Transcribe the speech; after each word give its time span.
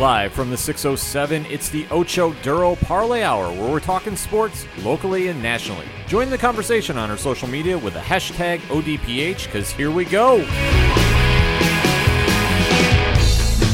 Live 0.00 0.32
from 0.32 0.48
the 0.48 0.56
607, 0.56 1.44
it's 1.50 1.68
the 1.68 1.86
Ocho 1.90 2.32
Duro 2.42 2.74
Parlay 2.74 3.22
Hour, 3.22 3.52
where 3.52 3.70
we're 3.70 3.80
talking 3.80 4.16
sports 4.16 4.64
locally 4.78 5.28
and 5.28 5.42
nationally. 5.42 5.84
Join 6.06 6.30
the 6.30 6.38
conversation 6.38 6.96
on 6.96 7.10
our 7.10 7.18
social 7.18 7.46
media 7.46 7.76
with 7.76 7.92
the 7.92 8.00
hashtag 8.00 8.60
ODPH, 8.60 9.44
because 9.44 9.68
here 9.70 9.90
we 9.90 10.06
go. 10.06 10.36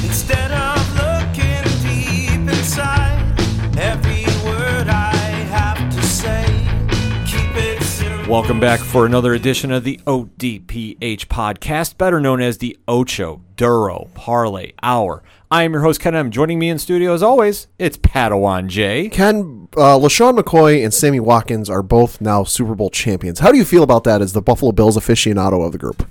Instead 0.02 0.50
of 0.50 0.94
looking 0.94 1.62
deep 1.84 2.40
inside, 2.40 3.22
every 3.78 4.24
word 4.44 4.88
I 4.88 5.14
have 5.52 5.94
to 5.94 6.02
say, 6.02 6.44
keep 7.24 7.56
it 7.56 7.80
simple. 7.84 8.28
Welcome 8.28 8.58
back 8.58 8.80
for 8.80 9.06
another 9.06 9.32
edition 9.32 9.70
of 9.70 9.84
the 9.84 10.00
ODPH 10.08 11.26
podcast, 11.26 11.96
better 11.96 12.18
known 12.18 12.42
as 12.42 12.58
the 12.58 12.76
Ocho 12.88 13.42
Duro 13.54 14.10
Parlay 14.14 14.72
Hour. 14.82 15.22
I 15.50 15.62
am 15.62 15.72
your 15.72 15.82
host, 15.82 16.00
Ken 16.00 16.14
M. 16.16 16.32
Joining 16.32 16.58
me 16.58 16.68
in 16.68 16.78
studio, 16.78 17.14
as 17.14 17.22
always, 17.22 17.68
it's 17.78 17.96
Padawan 17.96 18.66
J. 18.66 19.08
Ken, 19.08 19.68
uh, 19.76 19.96
LeSean 19.96 20.36
McCoy 20.36 20.82
and 20.82 20.92
Sammy 20.92 21.20
Watkins 21.20 21.70
are 21.70 21.82
both 21.82 22.20
now 22.20 22.42
Super 22.42 22.74
Bowl 22.74 22.90
champions. 22.90 23.38
How 23.38 23.52
do 23.52 23.58
you 23.58 23.64
feel 23.64 23.84
about 23.84 24.02
that 24.04 24.20
as 24.20 24.32
the 24.32 24.42
Buffalo 24.42 24.72
Bills 24.72 24.96
aficionado 24.96 25.64
of 25.64 25.70
the 25.70 25.78
group? 25.78 26.04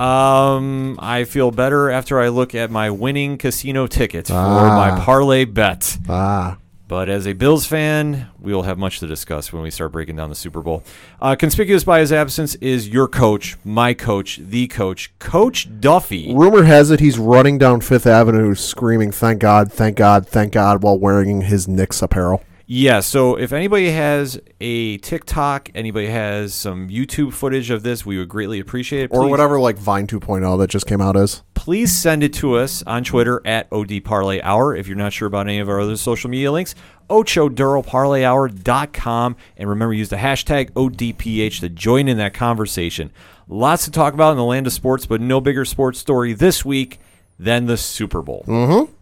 Um, 0.00 0.98
I 1.00 1.22
feel 1.22 1.52
better 1.52 1.88
after 1.90 2.20
I 2.20 2.28
look 2.28 2.52
at 2.54 2.70
my 2.72 2.90
winning 2.90 3.38
casino 3.38 3.86
tickets 3.86 4.28
for 4.30 4.34
Ah. 4.36 4.90
my 4.96 5.00
parlay 5.04 5.44
bet. 5.44 5.96
Ah, 6.08 6.56
But 6.92 7.08
as 7.08 7.26
a 7.26 7.32
Bills 7.32 7.64
fan, 7.64 8.28
we 8.38 8.52
will 8.52 8.64
have 8.64 8.76
much 8.76 9.00
to 9.00 9.06
discuss 9.06 9.50
when 9.50 9.62
we 9.62 9.70
start 9.70 9.92
breaking 9.92 10.16
down 10.16 10.28
the 10.28 10.34
Super 10.34 10.60
Bowl. 10.60 10.84
Uh, 11.22 11.34
conspicuous 11.34 11.84
by 11.84 12.00
his 12.00 12.12
absence 12.12 12.54
is 12.56 12.86
your 12.86 13.08
coach, 13.08 13.56
my 13.64 13.94
coach, 13.94 14.36
the 14.36 14.68
coach, 14.68 15.10
Coach 15.18 15.80
Duffy. 15.80 16.34
rumor 16.34 16.64
has 16.64 16.90
it 16.90 17.00
he's 17.00 17.18
running 17.18 17.56
down 17.56 17.80
Fifth 17.80 18.06
Avenue 18.06 18.54
screaming, 18.54 19.10
thank 19.10 19.38
God, 19.38 19.72
thank 19.72 19.96
God, 19.96 20.28
thank 20.28 20.52
God, 20.52 20.82
while 20.82 20.98
wearing 20.98 21.40
his 21.40 21.66
Knicks 21.66 22.02
apparel. 22.02 22.44
Yeah, 22.66 23.00
so 23.00 23.36
if 23.36 23.54
anybody 23.54 23.90
has 23.90 24.38
a 24.60 24.98
TikTok, 24.98 25.70
anybody 25.74 26.08
has 26.08 26.54
some 26.54 26.88
YouTube 26.90 27.32
footage 27.32 27.70
of 27.70 27.82
this, 27.82 28.04
we 28.04 28.18
would 28.18 28.28
greatly 28.28 28.60
appreciate 28.60 29.04
it. 29.04 29.10
Or 29.12 29.30
whatever, 29.30 29.58
like 29.58 29.78
Vine 29.78 30.06
2.0 30.06 30.58
that 30.58 30.68
just 30.68 30.86
came 30.86 31.00
out 31.00 31.16
as. 31.16 31.42
Please 31.62 31.96
send 31.96 32.22
it 32.24 32.32
to 32.32 32.56
us 32.56 32.82
on 32.88 33.04
Twitter 33.04 33.40
at 33.46 33.68
OD 33.70 34.02
Parlay 34.02 34.40
Hour. 34.40 34.74
If 34.74 34.88
you're 34.88 34.96
not 34.96 35.12
sure 35.12 35.28
about 35.28 35.46
any 35.46 35.60
of 35.60 35.68
our 35.68 35.78
other 35.78 35.96
social 35.96 36.28
media 36.28 36.50
links, 36.50 36.74
OchoDuroParlayHour.com. 37.08 39.36
And 39.56 39.68
remember, 39.68 39.94
use 39.94 40.08
the 40.08 40.16
hashtag 40.16 40.72
ODPH 40.72 41.60
to 41.60 41.68
join 41.68 42.08
in 42.08 42.16
that 42.16 42.34
conversation. 42.34 43.12
Lots 43.46 43.84
to 43.84 43.92
talk 43.92 44.12
about 44.12 44.32
in 44.32 44.38
the 44.38 44.44
land 44.44 44.66
of 44.66 44.72
sports, 44.72 45.06
but 45.06 45.20
no 45.20 45.40
bigger 45.40 45.64
sports 45.64 46.00
story 46.00 46.32
this 46.32 46.64
week 46.64 46.98
than 47.38 47.66
the 47.66 47.76
Super 47.76 48.22
Bowl. 48.22 48.44
Mm-hmm. 48.48 48.92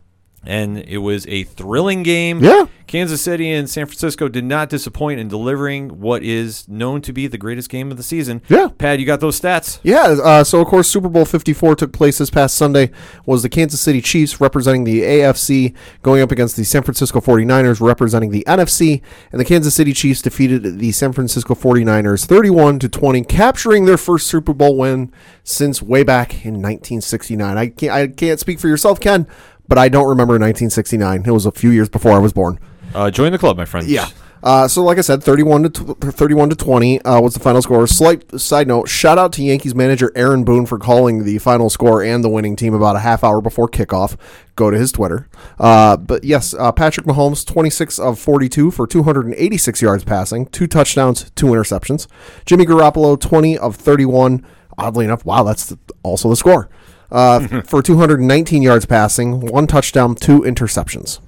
And 0.42 0.78
it 0.78 0.98
was 0.98 1.27
a 1.27 1.44
thrilling 1.44 2.02
game. 2.02 2.42
Yeah. 2.42 2.66
Kansas 2.91 3.22
City 3.22 3.52
and 3.52 3.70
San 3.70 3.86
Francisco 3.86 4.27
did 4.28 4.42
not 4.42 4.69
disappoint 4.69 5.20
in 5.20 5.28
delivering 5.28 6.00
what 6.00 6.24
is 6.24 6.66
known 6.69 7.00
to 7.02 7.12
be 7.12 7.28
the 7.28 7.38
greatest 7.38 7.69
game 7.69 7.92
of 7.92 7.97
the 7.97 8.02
season. 8.02 8.42
Yeah. 8.48 8.66
Pat, 8.78 8.98
you 8.98 9.06
got 9.06 9.20
those 9.20 9.41
stats? 9.41 9.78
Yeah, 9.84 10.16
uh, 10.24 10.42
so 10.42 10.60
of 10.60 10.66
course, 10.66 10.88
Super 10.88 11.08
Bowl 11.08 11.24
54 11.24 11.77
took 11.77 11.92
place 11.92 12.19
this 12.19 12.30
past 12.30 12.56
Sunday. 12.56 12.91
Was 13.27 13.44
the 13.44 13.48
Kansas 13.48 13.80
City 13.80 14.00
Chiefs 14.00 14.41
representing 14.41 14.82
the 14.82 15.02
AFC 15.02 15.72
going 16.02 16.20
up 16.20 16.32
against 16.32 16.56
the 16.56 16.64
San 16.64 16.82
Francisco 16.82 17.20
49ers 17.20 17.80
representing 17.80 18.32
the 18.32 18.42
NFC, 18.48 19.02
and 19.30 19.41
the 19.41 19.44
Kansas 19.44 19.72
City 19.72 19.92
Chiefs 19.92 20.20
defeated 20.20 20.80
the 20.80 20.91
San 20.91 21.12
Francisco 21.12 21.54
49ers 21.54 22.27
31 22.27 22.80
to 22.80 22.88
20, 22.88 23.22
capturing 23.22 23.84
their 23.84 23.98
first 23.98 24.27
Super 24.27 24.52
Bowl 24.52 24.77
win 24.77 25.12
since 25.44 25.80
way 25.80 26.02
back 26.02 26.44
in 26.44 26.54
1969. 26.54 27.56
I 27.56 27.69
can't, 27.69 27.92
I 27.92 28.08
can't 28.08 28.41
speak 28.41 28.58
for 28.58 28.66
yourself, 28.66 28.98
Ken, 28.98 29.28
but 29.70 29.78
I 29.78 29.88
don't 29.88 30.08
remember 30.08 30.32
1969. 30.32 31.22
It 31.25 31.31
was 31.31 31.47
a 31.47 31.53
few 31.53 31.70
years 31.70 31.88
before 31.88 32.12
I 32.12 32.19
was 32.19 32.34
born. 32.34 32.58
Uh, 32.92 33.10
join 33.10 33.31
the 33.32 33.38
club, 33.38 33.56
my 33.56 33.64
friend. 33.64 33.88
Yeah. 33.88 34.08
Uh, 34.42 34.66
so, 34.66 34.82
like 34.82 34.97
I 34.97 35.03
said, 35.03 35.22
thirty-one 35.22 35.64
to 35.64 35.69
tw- 35.69 36.00
thirty-one 36.00 36.48
to 36.48 36.56
twenty 36.56 37.00
uh, 37.03 37.20
was 37.20 37.34
the 37.34 37.41
final 37.41 37.60
score. 37.60 37.86
Slight 37.86 38.41
side 38.41 38.66
note: 38.66 38.88
shout 38.88 39.19
out 39.19 39.34
to 39.34 39.42
Yankees 39.42 39.75
manager 39.75 40.10
Aaron 40.16 40.44
Boone 40.44 40.64
for 40.64 40.78
calling 40.78 41.25
the 41.25 41.38
final 41.38 41.69
score 41.69 42.03
and 42.03 42.25
the 42.25 42.30
winning 42.30 42.56
team 42.56 42.72
about 42.72 42.97
a 42.97 43.00
half 43.00 43.22
hour 43.22 43.42
before 43.42 43.69
kickoff. 43.69 44.16
Go 44.56 44.70
to 44.70 44.78
his 44.78 44.92
Twitter. 44.92 45.28
Uh, 45.59 45.98
but 45.98 46.25
yes, 46.25 46.54
uh, 46.54 46.72
Patrick 46.72 47.06
Mahomes, 47.06 47.47
twenty-six 47.47 47.98
of 47.98 48.19
forty-two 48.19 48.70
for 48.70 48.86
two 48.86 49.03
hundred 49.03 49.26
and 49.26 49.34
eighty-six 49.34 49.82
yards 49.82 50.04
passing, 50.04 50.47
two 50.47 50.66
touchdowns, 50.66 51.30
two 51.32 51.47
interceptions. 51.47 52.06
Jimmy 52.47 52.64
Garoppolo, 52.64 53.20
twenty 53.20 53.59
of 53.59 53.76
thirty-one. 53.76 54.44
Oddly 54.78 55.04
enough, 55.04 55.26
wow, 55.26 55.42
that's 55.42 55.66
the, 55.66 55.78
also 56.03 56.30
the 56.30 56.36
score. 56.36 56.70
Uh, 57.10 57.62
for 57.62 57.82
219 57.82 58.62
yards 58.62 58.87
passing, 58.87 59.41
one 59.41 59.66
touchdown, 59.66 60.15
two 60.15 60.41
interceptions. 60.43 61.19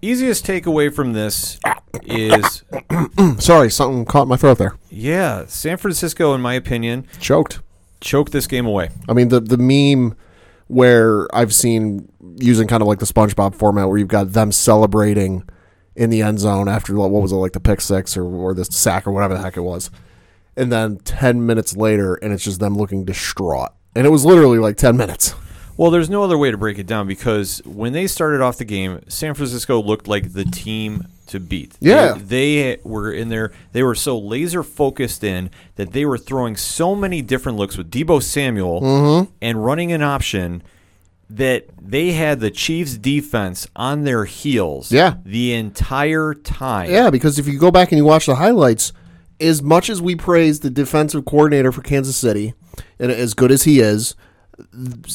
Easiest 0.00 0.44
takeaway 0.46 0.92
from 0.92 1.12
this 1.12 1.60
is 2.04 2.64
Sorry, 3.38 3.70
something 3.70 4.04
caught 4.04 4.26
my 4.26 4.36
throat 4.36 4.58
there. 4.58 4.74
yeah, 4.90 5.44
San 5.46 5.76
Francisco, 5.76 6.34
in 6.34 6.40
my 6.40 6.54
opinion, 6.54 7.06
Choked. 7.20 7.60
choked 8.00 8.32
this 8.32 8.46
game 8.46 8.66
away. 8.66 8.88
I 9.08 9.12
mean, 9.12 9.28
the 9.28 9.40
the 9.40 9.58
meme 9.58 10.16
where 10.68 11.28
I've 11.36 11.54
seen 11.54 12.08
using 12.38 12.66
kind 12.66 12.80
of 12.82 12.88
like 12.88 12.98
the 12.98 13.06
SpongeBob 13.06 13.54
format, 13.54 13.88
where 13.88 13.98
you've 13.98 14.08
got 14.08 14.32
them 14.32 14.50
celebrating 14.50 15.44
in 15.94 16.08
the 16.10 16.22
end 16.22 16.40
zone 16.40 16.66
after 16.68 16.94
what 16.94 17.10
was 17.10 17.30
it 17.30 17.36
like 17.36 17.52
the 17.52 17.60
pick 17.60 17.80
six 17.80 18.16
or 18.16 18.24
or 18.24 18.54
the 18.54 18.64
sack 18.64 19.06
or 19.06 19.12
whatever 19.12 19.34
the 19.34 19.42
heck 19.42 19.56
it 19.56 19.60
was, 19.62 19.90
and 20.56 20.72
then 20.72 20.96
ten 21.04 21.46
minutes 21.46 21.76
later, 21.76 22.14
and 22.14 22.32
it's 22.32 22.42
just 22.42 22.58
them 22.58 22.74
looking 22.74 23.04
distraught, 23.04 23.70
and 23.94 24.06
it 24.06 24.10
was 24.10 24.24
literally 24.24 24.58
like 24.58 24.76
ten 24.76 24.96
minutes. 24.96 25.34
Well, 25.76 25.90
there's 25.90 26.10
no 26.10 26.22
other 26.22 26.36
way 26.36 26.50
to 26.50 26.58
break 26.58 26.78
it 26.78 26.86
down 26.86 27.06
because 27.06 27.62
when 27.64 27.92
they 27.94 28.06
started 28.06 28.40
off 28.42 28.58
the 28.58 28.64
game, 28.66 29.00
San 29.08 29.34
Francisco 29.34 29.82
looked 29.82 30.06
like 30.06 30.34
the 30.34 30.44
team 30.44 31.06
to 31.28 31.40
beat. 31.40 31.74
Yeah. 31.80 32.12
They, 32.12 32.74
they 32.74 32.80
were 32.84 33.10
in 33.10 33.30
there. 33.30 33.52
They 33.72 33.82
were 33.82 33.94
so 33.94 34.18
laser 34.18 34.62
focused 34.62 35.24
in 35.24 35.50
that 35.76 35.92
they 35.92 36.04
were 36.04 36.18
throwing 36.18 36.56
so 36.56 36.94
many 36.94 37.22
different 37.22 37.56
looks 37.56 37.78
with 37.78 37.90
Deebo 37.90 38.22
Samuel 38.22 38.82
Mm-hmm. 38.82 39.32
and 39.40 39.64
running 39.64 39.92
an 39.92 40.02
option 40.02 40.62
that 41.30 41.64
they 41.80 42.12
had 42.12 42.40
the 42.40 42.50
Chiefs 42.50 42.98
defense 42.98 43.66
on 43.74 44.04
their 44.04 44.26
heels 44.26 44.92
Yeah. 44.92 45.14
the 45.24 45.54
entire 45.54 46.34
time. 46.34 46.90
Yeah, 46.90 47.08
because 47.08 47.38
if 47.38 47.48
you 47.48 47.58
go 47.58 47.70
back 47.70 47.90
and 47.92 47.96
you 47.96 48.04
watch 48.04 48.26
the 48.26 48.34
highlights, 48.34 48.92
as 49.40 49.62
much 49.62 49.88
as 49.88 50.02
we 50.02 50.14
praise 50.16 50.60
the 50.60 50.68
defensive 50.70 51.24
coordinator 51.24 51.72
for 51.72 51.80
Kansas 51.80 52.16
City, 52.16 52.52
as 52.98 53.34
good 53.34 53.50
as 53.50 53.64
he 53.64 53.80
is, 53.80 54.14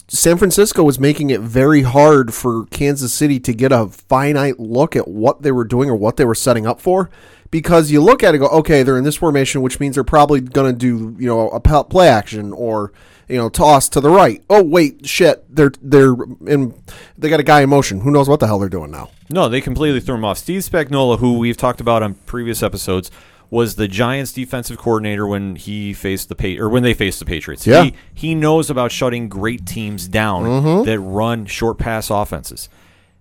San 0.07 0.38
Francisco 0.38 0.84
was 0.84 1.00
making 1.00 1.29
it 1.29 1.41
very 1.41 1.84
hard 1.84 2.34
for 2.34 2.66
Kansas 2.66 3.13
City 3.13 3.40
to 3.41 3.53
get 3.53 3.72
a 3.72 3.88
finite 3.88 4.59
look 4.59 4.95
at 4.95 5.07
what 5.07 5.41
they 5.41 5.51
were 5.51 5.63
doing 5.63 5.90
or 5.90 5.96
what 5.96 6.17
they 6.17 6.25
were 6.25 6.35
setting 6.35 6.66
up 6.66 6.81
for. 6.81 7.09
Because 7.50 7.91
you 7.91 8.01
look 8.01 8.23
at 8.23 8.35
it, 8.35 8.41
and 8.41 8.50
go, 8.50 8.57
okay, 8.57 8.84
they're 8.84 8.97
in 8.97 9.06
this 9.06 9.16
formation, 9.16 9.62
which 9.62 9.79
means 9.79 9.96
they're 9.96 10.03
probably 10.03 10.41
going 10.41 10.69
to 10.69 10.78
do, 10.78 11.16
you 11.17 11.28
know, 11.28 11.47
a 11.50 11.62
play 11.62 12.09
action 12.09 12.51
or, 12.51 12.91
you 13.29 13.38
know, 13.38 13.47
toss 13.47 13.88
to 13.90 14.01
the 14.01 14.09
right. 14.09 14.44
Oh 14.50 14.62
wait, 14.62 15.06
shit, 15.07 15.46
they're 15.56 15.72
they're 15.81 16.13
in, 16.46 16.73
they 17.17 17.29
got 17.29 17.40
a 17.40 17.44
guy 17.44 17.62
in 17.62 17.69
motion. 17.69 18.01
Who 18.01 18.12
knows 18.12 18.28
what 18.28 18.41
the 18.41 18.47
hell 18.47 18.59
they're 18.59 18.67
doing 18.67 18.91
now? 18.91 19.12
No, 19.29 19.47
they 19.47 19.62
completely 19.62 20.01
threw 20.01 20.16
him 20.16 20.25
off. 20.25 20.38
Steve 20.38 20.62
Spagnuolo, 20.62 21.19
who 21.19 21.38
we've 21.38 21.56
talked 21.56 21.79
about 21.79 22.03
on 22.03 22.16
previous 22.25 22.62
episodes, 22.62 23.12
was 23.50 23.75
the 23.75 23.88
Giants' 23.88 24.34
defensive 24.34 24.78
coordinator 24.78 25.25
when 25.25 25.56
he 25.56 25.94
faced 25.94 26.30
the 26.30 26.35
pa- 26.35 26.62
or 26.62 26.69
when 26.69 26.84
they 26.84 26.94
faced 26.94 27.19
the 27.19 27.25
Patriots. 27.25 27.66
Yeah. 27.66 27.84
He, 27.84 27.94
he 28.13 28.35
knows 28.35 28.69
about 28.69 28.91
shutting 28.91 29.30
great 29.30 29.66
teams 29.66 30.08
down 30.08 30.44
mm-hmm. 30.44 30.85
that 30.85 31.00
run 31.00 31.46
short 31.46 31.78
pass 31.78 32.09
offenses. 32.09 32.69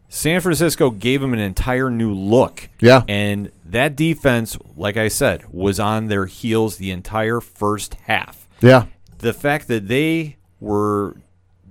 San 0.08 0.40
Francisco 0.40 0.90
gave 0.90 1.22
him 1.22 1.32
an 1.32 1.38
entire 1.38 1.90
new 1.90 2.12
look. 2.12 2.68
Yeah. 2.80 3.02
And 3.08 3.50
that 3.64 3.96
defense, 3.96 4.56
like 4.76 4.96
I 4.96 5.08
said, 5.08 5.44
was 5.52 5.80
on 5.80 6.06
their 6.06 6.26
heels 6.26 6.76
the 6.76 6.90
entire 6.90 7.40
first 7.40 7.94
half 8.04 8.48
Yeah, 8.60 8.86
the 9.18 9.32
fact 9.32 9.68
that 9.68 9.88
they 9.88 10.36
were 10.60 11.16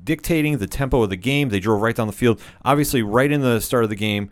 dictating 0.04 0.58
the 0.58 0.68
tempo 0.68 1.02
of 1.04 1.10
the 1.10 1.16
game, 1.16 1.50
they 1.50 1.60
drove 1.60 1.82
right 1.82 1.96
down 1.96 2.08
the 2.08 2.14
field. 2.14 2.40
Obviously, 2.64 3.02
right 3.02 3.32
in 3.32 3.42
the 3.42 3.60
start 3.60 3.84
of 3.84 3.90
the 3.90 3.96
game, 3.96 4.30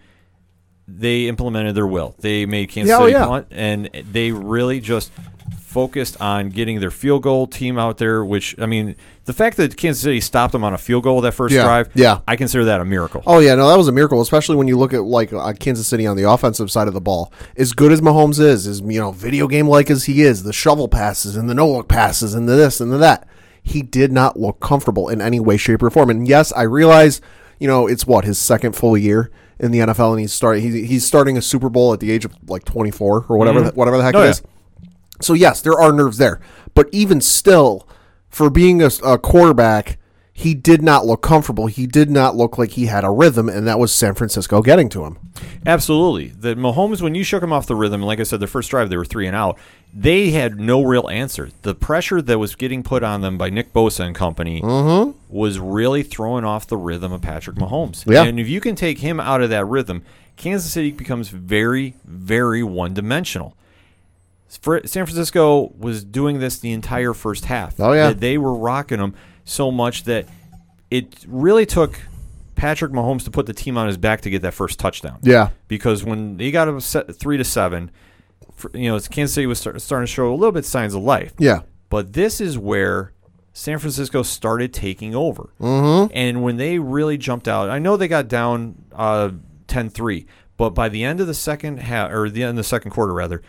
they 0.87 1.27
implemented 1.27 1.75
their 1.75 1.87
will. 1.87 2.15
They 2.19 2.45
made 2.45 2.69
Kansas 2.69 2.89
Yeah, 2.89 2.97
oh, 2.97 3.05
City 3.05 3.13
yeah. 3.13 3.25
punt, 3.25 3.47
and 3.51 3.89
they 4.11 4.31
really 4.31 4.79
just 4.79 5.11
focused 5.59 6.21
on 6.21 6.49
getting 6.49 6.79
their 6.79 6.91
field 6.91 7.23
goal 7.23 7.47
team 7.47 7.79
out 7.79 7.97
there. 7.97 8.23
Which 8.23 8.55
I 8.59 8.65
mean, 8.65 8.95
the 9.25 9.33
fact 9.33 9.57
that 9.57 9.75
Kansas 9.75 10.03
City 10.03 10.21
stopped 10.21 10.51
them 10.51 10.63
on 10.63 10.73
a 10.73 10.77
field 10.77 11.03
goal 11.03 11.21
that 11.21 11.31
first 11.31 11.55
Yeah, 11.55 11.63
drive, 11.63 11.89
yeah. 11.95 12.19
I 12.27 12.35
consider 12.35 12.65
that 12.65 12.79
a 12.79 12.85
miracle. 12.85 13.23
Oh 13.25 13.39
yeah, 13.39 13.55
no, 13.55 13.67
that 13.69 13.77
was 13.77 13.87
a 13.87 13.91
miracle, 13.91 14.21
especially 14.21 14.55
when 14.55 14.67
you 14.67 14.77
look 14.77 14.93
at 14.93 15.03
like 15.03 15.33
uh, 15.33 15.53
Kansas 15.53 15.87
City 15.87 16.05
on 16.05 16.15
the 16.17 16.29
offensive 16.29 16.69
side 16.69 16.87
of 16.87 16.93
the 16.93 17.01
ball. 17.01 17.33
As 17.57 17.73
good 17.73 17.91
as 17.91 18.01
Mahomes 18.01 18.39
is, 18.39 18.67
as 18.67 18.81
you 18.81 18.99
know, 18.99 19.11
video 19.11 19.47
game 19.47 19.67
like 19.67 19.89
as 19.89 20.05
he 20.05 20.21
is, 20.21 20.43
the 20.43 20.53
shovel 20.53 20.87
passes 20.87 21.35
and 21.35 21.49
the 21.49 21.55
no 21.55 21.69
look 21.71 21.87
passes 21.87 22.33
and 22.35 22.47
the 22.47 22.55
this 22.55 22.79
and 22.79 22.91
the 22.91 22.97
that, 22.97 23.27
he 23.63 23.81
did 23.81 24.11
not 24.11 24.37
look 24.39 24.59
comfortable 24.59 25.09
in 25.09 25.21
any 25.21 25.39
way, 25.39 25.57
shape, 25.57 25.81
or 25.81 25.89
form. 25.89 26.09
And 26.09 26.27
yes, 26.27 26.51
I 26.51 26.63
realize, 26.63 27.21
you 27.59 27.67
know, 27.67 27.87
it's 27.87 28.05
what 28.05 28.25
his 28.25 28.37
second 28.37 28.75
full 28.75 28.97
year 28.97 29.31
in 29.63 29.71
the 29.71 29.79
NFL, 29.79 30.11
and 30.11 30.19
he's 30.19 30.33
starting 30.33 30.61
he's, 30.61 30.73
he's 30.87 31.05
starting 31.07 31.37
a 31.37 31.41
Super 31.41 31.69
Bowl 31.69 31.93
at 31.93 32.01
the 32.01 32.11
age 32.11 32.25
of 32.25 32.35
like 32.49 32.65
twenty 32.65 32.91
four 32.91 33.25
or 33.29 33.37
whatever, 33.37 33.59
mm-hmm. 33.59 33.69
the, 33.69 33.75
whatever 33.75 33.97
the 33.97 34.03
heck 34.03 34.15
Oh, 34.15 34.21
it 34.21 34.25
yeah. 34.25 34.29
is. 34.31 34.41
So 35.21 35.33
yes, 35.33 35.61
there 35.61 35.79
are 35.79 35.93
nerves 35.93 36.17
there, 36.17 36.41
but 36.75 36.89
even 36.91 37.21
still, 37.21 37.87
for 38.29 38.49
being 38.49 38.81
a, 38.81 38.89
a 39.03 39.17
quarterback, 39.17 39.97
he 40.35 40.55
did 40.55 40.81
not 40.81 41.05
look 41.05 41.21
comfortable. 41.21 41.67
He 41.67 41.85
did 41.85 42.09
not 42.09 42.35
look 42.35 42.57
like 42.57 42.71
he 42.71 42.87
had 42.87 43.03
a 43.03 43.11
rhythm, 43.11 43.47
and 43.47 43.67
that 43.67 43.77
was 43.77 43.91
San 43.91 44.15
Francisco 44.15 44.63
getting 44.63 44.89
to 44.89 45.05
him. 45.05 45.19
Absolutely. 45.63 46.29
The 46.29 46.55
Mahomes, 46.55 47.01
when 47.01 47.13
you 47.13 47.23
shook 47.23 47.43
him 47.43 47.53
off 47.53 47.67
the 47.67 47.75
rhythm, 47.75 48.01
like 48.01 48.19
I 48.19 48.23
said, 48.23 48.39
the 48.39 48.47
first 48.47 48.71
drive 48.71 48.89
they 48.89 48.97
were 48.97 49.05
three 49.05 49.27
and 49.27 49.35
out. 49.35 49.59
They 49.93 50.31
had 50.31 50.59
no 50.59 50.81
real 50.83 51.07
answer. 51.07 51.51
The 51.61 51.75
pressure 51.75 52.19
that 52.19 52.39
was 52.39 52.55
getting 52.55 52.81
put 52.81 53.03
on 53.03 53.21
them 53.21 53.37
by 53.37 53.51
Nick 53.51 53.73
Bosa 53.73 54.05
and 54.05 54.15
company 54.15 54.59
mm-hmm. 54.59 55.11
was 55.29 55.59
really 55.59 56.01
throwing 56.01 56.43
off 56.43 56.65
the 56.65 56.77
rhythm 56.77 57.11
of 57.11 57.21
Patrick 57.21 57.57
Mahomes. 57.57 58.03
Yeah. 58.11 58.23
And 58.23 58.39
if 58.39 58.49
you 58.49 58.59
can 58.59 58.75
take 58.75 58.99
him 58.99 59.19
out 59.19 59.43
of 59.43 59.51
that 59.51 59.65
rhythm, 59.65 60.03
Kansas 60.35 60.73
City 60.73 60.89
becomes 60.89 61.29
very, 61.29 61.93
very 62.05 62.63
one 62.63 62.95
dimensional. 62.95 63.55
San 64.47 64.87
Francisco 64.87 65.73
was 65.77 66.03
doing 66.03 66.39
this 66.39 66.57
the 66.57 66.71
entire 66.71 67.13
first 67.13 67.45
half. 67.45 67.79
Oh, 67.79 67.93
yeah. 67.93 68.09
They- 68.09 68.33
They 68.33 68.37
were 68.39 68.55
rocking 68.55 68.97
them 68.97 69.13
so 69.45 69.71
much 69.71 70.03
that 70.03 70.27
it 70.89 71.25
really 71.27 71.65
took 71.65 71.99
Patrick 72.55 72.91
Mahomes 72.91 73.23
to 73.25 73.31
put 73.31 73.45
the 73.45 73.53
team 73.53 73.77
on 73.77 73.87
his 73.87 73.97
back 73.97 74.21
to 74.21 74.29
get 74.29 74.41
that 74.43 74.53
first 74.53 74.79
touchdown 74.79 75.19
Yeah, 75.23 75.49
because 75.67 76.03
when 76.03 76.37
they 76.37 76.51
got 76.51 76.67
a 76.67 76.79
set 76.81 77.15
three 77.15 77.37
to 77.37 77.43
seven, 77.43 77.91
for, 78.55 78.71
you 78.73 78.89
know, 78.89 78.99
Kansas 78.99 79.33
City 79.33 79.47
was 79.47 79.59
start, 79.59 79.81
starting 79.81 80.05
to 80.05 80.11
show 80.11 80.31
a 80.31 80.35
little 80.35 80.51
bit 80.51 80.65
signs 80.65 80.93
of 80.93 81.01
life. 81.01 81.33
yeah, 81.37 81.61
But 81.89 82.13
this 82.13 82.39
is 82.39 82.57
where 82.57 83.13
San 83.53 83.79
Francisco 83.79 84.23
started 84.23 84.73
taking 84.73 85.15
over. 85.15 85.53
Mm-hmm. 85.59 86.11
And 86.13 86.43
when 86.43 86.57
they 86.57 86.79
really 86.79 87.17
jumped 87.17 87.47
out, 87.47 87.69
I 87.69 87.79
know 87.79 87.97
they 87.97 88.07
got 88.07 88.27
down 88.27 88.83
uh, 88.91 89.31
10-3, 89.67 90.25
but 90.57 90.71
by 90.71 90.89
the 90.89 91.03
end 91.03 91.19
of 91.19 91.27
the 91.27 91.33
second 91.33 91.77
half, 91.77 92.11
or 92.11 92.29
the 92.29 92.43
end 92.43 92.51
of 92.51 92.55
the 92.55 92.63
second 92.63 92.91
quarter 92.91 93.13
rather, 93.13 93.41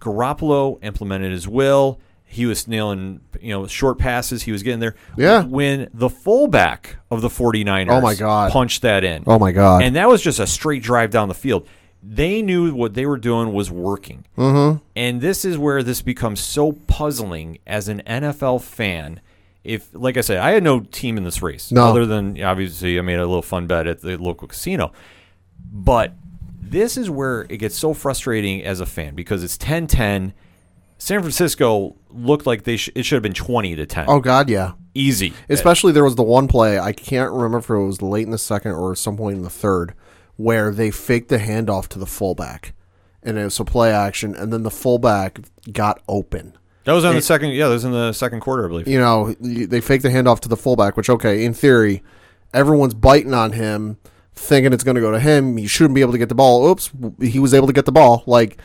Garoppolo 0.00 0.82
implemented 0.82 1.32
his 1.32 1.48
will. 1.48 2.00
He 2.30 2.44
was 2.46 2.68
nailing, 2.68 3.20
you 3.40 3.50
know, 3.54 3.66
short 3.66 3.98
passes. 3.98 4.42
He 4.42 4.52
was 4.52 4.62
getting 4.62 4.80
there. 4.80 4.94
Yeah. 5.16 5.44
When 5.44 5.88
the 5.94 6.10
fullback 6.10 6.96
of 7.10 7.22
the 7.22 7.28
49ers 7.28 7.88
Oh, 7.90 8.00
my 8.02 8.14
God. 8.14 8.52
punched 8.52 8.82
that 8.82 9.02
in. 9.02 9.24
Oh, 9.26 9.38
my 9.38 9.50
God. 9.50 9.82
And 9.82 9.96
that 9.96 10.08
was 10.08 10.20
just 10.22 10.38
a 10.38 10.46
straight 10.46 10.82
drive 10.82 11.10
down 11.10 11.28
the 11.28 11.34
field. 11.34 11.66
They 12.02 12.42
knew 12.42 12.74
what 12.74 12.94
they 12.94 13.06
were 13.06 13.16
doing 13.16 13.52
was 13.52 13.70
working. 13.70 14.24
Mm-hmm. 14.36 14.78
And 14.94 15.20
this 15.20 15.44
is 15.44 15.56
where 15.58 15.82
this 15.82 16.02
becomes 16.02 16.38
so 16.40 16.72
puzzling 16.72 17.58
as 17.66 17.88
an 17.88 18.02
NFL 18.06 18.62
fan. 18.62 19.20
If, 19.64 19.88
like 19.92 20.16
I 20.16 20.20
said, 20.20 20.36
I 20.38 20.50
had 20.52 20.62
no 20.62 20.80
team 20.80 21.16
in 21.18 21.24
this 21.24 21.42
race 21.42 21.72
No. 21.72 21.86
other 21.86 22.06
than 22.06 22.40
obviously 22.42 22.98
I 22.98 23.02
made 23.02 23.16
a 23.18 23.26
little 23.26 23.42
fun 23.42 23.66
bet 23.66 23.86
at 23.86 24.00
the 24.02 24.16
local 24.16 24.46
casino. 24.48 24.92
But 25.72 26.12
this 26.60 26.96
is 26.96 27.10
where 27.10 27.46
it 27.48 27.56
gets 27.56 27.76
so 27.76 27.94
frustrating 27.94 28.62
as 28.62 28.80
a 28.80 28.86
fan 28.86 29.14
because 29.14 29.42
it's 29.42 29.56
10 29.58 29.86
10. 29.88 30.32
San 30.98 31.20
Francisco 31.20 31.96
looked 32.10 32.46
like 32.46 32.64
they 32.64 32.76
sh- 32.76 32.90
it 32.94 33.04
should 33.04 33.16
have 33.16 33.22
been 33.22 33.32
20 33.32 33.76
to 33.76 33.86
10. 33.86 34.06
oh 34.08 34.20
God, 34.20 34.50
yeah. 34.50 34.72
Easy. 34.94 35.32
Especially 35.48 35.92
there 35.92 36.04
was 36.04 36.16
the 36.16 36.22
one 36.24 36.48
play 36.48 36.78
I 36.78 36.92
can't 36.92 37.32
remember 37.32 37.58
if 37.58 37.70
it 37.70 37.76
was 37.78 38.02
late 38.02 38.24
in 38.26 38.32
the 38.32 38.38
second 38.38 38.72
or 38.72 38.94
some 38.96 39.16
point 39.16 39.36
in 39.36 39.42
the 39.42 39.50
third 39.50 39.94
where 40.36 40.70
they 40.72 40.90
faked 40.90 41.28
the 41.28 41.38
handoff 41.38 41.88
to 41.88 41.98
the 41.98 42.06
fullback, 42.06 42.72
and 43.22 43.36
it 43.38 43.44
was 43.44 43.58
a 43.60 43.64
play 43.64 43.92
action, 43.92 44.34
and 44.36 44.52
then 44.52 44.62
the 44.62 44.70
fullback 44.70 45.40
got 45.72 46.00
open. 46.08 46.56
That 46.84 46.92
was 46.92 47.04
on 47.04 47.14
the 47.16 47.20
second. 47.20 47.50
Yeah, 47.50 47.66
that 47.66 47.74
was 47.74 47.84
in 47.84 47.90
the 47.92 48.12
second 48.12 48.40
quarter, 48.40 48.64
I 48.64 48.68
believe. 48.68 48.88
You 48.88 48.98
know, 49.00 49.34
they 49.40 49.80
faked 49.80 50.04
the 50.04 50.08
handoff 50.08 50.40
to 50.40 50.48
the 50.48 50.56
fullback, 50.56 50.96
which 50.96 51.10
okay, 51.10 51.44
in 51.44 51.52
theory, 51.54 52.02
everyone's 52.54 52.94
biting 52.94 53.34
on 53.34 53.52
him, 53.52 53.98
thinking 54.32 54.72
it's 54.72 54.84
going 54.84 54.94
to 54.94 55.00
go 55.00 55.10
to 55.10 55.20
him. 55.20 55.56
He 55.56 55.66
shouldn't 55.66 55.94
be 55.96 56.00
able 56.00 56.12
to 56.12 56.18
get 56.18 56.28
the 56.28 56.34
ball. 56.34 56.66
Oops, 56.68 56.90
he 57.20 57.38
was 57.40 57.52
able 57.52 57.66
to 57.66 57.72
get 57.72 57.84
the 57.84 57.92
ball. 57.92 58.22
Like 58.26 58.58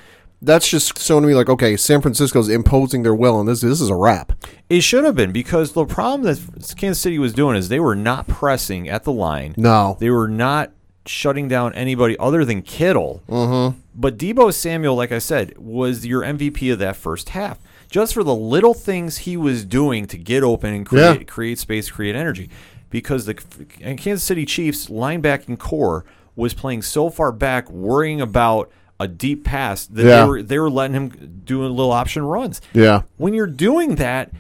that's 0.44 0.68
just 0.70 1.00
showing 1.02 1.26
me 1.26 1.34
like 1.34 1.50
okay, 1.50 1.76
San 1.78 2.02
Francisco's 2.02 2.50
imposing 2.50 3.04
their 3.04 3.16
will, 3.16 3.40
and 3.40 3.48
this 3.48 3.62
this 3.62 3.82
is 3.82 3.90
a 3.90 3.96
wrap. 3.96 4.34
It 4.70 4.82
should 4.82 5.04
have 5.04 5.16
been 5.16 5.32
because 5.32 5.74
the 5.74 5.86
problem 5.86 6.24
that 6.24 6.76
Kansas 6.78 7.02
City 7.02 7.20
was 7.20 7.34
doing 7.34 7.56
is 7.56 7.70
they 7.70 7.80
were 7.80 7.96
not 7.96 8.28
pressing 8.28 8.90
at 8.90 9.04
the 9.04 9.12
line. 9.12 9.54
No, 9.58 9.98
They 10.00 10.10
were 10.10 10.28
not 10.28 10.72
shutting 11.06 11.48
down 11.50 11.74
anybody 11.74 12.18
other 12.18 12.46
than 12.46 12.62
Kittle. 12.62 13.22
Mm-hmm. 13.28 13.78
But 13.94 14.18
Deebo 14.18 14.54
Samuel, 14.54 14.96
like 14.96 15.12
I 15.12 15.20
said, 15.20 15.58
was 15.58 16.06
your 16.06 16.22
MVP 16.24 16.72
of 16.72 16.80
that 16.80 16.96
first 16.96 17.30
half. 17.30 17.60
Just 17.90 18.14
for 18.14 18.24
the 18.24 18.34
little 18.34 18.74
things 18.74 19.18
he 19.20 19.38
was 19.38 19.66
doing 19.66 20.08
to 20.08 20.18
get 20.18 20.44
open 20.44 20.74
and 20.74 20.86
create, 20.86 21.18
Yeah. 21.20 21.24
create 21.26 21.60
space, 21.60 21.92
create 21.92 22.16
energy. 22.16 22.50
Because 22.90 23.26
the 23.26 23.34
Kansas 23.36 24.24
City 24.24 24.46
Chiefs 24.46 24.88
linebacking 24.88 25.60
corps 25.60 26.06
was 26.36 26.54
playing 26.54 26.82
so 26.82 27.10
far 27.10 27.32
back, 27.32 27.70
worrying 27.70 28.22
about 28.22 28.72
a 29.04 29.08
deep 29.08 29.44
pass 29.44 29.86
that 29.88 30.06
Yeah. 30.06 30.22
they 30.22 30.28
were 30.28 30.42
they 30.42 30.60
were 30.60 30.70
letting 30.70 30.96
him 30.96 31.42
do 31.46 31.64
a 31.66 31.68
little 31.68 31.92
option 31.92 32.24
runs. 32.24 32.62
yeah, 32.74 33.02
When 33.18 33.34
you're 33.34 33.48
doing 33.48 33.96
that, 33.96 34.32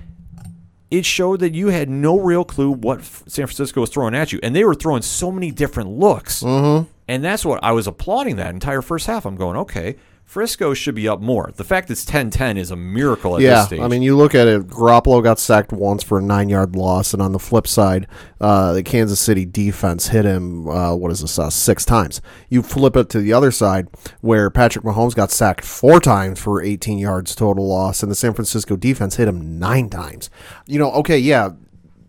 it 0.89 1.05
showed 1.05 1.39
that 1.39 1.53
you 1.53 1.69
had 1.69 1.89
no 1.89 2.19
real 2.19 2.43
clue 2.43 2.71
what 2.71 3.03
San 3.03 3.47
Francisco 3.47 3.81
was 3.81 3.89
throwing 3.89 4.13
at 4.13 4.31
you, 4.31 4.39
and 4.43 4.55
they 4.55 4.63
were 4.63 4.75
throwing 4.75 5.01
so 5.01 5.31
many 5.31 5.49
different 5.51 5.89
looks. 5.89 6.43
Mm-hmm. 6.43 6.87
And 7.07 7.23
that's 7.23 7.43
what 7.43 7.63
I 7.63 7.71
was 7.71 7.87
applauding 7.87 8.35
that 8.37 8.53
entire 8.53 8.81
first 8.81 9.07
half. 9.07 9.25
I'm 9.25 9.35
going, 9.35 9.57
okay, 9.57 9.95
Frisco 10.33 10.73
should 10.73 10.95
be 10.95 11.07
up 11.07 11.21
more. 11.21 11.51
The 11.55 11.63
fact 11.63 11.91
it's 11.91 12.03
10-10 12.03 12.57
is 12.57 12.71
a 12.71 12.75
miracle 12.75 13.35
at 13.35 13.43
yeah. 13.43 13.53
this 13.57 13.65
stage. 13.67 13.81
I 13.81 13.87
mean, 13.87 14.01
you 14.01 14.17
look 14.17 14.33
at 14.33 14.47
it. 14.47 14.67
Garoppolo 14.67 15.21
got 15.21 15.37
sacked 15.37 15.71
once 15.71 16.01
for 16.01 16.17
a 16.17 16.23
nine 16.23 16.49
yard 16.49 16.75
loss, 16.75 17.13
and 17.13 17.21
on 17.21 17.33
the 17.33 17.37
flip 17.37 17.67
side, 17.67 18.07
uh, 18.41 18.73
the 18.73 18.81
Kansas 18.81 19.19
City 19.19 19.45
defense 19.45 20.07
hit 20.07 20.25
him. 20.25 20.67
Uh, 20.67 20.95
what 20.95 21.11
is 21.11 21.21
this? 21.21 21.37
Uh, 21.37 21.51
six 21.51 21.85
times. 21.85 22.19
You 22.49 22.63
flip 22.63 22.95
it 22.95 23.09
to 23.11 23.19
the 23.19 23.31
other 23.31 23.51
side, 23.51 23.89
where 24.21 24.49
Patrick 24.49 24.83
Mahomes 24.83 25.13
got 25.13 25.29
sacked 25.29 25.63
four 25.63 25.99
times 25.99 26.39
for 26.39 26.63
18 26.63 26.97
yards 26.97 27.35
total 27.35 27.67
loss, 27.67 28.01
and 28.01 28.11
the 28.11 28.15
San 28.15 28.33
Francisco 28.33 28.75
defense 28.75 29.17
hit 29.17 29.27
him 29.27 29.59
nine 29.59 29.87
times. 29.87 30.31
You 30.65 30.79
know, 30.79 30.91
okay, 30.93 31.19
yeah, 31.19 31.51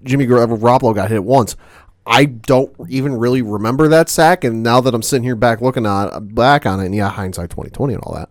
Jimmy 0.02 0.24
Gar- 0.24 0.46
Garoppolo 0.46 0.94
got 0.94 1.10
hit 1.10 1.24
once. 1.24 1.56
I 2.06 2.26
don't 2.26 2.72
even 2.88 3.14
really 3.16 3.40
remember 3.42 3.88
that 3.88 4.08
sack, 4.08 4.44
and 4.44 4.62
now 4.62 4.80
that 4.82 4.94
I'm 4.94 5.02
sitting 5.02 5.24
here 5.24 5.36
back 5.36 5.60
looking 5.60 5.86
on 5.86 6.28
back 6.28 6.66
on 6.66 6.80
it, 6.80 6.86
and 6.86 6.94
yeah, 6.94 7.08
hindsight 7.08 7.50
2020 7.50 7.94
and 7.94 8.02
all 8.04 8.14
that, 8.14 8.28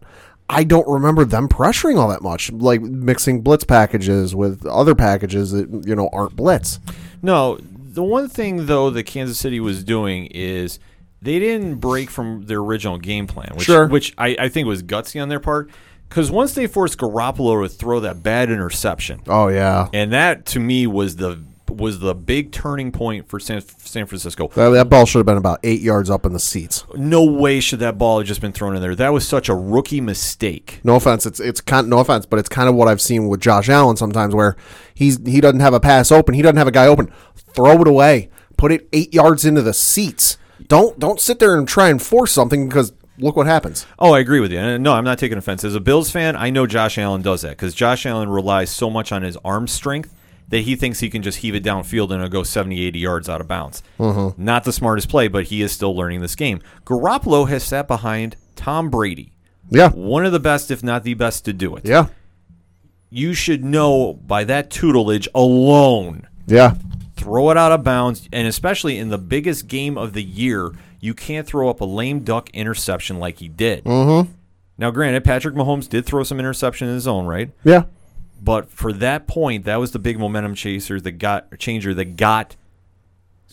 I 0.50 0.64
don't 0.64 0.88
remember 0.88 1.26
them 1.26 1.48
pressuring 1.50 1.98
all 1.98 2.08
that 2.10 2.22
much, 2.22 2.52
like 2.52 2.82
mixing 2.82 3.42
blitz 3.42 3.64
packages 3.64 4.36
with 4.36 4.66
other 4.68 4.94
packages 4.94 5.52
that 5.52 5.86
you 5.88 5.96
know 5.96 6.10
aren't 6.14 6.36
blitz. 6.36 6.80
No, 7.24 7.58
the 7.62 8.04
one 8.04 8.30
thing 8.30 8.68
though 8.68 8.90
that 8.92 9.04
Kansas 9.04 9.40
City 9.40 9.60
was 9.60 9.84
doing 9.84 10.28
is 10.28 10.78
they 11.22 11.40
didn't 11.40 11.76
break 11.76 12.10
from 12.10 12.46
their 12.46 12.60
original 12.60 12.98
game 12.98 13.26
plan, 13.28 13.52
which, 13.56 13.66
Sure. 13.66 13.88
which 13.88 14.14
I, 14.18 14.36
I 14.40 14.50
think 14.50 14.68
was 14.68 14.84
gutsy 14.84 15.22
on 15.22 15.30
their 15.30 15.40
part. 15.40 15.70
Because 16.10 16.30
once 16.30 16.54
they 16.54 16.68
forced 16.68 17.00
Garoppolo 17.00 17.64
to 17.64 17.70
throw 17.70 18.02
that 18.02 18.22
bad 18.22 18.52
interception, 18.52 19.22
Oh 19.28 19.48
yeah, 19.48 19.88
and 19.94 20.14
that 20.14 20.46
to 20.48 20.60
me 20.60 20.86
was 20.86 21.16
the 21.16 21.42
was 21.70 22.00
the 22.00 22.14
big 22.14 22.52
turning 22.52 22.92
point 22.92 23.28
for 23.28 23.40
San, 23.40 23.62
San 23.62 24.06
Francisco. 24.06 24.48
that, 24.50 24.70
that 24.70 24.90
ball 24.90 25.06
should 25.06 25.20
have 25.20 25.26
been 25.26 25.38
about 25.38 25.60
eight 25.64 25.82
yards 25.82 26.10
up 26.10 26.26
in 26.26 26.34
the 26.34 26.40
seats. 26.40 26.86
No 26.96 27.24
way 27.24 27.60
should 27.60 27.80
that 27.80 27.98
ball 27.98 28.20
have 28.20 28.28
just 28.28 28.42
been 28.42 28.52
thrown 28.52 28.76
in 28.76 28.82
there. 28.82 28.96
That 28.96 29.14
was 29.14 29.28
such 29.28 29.50
a 29.50 29.56
rookie 29.56 30.02
mistake. 30.02 30.80
No 30.84 30.96
offense, 30.96 31.26
it's 31.26 31.40
it's 31.40 31.62
kind 31.62 31.90
no 31.90 32.00
offense, 32.00 32.26
but 32.26 32.40
it's 32.40 32.50
kind 32.50 32.70
of 32.70 32.76
what 32.76 32.88
I've 32.88 33.02
seen 33.02 33.28
with 33.28 33.42
Josh 33.42 33.70
Allen 33.70 33.98
sometimes, 33.98 34.36
where 34.36 34.56
he's 34.94 35.26
he 35.26 35.42
doesn't 35.42 35.62
have 35.62 35.74
a 35.74 35.80
pass 35.80 36.12
open, 36.12 36.36
he 36.36 36.42
doesn't 36.42 36.58
have 36.58 36.68
a 36.68 36.72
guy 36.72 36.88
open, 36.88 37.12
throw 37.36 37.82
it 37.82 37.88
away, 37.88 38.30
put 38.58 38.72
it 38.72 38.88
eight 38.94 39.14
yards 39.14 39.46
into 39.46 39.62
the 39.62 39.74
seats. 39.74 40.38
Don't 40.68 41.00
don't 41.00 41.20
sit 41.20 41.40
there 41.40 41.58
and 41.58 41.68
try 41.68 41.90
and 41.90 42.02
force 42.02 42.32
something 42.32 42.68
because 42.68 42.94
look 43.18 43.36
what 43.36 43.48
happens. 43.48 43.86
Oh, 44.00 44.14
I 44.14 44.20
agree 44.20 44.40
with 44.40 44.52
you. 44.52 44.60
And 44.60 44.84
no, 44.84 44.94
I'm 44.94 45.04
not 45.04 45.20
taking 45.20 45.38
offense. 45.38 45.64
As 45.64 45.76
a 45.76 45.80
Bills 45.80 46.10
fan, 46.10 46.36
I 46.36 46.50
know 46.50 46.66
Josh 46.66 46.98
Allen 46.98 47.22
does 47.22 47.42
that 47.42 47.52
because 47.52 47.74
Josh 47.74 48.06
Allen 48.06 48.30
relies 48.30 48.70
so 48.70 48.90
much 48.90 49.12
on 49.12 49.22
his 49.22 49.38
arm 49.44 49.68
strength 49.68 50.14
that 50.50 50.60
he 50.60 50.76
thinks 50.76 51.00
he 51.00 51.10
can 51.10 51.22
just 51.24 51.40
heave 51.40 51.56
it 51.56 51.64
downfield 51.64 52.06
and 52.12 52.16
it'll 52.22 52.30
go 52.30 52.44
70, 52.44 52.80
80 52.86 53.00
yards 53.00 53.30
out 53.30 53.42
of 53.42 53.48
bounds. 53.48 53.82
Not 54.00 54.64
the 54.64 54.74
smartest 54.74 55.10
play, 55.10 55.28
but 55.28 55.46
he 55.46 55.62
is 55.62 55.72
still 55.72 55.96
learning 55.96 56.22
this 56.22 56.36
game. 56.36 56.62
Garoppolo 56.86 57.48
has 57.50 57.64
sat 57.64 57.88
behind 57.88 58.36
Tom 58.56 58.90
Brady, 58.90 59.32
Yeah, 59.70 59.90
one 59.90 60.26
of 60.26 60.32
the 60.32 60.40
best, 60.40 60.70
if 60.70 60.84
not 60.84 61.04
the 61.04 61.14
best, 61.16 61.46
to 61.46 61.54
do 61.54 61.76
it. 61.76 61.86
yeah, 61.86 62.08
You 63.10 63.34
should 63.34 63.64
know 63.64 64.14
by 64.14 64.44
that 64.44 64.70
tutelage 64.70 65.28
alone 65.34 66.28
yeah. 66.46 66.76
throw 67.16 67.50
it 67.50 67.58
out 67.58 67.72
of 67.72 67.84
bounds, 67.84 68.28
and 68.32 68.48
especially 68.48 68.98
in 68.98 69.10
the 69.10 69.18
biggest 69.18 69.68
game 69.68 69.98
of 69.98 70.14
the 70.14 70.24
year, 70.24 70.72
you 71.00 71.14
can't 71.14 71.48
throw 71.48 71.70
up 71.70 71.82
a 71.82 71.86
lame 71.86 72.20
duck 72.20 72.50
interception 72.52 73.20
like 73.20 73.38
he 73.40 73.48
did. 73.48 73.84
Mm-hmm. 73.86 74.32
Now, 74.78 74.92
granted, 74.92 75.24
Patrick 75.24 75.56
Mahomes 75.56 75.88
did 75.88 76.06
throw 76.06 76.24
some 76.24 76.40
interception 76.40 76.88
in 76.88 76.94
his 76.96 77.08
own 77.08 77.26
right, 77.26 77.52
Yeah. 77.64 77.84
But 78.44 78.70
for 78.70 78.92
that 78.94 79.26
point, 79.26 79.64
that 79.66 79.78
was 79.78 79.92
the 79.92 80.00
big 80.00 80.20
momentum 80.20 80.54
chaser 80.54 81.00
that 81.00 81.12
got 81.14 81.58
changer 81.60 81.94
that 81.94 82.18
got 82.18 82.56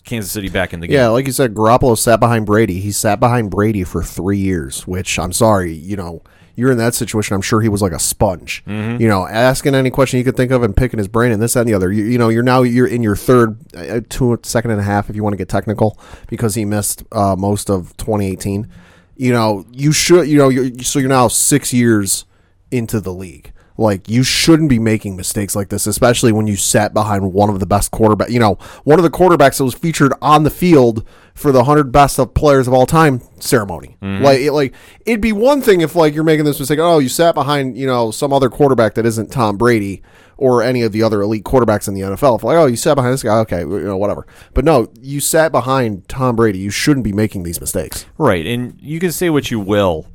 Kansas 0.03 0.31
City 0.31 0.49
back 0.49 0.73
in 0.73 0.81
the 0.81 0.87
game. 0.87 0.95
Yeah, 0.95 1.07
like 1.09 1.27
you 1.27 1.31
said, 1.31 1.53
Garoppolo 1.53 1.97
sat 1.97 2.19
behind 2.19 2.45
Brady. 2.45 2.81
He 2.81 2.91
sat 2.91 3.19
behind 3.19 3.51
Brady 3.51 3.83
for 3.83 4.03
three 4.03 4.37
years, 4.37 4.85
which 4.85 5.17
I'm 5.17 5.31
sorry, 5.31 5.73
you 5.73 5.95
know, 5.95 6.23
you're 6.55 6.71
in 6.71 6.77
that 6.79 6.93
situation. 6.93 7.35
I'm 7.35 7.41
sure 7.41 7.61
he 7.61 7.69
was 7.69 7.81
like 7.81 7.93
a 7.93 7.99
sponge. 7.99 8.63
You 8.99 9.07
know, 9.07 9.25
asking 9.25 9.75
any 9.75 9.89
question 9.89 10.17
you 10.17 10.25
could 10.25 10.35
think 10.35 10.51
of 10.51 10.63
and 10.63 10.75
picking 10.75 10.97
his 10.97 11.07
brain 11.07 11.31
and 11.31 11.41
this 11.41 11.53
that, 11.53 11.61
and 11.61 11.69
the 11.69 11.73
other. 11.73 11.89
You, 11.89 12.03
you 12.03 12.17
know, 12.17 12.27
you're 12.27 12.43
now 12.43 12.61
you're 12.63 12.87
in 12.87 13.01
your 13.01 13.15
third, 13.15 13.57
uh, 13.73 14.01
two 14.09 14.37
second 14.43 14.71
and 14.71 14.81
a 14.81 14.83
half 14.83 15.09
if 15.09 15.15
you 15.15 15.23
want 15.23 15.33
to 15.33 15.37
get 15.37 15.47
technical, 15.47 15.97
because 16.27 16.55
he 16.55 16.65
missed 16.65 17.03
uh, 17.13 17.35
most 17.37 17.69
of 17.69 17.95
2018. 17.95 18.67
You 19.15 19.31
know, 19.31 19.65
you 19.71 19.93
should, 19.93 20.27
you 20.27 20.37
know, 20.37 20.49
you're, 20.49 20.83
so 20.83 20.99
you're 20.99 21.07
now 21.07 21.29
six 21.29 21.71
years 21.71 22.25
into 22.71 22.99
the 22.99 23.13
league. 23.13 23.53
Like 23.81 24.07
you 24.07 24.23
shouldn't 24.23 24.69
be 24.69 24.79
making 24.79 25.15
mistakes 25.15 25.55
like 25.55 25.69
this, 25.69 25.87
especially 25.87 26.31
when 26.31 26.47
you 26.47 26.55
sat 26.55 26.93
behind 26.93 27.33
one 27.33 27.49
of 27.49 27.59
the 27.59 27.65
best 27.65 27.91
quarterback. 27.91 28.29
You 28.29 28.39
know, 28.39 28.55
one 28.83 28.99
of 28.99 29.03
the 29.03 29.09
quarterbacks 29.09 29.57
that 29.57 29.63
was 29.63 29.73
featured 29.73 30.13
on 30.21 30.43
the 30.43 30.49
field 30.49 31.05
for 31.33 31.51
the 31.51 31.63
hundred 31.63 31.91
best 31.91 32.19
of 32.19 32.33
players 32.33 32.67
of 32.67 32.73
all 32.73 32.85
time 32.85 33.21
ceremony. 33.39 33.97
Mm-hmm. 34.01 34.23
Like, 34.23 34.39
it, 34.39 34.51
like 34.51 34.73
it'd 35.05 35.21
be 35.21 35.33
one 35.33 35.61
thing 35.61 35.81
if 35.81 35.95
like 35.95 36.13
you're 36.13 36.23
making 36.23 36.45
this 36.45 36.59
mistake. 36.59 36.79
Oh, 36.79 36.99
you 36.99 37.09
sat 37.09 37.35
behind 37.35 37.77
you 37.77 37.87
know 37.87 38.11
some 38.11 38.31
other 38.31 38.49
quarterback 38.49 38.93
that 38.95 39.05
isn't 39.05 39.31
Tom 39.31 39.57
Brady 39.57 40.01
or 40.37 40.63
any 40.63 40.81
of 40.81 40.91
the 40.91 41.03
other 41.03 41.21
elite 41.21 41.43
quarterbacks 41.43 41.87
in 41.87 41.93
the 41.93 42.01
NFL. 42.01 42.37
If 42.37 42.43
like, 42.43 42.57
oh, 42.57 42.65
you 42.65 42.75
sat 42.75 42.95
behind 42.95 43.13
this 43.13 43.23
guy, 43.23 43.37
okay, 43.39 43.59
you 43.59 43.79
know, 43.81 43.97
whatever. 43.97 44.25
But 44.53 44.65
no, 44.65 44.91
you 44.99 45.19
sat 45.19 45.51
behind 45.51 46.07
Tom 46.07 46.35
Brady. 46.35 46.57
You 46.57 46.71
shouldn't 46.71 47.03
be 47.03 47.13
making 47.13 47.43
these 47.43 47.61
mistakes. 47.61 48.05
Right, 48.17 48.45
and 48.45 48.75
you 48.81 48.99
can 48.99 49.11
say 49.11 49.29
what 49.29 49.51
you 49.51 49.59
will. 49.59 50.07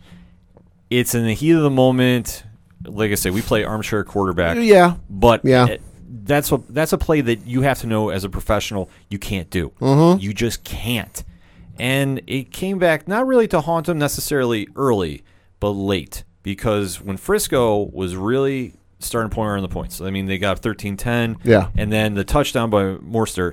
It's 0.91 1.15
in 1.15 1.27
the 1.27 1.35
heat 1.35 1.53
of 1.53 1.63
the 1.63 1.71
moment. 1.71 2.45
Like 2.88 3.11
I 3.12 3.14
said, 3.14 3.33
we 3.33 3.43
play 3.43 3.64
armchair 3.64 4.05
quarterback. 4.05 4.59
Yeah, 4.61 4.97
but 5.11 5.45
Yeah. 5.45 5.66
it- 5.66 5.83
that's 6.25 6.50
a 6.50 6.61
that's 6.71 6.93
a 6.93 6.99
play 6.99 7.21
that 7.21 7.47
you 7.47 7.62
have 7.62 7.81
to 7.81 7.87
know 7.87 8.09
as 8.11 8.25
a 8.25 8.28
professional 8.28 8.90
you 9.09 9.19
can't 9.19 9.49
do. 9.50 9.71
Mm-hmm. 9.81 10.21
You 10.21 10.33
just 10.35 10.64
can't. 10.64 11.23
And 11.78 12.21
it 12.26 12.50
came 12.52 12.78
back 12.78 13.07
not 13.07 13.26
really 13.26 13.47
to 13.49 13.61
haunt 13.61 13.88
him 13.88 13.99
necessarily 13.99 14.66
early, 14.76 15.23
but 15.61 15.71
late 15.71 16.25
because 16.43 17.00
when 17.00 17.16
Frisco 17.16 17.90
was 17.93 18.16
really 18.16 18.73
starting 18.99 19.28
to 19.31 19.35
point 19.35 19.50
around 19.50 19.62
the 19.62 19.69
points. 19.69 20.00
I 20.00 20.11
mean, 20.11 20.25
they 20.26 20.38
got 20.38 20.62
13-10. 20.62 21.37
Yeah. 21.45 21.69
And 21.76 21.93
then 21.93 22.14
the 22.14 22.25
touchdown 22.25 22.71
by 22.71 22.95
Mostert 22.97 23.52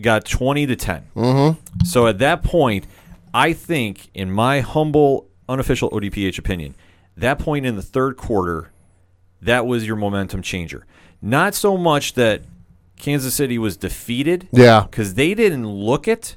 got 0.00 0.24
20 0.26 0.66
to 0.66 0.76
10. 0.76 1.02
Mm-hmm. 1.16 1.84
So 1.84 2.06
at 2.06 2.18
that 2.18 2.42
point, 2.42 2.86
I 3.32 3.54
think, 3.54 4.10
in 4.14 4.30
my 4.30 4.60
humble, 4.60 5.26
unofficial 5.48 5.90
ODPH 5.90 6.38
opinion, 6.38 6.74
that 7.18 7.38
point 7.38 7.66
in 7.66 7.76
the 7.76 7.82
third 7.82 8.16
quarter, 8.16 8.70
that 9.42 9.66
was 9.66 9.86
your 9.86 9.96
momentum 9.96 10.42
changer. 10.42 10.86
Not 11.20 11.54
so 11.54 11.76
much 11.76 12.14
that 12.14 12.42
Kansas 12.98 13.34
City 13.34 13.58
was 13.58 13.76
defeated, 13.76 14.48
Yeah. 14.52 14.86
because 14.90 15.14
they 15.14 15.34
didn't 15.34 15.68
look 15.68 16.08
it, 16.08 16.36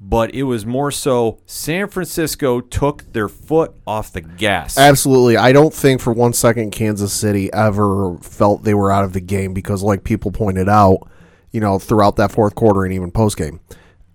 but 0.00 0.34
it 0.34 0.44
was 0.44 0.64
more 0.64 0.90
so 0.90 1.38
San 1.44 1.88
Francisco 1.88 2.60
took 2.60 3.12
their 3.12 3.28
foot 3.28 3.74
off 3.86 4.12
the 4.12 4.22
gas. 4.22 4.78
Absolutely. 4.78 5.36
I 5.36 5.52
don't 5.52 5.74
think 5.74 6.00
for 6.00 6.12
one 6.12 6.32
second 6.32 6.70
Kansas 6.70 7.12
City 7.12 7.52
ever 7.52 8.16
felt 8.22 8.62
they 8.64 8.72
were 8.74 8.90
out 8.90 9.04
of 9.04 9.12
the 9.12 9.20
game 9.20 9.52
because, 9.52 9.82
like 9.82 10.02
people 10.04 10.32
pointed 10.32 10.68
out, 10.70 11.06
you 11.50 11.60
know, 11.60 11.78
throughout 11.78 12.16
that 12.16 12.32
fourth 12.32 12.54
quarter 12.54 12.84
and 12.84 12.94
even 12.94 13.10
post 13.10 13.36
game, 13.36 13.60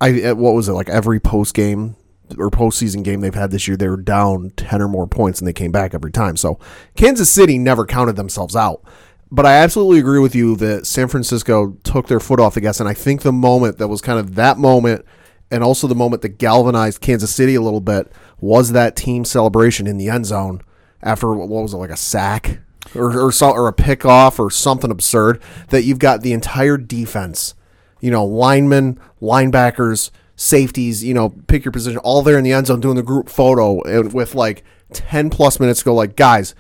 I 0.01 0.21
uh, 0.23 0.35
what 0.35 0.53
was 0.55 0.67
it 0.67 0.73
like 0.73 0.89
every 0.89 1.19
post 1.19 1.53
game 1.53 1.95
or 2.37 2.49
postseason 2.49 3.03
game 3.03 3.21
they've 3.21 3.33
had 3.33 3.51
this 3.51 3.67
year, 3.67 3.77
they 3.77 3.87
were 3.87 3.97
down 3.97 4.51
ten 4.51 4.81
or 4.81 4.87
more 4.87 5.07
points 5.07 5.39
and 5.39 5.47
they 5.47 5.53
came 5.53 5.71
back 5.71 5.93
every 5.93 6.11
time. 6.11 6.37
So 6.37 6.59
Kansas 6.95 7.31
City 7.31 7.57
never 7.57 7.85
counted 7.85 8.15
themselves 8.15 8.55
out. 8.55 8.83
But 9.31 9.45
I 9.45 9.53
absolutely 9.55 9.99
agree 9.99 10.19
with 10.19 10.35
you 10.35 10.55
that 10.57 10.85
San 10.85 11.07
Francisco 11.07 11.77
took 11.83 12.07
their 12.07 12.19
foot 12.19 12.39
off 12.39 12.53
the 12.53 12.61
gas, 12.61 12.79
and 12.79 12.87
I 12.87 12.93
think 12.93 13.21
the 13.21 13.33
moment 13.33 13.79
that 13.79 13.87
was 13.87 14.01
kind 14.01 14.19
of 14.19 14.35
that 14.35 14.57
moment 14.57 15.03
and 15.51 15.63
also 15.63 15.87
the 15.87 15.95
moment 15.95 16.21
that 16.21 16.37
galvanized 16.37 17.01
Kansas 17.01 17.33
City 17.33 17.55
a 17.55 17.61
little 17.61 17.81
bit 17.81 18.11
was 18.39 18.71
that 18.71 18.95
team 18.95 19.25
celebration 19.25 19.87
in 19.87 19.97
the 19.97 20.09
end 20.09 20.25
zone 20.25 20.61
after 21.01 21.33
what 21.33 21.47
was 21.47 21.73
it 21.73 21.77
like 21.77 21.89
a 21.89 21.97
sack 21.97 22.59
or 22.95 23.11
or, 23.11 23.31
or 23.41 23.67
a 23.67 23.73
pickoff 23.73 24.39
or 24.39 24.49
something 24.49 24.91
absurd 24.91 25.41
that 25.69 25.83
you've 25.83 25.99
got 25.99 26.21
the 26.21 26.33
entire 26.33 26.77
defense, 26.77 27.53
you 27.99 28.11
know, 28.11 28.25
linemen, 28.25 28.99
linebackers, 29.21 30.11
safeties, 30.35 31.03
you 31.03 31.13
know, 31.13 31.29
pick 31.47 31.65
your 31.65 31.71
position, 31.71 31.97
all 31.99 32.21
there 32.21 32.37
in 32.37 32.43
the 32.43 32.51
end 32.51 32.67
zone 32.67 32.79
doing 32.79 32.95
the 32.95 33.03
group 33.03 33.29
photo 33.29 33.81
and 33.83 34.13
with 34.13 34.35
like 34.35 34.63
ten 34.93 35.29
plus 35.29 35.59
minutes 35.59 35.79
to 35.79 35.85
go. 35.85 35.93
Like 35.93 36.15
guys, 36.15 36.55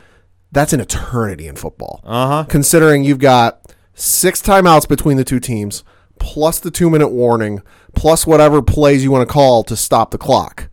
that's 0.51 0.73
an 0.73 0.79
eternity 0.79 1.47
in 1.47 1.55
football. 1.55 2.01
Uh 2.03 2.27
huh. 2.27 2.43
Considering 2.47 3.03
you've 3.03 3.19
got 3.19 3.61
six 3.93 4.41
timeouts 4.41 4.87
between 4.87 5.17
the 5.17 5.23
two 5.23 5.39
teams, 5.39 5.83
plus 6.19 6.59
the 6.59 6.71
two 6.71 6.89
minute 6.89 7.09
warning, 7.09 7.61
plus 7.95 8.25
whatever 8.27 8.61
plays 8.61 9.03
you 9.03 9.11
want 9.11 9.27
to 9.27 9.31
call 9.31 9.63
to 9.63 9.75
stop 9.75 10.11
the 10.11 10.17
clock. 10.17 10.69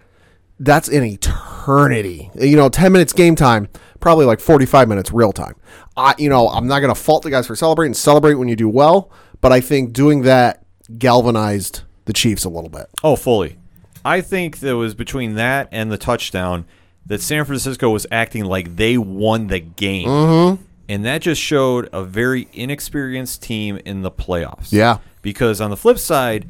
That's 0.58 0.88
an 0.88 1.02
eternity. 1.02 2.30
You 2.38 2.56
know, 2.56 2.68
10 2.68 2.92
minutes 2.92 3.12
game 3.12 3.34
time, 3.34 3.68
probably 3.98 4.26
like 4.26 4.38
45 4.38 4.88
minutes 4.88 5.12
real 5.12 5.32
time. 5.32 5.54
I, 5.96 6.14
you 6.18 6.28
know, 6.28 6.48
I'm 6.48 6.68
not 6.68 6.80
going 6.80 6.94
to 6.94 7.00
fault 7.00 7.24
the 7.24 7.30
guys 7.30 7.46
for 7.48 7.56
celebrating. 7.56 7.94
Celebrate 7.94 8.34
when 8.34 8.48
you 8.48 8.54
do 8.54 8.68
well, 8.68 9.10
but 9.40 9.50
I 9.50 9.60
think 9.60 9.92
doing 9.92 10.22
that 10.22 10.64
galvanized 10.98 11.82
the 12.04 12.12
Chiefs 12.12 12.44
a 12.44 12.48
little 12.48 12.70
bit. 12.70 12.88
Oh, 13.02 13.16
fully. 13.16 13.58
I 14.04 14.20
think 14.20 14.60
there 14.60 14.76
was 14.76 14.94
between 14.94 15.34
that 15.36 15.68
and 15.70 15.90
the 15.90 15.98
touchdown 15.98 16.64
that 17.06 17.20
San 17.20 17.44
Francisco 17.44 17.90
was 17.90 18.06
acting 18.10 18.44
like 18.44 18.76
they 18.76 18.98
won 18.98 19.48
the 19.48 19.60
game. 19.60 20.08
Mm-hmm. 20.08 20.62
And 20.88 21.04
that 21.04 21.22
just 21.22 21.40
showed 21.40 21.88
a 21.92 22.04
very 22.04 22.48
inexperienced 22.52 23.42
team 23.42 23.78
in 23.84 24.02
the 24.02 24.10
playoffs. 24.10 24.72
Yeah. 24.72 24.98
Because 25.22 25.60
on 25.60 25.70
the 25.70 25.76
flip 25.76 25.98
side, 25.98 26.46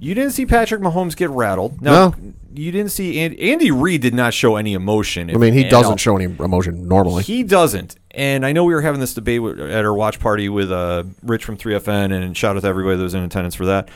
you 0.00 0.14
didn't 0.14 0.32
see 0.32 0.46
Patrick 0.46 0.80
Mahomes 0.80 1.16
get 1.16 1.30
rattled. 1.30 1.80
No. 1.82 2.10
No. 2.10 2.32
You 2.54 2.72
didn't 2.72 2.90
see 2.92 3.18
Andy, 3.20 3.52
Andy 3.52 3.70
Reid 3.70 4.00
did 4.00 4.14
not 4.14 4.32
show 4.32 4.56
any 4.56 4.72
emotion. 4.72 5.30
I 5.30 5.34
mean, 5.34 5.52
he 5.52 5.64
doesn't 5.64 5.90
all. 5.92 5.96
show 5.96 6.16
any 6.16 6.24
emotion 6.24 6.88
normally. 6.88 7.22
He 7.22 7.42
doesn't. 7.42 7.96
And 8.12 8.46
I 8.46 8.52
know 8.52 8.64
we 8.64 8.72
were 8.72 8.80
having 8.80 9.00
this 9.00 9.12
debate 9.12 9.42
at 9.42 9.84
our 9.84 9.92
watch 9.92 10.20
party 10.20 10.48
with 10.48 10.72
uh, 10.72 11.04
Rich 11.22 11.44
from 11.44 11.58
3FN, 11.58 12.12
and 12.12 12.34
shout 12.34 12.56
out 12.56 12.62
to 12.62 12.68
everybody 12.68 12.96
that 12.96 13.02
was 13.02 13.12
in 13.12 13.22
attendance 13.22 13.54
for 13.54 13.66
that. 13.66 13.90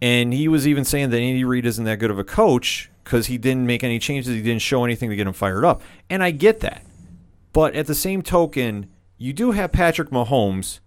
And 0.00 0.32
he 0.32 0.46
was 0.48 0.66
even 0.68 0.84
saying 0.84 1.10
that 1.10 1.18
Andy 1.18 1.44
Reid 1.44 1.66
isn't 1.66 1.84
that 1.84 1.98
good 1.98 2.10
of 2.10 2.18
a 2.18 2.24
coach 2.24 2.90
because 3.04 3.26
he 3.26 3.38
didn't 3.38 3.66
make 3.66 3.82
any 3.82 3.98
changes. 3.98 4.32
He 4.34 4.42
didn't 4.42 4.62
show 4.62 4.84
anything 4.84 5.10
to 5.10 5.16
get 5.16 5.26
him 5.26 5.32
fired 5.32 5.64
up. 5.64 5.82
And 6.08 6.22
I 6.22 6.30
get 6.30 6.60
that. 6.60 6.84
But 7.52 7.74
at 7.74 7.86
the 7.86 7.94
same 7.94 8.22
token, 8.22 8.88
you 9.16 9.32
do 9.32 9.50
have 9.52 9.72
Patrick 9.72 10.10
Mahomes, 10.10 10.78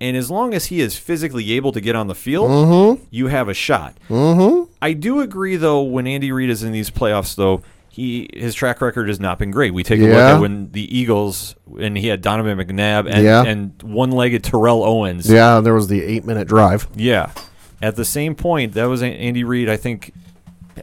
and 0.00 0.16
as 0.16 0.30
long 0.30 0.54
as 0.54 0.66
he 0.66 0.80
is 0.80 0.96
physically 0.96 1.52
able 1.52 1.72
to 1.72 1.80
get 1.80 1.96
on 1.96 2.06
the 2.06 2.14
field, 2.14 3.00
you 3.10 3.26
have 3.28 3.48
a 3.48 3.54
shot. 3.54 3.96
Mm-hmm. 4.08 4.70
I 4.80 4.92
do 4.92 5.20
agree, 5.20 5.56
though, 5.56 5.82
when 5.82 6.06
Andy 6.06 6.30
Reid 6.30 6.50
is 6.50 6.62
in 6.62 6.70
these 6.72 6.90
playoffs, 6.90 7.34
though, 7.34 7.62
he 7.88 8.30
his 8.32 8.54
track 8.54 8.80
record 8.80 9.08
has 9.08 9.20
not 9.20 9.38
been 9.38 9.50
great. 9.50 9.74
We 9.74 9.82
take 9.82 10.00
a 10.00 10.04
look 10.04 10.12
at 10.14 10.40
when 10.40 10.70
the 10.70 10.96
Eagles 10.96 11.54
and 11.78 11.96
he 11.96 12.06
had 12.08 12.22
Donovan 12.22 12.56
McNabb 12.58 13.06
and, 13.12 13.22
Yeah. 13.22 13.42
and 13.44 13.80
one-legged 13.82 14.42
Terrell 14.44 14.82
Owens. 14.82 15.28
Yeah, 15.30 15.60
there 15.60 15.74
was 15.74 15.88
the 15.88 16.02
eight 16.02 16.24
minute 16.24 16.48
drive. 16.48 16.86
Yeah. 16.94 17.32
At 17.82 17.96
the 17.96 18.04
same 18.04 18.34
point, 18.34 18.74
that 18.74 18.84
was 18.84 19.02
Andy 19.02 19.44
Reid. 19.44 19.68
I 19.68 19.76
think 19.76 20.14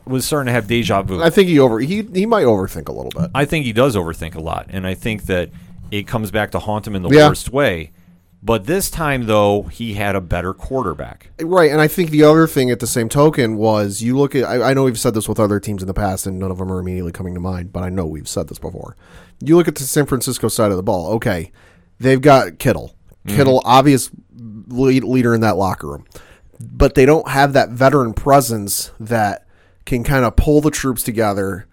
was 0.05 0.25
starting 0.25 0.47
to 0.47 0.51
have 0.51 0.67
deja 0.67 1.01
vu. 1.01 1.21
I 1.21 1.29
think 1.29 1.47
he 1.49 1.57
over 1.59 1.79
he 1.79 2.03
he 2.13 2.25
might 2.25 2.45
overthink 2.45 2.89
a 2.89 2.91
little 2.91 3.11
bit. 3.11 3.31
I 3.33 3.45
think 3.45 3.65
he 3.65 3.73
does 3.73 3.95
overthink 3.95 4.35
a 4.35 4.41
lot, 4.41 4.67
and 4.69 4.85
I 4.85 4.93
think 4.93 5.23
that 5.25 5.49
it 5.91 6.05
comes 6.07 6.29
back 6.29 6.51
to 6.51 6.59
haunt 6.59 6.85
him 6.85 6.95
in 6.95 7.01
the 7.01 7.09
Yeah. 7.09 7.29
worst 7.29 7.51
way. 7.51 7.91
But 8.41 8.65
this 8.67 8.89
time, 8.89 9.25
though, 9.25 9.63
he 9.63 9.95
had 9.95 10.15
a 10.15 10.21
better 10.21 10.53
quarterback. 10.53 11.29
Right, 11.41 11.69
and 11.71 11.81
I 11.81 11.89
think 11.89 12.09
the 12.09 12.23
other 12.23 12.47
thing 12.47 12.71
at 12.71 12.79
the 12.79 12.87
same 12.87 13.09
token 13.09 13.57
was 13.57 14.01
you 14.01 14.17
look 14.17 14.33
at. 14.33 14.43
I, 14.45 14.69
I 14.69 14.73
know 14.73 14.83
we've 14.83 14.99
said 14.99 15.13
this 15.13 15.27
with 15.27 15.39
other 15.41 15.59
teams 15.59 15.81
in 15.83 15.87
the 15.87 15.93
past, 15.93 16.25
and 16.25 16.39
none 16.39 16.49
of 16.51 16.57
them 16.57 16.71
are 16.71 16.79
immediately 16.79 17.11
coming 17.11 17.33
to 17.33 17.39
mind. 17.41 17.73
But 17.73 17.83
I 17.83 17.89
know 17.89 18.05
we've 18.05 18.29
said 18.29 18.47
this 18.47 18.59
before. 18.59 18.95
You 19.43 19.57
look 19.57 19.67
at 19.67 19.75
the 19.75 19.83
San 19.83 20.05
Francisco 20.05 20.47
side 20.47 20.71
of 20.71 20.77
the 20.77 20.83
ball. 20.83 21.11
Okay, 21.15 21.51
they've 21.99 22.21
got 22.21 22.59
Kittle. 22.59 22.95
Mm-hmm. 23.27 23.35
Kittle, 23.35 23.61
obvious 23.65 24.09
lead, 24.67 25.03
leader 25.03 25.33
in 25.35 25.41
that 25.41 25.57
locker 25.57 25.87
room, 25.87 26.05
but 26.59 26.95
they 26.95 27.05
don't 27.05 27.27
have 27.29 27.53
that 27.53 27.69
veteran 27.69 28.13
presence 28.13 28.91
that 28.99 29.45
can 29.85 30.03
kind 30.03 30.25
of 30.25 30.35
pull 30.35 30.61
the 30.61 30.71
troops 30.71 31.03
together. 31.03 31.67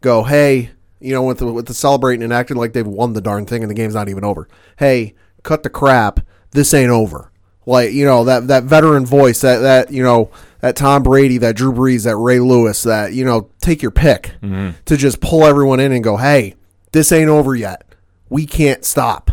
Go, 0.00 0.24
hey, 0.24 0.70
you 1.00 1.12
know, 1.12 1.22
with 1.22 1.38
the 1.38 1.52
with 1.52 1.66
the 1.66 1.74
celebrating 1.74 2.22
and 2.22 2.32
acting 2.32 2.56
like 2.56 2.72
they've 2.72 2.86
won 2.86 3.12
the 3.12 3.20
darn 3.20 3.46
thing, 3.46 3.62
and 3.62 3.70
the 3.70 3.74
game's 3.74 3.94
not 3.94 4.08
even 4.08 4.24
over. 4.24 4.48
Hey, 4.78 5.14
cut 5.42 5.62
the 5.62 5.70
crap. 5.70 6.20
This 6.50 6.74
ain't 6.74 6.90
over 6.90 7.32
like 7.66 7.92
you 7.92 8.04
know 8.04 8.24
that 8.24 8.48
that 8.48 8.64
veteran 8.64 9.06
voice 9.06 9.40
that 9.40 9.58
that 9.58 9.92
you 9.92 10.02
know 10.02 10.30
that 10.60 10.76
Tom 10.76 11.02
Brady 11.02 11.38
that 11.38 11.56
Drew 11.56 11.72
Brees 11.72 12.04
that 12.04 12.16
Ray 12.16 12.40
Lewis 12.40 12.82
that 12.82 13.12
you 13.12 13.24
know 13.24 13.50
take 13.60 13.82
your 13.82 13.90
pick 13.90 14.34
mm-hmm. 14.42 14.70
to 14.84 14.96
just 14.96 15.20
pull 15.20 15.44
everyone 15.44 15.80
in 15.80 15.92
and 15.92 16.02
go 16.02 16.16
hey 16.16 16.54
this 16.92 17.12
ain't 17.12 17.30
over 17.30 17.54
yet 17.54 17.84
we 18.28 18.46
can't 18.46 18.84
stop 18.84 19.30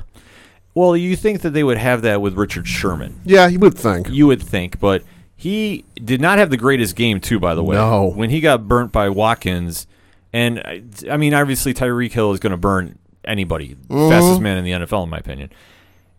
Well, 0.80 0.96
you 0.98 1.16
think 1.16 1.42
that 1.42 1.52
they 1.52 1.64
would 1.64 1.78
have 1.78 2.02
that 2.04 2.22
with 2.22 2.36
Richard 2.36 2.68
Sherman. 2.68 3.20
yeah 3.26 3.48
you 3.48 3.60
would 3.60 3.78
think 3.78 4.08
You 4.10 4.28
would 4.28 4.42
think, 4.42 4.80
but 4.80 5.04
he 5.36 5.86
did 6.04 6.20
not 6.22 6.38
have 6.38 6.50
the 6.50 6.58
greatest 6.58 6.96
game, 6.96 7.20
too, 7.20 7.40
by 7.40 7.56
the 7.56 7.64
way. 7.64 7.76
No. 7.76 8.08
When 8.10 8.30
he 8.30 8.40
got 8.42 8.68
burnt 8.68 8.92
by 8.92 9.10
Watkins, 9.10 9.88
and 10.34 10.60
I, 10.60 10.82
I 11.10 11.18
mean, 11.18 11.34
obviously, 11.34 11.74
Tyreek 11.74 12.12
Hill 12.12 12.32
is 12.34 12.40
going 12.40 12.52
to 12.52 12.58
burn 12.58 12.98
anybody, 13.26 13.76
Mm-hmm. 13.88 14.10
fastest 14.10 14.42
man 14.42 14.58
in 14.58 14.64
the 14.66 14.72
NFL, 14.86 15.04
in 15.04 15.10
my 15.10 15.18
opinion. 15.18 15.50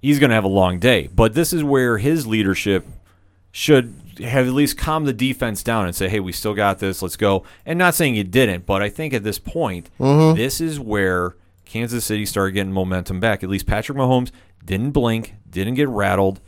He's 0.02 0.18
going 0.18 0.30
to 0.30 0.34
have 0.34 0.44
a 0.44 0.48
long 0.48 0.78
day. 0.78 1.08
But 1.14 1.34
this 1.34 1.52
is 1.52 1.62
where 1.62 1.98
his 1.98 2.26
leadership 2.26 2.86
should 3.52 3.94
have 4.22 4.46
at 4.46 4.52
least 4.54 4.78
calmed 4.78 5.06
the 5.06 5.12
defense 5.12 5.62
down 5.62 5.84
and 5.86 5.94
say, 5.94 6.08
hey, 6.08 6.20
we 6.20 6.32
still 6.32 6.54
got 6.54 6.78
this. 6.78 7.02
Let's 7.02 7.16
go. 7.16 7.44
And 7.66 7.78
not 7.78 7.94
saying 7.94 8.14
you 8.14 8.24
didn't, 8.24 8.64
but 8.66 8.80
I 8.82 8.88
think 8.88 9.12
at 9.12 9.22
this 9.24 9.38
point, 9.38 9.90
Mm-hmm. 9.98 10.36
this 10.38 10.60
is 10.60 10.80
where 10.80 11.34
Kansas 11.66 12.04
City 12.04 12.24
started 12.26 12.52
getting 12.52 12.72
momentum 12.72 13.20
back. 13.20 13.42
At 13.44 13.50
least 13.50 13.66
Patrick 13.66 13.98
Mahomes 13.98 14.30
didn't 14.64 14.92
blink, 14.92 15.34
didn't 15.48 15.74
get 15.74 15.88
rattled. 15.88 16.40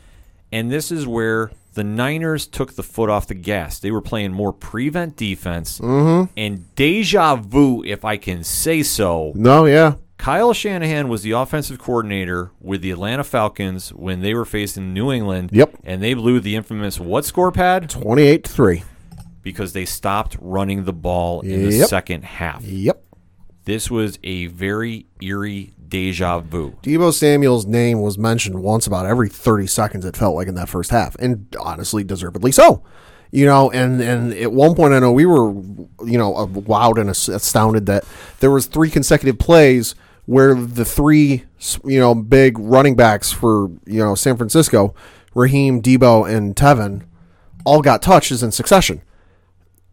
And 0.51 0.71
this 0.71 0.91
is 0.91 1.07
where 1.07 1.51
the 1.73 1.83
Niners 1.83 2.45
took 2.45 2.75
the 2.75 2.83
foot 2.83 3.09
off 3.09 3.27
the 3.27 3.33
gas. 3.33 3.79
They 3.79 3.91
were 3.91 4.01
playing 4.01 4.33
more 4.33 4.53
prevent 4.53 5.15
defense. 5.15 5.79
Mm-hmm. 5.79 6.31
And 6.37 6.75
deja 6.75 7.35
vu, 7.35 7.83
if 7.83 8.05
I 8.05 8.17
can 8.17 8.43
say 8.43 8.83
so, 8.83 9.31
no 9.35 9.65
yeah 9.65 9.95
Kyle 10.23 10.53
Shanahan 10.53 11.09
was 11.09 11.21
the 11.23 11.31
offensive 11.31 11.79
coordinator 11.79 12.51
with 12.61 12.81
the 12.81 12.91
Atlanta 12.91 13.25
Falcons 13.25 13.89
when 13.89 14.21
they 14.21 14.33
were 14.33 14.45
facing 14.45 14.93
New 14.93 15.11
England. 15.11 15.49
Yep. 15.51 15.75
And 15.83 16.01
they 16.01 16.13
blew 16.13 16.39
the 16.39 16.55
infamous 16.55 16.97
what 16.97 17.25
score 17.25 17.51
pad? 17.51 17.89
28 17.89 18.47
3. 18.47 18.83
Because 19.41 19.73
they 19.73 19.83
stopped 19.83 20.37
running 20.39 20.85
the 20.85 20.93
ball 20.93 21.41
in 21.41 21.65
the 21.65 21.83
second 21.83 22.23
half. 22.23 22.63
Yep. 22.63 23.03
This 23.65 23.91
was 23.91 24.17
a 24.23 24.45
very 24.47 25.07
eerie 25.21 25.73
deja 25.93 26.39
vu. 26.39 26.71
Deebo 26.81 27.13
Samuel's 27.13 27.67
name 27.67 28.01
was 28.01 28.17
mentioned 28.17 28.63
once 28.63 28.87
about 28.87 29.05
every 29.05 29.29
30 29.29 29.67
seconds, 29.67 30.05
it 30.05 30.17
felt 30.17 30.35
like 30.35 30.47
in 30.47 30.55
that 30.55 30.67
first 30.67 30.89
half, 30.89 31.15
and 31.19 31.55
honestly, 31.59 32.03
deservedly 32.03 32.51
so. 32.51 32.83
You 33.31 33.45
know, 33.45 33.69
and, 33.71 34.01
and 34.01 34.33
at 34.33 34.51
one 34.51 34.75
point, 34.75 34.93
I 34.93 34.99
know 34.99 35.11
we 35.11 35.25
were, 35.25 35.51
you 36.03 36.17
know, 36.17 36.35
uh, 36.35 36.45
wowed 36.47 36.99
and 36.99 37.09
astounded 37.09 37.85
that 37.85 38.05
there 38.39 38.49
was 38.49 38.65
three 38.65 38.89
consecutive 38.89 39.37
plays 39.37 39.93
where 40.25 40.55
the 40.55 40.85
three, 40.85 41.43
you 41.83 41.99
know, 41.99 42.15
big 42.15 42.57
running 42.57 42.95
backs 42.95 43.31
for, 43.31 43.69
you 43.85 43.99
know, 43.99 44.15
San 44.15 44.37
Francisco, 44.37 44.95
Raheem, 45.35 45.81
Deebo, 45.81 46.27
and 46.31 46.55
Tevin, 46.55 47.03
all 47.65 47.81
got 47.81 48.01
touches 48.01 48.41
in 48.43 48.51
succession. 48.51 49.01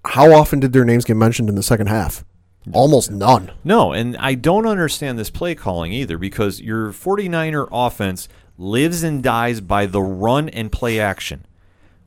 How 0.05 0.33
often 0.33 0.61
did 0.61 0.73
their 0.73 0.85
names 0.85 1.05
get 1.05 1.17
mentioned 1.17 1.49
in 1.51 1.57
the 1.57 1.63
second 1.63 1.89
half? 1.89 2.25
Almost 2.73 3.11
none. 3.11 3.53
No, 3.65 3.93
and 3.93 4.17
I 4.19 4.35
don't 4.35 4.67
understand 4.67 5.19
this 5.19 5.31
play 5.31 5.55
calling 5.55 5.93
either 5.93 6.19
because 6.19 6.61
your 6.61 6.93
49er 6.93 7.69
offense 7.73 8.29
lives 8.59 9.03
and 9.03 9.23
dies 9.23 9.61
by 9.61 9.87
the 9.87 10.03
run 10.03 10.49
and 10.51 10.71
play 10.71 11.01
action. 11.01 11.47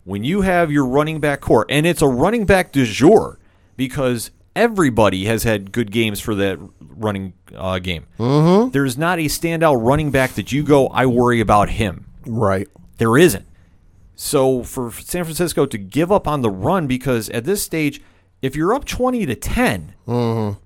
When 0.03 0.23
you 0.23 0.41
have 0.41 0.71
your 0.71 0.85
running 0.85 1.19
back 1.19 1.41
corps, 1.41 1.65
and 1.69 1.85
it's 1.85 2.01
a 2.01 2.07
running 2.07 2.45
back 2.45 2.71
du 2.71 2.85
jour 2.85 3.39
because 3.75 4.31
everybody 4.55 5.25
has 5.25 5.43
had 5.43 5.71
good 5.71 5.91
games 5.91 6.19
for 6.19 6.35
that 6.35 6.59
running 6.79 7.33
uh, 7.55 7.79
game. 7.79 8.05
Mm-hmm. 8.19 8.71
There's 8.71 8.97
not 8.97 9.19
a 9.19 9.23
standout 9.23 9.77
running 9.81 10.11
back 10.11 10.33
that 10.33 10.51
you 10.51 10.63
go, 10.63 10.87
I 10.87 11.05
worry 11.05 11.39
about 11.39 11.69
him. 11.69 12.05
Right. 12.25 12.67
There 12.97 13.17
isn't. 13.17 13.47
So 14.15 14.63
for 14.63 14.91
San 14.91 15.23
Francisco 15.23 15.65
to 15.65 15.77
give 15.77 16.11
up 16.11 16.27
on 16.27 16.41
the 16.41 16.51
run 16.51 16.85
because 16.85 17.29
at 17.29 17.45
this 17.45 17.63
stage, 17.63 18.01
if 18.43 18.57
you're 18.57 18.73
up 18.73 18.83
20 18.83 19.25
to 19.25 19.35
10, 19.35 19.95
mm-hmm. 20.05 20.59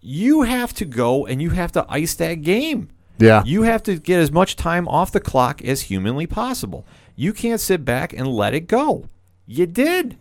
you 0.00 0.42
have 0.42 0.72
to 0.74 0.84
go 0.84 1.26
and 1.26 1.42
you 1.42 1.50
have 1.50 1.72
to 1.72 1.84
ice 1.88 2.14
that 2.14 2.34
game. 2.36 2.88
Yeah. 3.18 3.42
You 3.44 3.62
have 3.62 3.82
to 3.82 3.98
get 3.98 4.20
as 4.20 4.30
much 4.30 4.54
time 4.56 4.86
off 4.88 5.10
the 5.10 5.20
clock 5.20 5.60
as 5.62 5.82
humanly 5.82 6.26
possible. 6.26 6.86
You 7.16 7.32
can't 7.32 7.60
sit 7.60 7.84
back 7.84 8.12
and 8.12 8.28
let 8.28 8.54
it 8.54 8.68
go. 8.68 9.08
You 9.44 9.66
did. 9.66 10.16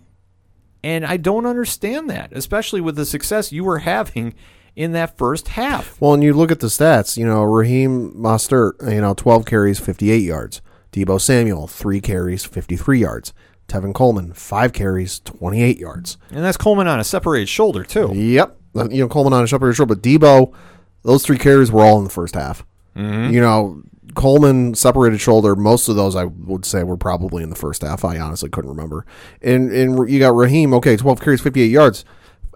And 0.83 1.05
I 1.05 1.17
don't 1.17 1.45
understand 1.45 2.09
that, 2.09 2.33
especially 2.33 2.81
with 2.81 2.95
the 2.95 3.05
success 3.05 3.51
you 3.51 3.63
were 3.63 3.79
having 3.79 4.33
in 4.75 4.93
that 4.93 5.17
first 5.17 5.49
half. 5.49 6.01
Well, 6.01 6.15
and 6.15 6.23
you 6.23 6.33
look 6.33 6.51
at 6.51 6.59
the 6.59 6.67
stats, 6.67 7.17
you 7.17 7.25
know, 7.25 7.43
Raheem 7.43 8.13
Mostert, 8.13 8.91
you 8.91 9.01
know, 9.01 9.13
12 9.13 9.45
carries, 9.45 9.79
58 9.79 10.17
yards. 10.17 10.61
Deebo 10.91 11.21
Samuel, 11.21 11.67
3 11.67 12.01
carries, 12.01 12.45
53 12.45 12.99
yards. 12.99 13.33
Tevin 13.67 13.93
Coleman, 13.93 14.33
5 14.33 14.73
carries, 14.73 15.19
28 15.19 15.77
yards. 15.77 16.17
And 16.29 16.43
that's 16.43 16.57
Coleman 16.57 16.87
on 16.87 16.99
a 16.99 17.03
separated 17.03 17.49
shoulder, 17.49 17.83
too. 17.83 18.11
Yep. 18.13 18.57
You 18.75 19.03
know, 19.03 19.07
Coleman 19.07 19.33
on 19.33 19.43
a 19.43 19.47
separated 19.47 19.75
shoulder. 19.75 19.95
but 19.95 20.03
Deebo, 20.03 20.53
those 21.03 21.25
three 21.25 21.37
carries 21.37 21.71
were 21.71 21.83
all 21.83 21.97
in 21.97 22.03
the 22.03 22.09
first 22.09 22.35
half. 22.35 22.65
Mm-hmm. 22.95 23.33
You 23.33 23.41
know, 23.41 23.83
Coleman 24.15 24.75
separated 24.75 25.19
shoulder. 25.19 25.55
Most 25.55 25.87
of 25.87 25.95
those 25.95 26.15
I 26.15 26.25
would 26.25 26.65
say 26.65 26.83
were 26.83 26.97
probably 26.97 27.43
in 27.43 27.49
the 27.49 27.55
first 27.55 27.81
half. 27.81 28.05
I 28.05 28.19
honestly 28.19 28.49
couldn't 28.49 28.69
remember. 28.69 29.05
And 29.41 29.71
and 29.71 30.09
you 30.09 30.19
got 30.19 30.35
Raheem. 30.35 30.73
Okay, 30.75 30.95
twelve 30.95 31.21
carries, 31.21 31.41
fifty 31.41 31.61
eight 31.61 31.71
yards, 31.71 32.05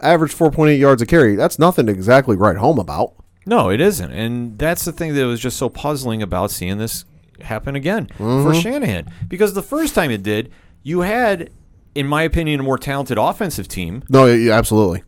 average 0.02 0.34
four 0.34 0.52
point 0.52 0.72
eight 0.72 0.80
yards 0.80 1.02
a 1.02 1.06
carry. 1.06 1.36
That's 1.36 1.58
nothing 1.58 1.88
to 1.88 1.92
exactly 1.92 2.36
write 2.36 2.58
home 2.58 2.80
about. 2.80 3.16
No, 3.46 3.70
it 3.70 3.80
isn't. 3.80 4.12
And 4.12 4.60
that's 4.60 4.86
the 4.86 4.92
thing 4.92 5.14
that 5.16 5.26
was 5.26 5.40
just 5.40 5.58
so 5.58 5.70
puzzling 5.70 6.22
about 6.22 6.52
seeing 6.52 6.78
this 6.78 7.06
happen 7.42 7.76
again 7.76 8.08
for 8.18 8.24
mm-hmm. 8.24 8.60
Shanahan. 8.60 9.12
Because 9.28 9.54
the 9.54 9.64
first 9.64 9.96
time 9.96 10.12
it 10.12 10.22
did, 10.22 10.52
you 10.84 11.02
had, 11.02 11.50
in 11.96 12.08
my 12.08 12.24
opinion, 12.24 12.60
a 12.60 12.64
more 12.64 12.78
talented 12.78 13.18
offensive 13.18 13.68
team, 13.68 14.04
No, 14.10 14.26
yeah, 14.26 14.54
absolutely. 14.54 15.04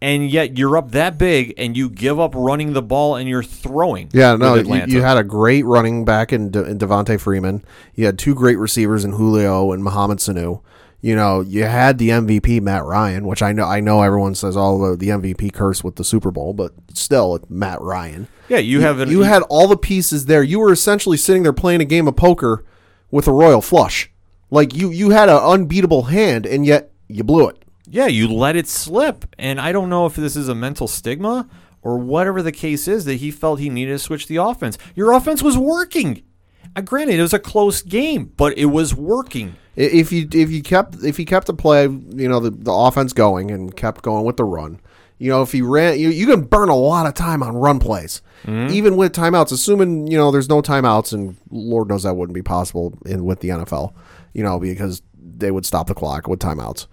and 0.00 0.30
yet 0.30 0.56
you're 0.58 0.76
up 0.76 0.90
that 0.92 1.18
big 1.18 1.54
and 1.58 1.76
you 1.76 1.88
give 1.88 2.20
up 2.20 2.34
running 2.34 2.72
the 2.74 2.82
ball 2.82 3.16
and 3.16 3.28
you're 3.28 3.42
throwing. 3.42 4.10
Yeah, 4.12 4.32
with 4.32 4.40
no, 4.40 4.54
you, 4.54 4.60
Atlanta. 4.60 4.92
you 4.92 5.02
had 5.02 5.16
a 5.16 5.24
great 5.24 5.64
running 5.64 6.04
back 6.04 6.32
in, 6.32 6.50
De, 6.50 6.62
in 6.64 6.78
Devonta 6.78 7.18
Freeman. 7.20 7.64
You 7.94 8.06
had 8.06 8.18
two 8.18 8.34
great 8.34 8.58
receivers 8.58 9.04
in 9.04 9.12
Julio 9.12 9.72
and 9.72 9.82
Mohamed 9.82 10.18
Sanu. 10.18 10.62
You 11.00 11.14
know, 11.14 11.40
you 11.40 11.64
had 11.64 11.98
the 11.98 12.08
MVP 12.08 12.60
Matt 12.62 12.82
Ryan, 12.84 13.26
which 13.26 13.42
I 13.42 13.52
know 13.52 13.64
I 13.66 13.80
know 13.80 14.02
everyone 14.02 14.34
says 14.34 14.56
all 14.56 14.78
the, 14.78 14.96
the 14.96 15.08
MVP 15.10 15.52
curse 15.52 15.84
with 15.84 15.96
the 15.96 16.04
Super 16.04 16.30
Bowl, 16.30 16.52
but 16.52 16.72
still, 16.94 17.36
it's 17.36 17.48
Matt 17.50 17.80
Ryan. 17.80 18.26
yeah, 18.48 18.58
you 18.58 18.80
have 18.80 18.98
an, 19.00 19.10
You 19.10 19.20
had 19.22 19.42
all 19.42 19.68
the 19.68 19.76
pieces 19.76 20.26
there. 20.26 20.42
You 20.42 20.58
were 20.58 20.72
essentially 20.72 21.16
sitting 21.18 21.42
there 21.42 21.52
playing 21.52 21.80
a 21.80 21.84
game 21.84 22.08
of 22.08 22.16
poker 22.16 22.64
with 23.10 23.28
a 23.28 23.32
royal 23.32 23.60
flush. 23.60 24.10
Like 24.50 24.74
you, 24.74 24.90
you 24.90 25.10
had 25.10 25.28
an 25.28 25.36
unbeatable 25.36 26.04
hand, 26.04 26.46
and 26.46 26.64
yet 26.64 26.92
you 27.08 27.24
blew 27.24 27.48
it. 27.48 27.64
Yeah, 27.88 28.06
you 28.06 28.28
let 28.28 28.56
it 28.56 28.66
slip. 28.68 29.24
And 29.38 29.60
I 29.60 29.72
don't 29.72 29.88
know 29.88 30.06
if 30.06 30.16
this 30.16 30.36
is 30.36 30.48
a 30.48 30.54
mental 30.54 30.88
stigma 30.88 31.48
or 31.82 31.98
whatever 31.98 32.42
the 32.42 32.52
case 32.52 32.88
is 32.88 33.04
that 33.04 33.14
he 33.14 33.30
felt 33.30 33.60
he 33.60 33.70
needed 33.70 33.92
to 33.92 33.98
switch 33.98 34.26
the 34.26 34.36
offense. 34.36 34.76
Your 34.94 35.12
offense 35.12 35.42
was 35.42 35.56
working. 35.56 36.22
Uh, 36.74 36.80
granted, 36.80 37.18
it 37.18 37.22
was 37.22 37.32
a 37.32 37.38
close 37.38 37.82
game, 37.82 38.32
but 38.36 38.56
it 38.58 38.66
was 38.66 38.94
working. 38.94 39.56
If 39.76 40.10
you 40.10 40.26
if 40.32 40.50
you 40.50 40.62
kept 40.62 41.04
if 41.04 41.18
you 41.18 41.26
kept 41.26 41.46
the 41.46 41.54
play, 41.54 41.84
you 41.84 42.28
know 42.28 42.40
the, 42.40 42.50
the 42.50 42.72
offense 42.72 43.12
going 43.12 43.50
and 43.50 43.76
kept 43.76 44.02
going 44.02 44.24
with 44.24 44.36
the 44.36 44.44
run. 44.44 44.80
You 45.18 45.30
know, 45.30 45.42
if 45.42 45.52
he 45.52 45.62
ran, 45.62 45.98
you 45.98 46.08
you 46.08 46.26
can 46.26 46.42
burn 46.42 46.68
a 46.68 46.76
lot 46.76 47.06
of 47.06 47.14
time 47.14 47.42
on 47.42 47.56
run 47.56 47.78
plays, 47.78 48.20
even 48.46 48.96
with 48.96 49.12
timeouts. 49.12 49.52
Assuming 49.52 50.06
you 50.08 50.18
know 50.18 50.30
there's 50.30 50.48
no 50.48 50.60
timeouts, 50.60 51.12
and 51.12 51.36
Lord 51.50 51.88
knows 51.88 52.02
that 52.02 52.16
wouldn't 52.16 52.34
be 52.34 52.42
possible 52.42 52.98
in 53.06 53.24
with 53.24 53.40
the 53.40 53.50
NFL. 53.50 53.94
You 54.36 54.42
know, 54.42 54.60
because 54.60 55.00
they 55.14 55.50
would 55.50 55.64
stop 55.64 55.86
the 55.86 55.94
clock 55.94 56.28
with 56.28 56.40
timeouts. 56.40 56.86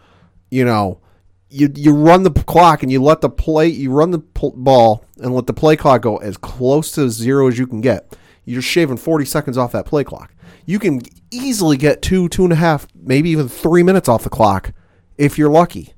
You 0.50 0.64
know, 0.64 1.02
you 1.50 1.70
you 1.76 1.94
run 1.94 2.24
the 2.24 2.32
clock 2.32 2.84
and 2.84 2.92
you 2.92 3.04
let 3.04 3.20
the 3.20 3.30
play 3.30 3.68
you 3.68 3.92
run 3.92 4.12
the 4.12 4.20
pl- 4.20 4.54
ball 4.56 5.04
and 5.18 5.36
let 5.36 5.48
the 5.48 5.54
play 5.54 5.76
clock 5.76 6.02
go 6.02 6.18
as 6.18 6.38
close 6.38 6.92
to 6.94 7.10
zero 7.10 7.48
as 7.48 7.58
you 7.58 7.68
can 7.68 7.82
get. 7.82 8.16
You're 8.46 8.62
shaving 8.62 8.98
40 8.98 9.26
seconds 9.26 9.58
off 9.58 9.72
that 9.74 9.86
play 9.86 10.04
clock. 10.04 10.34
You 10.66 10.80
can 10.80 11.02
easily 11.32 11.76
get 11.76 12.02
two, 12.02 12.30
two 12.30 12.44
and 12.44 12.54
a 12.54 12.58
half, 12.58 12.88
maybe 12.96 13.30
even 13.30 13.50
three 13.50 13.84
minutes 13.84 14.08
off 14.08 14.24
the 14.24 14.30
clock 14.30 14.72
if 15.18 15.38
you're 15.38 15.50
lucky. 15.50 15.94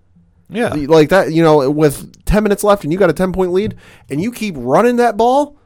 Yeah. 0.50 0.70
Like 0.70 1.10
that, 1.10 1.32
you 1.32 1.44
know, 1.44 1.70
with 1.70 2.26
10 2.26 2.44
minutes 2.44 2.64
left 2.64 2.84
and 2.84 2.94
you 2.94 3.00
got 3.00 3.10
a 3.10 3.14
10 3.14 3.34
point 3.34 3.52
lead 3.52 3.76
and 4.10 4.22
you 4.22 4.32
keep 4.32 4.56
running 4.58 4.96
that 4.98 5.18
ball, 5.18 5.58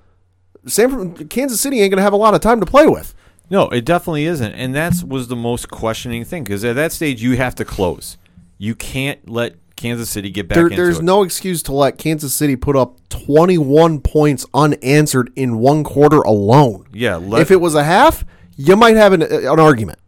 San 0.66 1.16
Kansas 1.28 1.60
City 1.60 1.82
ain't 1.82 1.92
going 1.92 1.98
to 1.98 2.04
have 2.04 2.14
a 2.14 2.18
lot 2.18 2.34
of 2.34 2.42
time 2.42 2.60
to 2.60 2.66
play 2.66 2.88
with. 2.88 3.14
No, 3.50 3.68
it 3.70 3.84
definitely 3.86 4.26
isn't, 4.26 4.54
and 4.54 4.76
that 4.76 5.04
was 5.06 5.28
the 5.28 5.36
most 5.36 5.70
questioning 5.70 6.24
thing 6.24 6.44
because 6.44 6.64
at 6.64 6.76
that 6.76 6.92
stage 6.92 7.22
you 7.22 7.36
have 7.38 7.56
to 7.56 7.66
close. 7.66 8.18
You 8.58 8.76
can't 8.76 9.28
let 9.30 9.56
Kansas 9.76 10.10
City 10.10 10.30
get 10.30 10.48
back 10.50 10.58
There, 10.58 10.70
there's 10.70 11.00
it. 11.00 11.04
no 11.04 11.24
excuse 11.24 11.64
to 11.64 11.74
let 11.74 11.98
Kansas 11.98 12.34
City 12.34 12.56
put 12.56 12.76
up 12.76 12.98
21 13.10 14.02
points 14.02 14.46
unanswered 14.54 15.32
in 15.36 15.58
one 15.60 15.84
quarter 15.84 16.18
alone. 16.20 16.86
Yeah, 16.94 17.16
let- 17.16 17.42
if 17.42 17.50
it 17.52 17.62
was 17.62 17.76
a 17.76 17.84
half, 17.84 18.26
you 18.58 18.76
might 18.76 18.98
have 18.98 19.14
an, 19.14 19.24
uh, 19.24 19.52
an 19.54 19.60
argument. 19.60 20.00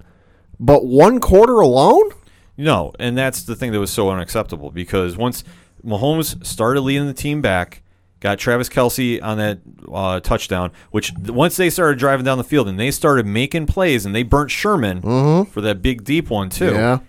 But 0.59 0.85
one 0.85 1.19
quarter 1.19 1.59
alone? 1.61 2.09
No, 2.57 2.91
and 2.99 3.17
that's 3.17 3.43
the 3.43 3.55
thing 3.55 3.71
that 3.71 3.79
was 3.79 3.91
so 3.91 4.09
unacceptable 4.09 4.69
because 4.71 5.17
once 5.17 5.43
Mahomes 5.83 6.45
started 6.45 6.81
leading 6.81 7.07
the 7.07 7.13
team 7.13 7.41
back, 7.41 7.81
got 8.21 8.39
Travis 8.39 8.69
Kelce 8.69 9.21
on 9.21 9.37
that 9.39 9.59
uh, 9.91 10.19
touchdown, 10.21 10.71
which 10.91 11.11
once 11.25 11.57
they 11.57 11.69
started 11.69 11.99
driving 11.99 12.23
down 12.23 12.37
the 12.37 12.43
field 12.45 12.69
and 12.69 12.79
they 12.79 12.91
started 12.91 13.25
making 13.25 13.65
plays 13.65 14.05
and 14.05 14.15
they 14.15 14.23
burnt 14.23 14.49
Sherman 14.51 15.01
for 15.45 15.59
that 15.61 15.81
big 15.81 16.03
deep 16.05 16.29
one 16.29 16.49
too. 16.49 16.65
Mm-hmm. 16.67 16.75
Yeah. 16.75 16.99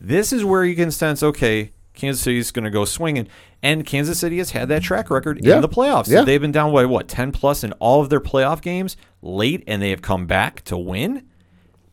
This 0.00 0.32
is 0.32 0.44
where 0.44 0.64
you 0.64 0.76
can 0.76 0.90
sense, 0.90 1.22
okay, 1.22 1.72
Kansas 1.94 2.20
City's 2.22 2.50
going 2.50 2.64
to 2.66 2.70
go 2.70 2.84
swinging, 2.84 3.26
and 3.62 3.86
Kansas 3.86 4.18
City 4.20 4.36
has 4.36 4.50
had 4.50 4.68
that 4.68 4.82
track 4.82 5.08
record 5.08 5.40
Yeah. 5.42 5.54
in 5.56 5.62
the 5.62 5.68
playoffs. 5.68 6.08
Yeah. 6.08 6.22
They've 6.24 6.40
been 6.40 6.52
down 6.52 6.70
by 6.74 6.84
what 6.84 7.08
ten 7.08 7.32
plus 7.32 7.64
in 7.64 7.72
all 7.74 8.02
of 8.02 8.10
their 8.10 8.20
playoff 8.20 8.60
games 8.60 8.98
late, 9.22 9.64
and 9.66 9.80
they 9.80 9.88
have 9.90 10.02
come 10.02 10.26
back 10.26 10.62
to 10.64 10.76
win. 10.76 11.22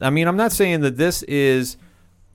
I 0.02 0.10
mean, 0.10 0.28
I'm 0.28 0.36
not 0.36 0.52
saying 0.52 0.82
that 0.82 0.98
this 0.98 1.24
is 1.24 1.78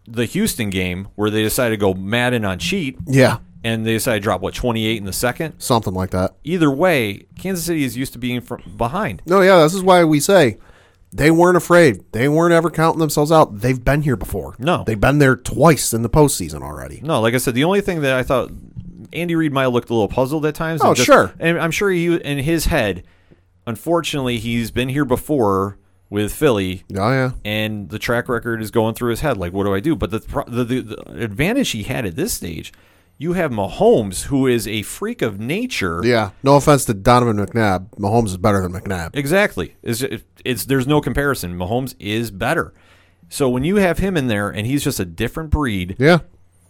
the 0.07 0.25
Houston 0.25 0.71
game 0.71 1.09
where 1.17 1.29
they 1.29 1.43
decided 1.43 1.75
to 1.75 1.77
go 1.77 1.93
Madden 1.93 2.47
on 2.47 2.59
cheat 2.59 2.97
Yeah. 3.07 3.39
And 3.65 3.85
they 3.87 3.93
decided 3.95 4.21
to 4.21 4.25
drop 4.25 4.41
what 4.41 4.55
28 4.55 4.97
in 4.97 5.05
the 5.05 5.13
second. 5.13 5.55
Something 5.59 5.95
like 5.95 6.11
that. 6.11 6.35
Either 6.45 6.71
way, 6.71 7.27
Kansas 7.39 7.65
City 7.65 7.85
is 7.85 7.97
used 7.97 8.13
to 8.13 8.19
being 8.19 8.41
from 8.41 8.63
behind. 8.77 9.23
No, 9.27 9.41
yeah, 9.41 9.59
this 9.63 9.75
is 9.75 9.83
why 9.83 10.05
we 10.05 10.21
say 10.21 10.59
they 11.13 11.31
weren't 11.31 11.57
afraid. 11.57 12.05
They 12.13 12.29
weren't 12.29 12.53
ever 12.53 12.71
counting 12.71 13.01
themselves 13.01 13.33
out. 13.33 13.61
They've 13.61 13.83
been 13.83 14.03
here 14.03 14.17
before. 14.17 14.55
No. 14.59 14.85
They've 14.87 15.01
been 15.01 15.19
there 15.19 15.37
twice 15.37 15.93
in 15.93 16.03
the 16.03 16.11
postseason 16.11 16.63
already. 16.63 17.01
No, 17.03 17.21
like 17.21 17.35
I 17.35 17.39
said, 17.39 17.55
the 17.55 17.65
only 17.65 17.81
thing 17.81 18.03
that 18.03 18.13
I 18.15 18.23
thought 18.23 18.51
Andy 19.13 19.35
Reid 19.35 19.53
might 19.53 19.63
have 19.63 19.73
looked 19.73 19.89
a 19.91 19.95
little 19.95 20.09
puzzled 20.09 20.45
at 20.45 20.55
times. 20.55 20.81
Oh, 20.83 20.89
and 20.89 20.97
just- 20.97 21.07
sure. 21.07 21.33
and 21.41 21.59
I'm 21.59 21.71
sure 21.71 21.91
he 21.91 22.15
in 22.15 22.39
his 22.39 22.67
head. 22.67 23.05
Unfortunately, 23.67 24.39
he's 24.39 24.71
been 24.71 24.89
here 24.89 25.05
before 25.05 25.79
with 26.11 26.33
Philly, 26.33 26.85
Oh, 26.97 27.11
yeah. 27.11 27.33
and 27.45 27.91
the 27.91 27.99
track 27.99 28.29
record 28.29 28.63
is 28.63 28.71
going 28.71 28.95
through 28.95 29.11
his 29.11 29.21
head. 29.21 29.37
Like, 29.37 29.53
what 29.53 29.65
do 29.65 29.75
I 29.75 29.81
do? 29.81 29.95
But 29.95 30.11
the 30.11 30.21
the, 30.47 30.65
the, 30.65 30.81
the 30.83 31.23
advantage 31.23 31.71
he 31.71 31.83
had 31.83 32.07
at 32.07 32.17
this 32.17 32.33
stage, 32.33 32.73
you 33.21 33.33
have 33.33 33.51
Mahomes, 33.51 34.25
who 34.25 34.47
is 34.47 34.67
a 34.69 34.83
freak 34.83 35.23
of 35.23 35.41
nature. 35.41 36.01
Yeah. 36.05 36.31
No 36.45 36.55
offense 36.57 36.85
to 36.85 36.95
Donovan 36.95 37.45
McNabb. 37.45 37.91
Mahomes 37.99 38.27
is 38.27 38.37
better 38.37 38.63
than 38.63 38.73
McNabb. 38.73 39.17
Exactly. 39.17 39.77
It's, 39.83 40.05
it's 40.45 40.65
there's 40.65 40.87
no 40.87 41.01
comparison. 41.01 41.59
Mahomes 41.59 41.97
is 41.99 42.31
better. 42.31 42.73
So 43.29 43.49
when 43.49 43.65
you 43.65 43.77
have 43.77 43.99
him 43.99 44.17
in 44.17 44.29
there 44.29 44.49
and 44.49 44.67
he's 44.67 44.85
just 44.85 45.01
a 45.01 45.05
different 45.05 45.51
breed, 45.51 45.97
Yeah. 45.99 46.21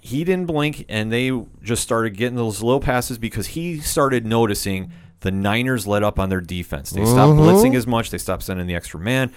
he 0.00 0.24
didn't 0.24 0.46
blink 0.46 0.86
and 0.88 1.12
they 1.12 1.30
just 1.62 1.82
started 1.82 2.16
getting 2.16 2.36
those 2.36 2.62
little 2.62 2.80
passes 2.80 3.18
because 3.18 3.48
he 3.48 3.78
started 3.78 4.24
noticing 4.24 4.90
the 5.20 5.30
Niners 5.30 5.86
let 5.86 6.02
up 6.02 6.18
on 6.18 6.30
their 6.30 6.40
defense. 6.40 6.90
They 6.90 7.04
stopped 7.04 7.32
mm-hmm. 7.32 7.40
blitzing 7.40 7.76
as 7.76 7.86
much, 7.86 8.10
they 8.10 8.18
stopped 8.18 8.44
sending 8.44 8.66
the 8.66 8.74
extra 8.74 8.98
man. 8.98 9.32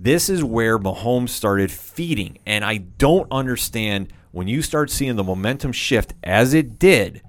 This 0.00 0.28
is 0.28 0.44
where 0.44 0.78
Mahomes 0.78 1.30
started 1.30 1.72
feeding. 1.72 2.38
And 2.46 2.64
I 2.64 2.76
don't 2.76 3.26
understand 3.32 4.12
when 4.30 4.46
you 4.46 4.62
start 4.62 4.90
seeing 4.90 5.16
the 5.16 5.24
momentum 5.24 5.72
shift 5.72 6.14
as 6.22 6.54
it 6.54 6.78
did. 6.78 7.22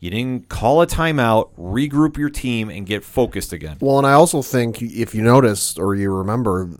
You 0.00 0.10
didn't 0.10 0.48
call 0.48 0.82
a 0.82 0.86
timeout, 0.86 1.50
regroup 1.58 2.16
your 2.16 2.30
team, 2.30 2.70
and 2.70 2.86
get 2.86 3.04
focused 3.04 3.52
again. 3.52 3.76
Well, 3.80 3.98
and 3.98 4.06
I 4.06 4.12
also 4.12 4.42
think 4.42 4.82
if 4.82 5.14
you 5.14 5.22
noticed 5.22 5.78
or 5.78 5.94
you 5.94 6.12
remember, 6.14 6.70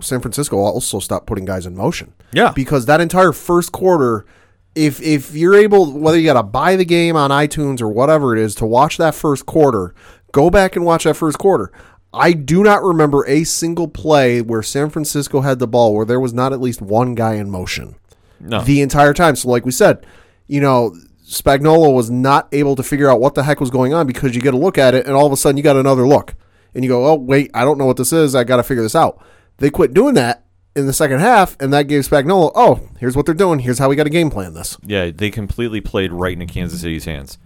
San 0.00 0.20
Francisco 0.20 0.56
also 0.56 0.98
stopped 0.98 1.26
putting 1.26 1.44
guys 1.44 1.66
in 1.66 1.76
motion. 1.76 2.12
Yeah. 2.32 2.52
Because 2.52 2.86
that 2.86 3.00
entire 3.00 3.32
first 3.32 3.72
quarter, 3.72 4.26
if 4.74 5.00
if 5.02 5.34
you're 5.34 5.54
able, 5.54 5.92
whether 5.92 6.18
you 6.18 6.24
got 6.24 6.34
to 6.34 6.42
buy 6.42 6.76
the 6.76 6.84
game 6.84 7.16
on 7.16 7.30
iTunes 7.30 7.80
or 7.80 7.88
whatever 7.88 8.34
it 8.36 8.42
is 8.42 8.54
to 8.56 8.66
watch 8.66 8.96
that 8.96 9.14
first 9.14 9.46
quarter, 9.46 9.94
go 10.32 10.50
back 10.50 10.76
and 10.76 10.84
watch 10.84 11.04
that 11.04 11.14
first 11.14 11.38
quarter. 11.38 11.70
I 12.14 12.32
do 12.32 12.62
not 12.62 12.82
remember 12.82 13.24
a 13.26 13.44
single 13.44 13.88
play 13.88 14.42
where 14.42 14.62
San 14.62 14.90
Francisco 14.90 15.40
had 15.40 15.58
the 15.58 15.66
ball 15.66 15.94
where 15.94 16.04
there 16.04 16.20
was 16.20 16.34
not 16.34 16.52
at 16.52 16.60
least 16.60 16.82
one 16.82 17.14
guy 17.14 17.34
in 17.34 17.50
motion 17.50 17.94
No. 18.40 18.62
the 18.62 18.82
entire 18.82 19.14
time. 19.14 19.34
So, 19.36 19.48
like 19.48 19.64
we 19.64 19.72
said, 19.72 20.04
you 20.46 20.60
know, 20.60 20.94
Spagnuolo 21.26 21.94
was 21.94 22.10
not 22.10 22.48
able 22.52 22.76
to 22.76 22.82
figure 22.82 23.08
out 23.10 23.20
what 23.20 23.34
the 23.34 23.42
heck 23.44 23.60
was 23.60 23.70
going 23.70 23.94
on 23.94 24.06
because 24.06 24.34
you 24.34 24.42
get 24.42 24.52
a 24.52 24.58
look 24.58 24.76
at 24.76 24.94
it 24.94 25.06
and 25.06 25.14
all 25.14 25.24
of 25.26 25.32
a 25.32 25.36
sudden 25.36 25.56
you 25.56 25.62
got 25.62 25.76
another 25.76 26.06
look 26.06 26.34
and 26.74 26.84
you 26.84 26.88
go, 26.90 27.06
oh, 27.06 27.14
wait, 27.14 27.50
I 27.54 27.64
don't 27.64 27.78
know 27.78 27.86
what 27.86 27.96
this 27.96 28.12
is. 28.12 28.34
I 28.34 28.44
got 28.44 28.56
to 28.58 28.62
figure 28.62 28.82
this 28.82 28.94
out. 28.94 29.22
They 29.58 29.70
quit 29.70 29.94
doing 29.94 30.14
that 30.14 30.44
in 30.74 30.86
the 30.86 30.92
second 30.94 31.20
half, 31.20 31.54
and 31.60 31.70
that 31.72 31.82
gave 31.86 32.02
Spagnuolo, 32.08 32.50
oh, 32.54 32.80
here's 32.98 33.14
what 33.14 33.26
they're 33.26 33.34
doing. 33.34 33.58
Here's 33.58 33.78
how 33.78 33.90
we 33.90 33.96
got 33.96 34.04
to 34.04 34.10
game 34.10 34.30
plan 34.30 34.54
this. 34.54 34.78
Yeah, 34.82 35.10
they 35.10 35.30
completely 35.30 35.80
played 35.82 36.12
right 36.12 36.32
into 36.32 36.46
Kansas 36.52 36.80
City's 36.80 37.04
hands. 37.04 37.36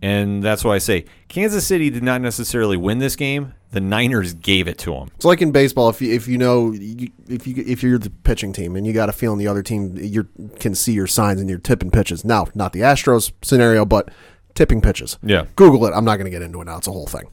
And 0.00 0.42
that's 0.42 0.64
why 0.64 0.74
I 0.76 0.78
say 0.78 1.06
Kansas 1.28 1.66
City 1.66 1.90
did 1.90 2.02
not 2.02 2.20
necessarily 2.20 2.76
win 2.76 2.98
this 2.98 3.16
game. 3.16 3.54
The 3.72 3.80
Niners 3.80 4.32
gave 4.34 4.66
it 4.68 4.78
to 4.78 4.92
them. 4.92 5.10
It's 5.16 5.24
like 5.24 5.42
in 5.42 5.50
baseball. 5.52 5.88
If 5.90 6.00
you 6.00 6.14
if 6.14 6.26
you 6.28 6.38
know 6.38 6.72
you- 6.72 7.10
if 7.28 7.46
you 7.46 7.62
if 7.66 7.82
you're 7.82 7.98
the 7.98 8.08
pitching 8.10 8.52
team 8.52 8.76
and 8.76 8.86
you 8.86 8.92
got 8.92 9.08
a 9.08 9.12
feeling 9.12 9.38
the 9.38 9.48
other 9.48 9.62
team 9.62 9.96
you 9.96 10.28
can 10.60 10.74
see 10.74 10.92
your 10.92 11.06
signs 11.06 11.40
and 11.40 11.50
you're 11.50 11.58
tipping 11.58 11.90
pitches. 11.90 12.24
Now, 12.24 12.46
not 12.54 12.72
the 12.72 12.80
Astros 12.80 13.32
scenario, 13.42 13.84
but 13.84 14.10
tipping 14.54 14.80
pitches. 14.80 15.18
Yeah. 15.22 15.46
Google 15.56 15.84
it. 15.86 15.92
I'm 15.94 16.04
not 16.04 16.16
going 16.16 16.24
to 16.24 16.30
get 16.30 16.42
into 16.42 16.60
it 16.62 16.64
now. 16.64 16.78
It's 16.78 16.86
a 16.86 16.92
whole 16.92 17.06
thing. 17.06 17.28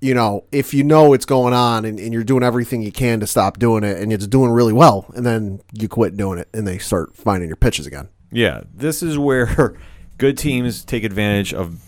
You 0.00 0.14
know, 0.14 0.44
if 0.52 0.74
you 0.74 0.84
know 0.84 1.12
it's 1.12 1.24
going 1.24 1.54
on 1.54 1.84
and, 1.84 1.98
and 1.98 2.12
you're 2.12 2.22
doing 2.24 2.42
everything 2.44 2.82
you 2.82 2.92
can 2.92 3.18
to 3.20 3.26
stop 3.26 3.58
doing 3.58 3.82
it 3.82 3.96
and 4.00 4.12
it's 4.12 4.26
doing 4.28 4.50
really 4.50 4.72
well, 4.72 5.06
and 5.16 5.24
then 5.26 5.60
you 5.72 5.88
quit 5.88 6.16
doing 6.16 6.38
it 6.38 6.48
and 6.52 6.66
they 6.68 6.78
start 6.78 7.16
finding 7.16 7.48
your 7.48 7.56
pitches 7.56 7.86
again. 7.86 8.08
Yeah, 8.30 8.60
this 8.74 9.02
is 9.02 9.18
where 9.18 9.76
good 10.18 10.36
teams 10.38 10.84
take 10.84 11.02
advantage 11.02 11.52
of 11.54 11.80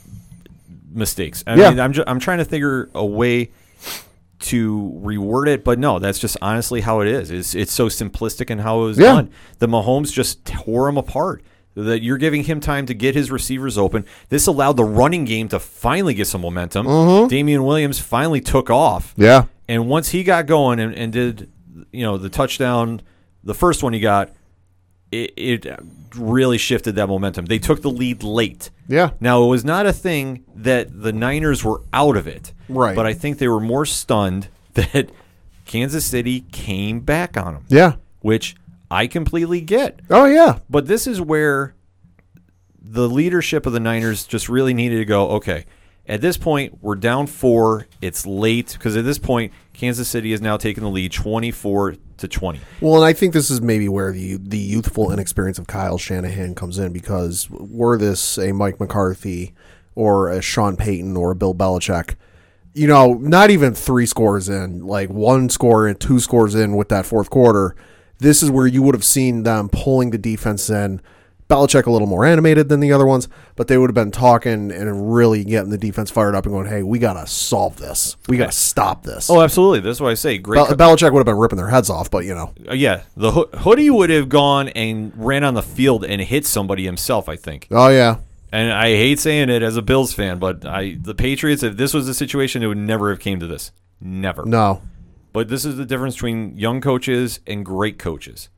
mistakes. 0.92 1.42
I 1.46 1.55
Yeah. 1.57 1.70
mean, 1.70 1.81
I'm 1.81 1.92
ju- 1.92 2.05
I'm 2.07 2.18
trying 2.20 2.38
to 2.38 2.44
figure 2.44 2.90
a 2.94 3.05
way 3.05 3.50
to 4.40 4.98
reword 5.05 5.48
it, 5.48 5.64
but 5.64 5.79
no, 5.79 5.98
that's 5.98 6.18
just 6.18 6.37
honestly 6.40 6.81
how 6.81 7.00
it 7.00 7.09
is. 7.09 7.31
It's 7.31 7.55
it's 7.55 7.72
so 7.72 7.87
simplistic 7.88 8.50
in 8.50 8.59
how 8.61 8.83
it 8.83 8.85
was 8.87 8.98
Yeah. 8.98 9.12
done. 9.14 9.31
The 9.59 9.66
Mahomes 9.68 10.12
just 10.12 10.44
tore 10.44 10.88
him 10.88 10.96
apart. 10.96 11.42
That 11.76 12.03
you're 12.03 12.18
giving 12.18 12.44
him 12.44 12.59
time 12.59 12.85
to 12.87 12.94
get 12.94 13.14
his 13.14 13.31
receivers 13.31 13.79
open. 13.79 14.05
This 14.29 14.46
allowed 14.48 14.76
the 14.76 14.85
running 14.85 15.24
game 15.24 15.48
to 15.48 15.61
finally 15.61 16.14
get 16.14 16.26
some 16.26 16.40
momentum. 16.40 16.87
Mm-hmm. 16.87 17.29
Damien 17.29 17.64
Williams 17.64 18.00
finally 18.00 18.40
took 18.40 18.70
off. 18.70 19.14
Yeah. 19.16 19.44
And 19.68 19.87
once 19.88 20.09
he 20.09 20.24
got 20.24 20.46
going 20.46 20.81
and, 20.81 20.92
and 20.94 21.12
did, 21.12 21.48
you 21.92 22.03
know, 22.03 22.18
the 22.18 22.29
touchdown, 22.29 23.03
the 23.44 23.55
first 23.55 23.85
one 23.85 23.92
he 23.92 24.00
got, 24.00 24.31
it, 25.12 25.32
it 25.36 25.66
really 26.16 26.58
shifted 26.58 26.94
that 26.96 27.06
momentum. 27.08 27.46
They 27.46 27.58
took 27.58 27.82
the 27.82 27.90
lead 27.90 28.22
late. 28.22 28.70
Yeah. 28.88 29.10
Now, 29.20 29.42
it 29.44 29.48
was 29.48 29.64
not 29.64 29.86
a 29.86 29.92
thing 29.92 30.44
that 30.54 31.02
the 31.02 31.12
Niners 31.12 31.64
were 31.64 31.82
out 31.92 32.16
of 32.16 32.26
it. 32.26 32.52
Right. 32.68 32.94
But 32.96 33.06
I 33.06 33.14
think 33.14 33.38
they 33.38 33.48
were 33.48 33.60
more 33.60 33.86
stunned 33.86 34.48
that 34.74 35.10
Kansas 35.66 36.04
City 36.04 36.40
came 36.52 37.00
back 37.00 37.36
on 37.36 37.54
them, 37.54 37.64
Yeah. 37.68 37.94
which 38.20 38.56
I 38.90 39.06
completely 39.06 39.60
get. 39.60 40.00
Oh 40.10 40.24
yeah. 40.26 40.58
But 40.68 40.86
this 40.86 41.06
is 41.06 41.20
where 41.20 41.74
the 42.82 43.08
leadership 43.08 43.66
of 43.66 43.72
the 43.72 43.80
Niners 43.80 44.26
just 44.26 44.48
really 44.48 44.74
needed 44.74 44.98
to 44.98 45.04
go, 45.04 45.28
okay, 45.30 45.64
at 46.06 46.20
this 46.20 46.36
point, 46.36 46.78
we're 46.82 46.96
down 46.96 47.28
four. 47.28 47.86
It's 48.00 48.26
late 48.26 48.72
because 48.72 48.96
at 48.96 49.04
this 49.04 49.18
point, 49.18 49.52
Kansas 49.74 50.08
City 50.08 50.32
has 50.32 50.40
now 50.40 50.56
taken 50.56 50.82
the 50.82 50.90
lead 50.90 51.12
24 51.12 51.94
to 52.20 52.28
20. 52.28 52.61
Well, 52.80 52.96
and 52.96 53.04
I 53.04 53.12
think 53.12 53.35
this 53.35 53.50
is 53.50 53.61
maybe 53.61 53.88
where 53.88 54.12
the 54.12 54.37
the 54.37 54.59
youthful 54.59 55.12
inexperience 55.12 55.59
of 55.59 55.66
Kyle 55.66 55.98
Shanahan 55.98 56.54
comes 56.54 56.78
in 56.78 56.92
because 56.92 57.48
were 57.50 57.98
this 57.98 58.38
a 58.38 58.52
Mike 58.52 58.80
McCarthy 58.80 59.54
or 59.94 60.30
a 60.30 60.40
Sean 60.40 60.76
Payton 60.76 61.16
or 61.16 61.33
a 61.33 61.35
Bill 61.35 61.54
Belichick, 61.54 62.14
you 62.72 62.87
know, 62.87 63.14
not 63.14 63.50
even 63.50 63.74
three 63.74 64.06
scores 64.06 64.48
in, 64.48 64.87
like 64.87 65.11
one 65.11 65.48
score 65.48 65.87
and 65.87 65.98
two 65.98 66.20
scores 66.20 66.54
in 66.54 66.76
with 66.76 66.88
that 66.88 67.06
fourth 67.06 67.30
quarter, 67.30 67.74
this 68.18 68.42
is 68.42 68.50
where 68.50 68.66
you 68.66 68.83
would 68.83 68.94
have 68.94 69.04
seen 69.04 69.42
them 69.42 69.68
pulling 69.68 70.11
the 70.11 70.18
defense 70.18 70.70
in. 70.70 71.00
Belichick 71.50 71.84
a 71.86 71.90
little 71.90 72.06
more 72.06 72.24
animated 72.24 72.68
than 72.70 72.80
the 72.80 72.92
other 72.92 73.04
ones, 73.04 73.28
but 73.56 73.68
they 73.68 73.76
would 73.76 73.90
have 73.90 73.94
been 73.94 74.10
talking 74.10 74.70
and 74.72 75.12
really 75.14 75.44
getting 75.44 75.68
the 75.70 75.76
defense 75.76 76.10
fired 76.10 76.34
up 76.34 76.46
and 76.46 76.54
going, 76.54 76.66
"Hey, 76.68 76.82
we 76.82 76.98
gotta 76.98 77.26
solve 77.26 77.76
this. 77.76 78.16
We 78.28 78.36
gotta 78.38 78.52
stop 78.52 79.02
this." 79.02 79.28
Oh, 79.28 79.42
absolutely. 79.42 79.80
That's 79.80 80.00
why 80.00 80.10
I 80.10 80.14
say 80.14 80.38
great. 80.38 80.56
Bel- 80.76 80.76
Belichick 80.96 81.12
would 81.12 81.18
have 81.18 81.26
been 81.26 81.36
ripping 81.36 81.58
their 81.58 81.68
heads 81.68 81.90
off, 81.90 82.10
but 82.10 82.24
you 82.24 82.34
know, 82.34 82.52
Uh, 82.70 82.74
yeah, 82.74 83.02
the 83.16 83.32
ho- 83.32 83.48
hoodie 83.58 83.90
would 83.90 84.08
have 84.10 84.28
gone 84.28 84.68
and 84.70 85.12
ran 85.16 85.44
on 85.44 85.54
the 85.54 85.62
field 85.62 86.04
and 86.04 86.22
hit 86.22 86.46
somebody 86.46 86.84
himself. 86.84 87.28
I 87.28 87.36
think, 87.36 87.66
oh 87.70 87.88
yeah, 87.88 88.16
and 88.52 88.72
I 88.72 88.88
hate 88.96 89.18
saying 89.18 89.50
it 89.50 89.62
as 89.62 89.76
a 89.76 89.82
Bills 89.82 90.12
fan, 90.14 90.38
but 90.38 90.64
I 90.64 90.96
the 91.02 91.14
Patriots. 91.14 91.62
If 91.62 91.76
this 91.76 91.92
was 91.92 92.08
a 92.08 92.14
situation, 92.14 92.62
it 92.62 92.66
would 92.68 92.78
never 92.78 93.10
have 93.10 93.20
came 93.20 93.40
to 93.40 93.46
this. 93.46 93.72
Never. 94.00 94.44
no, 94.46 94.80
But 95.32 95.48
this 95.48 95.64
is 95.66 95.76
the 95.76 95.84
difference 95.84 96.14
between 96.14 96.56
young 96.56 96.80
coaches 96.80 97.40
and 97.46 97.64
great 97.66 97.98
coaches. 97.98 98.48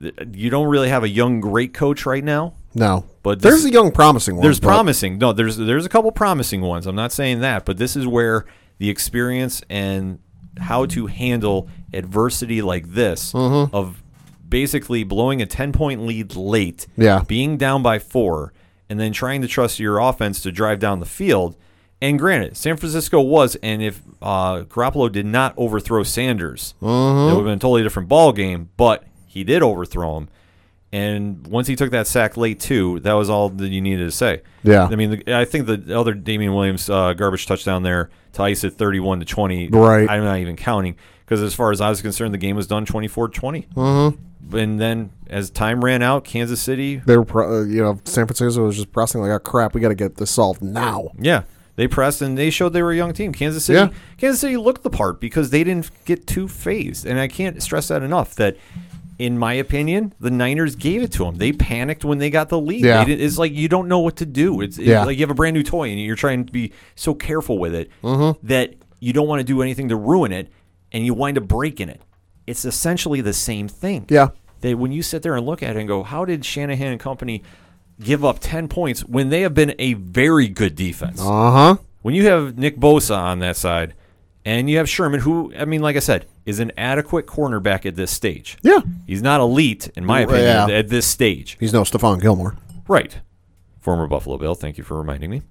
You 0.00 0.50
don't 0.50 0.68
really 0.68 0.88
have 0.88 1.02
a 1.04 1.08
young 1.08 1.40
great 1.40 1.74
coach 1.74 2.06
right 2.06 2.22
now. 2.24 2.54
No, 2.74 3.04
But 3.22 3.40
there's 3.42 3.64
a 3.64 3.70
young 3.72 3.90
promising 3.90 4.36
one. 4.36 4.42
There's 4.42 4.60
but- 4.60 4.68
promising. 4.68 5.18
No, 5.18 5.32
there's 5.32 5.56
there's 5.56 5.86
a 5.86 5.88
couple 5.88 6.12
promising 6.12 6.60
ones. 6.60 6.86
I'm 6.86 6.94
not 6.94 7.10
saying 7.12 7.40
that, 7.40 7.64
but 7.64 7.78
this 7.78 7.96
is 7.96 8.06
where 8.06 8.44
the 8.78 8.88
experience 8.90 9.62
and 9.68 10.20
how 10.58 10.86
to 10.86 11.06
handle 11.06 11.68
adversity 11.92 12.62
like 12.62 12.92
this 12.92 13.32
Mm-hmm. 13.32 13.74
of 13.74 14.02
basically 14.48 15.02
blowing 15.04 15.42
a 15.42 15.46
10 15.46 15.72
point 15.72 16.02
lead 16.06 16.36
late, 16.36 16.86
Yeah. 16.96 17.22
being 17.26 17.56
down 17.56 17.82
by 17.82 17.98
4 17.98 18.52
and 18.88 18.98
then 19.00 19.12
trying 19.12 19.42
to 19.42 19.48
trust 19.48 19.78
your 19.80 19.98
offense 19.98 20.40
to 20.42 20.52
drive 20.52 20.78
down 20.78 21.00
the 21.00 21.06
field. 21.06 21.56
And 22.00 22.18
granted, 22.18 22.56
San 22.56 22.76
Francisco 22.76 23.20
was, 23.20 23.56
and 23.56 23.82
if 23.82 24.00
uh, 24.22 24.62
Garoppolo 24.62 25.10
did 25.10 25.26
not 25.26 25.52
overthrow 25.56 26.04
Sanders, 26.04 26.74
Mm-hmm. 26.80 27.30
it 27.30 27.34
would 27.34 27.36
have 27.38 27.44
been 27.44 27.54
a 27.54 27.58
totally 27.58 27.82
different 27.82 28.08
ball 28.08 28.32
game. 28.32 28.68
But 28.76 29.04
he 29.28 29.44
did 29.44 29.62
overthrow 29.62 30.16
him, 30.16 30.28
and 30.92 31.46
once 31.46 31.66
he 31.68 31.76
took 31.76 31.90
that 31.90 32.06
sack 32.06 32.36
late 32.36 32.58
too, 32.58 32.98
that 33.00 33.12
was 33.12 33.28
all 33.28 33.50
that 33.50 33.68
you 33.68 33.80
needed 33.80 34.04
to 34.06 34.10
say. 34.10 34.42
Yeah. 34.62 34.88
I 34.90 34.96
mean, 34.96 35.10
the, 35.10 35.34
I 35.38 35.44
think 35.44 35.66
the 35.66 35.96
other 35.98 36.14
Damien 36.14 36.54
Williams 36.54 36.88
uh, 36.88 37.12
garbage 37.12 37.46
touchdown 37.46 37.82
there 37.82 38.08
to 38.32 38.42
ice 38.42 38.64
it 38.64 38.70
thirty-one 38.74 39.20
to 39.20 39.26
twenty. 39.26 39.68
Right. 39.68 40.08
I'm 40.08 40.24
not 40.24 40.38
even 40.38 40.56
counting 40.56 40.96
because 41.24 41.42
as 41.42 41.54
far 41.54 41.70
as 41.72 41.80
I 41.80 41.90
was 41.90 42.00
concerned, 42.00 42.32
the 42.32 42.38
game 42.38 42.56
was 42.56 42.66
done 42.66 42.86
24-20. 42.86 43.68
Mm-hmm. 43.74 44.56
And 44.56 44.80
then 44.80 45.10
as 45.28 45.50
time 45.50 45.84
ran 45.84 46.00
out, 46.00 46.24
Kansas 46.24 46.58
City, 46.58 46.96
They 47.04 47.18
were, 47.18 47.24
pro- 47.26 47.58
uh, 47.60 47.64
you 47.64 47.82
know, 47.82 48.00
San 48.04 48.26
Francisco 48.26 48.64
was 48.64 48.76
just 48.76 48.90
pressing 48.92 49.20
like, 49.20 49.30
oh, 49.30 49.38
crap, 49.38 49.74
we 49.74 49.82
got 49.82 49.88
to 49.88 49.94
get 49.94 50.16
this 50.16 50.30
solved 50.30 50.62
now. 50.62 51.10
yeah, 51.18 51.42
they 51.76 51.86
pressed 51.86 52.22
and 52.22 52.38
they 52.38 52.48
showed 52.48 52.70
they 52.72 52.82
were 52.82 52.92
a 52.92 52.96
young 52.96 53.12
team. 53.12 53.34
Kansas 53.34 53.62
City, 53.66 53.78
Yeah. 53.78 53.90
Kansas 54.16 54.40
City 54.40 54.56
looked 54.56 54.84
the 54.84 54.90
part 54.90 55.20
because 55.20 55.50
they 55.50 55.64
didn't 55.64 55.90
get 56.06 56.26
too 56.26 56.48
phased, 56.48 57.04
and 57.04 57.20
I 57.20 57.28
can't 57.28 57.62
stress 57.62 57.88
that 57.88 58.02
enough. 58.02 58.34
That. 58.36 58.56
In 59.18 59.36
my 59.38 59.54
opinion, 59.54 60.14
the 60.20 60.30
Niners 60.30 60.76
gave 60.76 61.02
it 61.02 61.10
to 61.12 61.24
them. 61.24 61.36
They 61.36 61.50
panicked 61.52 62.04
when 62.04 62.18
they 62.18 62.30
got 62.30 62.48
the 62.50 62.60
lead. 62.60 62.84
Yeah. 62.84 63.04
It's 63.06 63.36
like 63.36 63.52
you 63.52 63.68
don't 63.68 63.88
know 63.88 63.98
what 63.98 64.16
to 64.16 64.26
do. 64.26 64.60
It's, 64.60 64.78
it's 64.78 64.86
Yeah. 64.86 65.04
like 65.04 65.16
you 65.18 65.22
have 65.24 65.30
a 65.30 65.34
brand 65.34 65.54
new 65.54 65.64
toy 65.64 65.90
and 65.90 66.00
you're 66.00 66.14
trying 66.14 66.44
to 66.46 66.52
be 66.52 66.72
so 66.94 67.14
careful 67.14 67.58
with 67.58 67.74
it 67.74 67.90
Mm-hmm. 68.02 68.46
that 68.46 68.74
you 69.00 69.12
don't 69.12 69.26
want 69.26 69.40
to 69.40 69.44
do 69.44 69.60
anything 69.62 69.88
to 69.88 69.96
ruin 69.96 70.32
it, 70.32 70.50
and 70.92 71.04
you 71.04 71.14
wind 71.14 71.36
up 71.36 71.44
breaking 71.48 71.88
it. 71.88 72.00
It's 72.46 72.64
essentially 72.64 73.20
the 73.20 73.32
same 73.32 73.66
thing. 73.68 74.06
Yeah. 74.08 74.28
That 74.60 74.78
when 74.78 74.90
you 74.92 75.02
sit 75.02 75.22
there 75.22 75.34
and 75.36 75.44
look 75.46 75.62
at 75.62 75.76
it 75.76 75.78
and 75.78 75.86
go, 75.88 76.02
how 76.02 76.24
did 76.24 76.44
Shanahan 76.44 76.92
and 76.92 77.00
company 77.00 77.42
give 78.00 78.24
up 78.24 78.38
10 78.40 78.68
points 78.68 79.04
when 79.04 79.28
they 79.28 79.40
have 79.42 79.54
been 79.54 79.74
a 79.78 79.94
very 79.94 80.48
good 80.48 80.74
defense? 80.76 81.20
Uh 81.20 81.50
huh. 81.50 81.76
When 82.02 82.14
you 82.14 82.26
have 82.26 82.56
Nick 82.56 82.76
Bosa 82.78 83.16
on 83.18 83.40
that 83.40 83.56
side, 83.56 83.94
and 84.48 84.70
you 84.70 84.78
have 84.78 84.88
Sherman, 84.88 85.20
who, 85.20 85.52
I 85.54 85.66
mean, 85.66 85.82
like 85.82 85.94
I 85.94 85.98
said, 85.98 86.24
is 86.46 86.58
an 86.58 86.72
adequate 86.78 87.26
cornerback 87.26 87.84
at 87.84 87.96
this 87.96 88.10
stage. 88.10 88.56
Yeah. 88.62 88.80
He's 89.06 89.20
not 89.20 89.42
elite, 89.42 89.90
in 89.94 90.06
my 90.06 90.20
opinion, 90.20 90.70
yeah. 90.70 90.74
at 90.74 90.88
this 90.88 91.06
stage. 91.06 91.58
He's 91.60 91.74
no 91.74 91.82
Stephon 91.82 92.18
Gilmore. 92.18 92.56
Right. 92.88 93.18
former 93.80 94.06
Buffalo 94.06 94.38
Bill. 94.38 94.54
Thank 94.54 94.78
you 94.78 94.84
for 94.84 94.96
reminding 94.96 95.28
me 95.28 95.42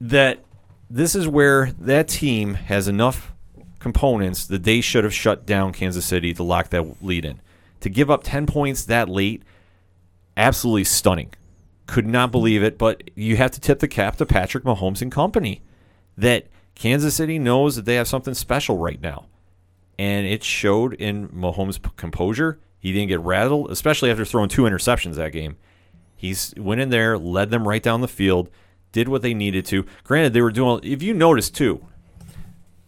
that 0.00 0.44
this 0.88 1.16
is 1.16 1.26
where 1.26 1.72
that 1.80 2.06
team 2.06 2.54
has 2.54 2.86
enough 2.86 3.32
components 3.80 4.46
that 4.46 4.62
they 4.62 4.80
should 4.80 5.02
have 5.02 5.12
shut 5.12 5.44
down 5.44 5.72
Kansas 5.72 6.06
City 6.06 6.32
to 6.34 6.44
lock 6.44 6.70
that 6.70 7.02
lead 7.02 7.24
in. 7.24 7.40
To 7.80 7.88
give 7.88 8.08
up 8.08 8.22
10 8.22 8.46
points 8.46 8.84
that 8.84 9.08
late, 9.08 9.42
absolutely 10.36 10.84
stunning. 10.84 11.34
Could 11.86 12.06
not 12.06 12.30
believe 12.30 12.62
it, 12.62 12.78
but 12.78 13.02
you 13.16 13.36
have 13.36 13.50
to 13.50 13.60
tip 13.60 13.80
the 13.80 13.88
cap 13.88 14.14
to 14.18 14.24
Patrick 14.24 14.62
Mahomes 14.62 15.02
and 15.02 15.10
company 15.10 15.60
that 16.16 16.46
Kansas 16.74 17.14
City 17.14 17.38
knows 17.38 17.76
that 17.76 17.84
they 17.84 17.94
have 17.94 18.08
something 18.08 18.34
special 18.34 18.78
right 18.78 19.00
now. 19.00 19.26
And 19.98 20.26
it 20.26 20.42
showed 20.42 20.94
in 20.94 21.28
Mahomes' 21.28 21.80
composure. 21.96 22.58
He 22.78 22.92
didn't 22.92 23.08
get 23.08 23.20
rattled, 23.20 23.70
especially 23.70 24.10
after 24.10 24.24
throwing 24.24 24.48
two 24.48 24.62
interceptions 24.62 25.14
that 25.14 25.32
game. 25.32 25.56
He's 26.16 26.52
went 26.56 26.80
in 26.80 26.90
there, 26.90 27.16
led 27.16 27.50
them 27.50 27.68
right 27.68 27.82
down 27.82 28.00
the 28.00 28.08
field, 28.08 28.50
did 28.92 29.08
what 29.08 29.22
they 29.22 29.34
needed 29.34 29.66
to. 29.66 29.86
Granted, 30.02 30.32
they 30.32 30.42
were 30.42 30.50
doing. 30.50 30.80
If 30.82 31.02
you 31.02 31.14
notice 31.14 31.50
too, 31.50 31.86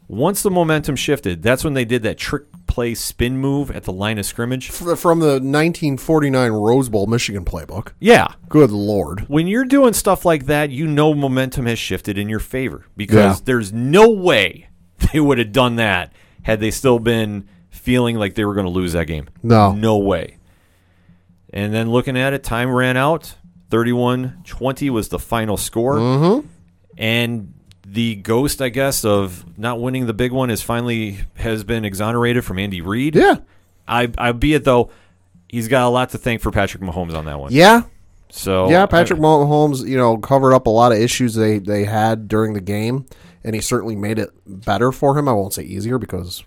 once 0.08 0.42
the 0.42 0.50
momentum 0.50 0.94
shifted, 0.96 1.42
that's 1.42 1.64
when 1.64 1.74
they 1.74 1.84
did 1.84 2.02
that 2.04 2.16
trick 2.18 2.44
play 2.66 2.94
spin 2.94 3.38
move 3.38 3.70
at 3.70 3.84
the 3.84 3.92
line 3.92 4.18
of 4.18 4.26
scrimmage. 4.26 4.68
F- 4.70 4.98
From 4.98 5.18
the 5.20 5.40
1949 5.40 6.52
Rose 6.52 6.88
Bowl 6.88 7.06
Michigan 7.06 7.44
playbook. 7.44 7.92
Yeah, 7.98 8.28
Good 8.48 8.70
lord. 8.70 9.20
when 9.28 9.46
you're 9.46 9.64
doing 9.64 9.92
stuff 9.94 10.24
like 10.24 10.46
that, 10.46 10.70
you 10.70 10.86
know 10.86 11.14
momentum 11.14 11.66
has 11.66 11.78
shifted 11.78 12.18
in 12.18 12.28
your 12.28 12.40
favor 12.40 12.84
because 12.96 13.38
Yeah. 13.38 13.44
there's 13.44 13.72
no 13.72 14.10
way 14.10 14.68
they 15.12 15.20
would 15.20 15.38
have 15.38 15.52
done 15.52 15.76
that 15.76 16.12
had 16.42 16.60
they 16.60 16.70
still 16.70 16.98
been 16.98 17.48
feeling 17.70 18.16
like 18.16 18.34
they 18.34 18.44
were 18.44 18.54
going 18.54 18.66
to 18.66 18.70
lose 18.72 18.92
that 18.92 19.06
game. 19.06 19.26
No. 19.42 19.72
No 19.72 19.98
way. 19.98 20.36
And 21.52 21.72
then 21.72 21.90
looking 21.90 22.16
at 22.16 22.32
it, 22.32 22.42
time 22.44 22.70
ran 22.70 22.96
out. 22.96 23.34
31 23.70 24.42
20 24.44 24.90
was 24.90 25.08
the 25.08 25.18
final 25.18 25.56
score. 25.56 25.96
Mm-hmm. 25.96 26.46
And 26.98 27.54
the 27.88 28.16
ghost, 28.16 28.60
I 28.60 28.68
guess, 28.68 29.04
of 29.04 29.44
not 29.58 29.80
winning 29.80 30.06
the 30.06 30.12
big 30.14 30.32
one 30.32 30.50
is 30.50 30.60
finally 30.62 31.18
has 31.36 31.62
been 31.64 31.84
exonerated 31.84 32.44
from 32.44 32.58
Andy 32.58 32.80
Reid. 32.80 33.14
Yeah. 33.14 33.36
I, 33.86 34.10
I 34.18 34.32
be 34.32 34.54
it 34.54 34.64
though, 34.64 34.90
he's 35.48 35.68
got 35.68 35.86
a 35.86 35.88
lot 35.90 36.10
to 36.10 36.18
thank 36.18 36.40
for 36.40 36.50
Patrick 36.50 36.82
Mahomes 36.82 37.14
on 37.14 37.24
that 37.26 37.38
one. 37.38 37.52
Yeah. 37.52 37.82
So 38.28 38.68
Yeah, 38.68 38.86
Patrick 38.86 39.20
I- 39.20 39.22
Mahomes, 39.22 39.86
you 39.86 39.96
know, 39.96 40.18
covered 40.18 40.52
up 40.52 40.66
a 40.66 40.70
lot 40.70 40.90
of 40.92 40.98
issues 40.98 41.34
they, 41.34 41.58
they 41.58 41.84
had 41.84 42.26
during 42.26 42.54
the 42.54 42.60
game, 42.60 43.06
and 43.44 43.54
he 43.54 43.60
certainly 43.60 43.94
made 43.94 44.18
it 44.18 44.30
better 44.46 44.90
for 44.90 45.16
him. 45.16 45.28
I 45.28 45.32
won't 45.32 45.54
say 45.54 45.62
easier 45.62 45.98
because 45.98 46.42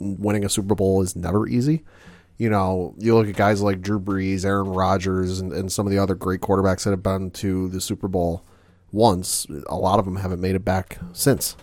winning 0.00 0.44
a 0.44 0.48
Super 0.48 0.74
Bowl 0.74 1.02
is 1.02 1.14
never 1.14 1.46
easy. 1.46 1.84
You 2.36 2.50
know, 2.50 2.94
you 2.98 3.14
look 3.14 3.28
at 3.28 3.36
guys 3.36 3.60
like 3.62 3.80
Drew 3.82 4.00
Brees, 4.00 4.44
Aaron 4.44 4.70
Rodgers, 4.70 5.38
and, 5.40 5.52
and 5.52 5.70
some 5.70 5.86
of 5.86 5.92
the 5.92 5.98
other 5.98 6.14
great 6.16 6.40
quarterbacks 6.40 6.82
that 6.84 6.90
have 6.90 7.02
been 7.02 7.30
to 7.32 7.68
the 7.68 7.80
Super 7.80 8.08
Bowl 8.08 8.42
once. 8.92 9.46
A 9.68 9.76
lot 9.76 9.98
of 9.98 10.04
them 10.04 10.16
haven't 10.16 10.40
made 10.40 10.54
it 10.54 10.64
back 10.64 10.98
since. 11.12 11.56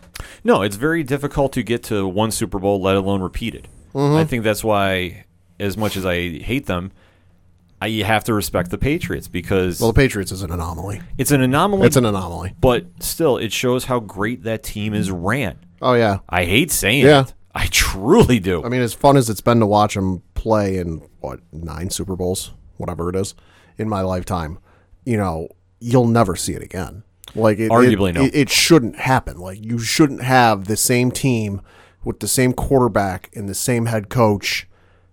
No, 0.44 0.62
it's 0.62 0.76
very 0.76 1.04
difficult 1.04 1.54
to 1.54 1.64
get 1.64 1.84
to 1.84 2.08
one 2.08 2.32
Super 2.32 2.60
Bowl, 2.60 2.82
let 2.82 2.96
alone 2.96 3.22
repeated. 3.22 3.68
I 3.94 3.98
mm-hmm. 3.98 4.28
think 4.28 4.44
that's 4.44 4.64
why, 4.64 5.26
as 5.60 5.78
much 5.78 5.98
as 5.98 6.06
I 6.06 6.40
hate 6.40 6.66
them, 6.66 6.92
I, 7.82 7.88
you 7.88 8.04
have 8.04 8.24
to 8.26 8.34
respect 8.34 8.72
the 8.72 8.78
Patriots 8.78 9.28
because 9.28 9.80
Well, 9.80 9.92
the 9.92 10.00
Patriots 10.02 10.32
is 10.32 10.42
an 10.42 10.52
anomaly. 10.52 11.02
it's 11.18 11.32
an 11.32 11.42
anomaly. 11.42 11.86
It's 11.86 11.96
an 11.96 12.06
anomaly. 12.06 12.56
but 12.60 12.86
still, 13.00 13.38
it 13.38 13.52
shows 13.52 13.86
how 13.86 14.00
great 14.00 14.44
that 14.44 14.64
team 14.64 14.94
is 14.94 15.12
ran. 15.12 15.60
Oh 15.82 15.94
yeah. 15.94 16.20
I 16.28 16.46
hate 16.46 16.72
saying 16.72 17.06
Yeah. 17.06 17.22
it. 17.22 17.34
I 17.54 17.68
truly 17.68 18.40
do. 18.40 18.64
I 18.64 18.70
mean, 18.70 18.82
as 18.82 18.94
fun 18.94 19.18
as 19.18 19.30
it's 19.30 19.42
been 19.42 19.60
to 19.60 19.66
watch 19.66 19.96
them 19.96 20.22
play 20.36 20.78
in 20.78 21.08
what 21.20 21.40
nine 21.52 21.90
Super 21.90 22.16
Bowls, 22.16 22.52
whatever 22.78 23.10
it 23.10 23.16
is, 23.16 23.36
in 23.78 23.90
my 23.90 24.02
lifetime, 24.02 24.60
you 25.06 25.18
know, 25.18 25.48
you'll 25.80 26.08
never 26.08 26.36
see 26.36 26.54
it 26.54 26.62
again. 26.62 27.04
Like, 27.36 27.60
it, 27.60 27.72
Arguably, 27.72 28.10
it, 28.10 28.16
no. 28.16 28.24
it, 28.24 28.36
it 28.36 28.50
shouldn't 28.50 28.98
happen. 28.98 29.38
Like, 29.38 29.64
you 29.64 29.80
shouldn't 29.80 30.24
have 30.24 30.66
the 30.66 30.78
same 30.78 31.12
team 31.12 31.62
with 32.04 32.20
the 32.20 32.28
same 32.28 32.54
quarterback 32.54 33.30
and 33.36 33.50
the 33.50 33.56
same 33.56 33.88
head 33.88 34.10
coach 34.10 34.68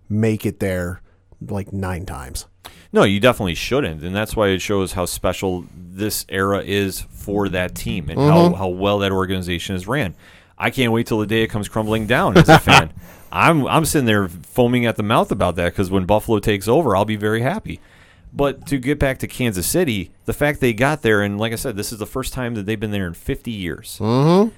make 0.09 0.45
it 0.45 0.59
there 0.59 1.01
like 1.45 1.73
nine 1.73 2.05
times. 2.05 2.47
No, 2.91 3.03
you 3.03 3.19
definitely 3.19 3.55
shouldn't, 3.55 4.03
and 4.03 4.15
that's 4.15 4.35
why 4.35 4.47
it 4.49 4.59
shows 4.59 4.93
how 4.93 5.05
special 5.05 5.65
this 5.75 6.25
era 6.29 6.63
is 6.63 7.01
for 7.01 7.49
that 7.49 7.75
team 7.75 8.09
and 8.09 8.17
how, 8.19 8.45
mm-hmm. 8.45 8.53
how 8.55 8.69
well 8.69 8.99
that 8.99 9.11
organization 9.11 9.75
is 9.75 9.87
ran. 9.87 10.15
I 10.57 10.69
can't 10.69 10.93
wait 10.93 11.07
till 11.07 11.19
the 11.19 11.27
day 11.27 11.43
it 11.43 11.47
comes 11.47 11.67
crumbling 11.67 12.07
down 12.07 12.37
as 12.37 12.47
a 12.47 12.59
fan. 12.59 12.93
I'm 13.31 13.67
I'm 13.67 13.83
sitting 13.83 14.05
there 14.05 14.29
foaming 14.29 14.85
at 14.85 14.95
the 14.95 15.03
mouth 15.03 15.29
about 15.29 15.57
that 15.57 15.73
because 15.73 15.91
when 15.91 16.05
Buffalo 16.05 16.39
takes 16.39 16.69
over, 16.69 16.95
I'll 16.95 17.03
be 17.03 17.17
very 17.17 17.41
happy. 17.41 17.81
But 18.35 18.67
to 18.67 18.77
get 18.77 18.99
back 18.99 19.19
to 19.19 19.27
Kansas 19.27 19.65
City, 19.65 20.11
the 20.25 20.33
fact 20.33 20.59
they 20.59 20.73
got 20.73 21.01
there, 21.03 21.21
and 21.21 21.39
like 21.39 21.53
I 21.53 21.55
said, 21.55 21.77
this 21.77 21.93
is 21.93 21.99
the 21.99 22.05
first 22.05 22.33
time 22.33 22.53
that 22.55 22.65
they've 22.65 22.79
been 22.79 22.91
there 22.91 23.07
in 23.07 23.13
50 23.13 23.49
years. 23.49 23.97
Mm-hmm. 24.01 24.49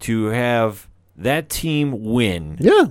To 0.00 0.24
have 0.26 0.88
that 1.16 1.50
team 1.50 2.02
win 2.02 2.56
Yeah. 2.58 2.86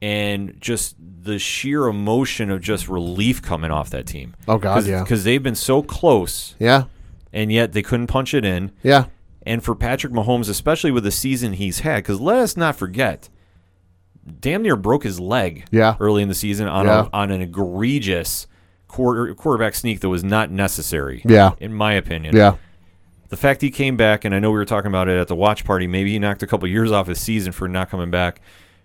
and 0.00 0.56
just 0.60 0.94
the 1.00 1.40
sheer 1.40 1.88
emotion 1.88 2.48
of 2.52 2.60
just 2.60 2.88
relief 2.88 3.42
coming 3.42 3.72
off 3.72 3.90
that 3.90 4.06
team. 4.06 4.34
Oh, 4.46 4.58
God, 4.58 4.86
yeah. 4.86 5.02
Because 5.02 5.24
they've 5.24 5.42
been 5.42 5.56
so 5.56 5.82
close, 5.82 6.54
Yeah. 6.60 6.84
and 7.32 7.50
yet 7.50 7.72
they 7.72 7.82
couldn't 7.82 8.06
punch 8.06 8.34
it 8.34 8.44
in. 8.44 8.70
Yeah. 8.84 9.06
And 9.44 9.64
for 9.64 9.74
Patrick 9.74 10.12
Mahomes, 10.12 10.48
especially 10.48 10.92
with 10.92 11.02
the 11.02 11.10
season 11.10 11.54
he's 11.54 11.80
had, 11.80 12.04
because 12.04 12.20
let 12.20 12.38
us 12.38 12.56
not 12.56 12.76
forget, 12.76 13.28
damn 14.40 14.62
near 14.62 14.76
broke 14.76 15.02
his 15.02 15.18
leg 15.18 15.64
Yeah. 15.72 15.96
early 15.98 16.22
in 16.22 16.28
the 16.28 16.34
season 16.36 16.68
on, 16.68 16.86
Yeah. 16.86 17.06
a, 17.12 17.16
on 17.16 17.32
an 17.32 17.40
egregious 17.42 18.46
quarter, 18.92 19.34
quarterback 19.34 19.74
sneak 19.74 20.00
that 20.00 20.08
was 20.10 20.22
not 20.22 20.50
necessary, 20.50 21.22
Yeah. 21.24 21.52
in 21.58 21.72
my 21.74 21.94
opinion. 21.94 22.36
Yeah. 22.36 22.56
The 23.30 23.36
fact 23.38 23.62
he 23.62 23.70
came 23.70 23.96
back, 23.96 24.24
and 24.26 24.34
I 24.34 24.38
know 24.38 24.50
we 24.50 24.58
were 24.58 24.66
talking 24.66 24.90
about 24.90 25.08
it 25.08 25.18
at 25.18 25.26
the 25.28 25.34
watch 25.34 25.64
party, 25.64 25.86
maybe 25.86 26.12
he 26.12 26.18
knocked 26.18 26.42
a 26.42 26.46
couple 26.46 26.68
years 26.68 26.92
off 26.92 27.06
his 27.06 27.18
season 27.18 27.52
for 27.52 27.66
not 27.66 27.88
coming 27.88 28.10
back, 28.10 28.40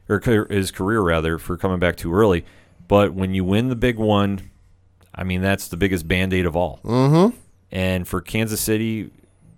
or 0.07 0.19
his 0.49 0.71
career 0.71 1.01
rather, 1.01 1.37
for 1.37 1.57
coming 1.57 1.79
back 1.79 1.97
too 1.97 2.13
early. 2.13 2.45
But 2.87 3.13
when 3.13 3.33
you 3.33 3.43
win 3.43 3.67
the 3.67 3.75
big 3.75 3.97
one, 3.97 4.49
I 5.13 5.25
mean, 5.25 5.41
that's 5.41 5.67
the 5.67 5.75
biggest 5.75 6.07
band 6.07 6.33
aid 6.33 6.45
of 6.45 6.55
all. 6.55 6.79
Mm-hmm. 6.85 7.35
And 7.73 8.07
for 8.07 8.21
Kansas 8.21 8.61
City, 8.61 9.11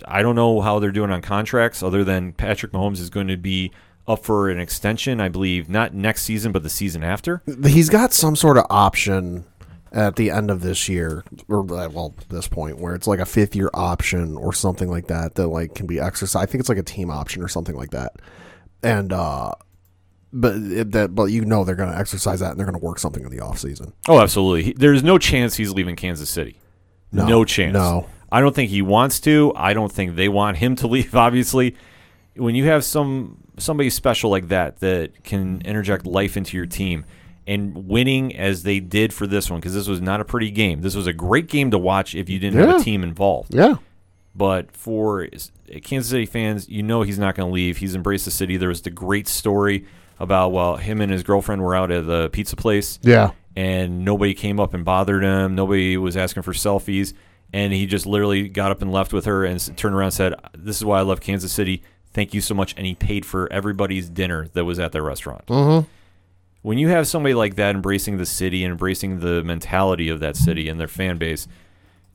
I 0.07 0.23
don't 0.23 0.35
know 0.35 0.61
how 0.61 0.79
they're 0.79 0.91
doing 0.91 1.11
on 1.11 1.21
contracts, 1.21 1.83
other 1.83 2.03
than 2.03 2.33
Patrick 2.33 2.71
Mahomes 2.71 2.99
is 2.99 3.11
going 3.11 3.27
to 3.27 3.37
be 3.37 3.71
up 4.07 4.23
for 4.23 4.49
an 4.49 4.59
extension, 4.59 5.21
I 5.21 5.29
believe, 5.29 5.69
not 5.69 5.93
next 5.93 6.23
season, 6.23 6.51
but 6.51 6.63
the 6.63 6.69
season 6.69 7.03
after. 7.03 7.43
he's 7.63 7.89
got 7.89 8.11
some 8.13 8.35
sort 8.35 8.57
of 8.57 8.65
option 8.71 9.45
at 9.91 10.15
the 10.15 10.29
end 10.29 10.51
of 10.51 10.61
this 10.61 10.87
year 10.87 11.23
or 11.47 11.59
uh, 11.73 11.89
well 11.89 12.13
this 12.29 12.47
point 12.47 12.77
where 12.79 12.93
it's 12.93 13.07
like 13.07 13.19
a 13.19 13.25
fifth 13.25 13.55
year 13.55 13.69
option 13.73 14.35
or 14.37 14.53
something 14.53 14.89
like 14.89 15.07
that 15.07 15.33
that 15.35 15.47
like 15.47 15.73
can 15.73 15.87
be 15.87 15.99
exercised 15.99 16.43
i 16.43 16.45
think 16.45 16.59
it's 16.59 16.69
like 16.69 16.77
a 16.77 16.83
team 16.83 17.09
option 17.09 17.41
or 17.41 17.47
something 17.47 17.75
like 17.75 17.89
that 17.89 18.13
and 18.83 19.11
uh 19.11 19.51
but 20.31 20.55
it, 20.57 20.91
that 20.91 21.15
but 21.15 21.25
you 21.25 21.43
know 21.43 21.63
they're 21.63 21.73
going 21.75 21.91
to 21.91 21.97
exercise 21.97 22.39
that 22.39 22.51
and 22.51 22.59
they're 22.59 22.67
going 22.67 22.79
to 22.79 22.85
work 22.85 22.99
something 22.99 23.23
in 23.23 23.31
the 23.31 23.39
off 23.39 23.57
season 23.57 23.91
Oh, 24.07 24.19
absolutely. 24.19 24.63
He- 24.63 24.73
There's 24.73 25.01
no 25.03 25.17
chance 25.17 25.55
he's 25.55 25.71
leaving 25.73 25.95
Kansas 25.95 26.29
City. 26.29 26.59
No, 27.11 27.43
chance. 27.45 27.73
no. 27.73 28.07
I 28.31 28.39
don't 28.41 28.53
think 28.53 28.69
he 28.69 28.83
wants 28.83 29.19
to. 29.21 29.51
I 29.55 29.73
don't 29.73 29.91
think 29.91 30.15
they 30.15 30.29
want 30.29 30.57
him 30.57 30.75
to 30.77 30.87
leave. 30.95 31.15
Obviously, 31.15 31.75
when 32.35 32.53
you 32.53 32.65
have 32.65 32.83
some 32.83 33.37
somebody 33.57 33.89
special 33.89 34.29
like 34.29 34.49
that 34.49 34.79
that 34.81 35.23
can 35.23 35.61
interject 35.65 36.05
life 36.05 36.37
into 36.37 36.55
your 36.55 36.67
team 36.67 37.05
and 37.49 37.87
winning 37.87 38.35
as 38.35 38.63
they 38.63 38.79
did 38.79 39.13
for 39.13 39.27
this 39.27 39.49
one, 39.49 39.59
because 39.59 39.73
this 39.73 39.87
was 39.87 40.01
not 40.01 40.21
a 40.21 40.25
pretty 40.25 40.51
game. 40.51 40.81
This 40.81 40.95
was 40.95 41.07
a 41.07 41.13
great 41.13 41.47
game 41.47 41.71
to 41.71 41.77
watch 41.77 42.15
if 42.15 42.29
you 42.29 42.39
didn't 42.39 42.59
have 42.59 42.81
a 42.81 42.83
team 42.83 43.03
involved. 43.03 43.53
yeah 43.53 43.75
But 44.35 44.71
for 44.71 45.27
Kansas 45.83 46.09
City 46.09 46.25
fans, 46.25 46.69
you 46.69 46.83
know 46.83 47.01
he's 47.01 47.19
not 47.19 47.35
going 47.35 47.49
to 47.49 47.53
leave. 47.53 47.77
He's 47.77 47.95
embraced 47.95 48.25
the 48.25 48.31
city. 48.31 48.55
There 48.57 48.69
was 48.69 48.83
the 48.83 48.89
great 48.89 49.27
story 49.27 49.85
about 50.19 50.51
well, 50.51 50.77
him 50.77 51.01
and 51.01 51.11
his 51.11 51.23
girlfriend 51.23 51.61
were 51.61 51.75
out 51.75 51.91
at 51.91 52.05
the 52.05 52.29
pizza 52.29 52.55
place 52.55 52.99
yeah 53.01 53.31
and 53.55 54.05
nobody 54.05 54.33
came 54.33 54.59
up 54.59 54.73
and 54.73 54.85
bothered 54.85 55.23
him. 55.23 55.55
Nobody 55.55 55.97
was 55.97 56.15
asking 56.15 56.43
for 56.43 56.53
selfies, 56.53 57.13
and 57.51 57.73
he 57.73 57.85
just 57.85 58.05
literally 58.05 58.47
got 58.47 58.71
up 58.71 58.81
and 58.81 58.91
left 58.91 59.11
with 59.11 59.25
her 59.25 59.43
and 59.43 59.59
turned 59.77 59.95
around 59.95 60.05
and 60.05 60.13
said, 60.13 60.33
"This 60.53 60.77
is 60.77 60.85
why 60.85 60.99
I 60.99 61.01
love 61.01 61.19
Kansas 61.19 61.51
City. 61.51 61.83
Thank 62.13 62.33
you 62.33 62.41
so 62.41 62.55
much." 62.55 62.73
And 62.77 62.85
he 62.85 62.95
paid 62.95 63.25
for 63.25 63.51
everybody's 63.51 64.09
dinner 64.09 64.47
that 64.53 64.65
was 64.65 64.79
at 64.79 64.91
their 64.91 65.03
restaurant. 65.03 65.45
Mm-hmm. 65.47 65.89
When 66.61 66.77
you 66.77 66.89
have 66.89 67.07
somebody 67.07 67.33
like 67.33 67.55
that 67.55 67.75
embracing 67.75 68.17
the 68.17 68.25
city 68.25 68.63
and 68.63 68.71
embracing 68.71 69.19
the 69.19 69.43
mentality 69.43 70.09
of 70.09 70.19
that 70.19 70.35
city 70.35 70.67
and 70.67 70.79
their 70.79 70.89
fan 70.89 71.17
base, 71.17 71.47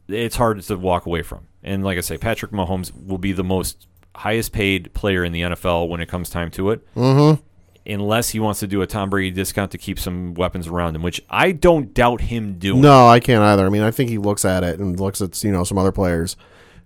it's 0.08 0.36
hard 0.36 0.60
to 0.60 0.76
walk 0.76 1.06
away 1.06 1.22
from. 1.22 1.46
And 1.62 1.82
like 1.82 1.96
I 1.96 2.02
say, 2.02 2.18
Patrick 2.18 2.52
Mahomes 2.52 2.92
will 3.06 3.18
be 3.18 3.32
the 3.32 3.44
most 3.44 3.86
highest 4.16 4.52
paid 4.52 4.92
player 4.94 5.24
in 5.24 5.32
the 5.32 5.42
NFL 5.42 5.88
when 5.88 6.00
it 6.00 6.08
comes 6.08 6.30
time 6.30 6.50
to 6.52 6.70
it 6.70 6.94
mm-hmm. 6.94 7.42
unless 7.90 8.30
he 8.30 8.38
wants 8.38 8.60
to 8.60 8.66
do 8.66 8.80
a 8.82 8.86
Tom 8.86 9.10
Brady 9.10 9.30
discount 9.30 9.72
to 9.72 9.78
keep 9.78 9.98
some 9.98 10.34
weapons 10.34 10.68
around 10.68 10.94
him, 10.94 11.02
which 11.02 11.20
I 11.28 11.52
don't 11.52 11.92
doubt 11.92 12.20
him 12.20 12.58
doing. 12.58 12.80
no 12.80 13.08
i 13.08 13.18
can't 13.18 13.42
either 13.42 13.66
i 13.66 13.68
mean 13.68 13.82
i 13.82 13.90
think 13.90 14.10
he 14.10 14.18
looks 14.18 14.44
at 14.44 14.62
it 14.62 14.78
and 14.78 15.00
looks 15.00 15.20
at 15.20 15.42
you 15.42 15.50
know 15.50 15.64
some 15.64 15.78
other 15.78 15.92
players 15.92 16.36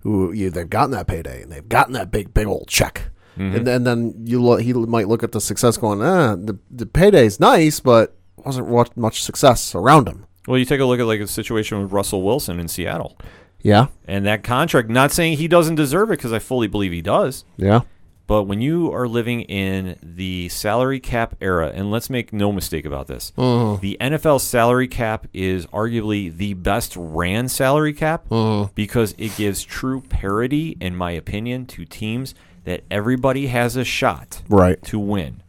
who 0.01 0.33
you, 0.33 0.49
they've 0.49 0.71
gotten 0.71 0.91
that 0.93 1.07
payday 1.07 1.43
and 1.43 1.53
they've 1.53 1.69
gotten 1.69 1.93
that 1.93 2.11
big 2.11 2.33
big 2.33 2.47
old 2.47 2.67
check 2.67 3.11
Mm-hmm. 3.39 3.57
and, 3.57 3.67
then 3.67 3.85
then 3.85 4.15
you 4.25 4.43
look 4.43 4.61
he 4.61 4.73
might 4.73 5.09
look 5.09 5.23
at 5.23 5.33
the 5.33 5.41
success 5.41 5.77
going 5.77 6.03
ah 6.03 6.35
the, 6.35 6.59
the 6.71 6.87
payday's 6.87 7.39
nice 7.39 7.81
but 7.81 8.17
wasn't 8.37 8.97
much 8.97 9.23
success 9.23 9.75
around 9.75 10.09
him 10.09 10.27
Well, 10.49 10.57
you 10.57 10.65
take 10.65 10.81
a 10.81 10.85
look 10.87 10.99
at 10.99 11.05
like 11.05 11.21
a 11.21 11.27
situation 11.27 11.83
with 11.83 11.93
Russell 11.93 12.23
Wilson 12.23 12.59
in 12.59 12.69
Seattle. 12.69 13.19
Yeah. 13.61 13.89
And 14.07 14.25
that 14.25 14.43
contract, 14.43 14.89
not 14.89 15.13
saying 15.13 15.37
he 15.37 15.47
doesn't 15.47 15.75
deserve 15.75 16.09
it 16.11 16.17
because 16.17 16.33
I 16.33 16.39
fully 16.39 16.69
believe 16.69 16.91
he 16.91 17.03
does. 17.03 17.45
Yeah. 17.59 17.83
But 18.27 18.45
when 18.45 18.63
you 18.63 18.91
are 18.93 19.07
living 19.07 19.43
in 19.43 19.99
the 20.03 20.49
salary 20.49 21.01
cap 21.01 21.35
era, 21.43 21.71
and 21.75 21.91
let's 21.91 22.09
make 22.09 22.33
no 22.33 22.51
mistake 22.51 22.87
about 22.87 23.09
this, 23.09 23.33
mm-hmm. 23.37 23.81
the 23.83 23.99
NFL 24.01 24.41
salary 24.41 24.89
cap 24.89 25.27
is 25.35 25.67
arguably 25.67 26.35
the 26.35 26.55
best 26.55 26.95
ran 26.97 27.49
salary 27.49 27.93
cap 27.93 28.27
mm-hmm. 28.31 28.73
because 28.75 29.15
it 29.19 29.37
gives 29.37 29.63
true 29.63 30.01
parity, 30.01 30.79
in 30.81 30.97
my 30.97 31.11
opinion, 31.11 31.67
to 31.67 31.85
teams 31.85 32.35
that 32.69 32.85
everybody 32.91 33.47
has 33.47 33.77
a 33.77 33.85
shot 33.85 34.43
Right. 34.47 34.83
to 34.83 34.99
win. 34.99 35.43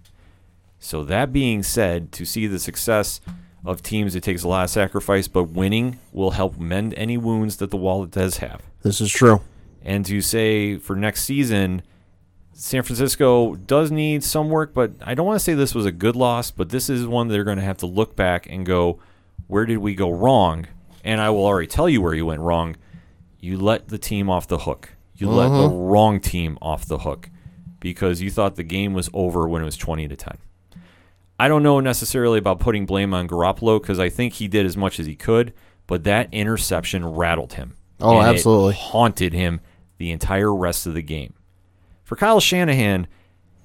So 0.80 1.04
that 1.04 1.34
being 1.34 1.64
said, 1.64 2.14
to 2.14 2.24
see 2.24 2.48
the 2.48 2.60
success 2.60 3.20
of 3.66 3.84
teams, 3.84 4.16
it 4.16 4.24
takes 4.24 4.44
a 4.44 4.48
lot 4.48 4.64
of 4.64 4.70
sacrifice, 4.70 5.28
but 5.28 5.50
winning 5.50 6.00
will 6.14 6.32
help 6.32 6.58
mend 6.58 6.94
any 6.96 7.18
wounds 7.18 7.58
that 7.58 7.72
the 7.72 7.76
wallet 7.78 8.12
does 8.12 8.38
have. 8.38 8.62
This 8.84 9.02
is 9.02 9.12
true. 9.12 9.42
And 9.84 10.06
to 10.06 10.22
say 10.22 10.78
for 10.78 10.96
next 10.96 11.26
season, 11.26 11.82
San 12.54 12.84
Francisco 12.84 13.56
does 13.56 13.92
need 13.92 14.24
some 14.24 14.50
work, 14.50 14.74
but 14.74 14.92
I 15.02 15.14
don't 15.14 15.26
want 15.26 15.38
to 15.40 15.44
say 15.44 15.54
this 15.56 15.76
was 15.76 15.86
a 15.86 15.92
good 15.92 16.16
loss, 16.16 16.52
but 16.52 16.70
this 16.70 16.90
is 16.90 17.06
one 17.06 17.28
they're 17.28 17.44
going 17.44 17.58
to 17.58 17.64
have 17.66 17.78
to 17.80 17.86
look 17.86 18.16
back 18.16 18.48
and 18.50 18.66
go, 18.66 18.98
where 19.48 19.66
did 19.66 19.80
we 19.80 19.94
go 19.94 20.10
wrong? 20.10 20.68
And 21.04 21.20
I 21.20 21.32
will 21.32 21.46
already 21.46 21.68
tell 21.68 21.90
you 21.90 22.02
where 22.02 22.14
you 22.14 22.26
went 22.26 22.40
wrong. 22.40 22.78
You 23.42 23.58
let 23.58 23.90
the 23.90 23.98
team 23.98 24.30
off 24.30 24.48
the 24.48 24.60
hook. 24.60 24.92
You 25.20 25.30
let 25.30 25.50
the 25.50 25.68
mm-hmm. 25.68 25.78
wrong 25.78 26.20
team 26.20 26.58
off 26.62 26.86
the 26.86 27.00
hook 27.00 27.30
because 27.80 28.22
you 28.22 28.32
thought 28.32 28.56
the 28.56 28.64
game 28.64 28.94
was 28.94 29.10
over 29.14 29.48
when 29.48 29.62
it 29.62 29.66
was 29.66 29.78
20 29.78 30.08
to 30.08 30.16
10. 30.16 30.38
I 31.38 31.48
don't 31.48 31.64
know 31.64 31.80
necessarily 31.80 32.40
about 32.40 32.60
putting 32.60 32.86
blame 32.86 33.14
on 33.14 33.28
Garoppolo 33.28 33.82
because 33.82 34.00
I 34.00 34.10
think 34.10 34.34
he 34.34 34.48
did 34.48 34.66
as 34.66 34.78
much 34.78 35.00
as 35.00 35.06
he 35.06 35.16
could, 35.16 35.54
but 35.88 36.04
that 36.06 36.34
interception 36.34 37.06
rattled 37.06 37.54
him. 37.54 37.76
Oh, 38.02 38.22
absolutely. 38.22 38.74
haunted 38.74 39.34
him 39.34 39.60
the 39.98 40.12
entire 40.12 40.54
rest 40.54 40.88
of 40.88 40.94
the 40.94 41.02
game. 41.02 41.34
For 42.04 42.16
Kyle 42.16 42.40
Shanahan, 42.40 43.08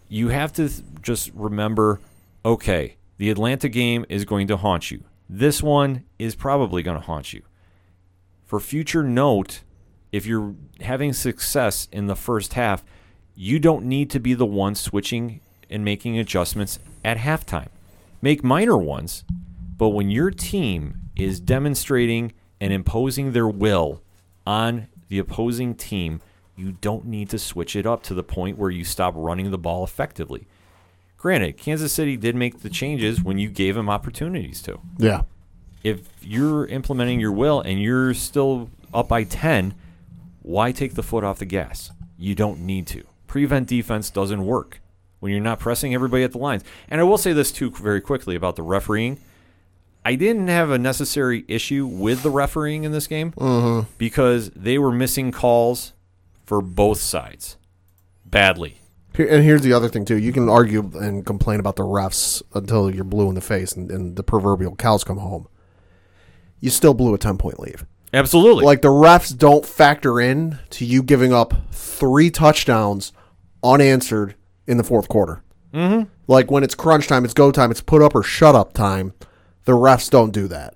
you 0.09 0.29
have 0.29 0.53
to 0.55 0.71
just 1.03 1.31
remember 1.35 2.01
okay, 2.45 2.97
the 3.17 3.31
Atlanta 3.31 3.69
game 3.69 4.05
is 4.09 4.25
going 4.25 4.47
to 4.49 4.57
haunt 4.57 4.91
you. 4.91 5.03
This 5.29 5.63
one 5.63 6.05
is 6.19 6.35
probably 6.35 6.83
going 6.83 6.99
to 6.99 7.07
haunt 7.07 7.33
you. 7.33 7.43
For 8.45 8.61
future 8.61 9.03
note, 9.03 9.63
if 10.15 10.27
you're 10.27 10.55
having 10.81 11.13
success 11.13 11.89
in 11.91 12.07
the 12.07 12.15
first 12.15 12.53
half, 12.53 12.85
you 13.35 13.59
don't 13.59 13.85
need 13.85 14.09
to 14.11 14.21
be 14.21 14.33
the 14.33 14.47
one 14.47 14.77
switching 14.77 15.41
and 15.69 15.85
making 15.85 16.17
adjustments 16.17 16.79
at 17.05 17.17
halftime. 17.19 17.67
Make 18.23 18.45
minor 18.45 18.77
ones, 18.77 19.25
but 19.77 19.89
when 19.89 20.11
your 20.11 20.31
team 20.31 21.01
is 21.17 21.41
demonstrating 21.41 22.33
and 22.61 22.73
imposing 22.73 23.33
their 23.33 23.49
will 23.49 24.03
on 24.47 24.87
the 25.09 25.19
opposing 25.19 25.75
team, 25.75 26.21
you 26.57 26.77
don't 26.81 27.07
need 27.07 27.29
to 27.31 27.39
switch 27.39 27.75
it 27.75 27.85
up 27.85 28.05
to 28.05 28.15
the 28.15 28.23
point 28.23 28.57
where 28.57 28.71
you 28.71 28.85
stop 28.85 29.15
running 29.17 29.51
the 29.51 29.59
ball 29.59 29.83
effectively. 29.83 30.47
Granted, 31.17 31.57
Kansas 31.57 31.93
City 31.93 32.17
did 32.17 32.37
make 32.37 32.61
the 32.61 32.71
changes 32.71 33.21
when 33.21 33.39
you 33.39 33.49
gave 33.49 33.75
them 33.75 33.91
opportunities 33.91 34.63
to 34.63 34.79
Yeah. 34.97 35.23
if 35.83 36.09
you're 36.23 36.67
implementing 36.67 37.19
your 37.19 37.33
will 37.33 37.61
and 37.61 37.83
you're 37.83 38.15
still 38.15 38.71
up 38.93 39.09
by 39.09 39.25
10, 39.25 39.75
why 40.45 40.73
take 40.73 40.93
the 40.93 41.03
foot 41.03 41.25
off 41.25 41.39
the 41.39 41.47
gas? 41.47 41.91
You 42.19 42.35
don't 42.35 42.61
need 42.61 42.87
to. 42.89 43.05
Prevent 43.27 43.67
defense 43.67 44.11
doesn't 44.11 44.45
work 44.45 44.81
when 45.21 45.33
you're 45.33 45.41
not 45.41 45.59
pressing 45.59 45.95
everybody 45.95 46.23
at 46.23 46.33
the 46.33 46.39
lines. 46.39 46.63
And 46.91 47.01
I 47.01 47.05
will 47.05 47.17
say 47.17 47.33
this 47.33 47.51
too 47.51 47.71
very 47.71 48.03
quickly 48.03 48.37
about 48.37 48.57
the 48.57 48.63
refereeing. 48.63 49.19
I 50.05 50.17
didn't 50.17 50.49
have 50.49 50.69
a 50.69 50.79
necessary 50.79 51.47
issue 51.49 51.87
with 51.87 52.23
the 52.23 52.29
refereeing 52.29 52.85
in 52.85 52.93
this 52.93 53.07
game 53.07 53.33
mm-hmm. 53.33 53.91
because 53.97 54.51
they 54.51 54.77
were 54.77 54.93
missing 54.93 55.33
calls 55.33 55.95
for 56.45 56.61
both 56.61 57.01
sides 57.01 57.57
badly. 58.27 58.83
And 59.17 59.43
here's 59.43 59.63
the 59.63 59.73
other 59.73 59.89
thing 59.89 60.05
too. 60.05 60.19
You 60.19 60.33
can 60.33 60.51
argue 60.51 60.91
and 60.97 61.25
complain 61.25 61.59
about 61.59 61.77
the 61.77 61.85
refs 61.85 62.43
until 62.53 62.95
you're 62.95 63.05
blue 63.05 63.31
in 63.31 63.35
the 63.35 63.41
face 63.41 63.73
and, 63.73 63.91
and 63.91 64.17
the 64.17 64.23
proverbial 64.23 64.77
cows 64.77 65.05
come 65.05 65.19
home. 65.19 65.49
You 66.61 66.69
still 66.69 66.93
blew 66.93 67.15
a 67.15 67.19
ten 67.19 67.39
point 67.39 67.59
lead. 67.59 67.87
Absolutely. 68.15 68.65
Like 68.65 68.83
the 68.83 68.89
refs 68.89 69.37
don't 69.37 69.67
factor 69.67 70.21
in 70.21 70.59
to 70.71 70.85
you 70.85 71.03
giving 71.03 71.33
up 71.33 71.55
three 71.73 72.31
touchdowns 72.31 73.13
unanswered 73.63 74.35
in 74.67 74.77
the 74.77 74.85
fourth 74.85 75.09
quarter. 75.09 75.43
Mm-hmm. 75.73 76.09
Like 76.27 76.51
when 76.51 76.63
it's 76.63 76.75
crunch 76.75 77.09
time, 77.09 77.25
it's 77.25 77.35
go 77.35 77.51
time, 77.51 77.71
it's 77.71 77.81
put 77.81 78.03
up 78.03 78.15
or 78.15 78.23
shut 78.23 78.55
up 78.55 78.73
time. 78.73 79.13
The 79.65 79.73
refs 79.73 80.09
don't 80.09 80.31
do 80.31 80.47
that. 80.49 80.75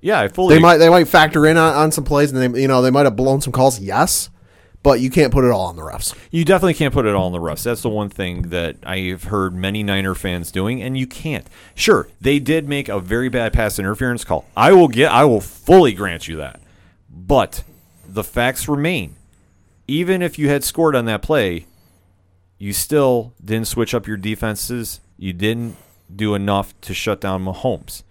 yeah, 0.00 0.20
I 0.20 0.28
fully 0.28 0.54
They 0.54 0.60
might 0.60 0.78
they 0.78 0.88
might 0.88 1.08
factor 1.08 1.46
in 1.46 1.56
on, 1.56 1.74
on 1.74 1.92
some 1.92 2.04
plays 2.04 2.32
and 2.32 2.54
they 2.54 2.62
you 2.62 2.68
know 2.68 2.80
they 2.82 2.90
might 2.90 3.04
have 3.04 3.16
blown 3.16 3.40
some 3.40 3.52
calls. 3.52 3.78
Yes, 3.78 4.30
but 4.82 5.00
you 5.00 5.10
can't 5.10 5.32
put 5.32 5.44
it 5.44 5.50
all 5.50 5.66
on 5.66 5.76
the 5.76 5.82
refs. 5.82 6.14
You 6.30 6.44
definitely 6.44 6.74
can't 6.74 6.94
put 6.94 7.04
it 7.06 7.14
all 7.14 7.26
on 7.26 7.32
the 7.32 7.38
refs. 7.38 7.62
That's 7.64 7.82
the 7.82 7.88
one 7.88 8.08
thing 8.08 8.42
that 8.48 8.76
I've 8.84 9.24
heard 9.24 9.54
many 9.54 9.82
Niner 9.82 10.14
fans 10.14 10.50
doing, 10.50 10.82
and 10.82 10.96
you 10.96 11.06
can't. 11.06 11.46
Sure, 11.74 12.08
they 12.20 12.38
did 12.38 12.68
make 12.68 12.88
a 12.88 12.98
very 12.98 13.28
bad 13.28 13.52
pass 13.52 13.78
interference 13.78 14.24
call. 14.24 14.46
I 14.56 14.72
will 14.72 14.88
get, 14.88 15.12
I 15.12 15.24
will 15.24 15.40
fully 15.40 15.92
grant 15.92 16.26
you 16.26 16.36
that. 16.36 16.61
But 17.12 17.62
the 18.08 18.24
facts 18.24 18.68
remain. 18.68 19.16
Even 19.86 20.22
if 20.22 20.38
you 20.38 20.48
had 20.48 20.64
scored 20.64 20.96
on 20.96 21.04
that 21.04 21.22
play, 21.22 21.66
you 22.58 22.72
still 22.72 23.34
didn't 23.44 23.68
switch 23.68 23.94
up 23.94 24.06
your 24.06 24.16
defenses. 24.16 25.00
You 25.18 25.32
didn't 25.32 25.76
do 26.14 26.34
enough 26.34 26.78
to 26.82 26.94
shut 26.94 27.20
down 27.20 27.44
Mahomes 27.44 28.02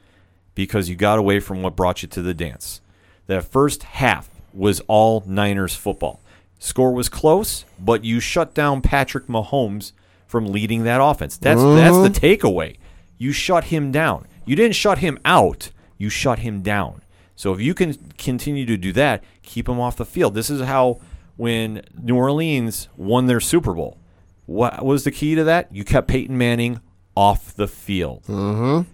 because 0.55 0.89
you 0.89 0.95
got 0.95 1.19
away 1.19 1.39
from 1.39 1.61
what 1.61 1.75
brought 1.75 2.01
you 2.01 2.07
to 2.09 2.21
the 2.21 2.33
dance. 2.33 2.81
That 3.27 3.43
first 3.43 3.83
half 3.83 4.29
was 4.53 4.81
all 4.87 5.23
Niners 5.25 5.75
football. 5.75 6.19
Score 6.59 6.91
was 6.91 7.09
close, 7.09 7.65
but 7.79 8.03
you 8.03 8.19
shut 8.19 8.53
down 8.53 8.81
Patrick 8.81 9.27
Mahomes 9.27 9.93
from 10.27 10.45
leading 10.47 10.83
that 10.83 11.01
offense. 11.01 11.37
That's 11.37 11.61
that's 11.61 11.97
the 11.97 12.09
takeaway. 12.09 12.77
You 13.17 13.31
shut 13.31 13.65
him 13.65 13.91
down. 13.91 14.27
You 14.45 14.55
didn't 14.55 14.75
shut 14.75 14.99
him 14.99 15.19
out. 15.25 15.71
You 15.97 16.09
shut 16.09 16.39
him 16.39 16.61
down. 16.61 17.00
So 17.41 17.51
if 17.53 17.59
you 17.59 17.73
can 17.73 17.95
continue 18.19 18.67
to 18.67 18.77
do 18.77 18.93
that, 18.93 19.23
keep 19.41 19.65
them 19.65 19.79
off 19.79 19.97
the 19.97 20.05
field. 20.05 20.35
This 20.35 20.51
is 20.51 20.61
how 20.61 20.99
when 21.37 21.81
New 21.99 22.15
Orleans 22.15 22.87
won 22.95 23.25
their 23.25 23.39
Super 23.39 23.73
Bowl. 23.73 23.97
What 24.45 24.85
was 24.85 25.05
the 25.05 25.11
key 25.11 25.33
to 25.33 25.43
that? 25.45 25.73
You 25.73 25.83
kept 25.83 26.07
Peyton 26.07 26.37
Manning 26.37 26.81
off 27.17 27.55
the 27.55 27.67
field. 27.67 28.25
Mm-hmm. 28.27 28.87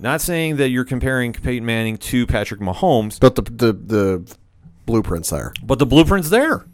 Not 0.00 0.20
saying 0.20 0.56
that 0.56 0.70
you're 0.70 0.84
comparing 0.84 1.32
Peyton 1.32 1.64
Manning 1.64 1.96
to 1.98 2.26
Patrick 2.26 2.60
Mahomes, 2.60 3.20
But 3.20 3.36
the 3.36 3.42
the 3.42 3.72
the 3.72 4.36
blueprints 4.84 5.30
there. 5.30 5.52
but 5.62 5.78
the 5.78 5.86
blueprint's 5.86 6.30
there. 6.30 6.66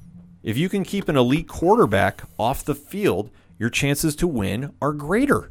If 0.43 0.57
you 0.57 0.71
can 0.71 0.83
keep 0.83 1.11
an 1.11 1.19
elite 1.19 1.47
quarterback 1.47 2.23
off 2.39 2.65
the 2.65 2.75
field, 2.75 3.29
your 3.59 3.69
chances 3.69 4.17
to 4.17 4.27
win 4.27 4.73
are 4.81 4.95
greater. 4.95 5.51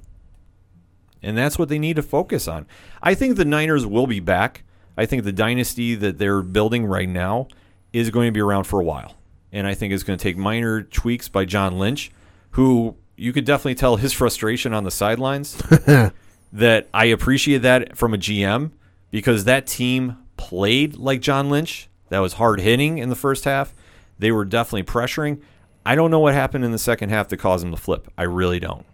And 1.22 1.38
that's 1.38 1.60
what 1.60 1.70
they 1.70 1.78
need 1.78 1.98
to 1.98 2.02
focus 2.02 2.48
on. 2.48 2.66
I 3.04 3.13
think 3.13 3.38
the 3.38 3.46
Niners 3.46 3.86
will 3.86 4.08
be 4.08 4.20
back. 4.20 4.63
I 4.98 5.06
think 5.06 5.24
the 5.24 5.32
dynasty 5.32 5.96
that 5.96 6.18
they're 6.18 6.42
building 6.42 6.86
right 6.86 7.08
now 7.08 7.48
is 7.94 8.10
going 8.10 8.28
to 8.28 8.32
be 8.32 8.42
around 8.42 8.66
for 8.66 8.80
a 8.80 8.84
while. 8.84 9.16
And 9.52 9.68
I 9.68 9.74
think 9.74 9.94
it's 9.94 10.04
going 10.04 10.18
to 10.18 10.24
take 10.24 10.38
minor 10.38 10.82
tweaks 10.82 11.30
by 11.30 11.46
John 11.46 11.78
Lynch, 11.78 12.12
who 12.52 12.96
you 13.16 13.32
could 13.32 13.46
definitely 13.46 13.76
tell 13.76 13.96
his 13.96 14.14
frustration 14.14 14.74
on 14.74 14.84
the 14.84 14.92
sidelines. 14.92 15.62
that 16.54 16.88
I 16.94 17.06
appreciate 17.06 17.60
that 17.60 17.98
from 17.98 18.14
a 18.14 18.18
GM 18.18 18.72
because 19.12 19.44
that 19.46 19.68
team 19.68 20.18
played 20.38 20.96
like 20.96 21.22
John 21.22 21.50
Lynch. 21.50 21.90
That 22.10 22.20
was 22.20 22.34
hard 22.34 22.62
hitting 22.62 22.98
in 22.98 23.10
the 23.10 23.16
first 23.16 23.44
half. 23.44 23.74
They 24.18 24.32
were 24.32 24.46
definitely 24.46 24.84
pressuring. 24.84 25.42
I 25.86 25.96
don't 25.96 26.12
know 26.12 26.20
what 26.20 26.34
happened 26.34 26.66
in 26.66 26.72
the 26.72 26.78
second 26.78 27.10
half 27.10 27.28
to 27.30 27.38
cause 27.38 27.62
them 27.62 27.72
to 27.72 27.78
flip. 27.78 28.08
I 28.18 28.24
really 28.24 28.60
don't. 28.60 28.86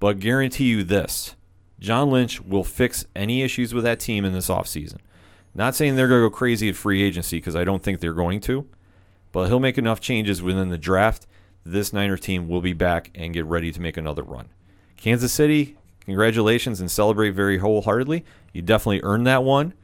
But 0.00 0.18
guarantee 0.18 0.64
you 0.64 0.84
this 0.84 1.36
John 1.80 2.10
Lynch 2.10 2.40
will 2.40 2.64
fix 2.64 3.06
any 3.14 3.42
issues 3.42 3.74
with 3.74 3.84
that 3.84 4.00
team 4.00 4.24
in 4.24 4.32
this 4.32 4.48
offseason. 4.48 4.98
Not 5.54 5.74
saying 5.74 5.96
they're 5.96 6.08
going 6.08 6.22
to 6.22 6.28
go 6.28 6.34
crazy 6.34 6.68
at 6.68 6.76
free 6.76 7.02
agency 7.02 7.38
because 7.38 7.54
I 7.54 7.64
don't 7.64 7.82
think 7.82 8.00
they're 8.00 8.12
going 8.12 8.40
to, 8.40 8.66
but 9.32 9.48
he'll 9.48 9.60
make 9.60 9.78
enough 9.78 10.00
changes 10.00 10.42
within 10.42 10.70
the 10.70 10.78
draft. 10.78 11.26
This 11.64 11.92
Niner 11.92 12.16
team 12.16 12.48
will 12.48 12.60
be 12.60 12.72
back 12.72 13.10
and 13.14 13.32
get 13.32 13.44
ready 13.44 13.70
to 13.72 13.80
make 13.80 13.96
another 13.96 14.22
run. 14.22 14.48
Kansas 14.96 15.32
City, 15.32 15.76
congratulations 16.00 16.80
and 16.80 16.90
celebrate 16.90 17.30
very 17.30 17.58
wholeheartedly. 17.58 18.24
You 18.52 18.62
definitely 18.62 19.00
earned 19.02 19.26
that 19.26 19.44
one. 19.44 19.74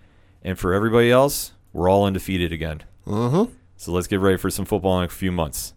And 0.43 0.59
for 0.59 0.73
everybody 0.73 1.11
else, 1.11 1.53
we're 1.73 1.89
all 1.89 2.05
undefeated 2.05 2.53
again. 2.53 2.83
Mm-hmm. 3.07 3.53
So 3.77 3.93
let's 3.93 4.07
get 4.07 4.21
ready 4.21 4.37
for 4.37 4.51
some 4.51 4.65
football 4.65 4.99
in 4.99 5.05
a 5.05 5.09
few 5.09 5.33
months. 5.33 5.75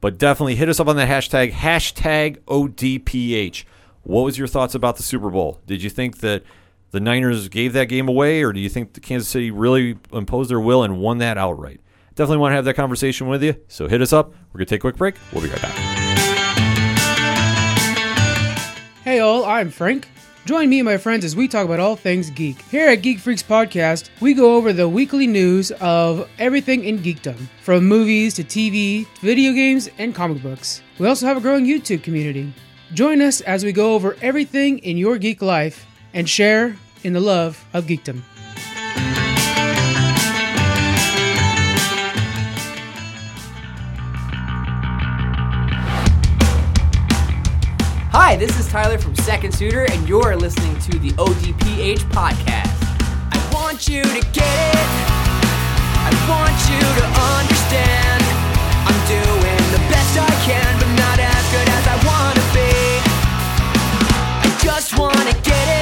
But 0.00 0.16
definitely 0.18 0.56
hit 0.56 0.68
us 0.68 0.80
up 0.80 0.88
on 0.88 0.96
the 0.96 1.04
hashtag, 1.04 1.52
hashtag 1.52 2.38
ODPH. 2.44 3.64
What 4.02 4.22
was 4.22 4.38
your 4.38 4.48
thoughts 4.48 4.74
about 4.74 4.96
the 4.96 5.02
Super 5.02 5.30
Bowl? 5.30 5.60
Did 5.66 5.82
you 5.82 5.90
think 5.90 6.18
that 6.20 6.42
the 6.90 7.00
Niners 7.00 7.48
gave 7.48 7.72
that 7.74 7.84
game 7.84 8.08
away, 8.08 8.42
or 8.42 8.52
do 8.52 8.60
you 8.60 8.68
think 8.68 8.94
the 8.94 9.00
Kansas 9.00 9.28
City 9.28 9.50
really 9.50 9.96
imposed 10.12 10.50
their 10.50 10.60
will 10.60 10.82
and 10.82 10.98
won 10.98 11.18
that 11.18 11.38
outright? 11.38 11.80
Definitely 12.14 12.38
want 12.38 12.52
to 12.52 12.56
have 12.56 12.64
that 12.64 12.74
conversation 12.74 13.28
with 13.28 13.42
you. 13.42 13.56
So 13.68 13.86
hit 13.88 14.02
us 14.02 14.12
up. 14.12 14.30
We're 14.52 14.58
going 14.58 14.66
to 14.66 14.70
take 14.74 14.80
a 14.80 14.82
quick 14.82 14.96
break. 14.96 15.14
We'll 15.32 15.42
be 15.42 15.48
right 15.48 15.62
back. 15.62 15.74
Hey 19.04 19.20
all, 19.20 19.44
I'm 19.44 19.70
Frank. 19.70 20.08
Join 20.46 20.68
me 20.68 20.80
and 20.80 20.86
my 20.86 20.96
friends 20.96 21.24
as 21.24 21.36
we 21.36 21.48
talk 21.48 21.64
about 21.64 21.80
all 21.80 21.96
things 21.96 22.30
geek. 22.30 22.60
Here 22.62 22.88
at 22.88 23.02
Geek 23.02 23.18
Freaks 23.18 23.42
Podcast, 23.42 24.08
we 24.20 24.34
go 24.34 24.56
over 24.56 24.72
the 24.72 24.88
weekly 24.88 25.26
news 25.26 25.70
of 25.80 26.28
everything 26.38 26.84
in 26.84 26.98
geekdom, 26.98 27.36
from 27.62 27.86
movies 27.86 28.34
to 28.34 28.44
TV, 28.44 29.06
video 29.20 29.52
games, 29.52 29.88
and 29.98 30.14
comic 30.14 30.42
books. 30.42 30.82
We 30.98 31.06
also 31.06 31.26
have 31.26 31.36
a 31.36 31.40
growing 31.40 31.66
YouTube 31.66 32.02
community. 32.02 32.52
Join 32.94 33.20
us 33.20 33.42
as 33.42 33.64
we 33.64 33.72
go 33.72 33.94
over 33.94 34.16
everything 34.22 34.78
in 34.80 34.96
your 34.96 35.18
geek 35.18 35.42
life 35.42 35.86
and 36.12 36.28
share 36.28 36.76
in 37.02 37.12
the 37.12 37.20
love 37.20 37.64
of 37.72 37.86
geekdom. 37.86 38.22
Hi, 48.12 48.36
this 48.36 48.58
is 48.60 48.68
Tyler 48.68 48.98
from 48.98 49.14
Second 49.16 49.52
Suitor, 49.52 49.86
and 49.90 50.08
you're 50.08 50.36
listening 50.36 50.78
to 50.80 50.98
the 50.98 51.10
ODPH 51.12 52.04
podcast. 52.10 52.78
I 53.32 53.50
want 53.52 53.88
you 53.88 54.02
to 54.02 54.20
get 54.30 54.74
it. 54.74 54.90
I 55.98 56.10
want 56.30 56.54
you 56.70 56.78
to 56.78 57.06
understand. 57.34 58.22
I'm 58.86 59.00
doing 59.06 59.62
the 59.72 59.82
best 59.90 60.18
I 60.18 60.30
can, 60.46 60.78
but 60.78 60.90
not 60.94 61.18
as 61.18 61.44
good 61.50 61.68
as 61.70 61.86
I 61.86 61.96
want 62.06 62.36
to 62.36 62.44
be. 62.54 62.70
I 64.42 64.58
just 64.62 64.98
want 64.98 65.16
to 65.16 65.34
get 65.42 65.68
it. 65.76 65.79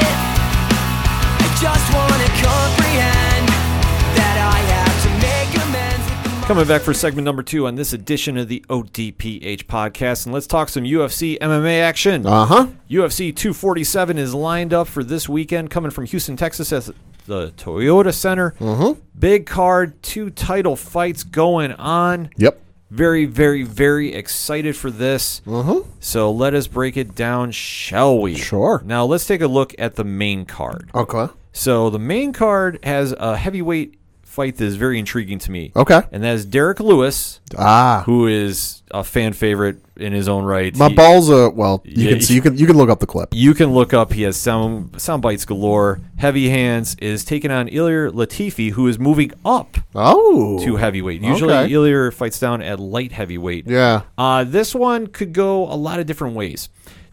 Coming 6.46 6.66
back 6.68 6.82
for 6.82 6.94
segment 6.94 7.24
number 7.24 7.42
two 7.42 7.66
on 7.66 7.74
this 7.74 7.92
edition 7.92 8.38
of 8.38 8.46
the 8.46 8.64
ODPH 8.68 9.64
podcast, 9.64 10.24
and 10.24 10.32
let's 10.32 10.46
talk 10.46 10.68
some 10.68 10.84
UFC 10.84 11.36
MMA 11.40 11.82
action. 11.82 12.24
Uh 12.24 12.46
huh. 12.46 12.66
UFC 12.88 13.34
247 13.34 14.18
is 14.18 14.34
lined 14.34 14.72
up 14.72 14.86
for 14.86 15.02
this 15.02 15.28
weekend, 15.28 15.68
coming 15.70 15.90
from 15.90 16.06
Houston, 16.06 16.36
Texas, 16.36 16.72
at 16.72 16.94
the 17.26 17.50
Toyota 17.56 18.14
Center. 18.14 18.54
Mm-hmm. 18.60 19.00
Big 19.18 19.44
card, 19.46 20.00
two 20.00 20.30
title 20.30 20.76
fights 20.76 21.24
going 21.24 21.72
on. 21.72 22.30
Yep. 22.36 22.60
Very, 22.90 23.26
very, 23.26 23.64
very 23.64 24.14
excited 24.14 24.76
for 24.76 24.92
this. 24.92 25.42
Mm-hmm. 25.44 25.90
So 25.98 26.30
let 26.30 26.54
us 26.54 26.68
break 26.68 26.96
it 26.96 27.16
down, 27.16 27.50
shall 27.50 28.16
we? 28.18 28.36
Sure. 28.36 28.80
Now 28.84 29.04
let's 29.04 29.26
take 29.26 29.40
a 29.40 29.48
look 29.48 29.74
at 29.76 29.96
the 29.96 30.04
main 30.04 30.46
card. 30.46 30.88
Okay. 30.94 31.26
So 31.52 31.90
the 31.90 31.98
main 31.98 32.32
card 32.32 32.78
has 32.82 33.12
a 33.18 33.36
heavyweight 33.36 33.94
fight 34.22 34.56
that 34.58 34.64
is 34.64 34.76
very 34.76 34.98
intriguing 34.98 35.38
to 35.40 35.50
me. 35.50 35.72
Okay. 35.74 36.00
And 36.12 36.22
that 36.22 36.34
is 36.34 36.44
Derrick 36.44 36.78
Lewis, 36.80 37.40
Ah. 37.56 38.02
who 38.06 38.26
is 38.28 38.82
a 38.92 39.02
fan 39.02 39.32
favorite 39.32 39.78
in 39.96 40.12
his 40.12 40.28
own 40.28 40.44
right. 40.44 40.76
My 40.76 40.88
He- 40.90 40.94
balls 40.94 41.28
are 41.28 41.50
well. 41.50 41.82
You 41.84 42.04
Yeah, 42.04 42.10
can 42.12 42.20
see, 42.20 42.34
you 42.34 42.40
can 42.42 42.56
you 42.56 42.66
can 42.66 42.76
look 42.76 42.88
up 42.88 43.00
the 43.00 43.06
clip. 43.06 43.30
You 43.32 43.52
can 43.52 43.72
look 43.74 43.92
up. 43.92 44.12
He 44.12 44.22
has 44.22 44.36
sound 44.36 45.00
sound 45.00 45.22
bites 45.22 45.44
galore. 45.44 46.00
Heavy 46.18 46.50
hands 46.50 46.94
is 47.00 47.24
taking 47.24 47.50
on 47.50 47.66
Ilir 47.68 48.10
Latifi, 48.12 48.70
who 48.72 48.86
is 48.86 48.98
moving 48.98 49.32
up 49.44 49.76
Oh. 49.94 50.62
to 50.64 50.76
heavyweight. 50.76 51.20
Usually, 51.22 51.52
Okay. 51.54 51.72
Ilir 51.72 52.12
fights 52.12 52.38
down 52.38 52.62
at 52.62 52.78
light 52.78 53.12
heavyweight. 53.12 53.64
Yeah. 53.66 54.02
Uh, 54.16 54.44
this 54.44 54.72
one 54.74 55.08
could 55.08 55.32
go 55.32 55.64
a 55.64 55.74
lot 55.74 55.98
of 55.98 56.06
different 56.06 56.36
ways. 56.36 56.68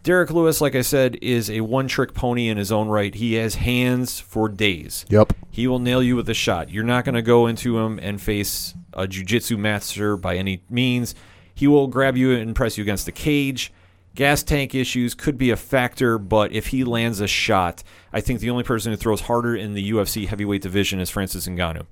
Derrick 0.06 0.30
Lewis, 0.30 0.62
like 0.62 0.76
I 0.76 0.84
said, 0.84 1.18
is 1.24 1.50
a 1.50 1.62
one 1.62 1.88
trick 1.88 2.14
pony 2.14 2.48
in 2.48 2.58
his 2.58 2.72
own 2.72 2.90
right. 2.90 3.16
He 3.16 3.34
has 3.34 3.56
hands 3.56 4.20
for 4.20 4.48
days. 4.48 5.04
Yep. 5.10 5.34
He 5.50 5.66
will 5.66 5.80
nail 5.80 6.04
you 6.04 6.16
with 6.16 6.30
a 6.30 6.34
shot. 6.36 6.70
You're 6.70 6.84
not 6.84 7.06
going 7.06 7.16
to 7.16 7.24
go 7.24 7.48
into 7.48 7.80
him 7.80 7.98
and 8.00 8.22
face 8.22 8.76
a 8.94 9.08
jiu-jitsu 9.08 9.58
master 9.58 10.16
by 10.16 10.38
any 10.38 10.62
means. 10.70 11.16
He 11.56 11.66
will 11.66 11.88
grab 11.88 12.16
you 12.16 12.34
and 12.34 12.56
press 12.56 12.78
you 12.78 12.84
against 12.84 13.08
the 13.08 13.12
cage. 13.12 13.74
Gas 14.14 14.44
tank 14.44 14.76
issues 14.76 15.16
could 15.16 15.40
be 15.40 15.50
a 15.50 15.58
factor, 15.58 16.20
but 16.20 16.52
if 16.52 16.68
he 16.68 16.84
lands 16.84 17.20
a 17.20 17.28
shot, 17.28 17.82
I 18.14 18.22
think 18.22 18.42
the 18.42 18.52
only 18.52 18.64
person 18.64 18.92
who 18.92 18.98
throws 18.98 19.22
harder 19.22 19.56
in 19.56 19.74
the 19.74 19.90
UFC 19.90 20.28
heavyweight 20.28 20.62
division 20.62 21.00
is 21.00 21.10
Francis 21.10 21.48
Ngannou. 21.48 21.88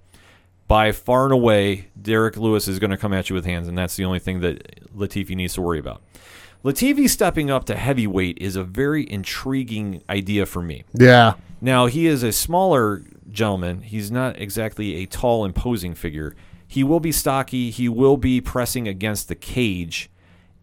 By 0.68 0.92
far 0.92 1.24
and 1.24 1.34
away, 1.34 1.88
Derrick 2.00 2.38
Lewis 2.38 2.68
is 2.68 2.78
going 2.78 2.92
to 2.92 2.98
come 2.98 3.12
at 3.12 3.32
you 3.32 3.34
with 3.34 3.46
hands, 3.46 3.68
and 3.68 3.76
that's 3.76 3.96
the 3.96 4.06
only 4.06 4.20
thing 4.20 4.42
that 4.42 4.96
Latifi 4.96 5.36
needs 5.36 5.56
to 5.56 5.64
worry 5.64 5.80
about. 5.80 6.04
Latifi 6.64 7.10
stepping 7.10 7.52
up 7.52 7.66
to 7.66 7.76
heavyweight 7.76 8.38
is 8.40 8.56
a 8.56 8.64
very 8.64 9.10
intriguing 9.12 10.02
idea 10.10 10.46
for 10.46 10.62
me. 10.62 10.86
Yeah. 10.94 11.34
Now, 11.60 11.88
he 11.88 12.08
is 12.08 12.24
a 12.24 12.32
smaller 12.32 13.04
gentleman. 13.30 13.82
He's 13.82 14.10
not 14.10 14.40
exactly 14.40 14.96
a 14.96 15.06
tall, 15.06 15.44
imposing 15.44 15.94
figure. 15.94 16.36
He 16.66 16.84
will 16.84 17.02
be 17.02 17.12
stocky. 17.12 17.70
He 17.70 17.90
will 17.90 18.16
be 18.16 18.40
pressing 18.40 18.88
against 18.88 19.28
the 19.28 19.36
cage. 19.36 20.10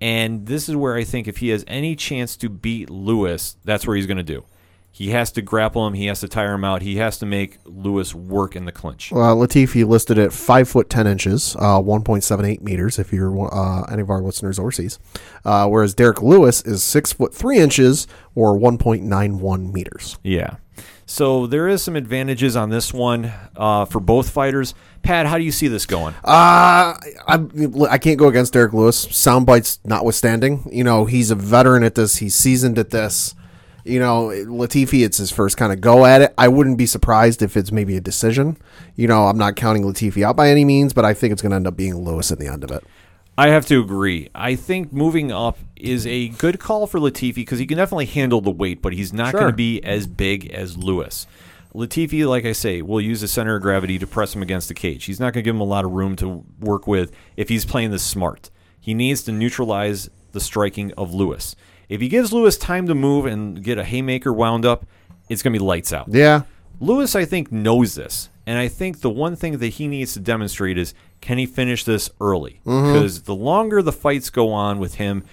And 0.01 0.46
this 0.46 0.68
is 0.70 0.76
where 0.76 0.94
I 0.94 1.05
think 1.05 1.28
if 1.28 1.38
he 1.38 1.51
has 1.51 1.64
any 1.66 1.94
chance 1.94 2.34
to 2.38 2.48
beat 2.48 2.88
Lewis, 2.88 3.57
that's 3.64 3.86
where 3.86 3.94
he's 3.94 4.07
going 4.07 4.16
to 4.16 4.22
do. 4.22 4.44
He 4.93 5.11
has 5.11 5.30
to 5.32 5.43
grapple 5.43 5.86
him. 5.86 5.95
He 5.95 6.07
has 6.07 6.20
to 6.20 6.28
tire 6.28 6.55
him 6.55 6.64
out. 6.64 6.82
He 6.82 6.97
has 6.97 7.16
to 7.18 7.26
make 7.26 7.59
Lewis 7.64 8.14
work 8.14 8.57
in 8.57 8.64
the 8.64 8.72
clinch. 8.72 9.12
Uh, 9.12 9.34
Latifi 9.34 9.86
listed 9.86 10.18
at 10.18 10.32
five 10.32 10.68
foot 10.68 10.91
ten 10.91 11.07
inches, 11.07 11.57
uh, 11.59 11.80
one 11.80 12.03
point 12.03 12.24
seven 12.24 12.45
eight 12.45 12.62
meters. 12.62 12.99
If 12.99 13.12
you're 13.12 13.55
uh, 13.55 13.84
any 13.91 14.03
of 14.03 14.11
our 14.11 14.20
listeners 14.20 14.59
overseas, 14.59 14.99
uh, 15.45 15.66
whereas 15.68 15.95
Derrick 15.95 16.20
Lewis 16.22 16.61
is 16.62 16.82
six 16.82 17.12
foot 17.12 17.34
three 17.34 17.59
inches 17.59 18.07
or 18.34 18.59
one 18.59 18.78
point 18.78 19.03
nine 19.03 19.38
one 19.38 19.72
meters. 19.72 20.18
Yeah. 20.22 20.57
So 21.07 21.47
there 21.49 21.66
is 21.66 21.82
some 21.82 21.97
advantages 21.97 22.55
on 22.55 22.70
this 22.70 22.93
one 22.93 23.32
uh, 23.57 23.84
for 23.84 23.99
both 23.99 24.30
fighters. 24.30 24.74
Pat, 25.03 25.26
how 25.26 25.38
do 25.38 25.45
you 25.45 25.51
see 25.51 25.66
this 25.66 25.84
going? 25.84 26.14
Uh, 26.22 26.95
I, 26.95 27.47
I 27.91 27.99
can't 27.99 28.16
go 28.16 28.28
against 28.28 28.53
Derrick 28.53 28.72
Lewis. 28.72 28.97
Sound 29.11 29.45
bites 29.45 29.80
notwithstanding, 29.84 30.68
you 30.70 30.84
know 30.84 31.07
he's 31.07 31.30
a 31.30 31.34
veteran 31.34 31.84
at 31.84 31.95
this. 31.95 32.16
He's 32.16 32.34
seasoned 32.34 32.78
at 32.78 32.91
this. 32.91 33.34
You 33.91 33.99
know, 33.99 34.26
Latifi, 34.28 35.05
it's 35.05 35.18
his 35.18 35.32
first 35.32 35.57
kind 35.57 35.72
of 35.72 35.80
go 35.80 36.07
at 36.07 36.22
it. 36.22 36.32
I 36.38 36.47
wouldn't 36.47 36.78
be 36.78 36.86
surprised 36.86 37.43
if 37.43 37.57
it's 37.57 37.72
maybe 37.72 37.97
a 37.97 38.01
decision. 38.01 38.57
You 38.95 39.09
know, 39.09 39.24
I'm 39.26 39.36
not 39.36 39.57
counting 39.57 39.82
Latifi 39.82 40.22
out 40.22 40.36
by 40.36 40.49
any 40.49 40.64
means, 40.64 40.93
but 40.93 41.05
I 41.05 41.12
think 41.12 41.32
it's 41.32 41.43
going 41.43 41.51
to 41.51 41.57
end 41.57 41.66
up 41.66 41.76
being 41.76 41.97
Lewis 41.97 42.30
at 42.30 42.38
the 42.38 42.47
end 42.47 42.62
of 42.62 42.70
it. 42.70 42.84
I 43.36 43.49
have 43.49 43.66
to 43.66 43.80
agree. 43.80 44.28
I 44.34 44.55
think 44.55 44.93
moving 44.93 45.32
up 45.32 45.59
is 45.74 46.07
a 46.07 46.28
good 46.28 46.61
call 46.61 46.86
for 46.86 47.01
Latifi 47.01 47.34
because 47.36 47.59
he 47.59 47.66
can 47.66 47.78
definitely 47.78 48.07
handle 48.07 48.41
the 48.41 48.51
weight, 48.51 48.80
but 48.80 48.93
he's 48.93 49.12
not 49.12 49.32
Sure. 49.32 49.41
going 49.41 49.53
to 49.53 49.57
be 49.57 49.82
as 49.82 50.07
big 50.07 50.51
as 50.51 50.76
Lewis. 50.76 51.26
Latifi, 51.74 52.28
like 52.28 52.45
I 52.45 52.53
say, 52.53 52.82
will 52.82 53.01
use 53.01 53.22
the 53.22 53.28
center 53.28 53.57
of 53.57 53.62
gravity 53.62 53.99
to 53.99 54.07
press 54.07 54.34
him 54.34 54.43
against 54.43 54.68
the 54.68 54.74
cage. 54.74 55.05
He's 55.05 55.18
not 55.18 55.32
going 55.32 55.43
to 55.43 55.49
give 55.49 55.55
him 55.55 55.61
a 55.61 55.64
lot 55.64 55.84
of 55.84 55.93
room 55.93 56.16
to 56.16 56.45
work 56.61 56.86
with 56.86 57.12
if 57.36 57.49
he's 57.49 57.64
playing 57.64 57.91
this 57.91 58.03
smart. 58.03 58.51
He 58.80 58.95
needs 58.95 59.22
to 59.22 59.32
neutralize 59.32 60.11
the 60.32 60.41
striking 60.41 60.93
of 60.99 61.14
Lewis. 61.14 61.57
If 61.91 62.01
he 62.01 62.09
gives 62.09 62.32
Lewis 62.32 62.57
time 62.57 62.86
to 62.86 62.95
move 62.95 63.26
and 63.26 63.62
get 63.62 63.76
a 63.76 63.84
haymaker 63.84 64.32
wound 64.32 64.64
up, 64.64 64.86
it's 65.28 65.43
going 65.43 65.53
to 65.53 65.59
be 65.59 65.62
lights 65.64 65.93
out. 65.93 66.07
Yeah, 66.09 66.43
Lewis, 66.80 67.14
I 67.14 67.26
think, 67.26 67.53
knows 67.53 67.95
this. 67.97 68.30
And 68.47 68.59
I 68.59 68.68
think 68.68 69.01
the 69.01 69.11
one 69.11 69.36
thing 69.36 69.59
that 69.59 69.66
he 69.68 69.86
needs 69.86 70.14
to 70.14 70.20
demonstrate 70.20 70.78
is 70.78 70.95
can 71.20 71.36
he 71.36 71.45
finish 71.47 71.84
this 71.84 72.09
early? 72.20 72.61
Because 72.64 73.22
the 73.22 73.34
longer 73.34 73.82
the 73.82 73.93
fights 73.93 74.30
go 74.30 74.51
on 74.53 74.78
with 74.78 74.95
him, 74.95 75.24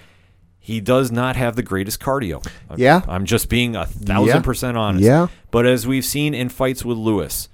he 0.60 0.82
does 0.82 1.12
not 1.12 1.36
have 1.38 1.56
the 1.56 1.64
greatest 1.64 2.00
cardio. 2.02 2.46
I'm- 2.70 2.78
Yeah. 2.80 3.02
I'm 3.08 3.26
just 3.26 3.48
being 3.50 3.76
a 3.76 3.86
thousand 3.86 4.28
Yeah. 4.36 4.42
percent 4.42 4.78
honest. 4.78 5.04
Yeah. 5.06 5.28
But 5.50 5.66
as 5.66 5.88
we've 5.88 6.04
seen 6.06 6.34
in 6.34 6.50
fights 6.50 6.84
with 6.84 6.98
Lewis, 6.98 7.48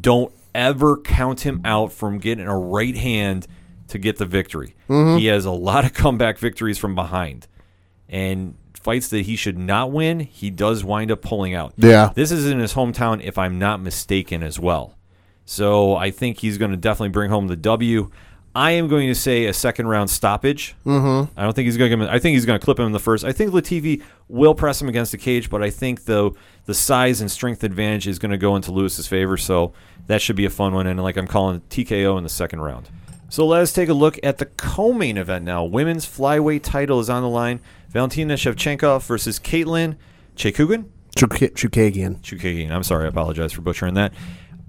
don't 0.00 0.32
ever 0.54 0.96
count 0.96 1.40
him 1.40 1.60
out 1.64 1.92
from 1.92 2.18
getting 2.18 2.46
a 2.46 2.56
right 2.58 2.96
hand 2.96 3.46
to 3.88 3.98
get 3.98 4.16
the 4.16 4.24
victory. 4.24 4.74
Mm-hmm. 4.88 5.18
He 5.18 5.26
has 5.26 5.44
a 5.44 5.50
lot 5.50 5.84
of 5.84 5.92
comeback 5.94 6.38
victories 6.38 6.78
from 6.78 6.94
behind. 6.94 7.46
And 8.08 8.56
fights 8.74 9.08
that 9.08 9.26
he 9.26 9.34
should 9.36 9.58
not 9.58 9.90
win, 9.90 10.20
he 10.20 10.50
does 10.50 10.84
wind 10.84 11.10
up 11.10 11.22
pulling 11.22 11.54
out. 11.54 11.74
Yeah. 11.76 12.12
This 12.14 12.30
is 12.30 12.46
in 12.48 12.60
his 12.60 12.74
hometown, 12.74 13.20
if 13.22 13.36
I'm 13.36 13.58
not 13.58 13.80
mistaken, 13.80 14.42
as 14.42 14.60
well. 14.60 14.96
So 15.44 15.96
I 15.96 16.10
think 16.10 16.38
he's 16.38 16.58
going 16.58 16.70
to 16.70 16.76
definitely 16.76 17.08
bring 17.10 17.30
home 17.30 17.48
the 17.48 17.56
W. 17.56 18.10
I 18.56 18.70
am 18.70 18.88
going 18.88 19.08
to 19.08 19.14
say 19.14 19.44
a 19.44 19.52
second 19.52 19.86
round 19.86 20.08
stoppage. 20.08 20.74
Mm-hmm. 20.86 21.38
I 21.38 21.42
don't 21.42 21.52
think 21.52 21.66
he's 21.66 21.76
going 21.76 21.90
to. 21.90 21.96
Him, 21.96 22.08
I 22.10 22.18
think 22.18 22.34
he's 22.34 22.46
going 22.46 22.58
to 22.58 22.64
clip 22.64 22.78
him 22.78 22.86
in 22.86 22.92
the 22.92 22.98
first. 22.98 23.22
I 23.22 23.32
think 23.32 23.52
Latifi 23.52 24.02
will 24.28 24.54
press 24.54 24.80
him 24.80 24.88
against 24.88 25.12
the 25.12 25.18
cage, 25.18 25.50
but 25.50 25.62
I 25.62 25.68
think 25.68 26.04
the 26.04 26.30
the 26.64 26.72
size 26.72 27.20
and 27.20 27.30
strength 27.30 27.64
advantage 27.64 28.08
is 28.08 28.18
going 28.18 28.30
to 28.30 28.38
go 28.38 28.56
into 28.56 28.72
Lewis's 28.72 29.06
favor. 29.06 29.36
So 29.36 29.74
that 30.06 30.22
should 30.22 30.36
be 30.36 30.46
a 30.46 30.50
fun 30.50 30.72
one. 30.72 30.86
And 30.86 31.02
like 31.02 31.18
I'm 31.18 31.26
calling 31.26 31.60
TKO 31.68 32.16
in 32.16 32.22
the 32.22 32.30
second 32.30 32.60
round. 32.60 32.88
So 33.28 33.46
let 33.46 33.60
us 33.62 33.72
take 33.72 33.88
a 33.88 33.94
look 33.94 34.18
at 34.22 34.38
the 34.38 34.46
co-main 34.46 35.16
event 35.16 35.44
now. 35.44 35.64
Women's 35.64 36.06
flyweight 36.06 36.62
title 36.62 37.00
is 37.00 37.10
on 37.10 37.22
the 37.22 37.28
line. 37.28 37.60
Valentina 37.90 38.34
Shevchenko 38.34 39.02
versus 39.02 39.38
Caitlin 39.40 39.96
Chekugan. 40.36 40.86
Chuk- 41.16 41.30
Chookagian. 41.54 42.20
Chookagian. 42.20 42.70
I'm 42.70 42.82
sorry. 42.82 43.06
I 43.06 43.08
apologize 43.08 43.52
for 43.52 43.62
butchering 43.62 43.94
that. 43.94 44.12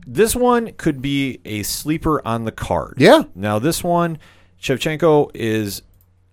This 0.07 0.35
one 0.35 0.71
could 0.73 1.01
be 1.01 1.39
a 1.45 1.63
sleeper 1.63 2.25
on 2.25 2.45
the 2.45 2.51
card. 2.51 2.95
Yeah. 2.97 3.23
Now, 3.35 3.59
this 3.59 3.83
one, 3.83 4.17
Shevchenko 4.61 5.31
is 5.33 5.81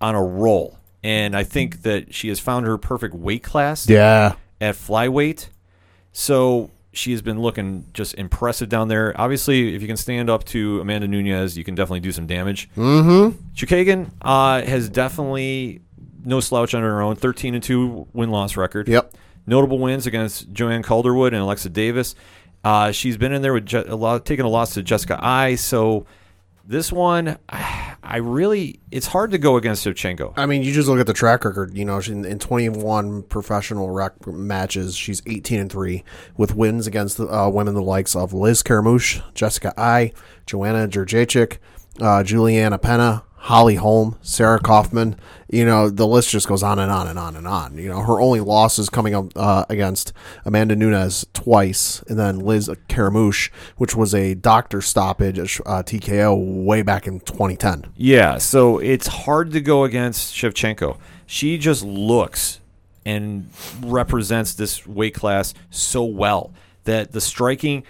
on 0.01 0.14
a 0.14 0.22
roll. 0.22 0.79
And 1.03 1.37
I 1.37 1.45
think 1.45 1.83
that 1.83 2.14
she 2.14 2.29
has 2.29 2.41
found 2.41 2.64
her 2.66 2.79
perfect 2.79 3.14
weight 3.14 3.43
class 3.43 3.89
Yeah. 3.89 4.37
at 4.61 4.77
flyweight. 4.77 5.49
So 6.12 6.70
she 6.97 7.12
has 7.12 7.22
been 7.22 7.40
looking 7.40 7.86
just 7.92 8.14
impressive 8.14 8.68
down 8.68 8.88
there. 8.88 9.12
Obviously, 9.20 9.74
if 9.74 9.82
you 9.82 9.88
can 9.88 9.97
stand 9.97 10.30
up 10.30 10.45
to 10.45 10.80
Amanda 10.80 11.07
Nunes, 11.09 11.57
you 11.59 11.64
can 11.64 11.74
definitely 11.74 12.01
do 12.01 12.12
some 12.12 12.26
damage. 12.26 12.70
Mm-hmm. 12.76 13.36
Chukagan 13.55 14.11
uh, 14.22 14.62
has 14.62 14.88
definitely 14.88 15.80
no 16.24 16.40
slouch 16.40 16.74
on 16.74 16.82
her 16.82 17.03
own. 17.03 17.16
13 17.16 17.55
and 17.55 17.62
2 17.62 18.09
win 18.12 18.30
loss 18.30 18.57
record. 18.57 18.88
Yep. 18.88 19.14
notable 19.47 19.78
wins 19.78 20.07
against 20.07 20.53
Joanne 20.53 20.82
Calderwood 20.82 21.28
and 21.28 21.36
Alexis 21.42 21.70
Davis. 21.70 22.14
Uh, 22.62 22.92
she's 22.92 23.16
been 23.18 23.32
in 23.32 23.42
there 23.42 23.53
with 23.53 23.66
Je- 23.66 23.84
a 23.86 23.95
lot, 23.97 24.24
taking 24.24 24.47
a 24.47 24.49
loss 24.49 24.72
to 24.74 24.82
Jessica 24.82 25.18
Eye. 25.22 25.55
So 25.57 26.07
this 26.66 26.90
one, 26.90 27.38
I 27.48 28.16
really, 28.18 28.80
it's 28.90 29.06
hard 29.06 29.30
to 29.32 29.38
go 29.38 29.56
against 29.56 29.84
Shevchenko. 29.84 30.34
I 30.36 30.46
mean, 30.46 30.62
you 30.62 30.72
just 30.72 30.88
look 30.88 31.00
at 31.00 31.06
the 31.06 31.12
track 31.12 31.44
record. 31.44 31.76
You 31.76 31.84
know, 31.84 32.00
she, 32.00 32.12
in 32.12 32.38
21 32.38 33.24
professional 33.24 33.90
rec 33.90 34.26
matches, 34.26 34.96
she's 34.96 35.22
18 35.26 35.60
and 35.60 35.72
three 35.72 36.04
with 36.36 36.54
wins 36.54 36.86
against 36.86 37.20
uh, 37.20 37.50
women 37.52 37.74
the 37.74 37.82
likes 37.82 38.16
of 38.16 38.32
Liz 38.32 38.62
Carmouche, 38.62 39.22
Jessica 39.34 39.72
Eye, 39.78 40.12
Joanna 40.46 40.88
Jędrzejczyk, 40.88 41.58
uh, 42.00 42.22
Julianna 42.22 42.78
Peña, 42.78 43.22
Holly 43.45 43.74
Holm, 43.74 44.16
Sarah 44.22 44.59
Kaufman. 44.59 45.16
You 45.51 45.66
know, 45.66 45.90
the 45.90 46.07
list 46.07 46.30
just 46.30 46.49
goes 46.49 46.62
on 46.62 46.78
and 46.78 46.90
on 46.90 47.07
and 47.07 47.18
on 47.18 47.36
and 47.36 47.47
on. 47.47 47.76
You 47.76 47.90
know, 47.90 48.01
her 48.01 48.18
only 48.18 48.40
losses 48.40 48.88
coming 48.88 49.14
up 49.14 49.26
uh, 49.36 49.66
against 49.68 50.14
Amanda 50.47 50.74
Nunes 50.74 51.26
twice, 51.34 52.03
and 52.09 52.18
then 52.18 52.38
Liz 52.38 52.70
Carmouche, 52.88 53.51
which 53.76 53.95
was 53.95 54.14
a 54.14 54.32
doctor 54.34 54.80
stoppage, 54.80 55.61
uh, 55.66 55.82
TKO, 55.82 56.64
way 56.64 56.80
back 56.80 57.07
in 57.07 57.20
2010. 57.20 57.92
Yeah, 57.99 58.38
so 58.38 58.78
it's 58.78 59.09
hard 59.09 59.53
to 59.53 59.61
go 59.61 59.84
against 59.84 60.34
Shevchenko. 60.34 60.97
She 61.26 61.59
just 61.59 61.84
looks 61.84 62.61
and 63.05 63.51
represents 63.82 64.55
this 64.55 64.86
weight 64.86 65.14
class 65.14 65.53
so 65.68 66.03
well 66.03 66.55
that 66.84 67.12
the 67.12 67.20
striking, 67.20 67.84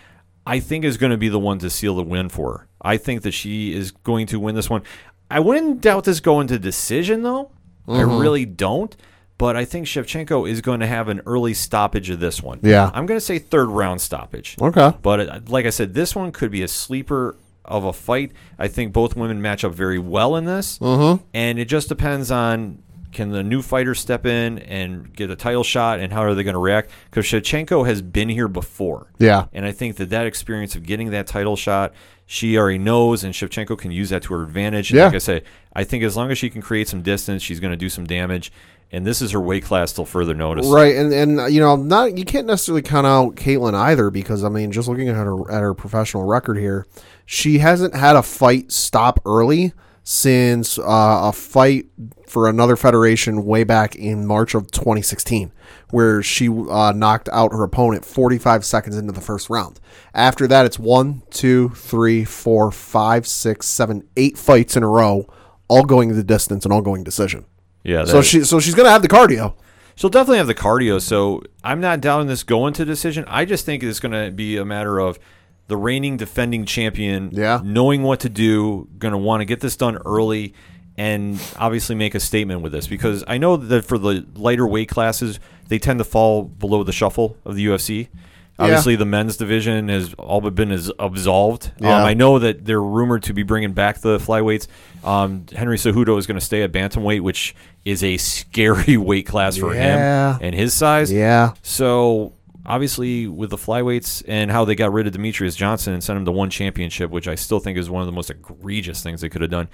I 0.45 0.59
think, 0.59 0.85
is 0.85 0.97
going 0.97 1.13
to 1.13 1.17
be 1.17 1.29
the 1.29 1.39
one 1.39 1.61
to 1.61 1.71
seal 1.71 1.95
the 1.95 2.03
win 2.03 2.29
for 2.29 2.59
her. 2.59 2.69
I 2.83 2.99
think 2.99 3.23
that 3.23 3.33
she 3.33 3.73
is 3.73 3.93
going 3.93 4.27
to 4.27 4.39
win 4.39 4.55
this 4.55 4.69
one. 4.69 4.83
I 5.31 5.41
wouldn't 5.41 5.81
doubt 5.81 6.05
this 6.05 6.21
going 6.21 6.47
to 6.49 6.59
decision, 6.59 7.23
though. 7.23 7.51
I 7.87 8.01
really 8.01 8.47
don't. 8.47 8.97
But 9.37 9.57
I 9.57 9.65
think 9.65 9.87
Shevchenko 9.87 10.49
is 10.49 10.61
going 10.61 10.81
to 10.81 10.87
have 10.87 11.09
an 11.09 11.21
early 11.27 11.55
stoppage 11.55 12.09
of 12.09 12.21
this 12.21 12.41
one. 12.41 12.61
Yeah. 12.63 12.91
I'm 12.95 13.05
going 13.05 13.19
to 13.19 13.25
say 13.25 13.41
third 13.41 13.69
round 13.69 14.01
stoppage. 14.01 14.57
Okay. 14.61 14.93
But 15.03 15.21
uh, 15.21 15.41
like 15.49 15.67
I 15.67 15.71
said, 15.71 15.93
this 15.93 16.15
one 16.15 16.31
could 16.31 16.53
be 16.53 16.63
a 16.63 16.69
sleeper 16.69 17.37
of 17.65 17.85
a 17.85 17.93
fight. 17.93 18.31
I 18.59 18.69
think 18.69 18.93
both 18.93 19.17
women 19.17 19.43
match 19.43 19.65
up 19.65 19.73
very 19.73 19.99
well 19.99 20.37
in 20.37 20.45
this, 20.45 20.79
mm-hmm. 20.79 21.25
and 21.33 21.59
it 21.59 21.65
just 21.65 21.89
depends 21.89 22.31
on 22.31 22.83
can 23.15 23.31
the 23.31 23.43
new 23.43 23.63
fighter 23.63 23.95
step 23.95 24.27
in 24.27 24.59
and 24.59 25.15
get 25.15 25.31
a 25.31 25.37
title 25.37 25.65
shot, 25.65 26.01
and 26.01 26.13
how 26.13 26.23
are 26.23 26.35
they 26.35 26.43
going 26.43 26.55
to 26.55 26.61
react? 26.61 26.91
Because 27.11 27.25
Shevchenko 27.25 27.87
has 27.87 28.03
been 28.03 28.29
here 28.29 28.49
before, 28.49 29.07
Yeah. 29.19 29.47
and 29.53 29.65
I 29.65 29.73
think 29.73 29.97
that 29.97 30.11
that 30.11 30.27
experience 30.27 30.77
of 30.77 30.83
getting 30.85 31.11
that 31.11 31.27
title 31.27 31.57
shot, 31.57 31.93
she 32.27 32.59
already 32.59 32.79
knows, 32.79 33.25
and 33.25 33.33
Shevchenko 33.33 33.79
can 33.79 33.91
use 33.91 34.11
that 34.11 34.23
to 34.25 34.35
her 34.35 34.43
advantage. 34.43 34.91
And 34.91 34.99
Yeah. 34.99 35.07
Like 35.07 35.15
I 35.15 35.19
say, 35.19 35.43
I 35.75 35.85
think 35.85 36.05
as 36.05 36.17
long 36.17 36.31
as 36.31 36.39
she 36.39 36.51
can 36.51 36.61
create 36.63 36.89
some 36.89 37.03
distance, 37.03 37.43
she's 37.43 37.61
going 37.61 37.71
to 37.73 37.77
do 37.77 37.89
some 37.89 38.05
damage. 38.05 38.53
And 38.93 39.05
this 39.05 39.21
is 39.21 39.33
her 39.33 39.41
weight 39.41 39.65
class 39.65 39.93
till 39.93 40.05
further 40.05 40.35
notice. 40.35 40.67
Right, 40.69 40.95
and 40.95 41.13
and 41.13 41.53
you 41.53 41.59
know, 41.61 41.75
not 41.75 42.17
you 42.17 42.25
can't 42.25 42.47
necessarily 42.47 42.83
count 42.83 43.07
out 43.09 43.35
Caitlyn 43.35 43.75
either 43.75 44.09
because 44.11 44.45
I 44.45 44.49
mean, 44.49 44.71
just 44.71 44.87
looking 44.89 45.09
at 45.09 45.17
her 45.17 45.51
at 45.51 45.63
her 45.63 45.75
professional 45.75 46.23
record 46.25 46.59
here, 46.59 46.87
she 47.27 47.59
hasn't 47.59 47.97
had 47.97 48.15
a 48.15 48.23
fight 48.23 48.71
stop 48.71 49.19
early 49.27 49.73
since 50.05 50.79
uh, 50.79 50.83
a 50.85 51.33
fight 51.33 51.87
for 52.29 52.49
another 52.49 52.77
federation 52.77 53.45
way 53.45 53.65
back 53.65 53.97
in 53.97 54.27
March 54.27 54.55
of 54.55 54.71
2016, 54.71 55.51
where 55.91 56.23
she 56.23 56.49
uh, 56.49 56.93
knocked 56.95 57.29
out 57.33 57.53
her 57.53 57.65
opponent 57.65 58.05
45 58.05 58.65
seconds 58.65 58.97
into 58.97 59.13
the 59.13 59.21
first 59.21 59.49
round. 59.49 59.81
After 60.13 60.47
that, 60.47 60.67
it's 60.67 60.79
one, 60.79 61.23
two, 61.31 61.71
three, 61.71 62.25
four, 62.25 62.71
five, 62.71 63.27
six, 63.27 63.67
seven, 63.67 64.07
eight 64.17 64.37
fights 64.37 64.77
in 64.77 64.83
a 64.83 64.89
row, 64.89 65.27
all 65.69 65.85
going 65.85 66.15
the 66.15 66.23
distance 66.23 66.65
and 66.65 66.73
all 66.73 66.83
going 66.83 67.03
decision. 67.03 67.47
Yeah. 67.83 68.05
So 68.05 68.23
she 68.23 68.45
so 68.45 68.61
she's 68.61 68.75
gonna 68.75 68.91
have 68.91 69.03
the 69.03 69.09
cardio. 69.09 69.55
She'll 69.97 70.11
definitely 70.11 70.39
have 70.39 70.47
the 70.47 70.55
cardio, 70.55 71.01
so 71.01 71.43
I'm 71.63 71.81
not 71.81 72.01
doubting 72.01 72.27
this 72.27 72.43
going 72.43 72.75
to 72.75 72.85
decision. 72.85 73.25
I 73.29 73.45
just 73.45 73.65
think 73.65 73.83
it's 73.83 74.01
going 74.01 74.11
to 74.11 74.33
be 74.33 74.57
a 74.57 74.65
matter 74.65 74.99
of 74.99 75.21
the 75.69 75.77
reigning 75.77 76.17
defending 76.17 76.65
champion 76.67 77.31
Yeah. 77.33 77.61
knowing 77.65 78.03
what 78.03 78.21
to 78.21 78.29
do, 78.29 78.89
going 78.99 79.13
to 79.13 79.19
want 79.19 79.41
to 79.41 79.45
get 79.45 79.61
this 79.61 79.77
done 79.77 79.97
early, 80.05 80.53
and 80.97 81.41
obviously 81.59 81.95
make 81.95 82.15
a 82.15 82.21
statement 82.21 82.61
with 82.61 82.73
this 82.73 82.87
because 82.87 83.25
I 83.27 83.39
know 83.39 83.57
that 83.57 83.85
for 83.85 83.99
the 83.99 84.25
lighter 84.37 84.67
weight 84.67 84.89
classes, 84.89 85.41
they 85.69 85.79
tend 85.79 85.99
to 85.99 86.05
fall 86.05 86.43
below 86.45 86.85
the 86.85 86.93
shuffle 86.93 87.37
of 87.45 87.57
the 87.57 87.67
UFC. 87.67 88.09
Obviously, 88.57 88.95
the 88.95 89.05
men's 89.05 89.37
division 89.37 89.89
has 89.89 90.15
all 90.15 90.41
but 90.41 90.55
been 90.55 90.71
absolved. 91.01 91.73
Yeah. 91.81 91.97
Um, 91.99 92.05
I 92.05 92.15
know 92.15 92.39
that 92.39 92.65
they're 92.65 92.81
rumored 92.81 93.25
to 93.25 93.33
be 93.33 93.43
bringing 93.43 93.73
back 93.73 93.99
the 93.99 94.19
flyweights. 94.19 94.69
Um, 95.03 95.47
Henry 95.53 95.77
Cejudo 95.77 96.17
is 96.19 96.29
going 96.29 96.39
to 96.39 96.45
stay 96.45 96.63
at 96.63 96.71
bantamweight, 96.71 97.21
which 97.23 97.57
is 97.85 98.05
a 98.05 98.17
scary 98.17 98.97
weight 98.97 99.27
class 99.27 99.57
for 99.57 99.75
Yeah. 99.75 100.35
him 100.35 100.39
and 100.43 100.55
his 100.55 100.73
size. 100.73 101.11
Yeah. 101.11 101.55
So 101.63 102.33
obviously, 102.67 103.27
with 103.27 103.51
the 103.51 103.57
flyweights 103.57 104.23
and 104.27 104.51
how 104.51 104.65
they 104.65 104.75
got 104.75 104.93
rid 104.93 105.07
of 105.07 105.13
Demetrious 105.15 105.57
Johnson 105.57 105.93
and 105.93 106.03
sent 106.03 106.17
him 106.17 106.25
to 106.25 106.33
one 106.33 106.51
championship, 106.51 107.11
which 107.11 107.29
I 107.29 107.35
still 107.35 107.61
think 107.61 107.79
is 107.79 107.89
one 107.91 108.03
of 108.03 108.07
the 108.07 108.13
most 108.13 108.31
egregious 108.31 109.03
things 109.03 109.21
they 109.21 109.29
could 109.29 109.43
have 109.43 109.51
done. 109.51 109.69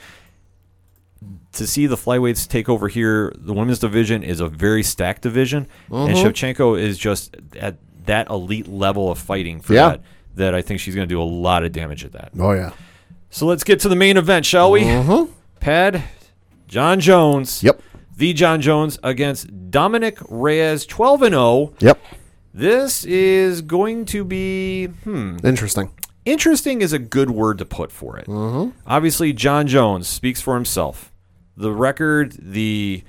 To 1.55 1.67
see 1.67 1.87
the 1.87 1.97
flyweights 1.97 2.49
take 2.49 2.69
over 2.69 2.89
here, 2.89 3.33
the 3.37 3.53
women's 3.53 3.79
division 3.81 4.23
is 4.23 4.41
a 4.41 4.49
very 4.49 4.83
stacked 4.83 5.23
division, 5.23 5.67
and 5.91 6.15
Mm-hmm. 6.17 6.27
Shevchenko 6.27 6.81
is 6.81 6.97
just 6.97 7.37
at 7.59 7.77
that 8.07 8.31
elite 8.31 8.69
level 8.69 9.11
of 9.11 9.19
fighting 9.19 9.61
for 9.61 9.75
Yeah. 9.75 9.89
that. 9.91 10.01
That 10.37 10.55
I 10.55 10.63
think 10.63 10.81
she's 10.81 10.95
going 10.95 11.09
to 11.09 11.13
do 11.13 11.21
a 11.21 11.25
lot 11.25 11.65
of 11.65 11.73
damage 11.73 12.05
at 12.05 12.13
that. 12.13 12.31
Oh 12.39 12.53
yeah. 12.53 12.71
So 13.31 13.47
let's 13.47 13.65
get 13.65 13.81
to 13.81 13.89
the 13.89 13.97
main 13.97 14.17
event, 14.17 14.47
shall 14.47 14.71
we? 14.71 14.83
Mm-hmm. 14.83 15.31
Pat, 15.59 16.01
Jon 16.69 17.01
Jones. 17.01 17.63
Yep. 17.63 17.83
The 18.17 18.33
Jon 18.33 18.61
Jones 18.61 18.99
against 19.03 19.71
Dominick 19.71 20.19
Reyes, 20.29 20.87
12 20.87 21.23
and 21.23 21.33
0. 21.35 21.75
Yep. 21.81 21.99
This 22.61 23.05
is 23.07 23.63
going 23.63 24.05
to 24.07 24.23
be 24.23 24.87
hmm, 24.87 25.39
Interesting. 25.43 25.93
interesting 26.27 26.83
is 26.83 26.93
a 26.93 26.99
good 26.99 27.31
word 27.31 27.57
to 27.57 27.65
put 27.65 27.91
for 27.91 28.19
it. 28.19 28.27
Mm-hmm. 28.27 28.79
Obviously, 28.87 29.33
Jon 29.33 29.67
Jones 29.67 30.07
speaks 30.07 30.43
for 30.43 30.57
himself. 30.57 31.11
The 31.57 31.73
record, 31.73 32.37
the 32.39 33.03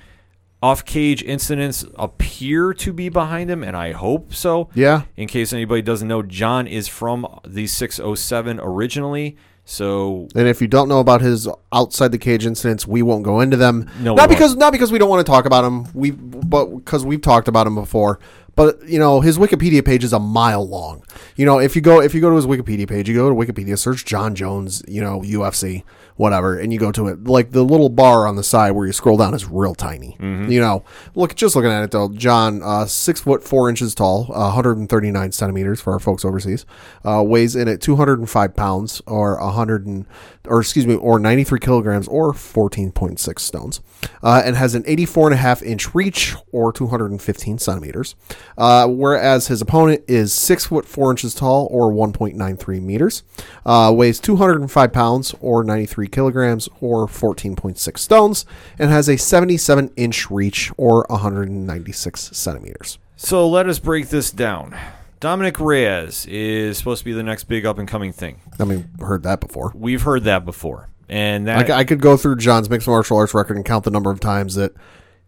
off-cage 0.62 1.22
incidents 1.22 1.84
appear 1.96 2.72
to 2.72 2.94
be 2.94 3.10
behind 3.10 3.50
him, 3.50 3.62
and 3.62 3.76
I 3.76 3.92
hope 3.92 4.32
so. 4.32 4.70
Yeah. 4.74 5.02
In 5.18 5.28
case 5.28 5.52
anybody 5.52 5.82
doesn't 5.82 6.08
know, 6.08 6.22
Jon 6.22 6.66
is 6.66 6.88
from 6.88 7.26
the 7.46 7.66
607 7.66 8.58
originally. 8.58 9.36
So 9.64 10.28
And 10.34 10.48
if 10.48 10.60
you 10.60 10.66
don't 10.66 10.88
know 10.88 10.98
about 10.98 11.20
his 11.20 11.48
outside 11.72 12.10
the 12.10 12.18
cage 12.18 12.46
incidents, 12.46 12.86
we 12.86 13.02
won't 13.02 13.22
go 13.22 13.40
into 13.40 13.56
them. 13.56 13.88
No, 14.00 14.14
not 14.14 14.28
because 14.28 14.56
not 14.56 14.72
because 14.72 14.90
we 14.90 14.98
don't 14.98 15.08
want 15.08 15.24
to 15.24 15.30
talk 15.30 15.44
about 15.44 15.64
him. 15.64 15.86
We 15.94 16.10
but 16.10 16.66
because 16.66 17.04
we've 17.04 17.20
talked 17.20 17.46
about 17.46 17.66
him 17.68 17.76
before. 17.76 18.18
But 18.54 18.86
you 18.86 18.98
know 18.98 19.20
his 19.20 19.38
Wikipedia 19.38 19.84
page 19.84 20.04
is 20.04 20.12
a 20.12 20.18
mile 20.18 20.66
long. 20.66 21.04
You 21.36 21.46
know 21.46 21.58
if 21.58 21.74
you 21.74 21.82
go 21.82 22.00
if 22.00 22.14
you 22.14 22.20
go 22.20 22.30
to 22.30 22.36
his 22.36 22.46
Wikipedia 22.46 22.88
page, 22.88 23.08
you 23.08 23.14
go 23.14 23.28
to 23.28 23.34
Wikipedia, 23.34 23.78
search 23.78 24.04
Jon 24.04 24.34
Jones, 24.34 24.82
you 24.86 25.00
know 25.00 25.20
UFC, 25.20 25.84
whatever, 26.16 26.58
and 26.58 26.72
you 26.72 26.78
go 26.78 26.92
to 26.92 27.08
it. 27.08 27.24
Like 27.24 27.52
the 27.52 27.62
little 27.62 27.88
bar 27.88 28.26
on 28.26 28.36
the 28.36 28.42
side 28.42 28.72
where 28.72 28.86
you 28.86 28.92
scroll 28.92 29.16
down 29.16 29.32
is 29.32 29.46
real 29.46 29.74
tiny. 29.74 30.16
You 30.50 30.60
know, 30.60 30.84
look 31.14 31.34
just 31.34 31.56
looking 31.56 31.70
at 31.70 31.82
it 31.82 31.90
though, 31.92 32.10
Jon, 32.10 32.62
uh, 32.62 32.84
six 32.84 33.20
foot 33.20 33.42
four 33.42 33.70
inches 33.70 33.94
tall, 33.94 34.24
uh, 34.34 34.52
139 34.52 35.32
centimeters 35.32 35.80
for 35.80 35.94
our 35.94 35.98
folks 35.98 36.24
overseas, 36.24 36.66
uh, 37.04 37.22
weighs 37.26 37.56
in 37.56 37.68
at 37.68 37.80
205 37.80 38.54
pounds 38.54 39.00
or 39.06 39.40
100 39.40 39.86
and, 39.86 40.06
or 40.46 40.60
excuse 40.60 40.86
me, 40.86 40.94
or 40.94 41.18
93 41.18 41.58
kilograms 41.58 42.06
or 42.08 42.32
14.6 42.32 43.38
stones, 43.38 43.80
uh, 44.22 44.42
and 44.44 44.56
has 44.56 44.74
an 44.74 44.82
84 44.86 45.28
and 45.28 45.34
a 45.34 45.38
half 45.38 45.62
inch 45.62 45.94
reach 45.94 46.34
or 46.52 46.72
215 46.72 47.58
centimeters. 47.58 48.14
Uh, 48.58 48.86
whereas 48.86 49.48
his 49.48 49.60
opponent 49.62 50.02
is 50.06 50.32
six 50.32 50.66
foot 50.66 50.84
four 50.84 51.10
inches 51.10 51.34
tall 51.34 51.68
or 51.70 51.90
1.93 51.92 52.80
meters, 52.82 53.22
uh, 53.64 53.92
weighs 53.94 54.20
205 54.20 54.92
pounds 54.92 55.34
or 55.40 55.64
93 55.64 56.06
kilograms 56.08 56.68
or 56.80 57.06
14.6 57.06 57.98
stones, 57.98 58.44
and 58.78 58.90
has 58.90 59.08
a 59.08 59.16
77 59.16 59.90
inch 59.96 60.30
reach 60.30 60.70
or 60.76 61.06
196 61.08 62.36
centimeters. 62.36 62.98
So 63.16 63.48
let 63.48 63.68
us 63.68 63.78
break 63.78 64.08
this 64.08 64.30
down. 64.30 64.76
Dominick 65.20 65.60
Reyes 65.60 66.26
is 66.26 66.76
supposed 66.78 66.98
to 67.00 67.04
be 67.04 67.12
the 67.12 67.22
next 67.22 67.44
big 67.44 67.64
up 67.64 67.78
and 67.78 67.86
coming 67.86 68.12
thing. 68.12 68.40
I 68.58 68.64
mean, 68.64 68.90
heard 69.00 69.22
that 69.22 69.38
before. 69.40 69.70
We've 69.74 70.02
heard 70.02 70.24
that 70.24 70.44
before. 70.44 70.88
And 71.08 71.48
I, 71.48 71.58
that 71.58 71.66
c- 71.68 71.72
I 71.72 71.84
could 71.84 72.00
go 72.00 72.16
through 72.16 72.36
Jon's 72.36 72.68
mixed 72.68 72.88
martial 72.88 73.16
arts 73.18 73.32
record 73.32 73.56
and 73.56 73.64
count 73.64 73.84
the 73.84 73.90
number 73.92 74.10
of 74.10 74.18
times 74.18 74.56
that, 74.56 74.72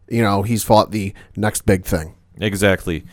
you 0.09 0.23
know, 0.23 0.43
he's 0.43 0.65
fought 0.65 0.91
the 0.91 1.15
next 1.37 1.65
big 1.67 1.85
thing. 1.85 2.15
Exactly. 2.41 3.05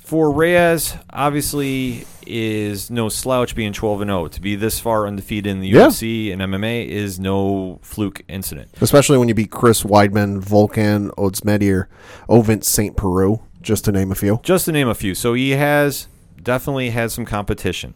For 0.00 0.30
Reyes, 0.30 0.94
obviously 1.10 2.06
is 2.28 2.90
no 2.90 3.08
slouch 3.08 3.54
being 3.54 3.72
12 3.72 4.02
and 4.02 4.08
0. 4.10 4.28
To 4.28 4.40
be 4.40 4.54
this 4.56 4.78
far 4.80 5.06
undefeated 5.06 5.50
in 5.50 5.60
the 5.60 5.68
Yeah. 5.68 5.86
UFC 5.88 6.30
and 6.32 6.40
MMA 6.42 6.86
is 6.88 7.18
no 7.18 7.78
fluke 7.82 8.22
incident. 8.28 8.68
Especially 8.80 9.18
when 9.18 9.28
you 9.28 9.34
beat 9.34 9.50
Chris 9.50 9.82
Weidman, 9.82 10.42
Volkan 10.44 11.10
Ozdemir, 11.16 11.86
Ovince 12.28 12.64
St. 12.64 12.96
Preux, 12.96 13.40
just 13.62 13.84
to 13.86 13.92
name 13.92 14.12
a 14.12 14.14
few. 14.14 14.40
Just 14.42 14.64
to 14.66 14.72
name 14.72 14.88
a 14.88 14.94
few. 14.94 15.14
So 15.14 15.34
he 15.34 15.50
has 15.52 16.06
definitely 16.40 16.90
had 16.90 17.10
some 17.10 17.24
competition. 17.24 17.94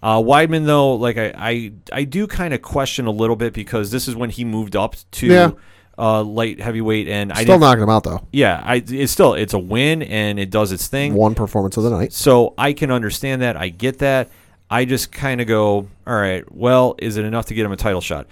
Uh, 0.00 0.18
Weidman, 0.22 0.64
though, 0.66 0.94
like 0.94 1.18
I, 1.18 1.32
I, 1.36 1.72
I 1.92 2.04
do 2.04 2.28
kind 2.28 2.54
of 2.54 2.62
question 2.62 3.06
a 3.06 3.10
little 3.10 3.34
bit 3.36 3.52
because 3.52 3.90
this 3.90 4.06
is 4.06 4.14
when 4.14 4.30
he 4.30 4.44
moved 4.44 4.76
up 4.76 4.94
to 5.12 5.26
Yeah. 5.26 5.50
Uh, 5.98 6.22
light 6.22 6.60
heavyweight, 6.60 7.08
and 7.08 7.32
I 7.32 7.42
Still 7.42 7.58
knocking 7.58 7.82
him 7.82 7.90
out 7.90 8.04
though. 8.04 8.24
yeah, 8.32 8.62
I 8.64 8.76
it's 8.86 9.10
still 9.10 9.34
it's 9.34 9.52
a 9.52 9.58
win 9.58 10.02
and 10.02 10.38
it 10.38 10.48
does 10.48 10.70
its 10.70 10.86
thing. 10.86 11.12
One 11.14 11.34
performance 11.34 11.76
of 11.76 11.82
the 11.82 11.90
night. 11.90 12.12
So 12.12 12.54
I 12.56 12.72
can 12.72 12.92
understand 12.92 13.42
that. 13.42 13.56
I 13.56 13.68
get 13.68 13.98
that. 13.98 14.30
I 14.70 14.84
just 14.84 15.10
kind 15.10 15.40
of 15.40 15.48
go, 15.48 15.88
all 16.06 16.14
right, 16.16 16.44
well, 16.52 16.94
is 16.98 17.16
it 17.16 17.24
enough 17.24 17.46
to 17.46 17.54
get 17.54 17.66
him 17.66 17.72
a 17.72 17.76
title 17.76 18.00
shot? 18.00 18.28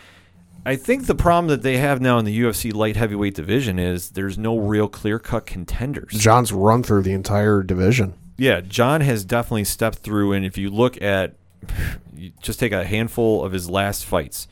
I 0.65 0.77
think 0.77 1.07
the 1.07 1.15
problem 1.15 1.49
that 1.49 1.63
they 1.63 1.79
have 1.79 2.01
now 2.01 2.19
in 2.19 2.25
the 2.25 2.41
UFC 2.41 2.73
light 2.75 2.95
heavyweight 2.97 3.35
division 3.35 3.79
is 3.79 4.11
there's 4.11 4.37
no 4.39 4.59
real 4.59 4.87
clear 4.89 5.19
cut 5.19 5.47
contenders. 5.47 6.13
Jon's 6.13 6.53
run 6.53 6.83
through 6.83 7.03
the 7.03 7.13
entire 7.13 7.63
division. 7.63 8.15
Yeah, 8.37 8.61
Jon 8.61 9.01
has 9.01 9.25
definitely 9.25 9.65
stepped 9.65 9.99
through, 9.99 10.33
and 10.35 10.45
if 10.45 10.59
you 10.59 10.69
look 10.71 11.01
at, 11.03 11.35
you 12.17 12.33
just 12.43 12.61
take 12.61 12.73
a 12.73 12.85
handful 12.85 13.45
of 13.45 13.53
his 13.53 13.69
last 13.71 14.05
fights, 14.05 14.47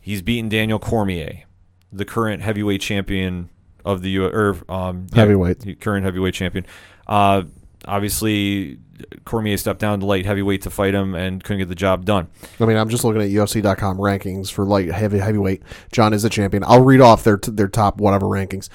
he's 0.00 0.22
beaten 0.22 0.48
Daniel 0.48 0.78
Cormier, 0.78 1.44
the 1.92 2.04
current 2.04 2.42
heavyweight 2.42 2.80
champion 2.80 3.48
of 3.84 4.02
the 4.02 4.10
U 4.10 4.24
or 4.26 4.56
um, 4.68 5.06
yeah, 5.12 5.20
Heavyweight. 5.20 5.80
current 5.80 6.04
heavyweight 6.04 6.34
champion. 6.34 6.66
Uh, 7.06 7.42
obviously, 7.86 8.78
Cormier 9.24 9.56
stepped 9.56 9.80
down 9.80 10.00
to 10.00 10.06
light 10.06 10.26
heavyweight 10.26 10.62
to 10.62 10.70
fight 10.70 10.94
him 10.94 11.14
and 11.14 11.42
couldn't 11.42 11.58
get 11.60 11.68
the 11.68 11.74
job 11.74 12.04
done. 12.04 12.28
I 12.60 12.66
mean, 12.66 12.76
I'm 12.76 12.88
just 12.88 13.04
looking 13.04 13.22
at 13.22 13.28
UFC.com 13.28 13.98
rankings 13.98 14.50
for 14.50 14.64
light 14.64 14.88
heavy 14.90 15.18
heavyweight. 15.18 15.62
Jon 15.92 16.12
is 16.12 16.22
the 16.22 16.30
champion. 16.30 16.64
I'll 16.64 16.84
read 16.84 17.00
off 17.00 17.24
their 17.24 17.38
their 17.42 17.68
top 17.68 17.98
whatever 18.00 18.26
rankings. 18.26 18.68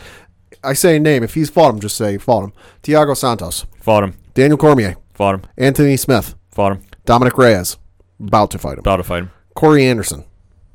I 0.64 0.74
say 0.74 0.98
name. 1.00 1.24
If 1.24 1.34
he's 1.34 1.50
fought 1.50 1.74
him, 1.74 1.80
just 1.80 1.98
say 1.98 2.18
fought 2.18 2.46
him. 2.46 2.54
Thiago 2.84 3.16
Santos, 3.18 3.66
Fought 3.82 4.04
him, 4.06 4.14
Daniel 4.34 4.58
Cormier, 4.58 4.96
fought 5.14 5.36
him, 5.36 5.42
Anthony 5.58 5.98
Smith, 5.98 6.36
fought 6.52 6.72
him, 6.74 6.84
Dominick 7.06 7.38
Reyes, 7.38 7.78
about 8.20 8.50
to 8.52 8.58
fight 8.58 8.74
him. 8.74 8.80
about 8.80 8.98
to 8.98 9.04
fight 9.04 9.24
him. 9.24 9.32
Corey 9.56 9.86
Anderson, 9.86 10.24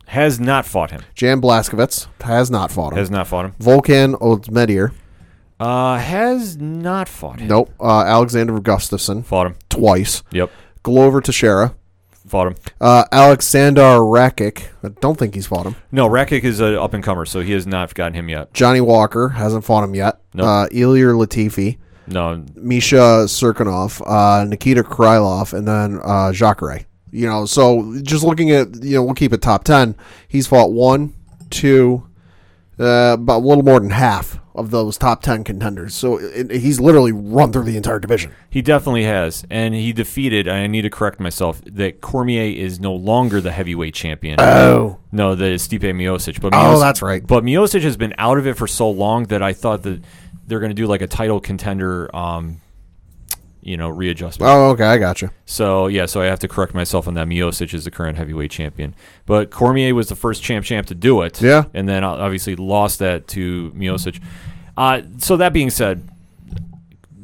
Has 0.08 0.40
not 0.40 0.64
fought 0.64 0.90
him. 0.90 1.02
Jan 1.14 1.40
Blachowicz 1.40 2.06
has 2.22 2.50
not 2.50 2.70
fought 2.70 2.92
him. 2.92 2.98
Has 2.98 3.10
not 3.10 3.26
fought 3.26 3.44
him. 3.46 3.54
Volkan 3.60 4.14
Ozdemir, 4.20 4.92
Uh, 5.60 5.98
has 5.98 6.56
not 6.56 7.08
fought 7.08 7.40
him. 7.40 7.48
nope. 7.48 7.70
Uh, 7.80 8.04
Alexander 8.04 8.54
Gustafsson 8.60 9.24
Fought 9.24 9.48
him. 9.48 9.54
twice. 9.68 10.22
Yep. 10.30 10.50
Glover 10.82 11.20
Teixeira, 11.20 11.74
Fought 12.26 12.46
him. 12.48 12.54
uh, 12.80 13.04
Alexander 13.12 13.82
Rakic. 14.00 14.68
I 14.84 14.88
don't 15.00 15.18
think 15.18 15.34
he's 15.34 15.46
fought 15.46 15.66
him. 15.66 15.76
No, 15.92 16.08
Rakic 16.08 16.42
is 16.44 16.60
an 16.60 16.76
up 16.76 16.94
and 16.94 17.02
comer, 17.04 17.24
so 17.26 17.40
he 17.40 17.52
has 17.52 17.66
not 17.66 17.94
gotten 17.94 18.14
him 18.14 18.28
yet. 18.30 18.52
Johnny 18.54 18.80
Walker 18.80 19.30
hasn't 19.30 19.64
fought 19.64 19.84
him 19.84 19.94
yet. 19.94 20.18
Nope. 20.32 20.46
Uh, 20.46 20.66
Ilir 20.72 21.14
Latifi. 21.14 21.76
No, 22.06 22.42
Misha 22.54 23.24
Cirkunov, 23.26 24.00
uh, 24.06 24.44
Nikita 24.44 24.82
Krylov, 24.82 25.52
and 25.52 25.68
then 25.68 26.00
uh, 26.02 26.32
Jacare. 26.32 26.86
You 27.10 27.26
know, 27.26 27.46
so 27.46 27.98
just 28.02 28.22
looking 28.24 28.50
at, 28.50 28.82
you 28.82 28.96
know, 28.96 29.04
we'll 29.04 29.14
keep 29.14 29.32
it 29.32 29.40
top 29.42 29.64
10. 29.64 29.94
He's 30.28 30.46
fought 30.46 30.72
one, 30.72 31.14
two, 31.50 32.06
uh, 32.78 33.16
about 33.18 33.38
a 33.38 33.44
little 33.46 33.64
more 33.64 33.80
than 33.80 33.90
half 33.90 34.38
of 34.54 34.70
those 34.72 34.98
top 34.98 35.22
10 35.22 35.44
contenders. 35.44 35.94
So 35.94 36.18
it, 36.18 36.50
it- 36.50 36.60
he's 36.60 36.80
literally 36.80 37.12
run 37.12 37.52
through 37.52 37.62
the 37.64 37.76
entire 37.76 37.98
division. 38.00 38.32
he 38.50 38.60
definitely 38.60 39.04
has, 39.04 39.44
and 39.50 39.72
he 39.74 39.92
defeated. 39.92 40.48
I 40.48 40.66
need 40.66 40.82
to 40.82 40.90
correct 40.90 41.20
myself 41.20 41.60
that 41.64 42.00
Cormier 42.00 42.42
is 42.56 42.80
no 42.80 42.92
longer 42.94 43.40
the 43.40 43.52
heavyweight 43.52 43.94
champion. 43.94 44.40
Oh. 44.40 44.98
no, 45.12 45.34
the 45.34 45.54
Stipe 45.54 45.80
Miocic. 45.82 46.40
But 46.40 46.52
Oh, 46.54 46.78
that's 46.80 47.02
right. 47.02 47.24
But 47.26 47.44
Miocic 47.44 47.82
has 47.82 47.96
been 47.96 48.14
out 48.18 48.36
of 48.38 48.46
it 48.46 48.56
for 48.56 48.66
so 48.66 48.90
long 48.90 49.24
that 49.26 49.42
I 49.42 49.52
thought 49.52 49.82
that 49.84 50.02
they're 50.46 50.60
going 50.60 50.70
to 50.70 50.74
do 50.74 50.86
like 50.86 51.02
a 51.02 51.06
title 51.06 51.40
contender, 51.40 52.14
um, 52.16 52.60
you 53.60 53.76
know, 53.76 53.88
readjustment. 53.88 54.48
Oh, 54.50 54.70
okay. 54.70 54.84
I 54.84 54.98
got 54.98 55.20
you. 55.22 55.30
So 55.46 55.86
yeah, 55.88 56.06
so 56.06 56.20
I 56.22 56.26
have 56.26 56.38
to 56.40 56.48
correct 56.48 56.74
myself 56.74 57.06
on 57.08 57.14
that. 57.14 57.26
Miocic 57.26 57.74
is 57.74 57.84
the 57.84 57.90
current 57.90 58.16
heavyweight 58.18 58.50
champion, 58.50 58.94
but 59.26 59.50
Cormier 59.50 59.94
was 59.94 60.08
the 60.08 60.16
first 60.16 60.42
champ 60.42 60.64
champ 60.64 60.86
to 60.88 60.94
do 60.94 61.22
it. 61.22 61.40
Yeah. 61.42 61.64
and 61.74 61.88
then 61.88 62.04
uh, 62.04 62.10
obviously 62.10 62.56
lost 62.56 62.98
that 63.00 63.26
to 63.28 63.70
Miocic. 63.72 64.20
Uh, 64.76 65.02
so 65.18 65.36
that 65.36 65.52
being 65.52 65.70
said, 65.70 66.08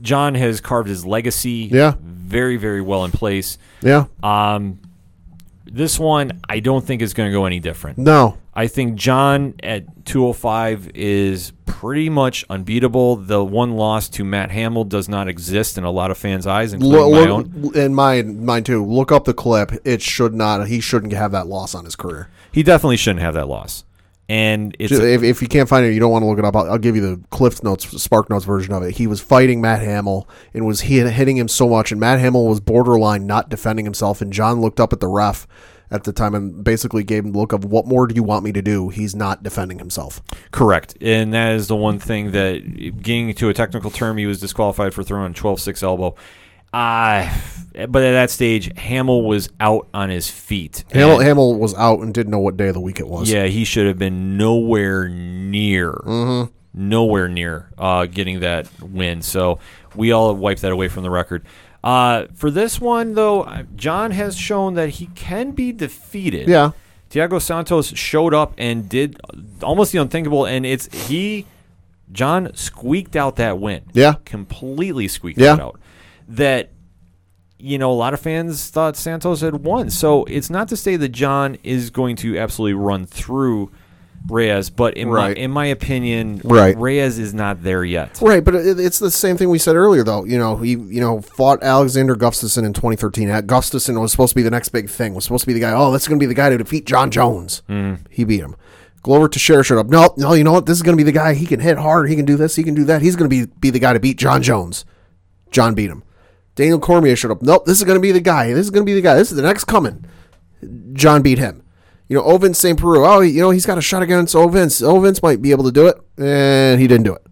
Jon 0.03 0.35
has 0.35 0.61
carved 0.61 0.89
his 0.89 1.07
legacy. 1.07 1.69
Yeah. 1.73 1.95
very 2.01 2.57
very 2.57 2.81
well 2.83 3.05
in 3.05 3.11
place. 3.11 3.59
Yeah. 3.81 4.07
Um, 4.23 4.81
this 5.65 5.99
one 5.99 6.41
I 6.49 6.61
don't 6.61 6.85
think 6.85 7.01
is 7.03 7.15
going 7.15 7.31
to 7.31 7.33
go 7.33 7.47
any 7.47 7.61
different. 7.61 7.99
No. 7.99 8.39
I 8.57 8.69
think 8.69 8.95
Jon 8.95 9.55
at 9.63 10.07
205 10.07 10.93
is 10.95 11.53
pretty 11.67 12.09
much 12.09 12.45
unbeatable. 12.49 13.17
The 13.17 13.43
one 13.45 13.73
loss 13.75 14.09
to 14.11 14.25
Matt 14.25 14.53
Hamill 14.53 14.85
does 14.85 15.09
not 15.09 15.27
exist 15.27 15.77
in 15.77 15.85
a 15.85 15.91
lot 15.91 16.11
of 16.13 16.19
fans' 16.19 16.47
eyes, 16.47 16.73
including 16.73 17.01
Look, 17.01 17.13
my 17.13 17.31
own. 17.31 17.73
and 17.77 17.97
mine, 17.97 18.45
mine 18.45 18.63
too. 18.63 18.85
Look 18.85 19.11
up 19.11 19.25
the 19.25 19.35
clip. 19.35 19.73
It 19.85 20.03
should 20.03 20.35
not. 20.35 20.69
He 20.69 20.81
shouldn't 20.81 21.13
have 21.13 21.33
that 21.33 21.49
loss 21.49 21.75
on 21.75 21.85
his 21.85 21.97
career. 21.97 22.29
He 22.53 22.63
definitely 22.63 22.97
shouldn't 22.97 23.23
have 23.23 23.35
that 23.35 23.49
loss. 23.49 23.85
And 24.29 24.75
it's 24.79 24.93
if, 24.93 25.23
if 25.23 25.43
you 25.43 25.49
can't 25.49 25.69
find 25.69 25.85
it, 25.85 25.93
you 25.93 26.01
don't 26.01 26.11
want 26.11 26.23
to 26.23 26.27
look 26.27 26.39
it 26.39 26.45
up. 26.47 26.57
I'll, 26.57 26.73
I'll 26.73 26.79
give 26.79 26.97
you 26.97 27.03
the 27.03 27.23
Cliff 27.29 27.63
Notes, 27.63 27.87
Spark 28.03 28.31
Notes 28.31 28.47
version 28.47 28.73
of 28.73 28.83
it. 28.83 28.93
He 28.97 29.07
was 29.07 29.21
fighting 29.21 29.61
Matt 29.61 29.83
Hamill 29.83 30.27
and 30.55 30.65
was 30.65 30.81
hitting 30.81 31.37
him 31.37 31.49
so 31.49 31.69
much, 31.69 31.93
and 31.93 32.01
Matt 32.01 32.21
Hamill 32.21 32.47
was 32.47 32.61
borderline 32.61 33.27
not 33.27 33.51
defending 33.51 33.85
himself. 33.85 34.23
And 34.23 34.33
Jon 34.33 34.63
looked 34.63 34.81
up 34.81 34.95
at 34.95 35.01
the 35.01 35.09
ref 35.09 35.47
at 35.91 36.05
the 36.05 36.13
time 36.13 36.35
and 36.35 36.65
basically 36.65 37.03
gave 37.05 37.25
him 37.25 37.33
the 37.33 37.39
look 37.39 37.53
of, 37.53 37.65
"What 37.65 37.87
more 37.87 38.07
do 38.07 38.15
you 38.15 38.23
want 38.23 38.45
me 38.45 38.53
to 38.53 38.63
do?" 38.63 38.89
He's 38.89 39.15
not 39.15 39.43
defending 39.43 39.79
himself. 39.79 40.23
correct. 40.51 40.97
And 41.01 41.33
that 41.35 41.53
is 41.53 41.69
the 41.69 41.77
one 41.77 41.99
thing 41.99 42.31
that, 42.33 42.59
getting 43.03 43.33
to 43.35 43.49
a 43.49 43.55
technical 43.55 43.91
term, 43.91 44.17
he 44.19 44.27
was 44.27 44.41
disqualified 44.41 44.95
for 44.95 45.03
throwing 45.03 45.33
a 45.33 45.35
12 45.35 45.61
6 45.61 45.83
elbow. 45.83 46.15
Uh, 46.73 47.33
but 47.89 48.03
at 48.03 48.13
that 48.13 48.31
stage, 48.31 48.77
Hamill 48.77 49.23
was 49.23 49.49
out 49.61 49.87
on 49.95 50.11
his 50.11 50.29
feet. 50.29 50.85
Hamill, 50.93 51.21
Hamill 51.21 51.55
was 51.57 51.73
out 51.75 52.01
and 52.01 52.13
didn't 52.13 52.33
know 52.33 52.41
what 52.41 52.57
day 52.57 52.69
of 52.69 52.75
the 52.75 52.81
week 52.81 52.99
it 52.99 53.07
was. 53.07 53.31
Yeah, 53.31 53.45
he 53.47 53.65
should 53.65 53.87
have 53.87 53.99
been 53.99 54.37
nowhere 54.37 55.09
near, 55.09 55.93
Mm-hmm. 55.93 56.51
nowhere 56.89 57.29
near 57.29 57.69
uh, 57.79 58.07
getting 58.07 58.41
that 58.41 58.69
win. 58.83 59.23
So 59.23 59.61
we 59.95 60.11
all 60.11 60.35
wiped 60.35 60.63
that 60.63 60.73
away 60.73 60.89
from 60.89 61.05
the 61.05 61.11
record. 61.11 61.45
Uh, 61.85 62.27
for 62.35 62.51
this 62.51 62.81
one, 62.81 63.15
though, 63.15 63.47
Jon 63.77 64.11
has 64.13 64.37
shown 64.37 64.73
that 64.75 64.89
he 64.89 65.07
can 65.15 65.51
be 65.53 65.71
defeated. 65.71 66.49
Yeah. 66.49 66.71
Thiago 67.11 67.41
Santos 67.41 67.95
showed 67.95 68.33
up 68.35 68.55
and 68.59 68.89
did 68.89 69.21
almost 69.63 69.93
the 69.93 69.99
unthinkable, 69.99 70.47
and 70.47 70.65
it's 70.65 70.87
he, 71.09 71.47
Jon 72.11 72.51
squeaked 72.55 73.15
out 73.17 73.37
that 73.37 73.59
win. 73.59 73.83
Yeah. 73.93 74.15
completely 74.25 75.07
squeaked 75.09 75.39
Yeah. 75.39 75.59
out. 75.61 75.79
That 76.29 76.71
you 77.59 77.79
know, 77.79 77.91
a 77.91 77.95
lot 77.95 78.13
of 78.13 78.21
fans 78.21 78.69
thought 78.69 78.95
Santos 78.97 79.41
had 79.41 79.65
won. 79.65 79.89
So 79.89 80.25
it's 80.25 80.51
not 80.51 80.69
to 80.69 80.77
say 80.77 80.97
that 80.97 81.11
Jon 81.11 81.57
is 81.63 81.89
going 81.91 82.17
to 82.17 82.37
absolutely 82.39 82.75
run 82.75 83.07
through 83.07 83.71
Reyes, 84.29 84.71
but 84.71 84.95
in 84.97 85.09
Right. 85.11 85.37
my 85.37 85.43
in 85.43 85.51
my 85.51 85.67
opinion, 85.67 86.41
Right. 86.45 86.77
Reyes 86.79 87.19
is 87.19 87.35
not 87.35 87.63
there 87.63 87.85
yet. 87.85 88.19
Right, 88.23 88.43
but 88.43 88.55
it, 88.55 88.81
it's 88.81 88.99
the 88.99 89.11
same 89.11 89.37
thing 89.37 89.51
we 89.51 89.59
said 89.59 89.77
earlier, 89.77 90.03
though. 90.03 90.25
You 90.25 90.39
know, 90.39 90.57
he 90.57 90.71
you 90.71 91.01
know 91.01 91.21
fought 91.21 91.63
Alexander 91.63 92.15
Gustafsson 92.17 92.65
in 92.65 92.73
2013. 92.73 93.29
Uh, 93.31 93.43
Gustafsson 93.43 94.01
was 94.01 94.11
supposed 94.13 94.31
to 94.31 94.37
be 94.37 94.43
the 94.43 94.51
next 94.51 94.71
big 94.71 94.89
thing. 94.89 95.15
Was 95.15 95.25
supposed 95.25 95.43
to 95.43 95.47
be 95.47 95.53
the 95.53 95.61
guy. 95.61 95.73
Oh, 95.75 95.93
that's 95.93 96.09
going 96.09 96.19
to 96.19 96.23
be 96.23 96.27
the 96.29 96.35
guy 96.35 96.49
to 96.49 96.57
defeat 96.59 96.87
Jon 96.87 97.11
Jones. 97.11 97.63
He 98.11 98.25
beat 98.25 98.41
him. 98.41 98.57
Glover 99.03 99.29
Teixeira 99.29 99.63
showed 99.63 99.79
up. 99.79 99.89
No, 99.89 100.15
no, 100.17 100.33
you 100.33 100.45
know 100.45 100.53
what? 100.53 100.65
This 100.65 100.79
is 100.79 100.83
going 100.83 100.97
to 100.97 101.05
be 101.05 101.05
the 101.05 101.13
guy. 101.13 101.35
He 101.35 101.45
can 101.45 101.61
hit 101.61 101.77
hard. 101.77 102.09
He 102.09 102.17
can 102.17 102.25
do 102.25 102.37
this. 102.37 102.57
He 102.57 102.63
can 102.63 102.75
do 102.75 102.85
that. 102.85 103.03
He's 103.03 103.17
going 103.17 103.29
to 103.29 103.37
be 103.47 103.53
be 103.61 103.69
the 103.69 103.79
guy 103.79 103.93
to 103.93 104.01
beat 104.01 104.17
Jon 104.17 104.43
Jones. 104.43 104.87
Jon 105.51 105.75
beat 105.75 105.91
him. 105.91 106.03
Daniel 106.55 106.79
Cormier 106.79 107.15
showed 107.17 107.33
up. 107.33 107.43
Nope, 107.43 107.67
this 107.67 107.77
is 107.79 107.85
going 107.85 107.97
to 107.97 108.01
be 108.01 108.13
the 108.13 108.21
guy. 108.21 108.47
This 108.55 108.65
is 108.65 108.71
going 108.71 108.87
to 108.87 108.91
be 108.91 108.95
the 108.95 109.03
guy. 109.03 109.15
This 109.17 109.31
is 109.31 109.37
the 109.37 109.43
next 109.43 109.65
coming. 109.65 110.07
Jon 110.95 111.21
beat 111.21 111.39
him. 111.39 111.64
You 112.09 112.19
know, 112.19 112.23
Ovince 112.23 112.57
St. 112.57 112.79
Preux. 112.79 113.05
Oh, 113.05 113.21
you 113.21 113.41
know, 113.41 113.51
he's 113.51 113.67
got 113.67 113.79
a 113.79 113.83
shot 113.83 114.03
against 114.03 114.35
Ovince. 114.35 114.83
Ovince 114.83 115.23
might 115.23 115.41
be 115.41 115.53
able 115.53 115.65
to 115.65 115.73
do 115.73 115.87
it, 115.87 115.97
and 116.19 116.81
he 116.81 116.87
didn't 116.87 117.05
do 117.05 117.15
it. 117.15 117.27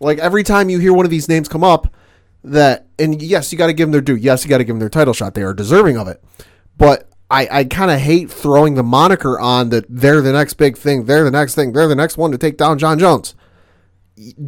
Like 0.00 0.18
every 0.18 0.42
time 0.42 0.70
you 0.70 0.78
hear 0.78 0.92
one 0.92 1.04
of 1.04 1.10
these 1.10 1.28
names 1.28 1.48
come 1.48 1.64
up, 1.64 1.94
that 2.44 2.86
and 2.98 3.20
yes, 3.20 3.52
you 3.52 3.58
got 3.58 3.66
to 3.68 3.72
give 3.72 3.88
them 3.88 3.92
their 3.92 4.00
due. 4.00 4.16
Yes, 4.16 4.44
you 4.44 4.50
got 4.50 4.58
to 4.58 4.64
give 4.64 4.74
them 4.74 4.80
their 4.80 4.88
title 4.88 5.14
shot. 5.14 5.34
They 5.34 5.42
are 5.42 5.54
deserving 5.54 5.96
of 5.96 6.08
it. 6.08 6.22
But 6.76 7.08
I, 7.30 7.48
I 7.50 7.64
kind 7.64 7.90
of 7.90 7.98
hate 7.98 8.30
throwing 8.30 8.74
the 8.74 8.82
moniker 8.82 9.38
on 9.38 9.68
that 9.70 9.84
they're 9.88 10.22
the 10.22 10.32
next 10.32 10.54
big 10.54 10.76
thing. 10.76 11.04
They're 11.04 11.24
the 11.24 11.30
next 11.30 11.54
thing. 11.54 11.72
They're 11.72 11.88
the 11.88 11.96
next 11.96 12.16
one 12.16 12.30
to 12.32 12.38
take 12.38 12.56
down 12.56 12.78
Jon 12.78 12.98
Jones. 12.98 13.34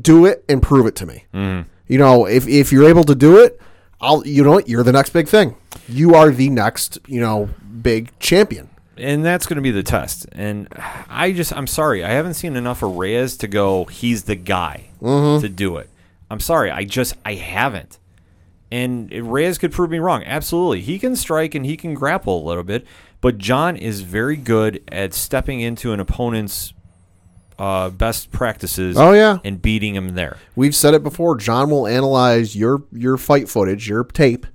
Do 0.01 0.25
it 0.25 0.45
and 0.49 0.63
prove 0.63 0.87
it 0.87 0.97
to 0.97 1.07
me. 1.07 1.27
Mm-hmm. 1.35 1.69
You 1.87 1.99
know, 1.99 2.27
if 2.27 2.49
if 2.49 2.73
you're 2.73 2.89
able 2.89 3.05
to 3.05 3.15
do 3.15 3.39
it, 3.39 3.61
I'll. 4.01 4.27
You 4.27 4.45
know 4.45 4.53
what? 4.53 4.69
You're 4.69 4.85
the 4.85 4.93
next 4.93 5.11
big 5.11 5.29
thing. 5.29 5.57
You 5.89 6.15
are 6.15 6.31
the 6.31 6.49
next. 6.49 6.99
You 7.07 7.21
know, 7.21 7.51
big 7.83 8.17
champion. 8.19 8.70
And 9.01 9.25
that's 9.25 9.47
going 9.47 9.57
to 9.57 9.63
be 9.63 9.71
the 9.71 9.83
test. 9.83 10.27
And 10.33 10.69
I 11.09 11.33
just, 11.33 11.53
I'm 11.57 11.67
sorry, 11.67 12.05
I 12.05 12.11
haven't 12.11 12.35
seen 12.35 12.55
enough 12.57 12.83
of 12.83 12.97
Reyes 12.97 13.37
to 13.39 13.49
go. 13.49 13.85
He's 13.87 14.25
the 14.25 14.37
guy 14.37 14.87
Mm-hmm. 15.01 15.41
to 15.41 15.49
do 15.49 15.79
it. 15.79 15.89
I'm 16.31 16.41
sorry, 16.41 16.71
I 16.71 16.85
just, 16.85 17.15
I 17.25 17.35
haven't. 17.35 17.99
And 18.71 19.11
Reyes 19.33 19.57
could 19.59 19.73
prove 19.73 19.91
me 19.91 19.99
wrong. 19.99 20.23
Absolutely, 20.25 20.81
he 20.83 20.99
can 20.99 21.17
strike 21.17 21.55
and 21.55 21.65
he 21.67 21.77
can 21.77 21.95
grapple 21.95 22.45
a 22.45 22.47
little 22.47 22.63
bit. 22.63 22.87
But 23.23 23.39
Jon 23.39 23.77
is 23.77 24.03
very 24.03 24.37
good 24.37 24.83
at 24.93 25.13
stepping 25.15 25.61
into 25.61 25.93
an 25.93 26.01
opponent's 26.01 26.73
uh, 27.59 27.91
best 27.91 28.31
practices. 28.31 28.97
Oh, 28.99 29.13
yeah. 29.13 29.39
and 29.45 29.61
beating 29.61 29.95
him 29.95 30.15
there. 30.15 30.37
We've 30.55 30.75
said 30.75 30.95
it 30.95 31.03
before. 31.03 31.37
Jon 31.37 31.69
will 31.71 31.87
analyze 31.87 32.55
your 32.57 32.85
your 32.93 33.17
fight 33.17 33.49
footage, 33.49 33.89
your 33.89 34.05
tape. 34.05 34.47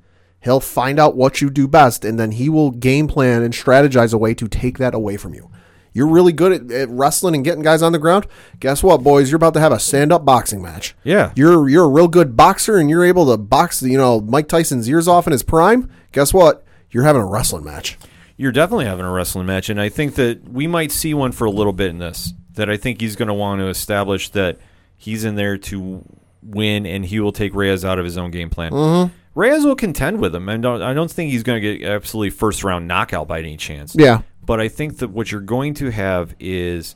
He'll 0.45 0.59
find 0.59 0.99
out 0.99 1.15
what 1.15 1.41
you 1.41 1.49
do 1.49 1.67
best, 1.67 2.05
and 2.05 2.19
then 2.19 2.31
he 2.31 2.49
will 2.49 2.69
game 2.69 3.07
plan 3.07 3.41
and 3.41 3.51
strategize 3.51 4.13
a 4.13 4.17
way 4.17 4.35
to 4.35 4.47
take 4.47 4.77
that 4.77 4.93
away 4.93 5.17
from 5.17 5.33
you. 5.33 5.49
You're 5.91 6.05
really 6.05 6.33
good 6.33 6.51
at, 6.51 6.71
at 6.71 6.89
wrestling 6.89 7.33
and 7.33 7.43
getting 7.43 7.63
guys 7.63 7.81
on 7.81 7.93
the 7.93 7.97
ground. 7.97 8.27
Guess 8.59 8.83
what, 8.83 9.01
boys? 9.01 9.31
You're 9.31 9.37
about 9.37 9.55
to 9.55 9.59
have 9.59 9.71
a 9.71 9.79
stand 9.79 10.11
up 10.11 10.23
boxing 10.23 10.61
match. 10.61 10.93
Yeah. 11.03 11.31
You're 11.35 11.67
you're 11.67 11.85
a 11.85 11.89
real 11.89 12.07
good 12.07 12.37
boxer 12.37 12.77
and 12.77 12.91
you're 12.91 13.03
able 13.03 13.25
to 13.31 13.37
box, 13.37 13.81
you 13.81 13.97
know, 13.97 14.21
Mike 14.21 14.47
Tyson's 14.47 14.87
ears 14.87 15.07
off 15.07 15.25
in 15.25 15.31
his 15.31 15.41
prime. 15.41 15.89
Guess 16.11 16.31
what? 16.31 16.63
You're 16.91 17.05
having 17.05 17.23
a 17.23 17.25
wrestling 17.25 17.63
match. 17.63 17.97
You're 18.37 18.51
definitely 18.51 18.85
having 18.85 19.05
a 19.05 19.11
wrestling 19.11 19.47
match, 19.47 19.69
and 19.69 19.81
I 19.81 19.89
think 19.89 20.13
that 20.15 20.47
we 20.47 20.67
might 20.67 20.91
see 20.91 21.15
one 21.15 21.31
for 21.31 21.45
a 21.45 21.51
little 21.51 21.73
bit 21.73 21.89
in 21.89 21.97
this. 21.97 22.33
That 22.51 22.69
I 22.69 22.77
think 22.77 23.01
he's 23.01 23.15
going 23.15 23.29
to 23.29 23.33
want 23.33 23.61
to 23.61 23.67
establish 23.67 24.29
that 24.29 24.59
he's 24.95 25.25
in 25.25 25.35
there 25.35 25.57
to 25.57 26.05
win, 26.43 26.85
and 26.85 27.03
he 27.03 27.19
will 27.19 27.31
take 27.31 27.55
Reyes 27.55 27.83
out 27.83 27.97
of 27.97 28.05
his 28.05 28.17
own 28.17 28.31
game 28.31 28.49
plan. 28.49 28.71
Mm-hmm. 28.71 29.13
Reyes 29.35 29.65
will 29.65 29.75
contend 29.75 30.19
with 30.19 30.33
him, 30.33 30.49
and 30.49 30.63
don't, 30.63 30.81
I 30.81 30.93
don't 30.93 31.11
think 31.11 31.31
he's 31.31 31.43
going 31.43 31.61
to 31.61 31.77
get 31.77 31.87
absolutely 31.87 32.29
first 32.31 32.63
round 32.63 32.87
knockout 32.87 33.27
by 33.27 33.39
any 33.39 33.57
chance. 33.57 33.93
Yeah. 33.95 34.21
But 34.43 34.61
I 34.61 34.69
think 34.69 34.97
that 34.99 35.09
what 35.09 35.31
you're 35.31 35.41
going 35.41 35.73
to 35.75 35.91
have 35.91 36.35
is 36.39 36.95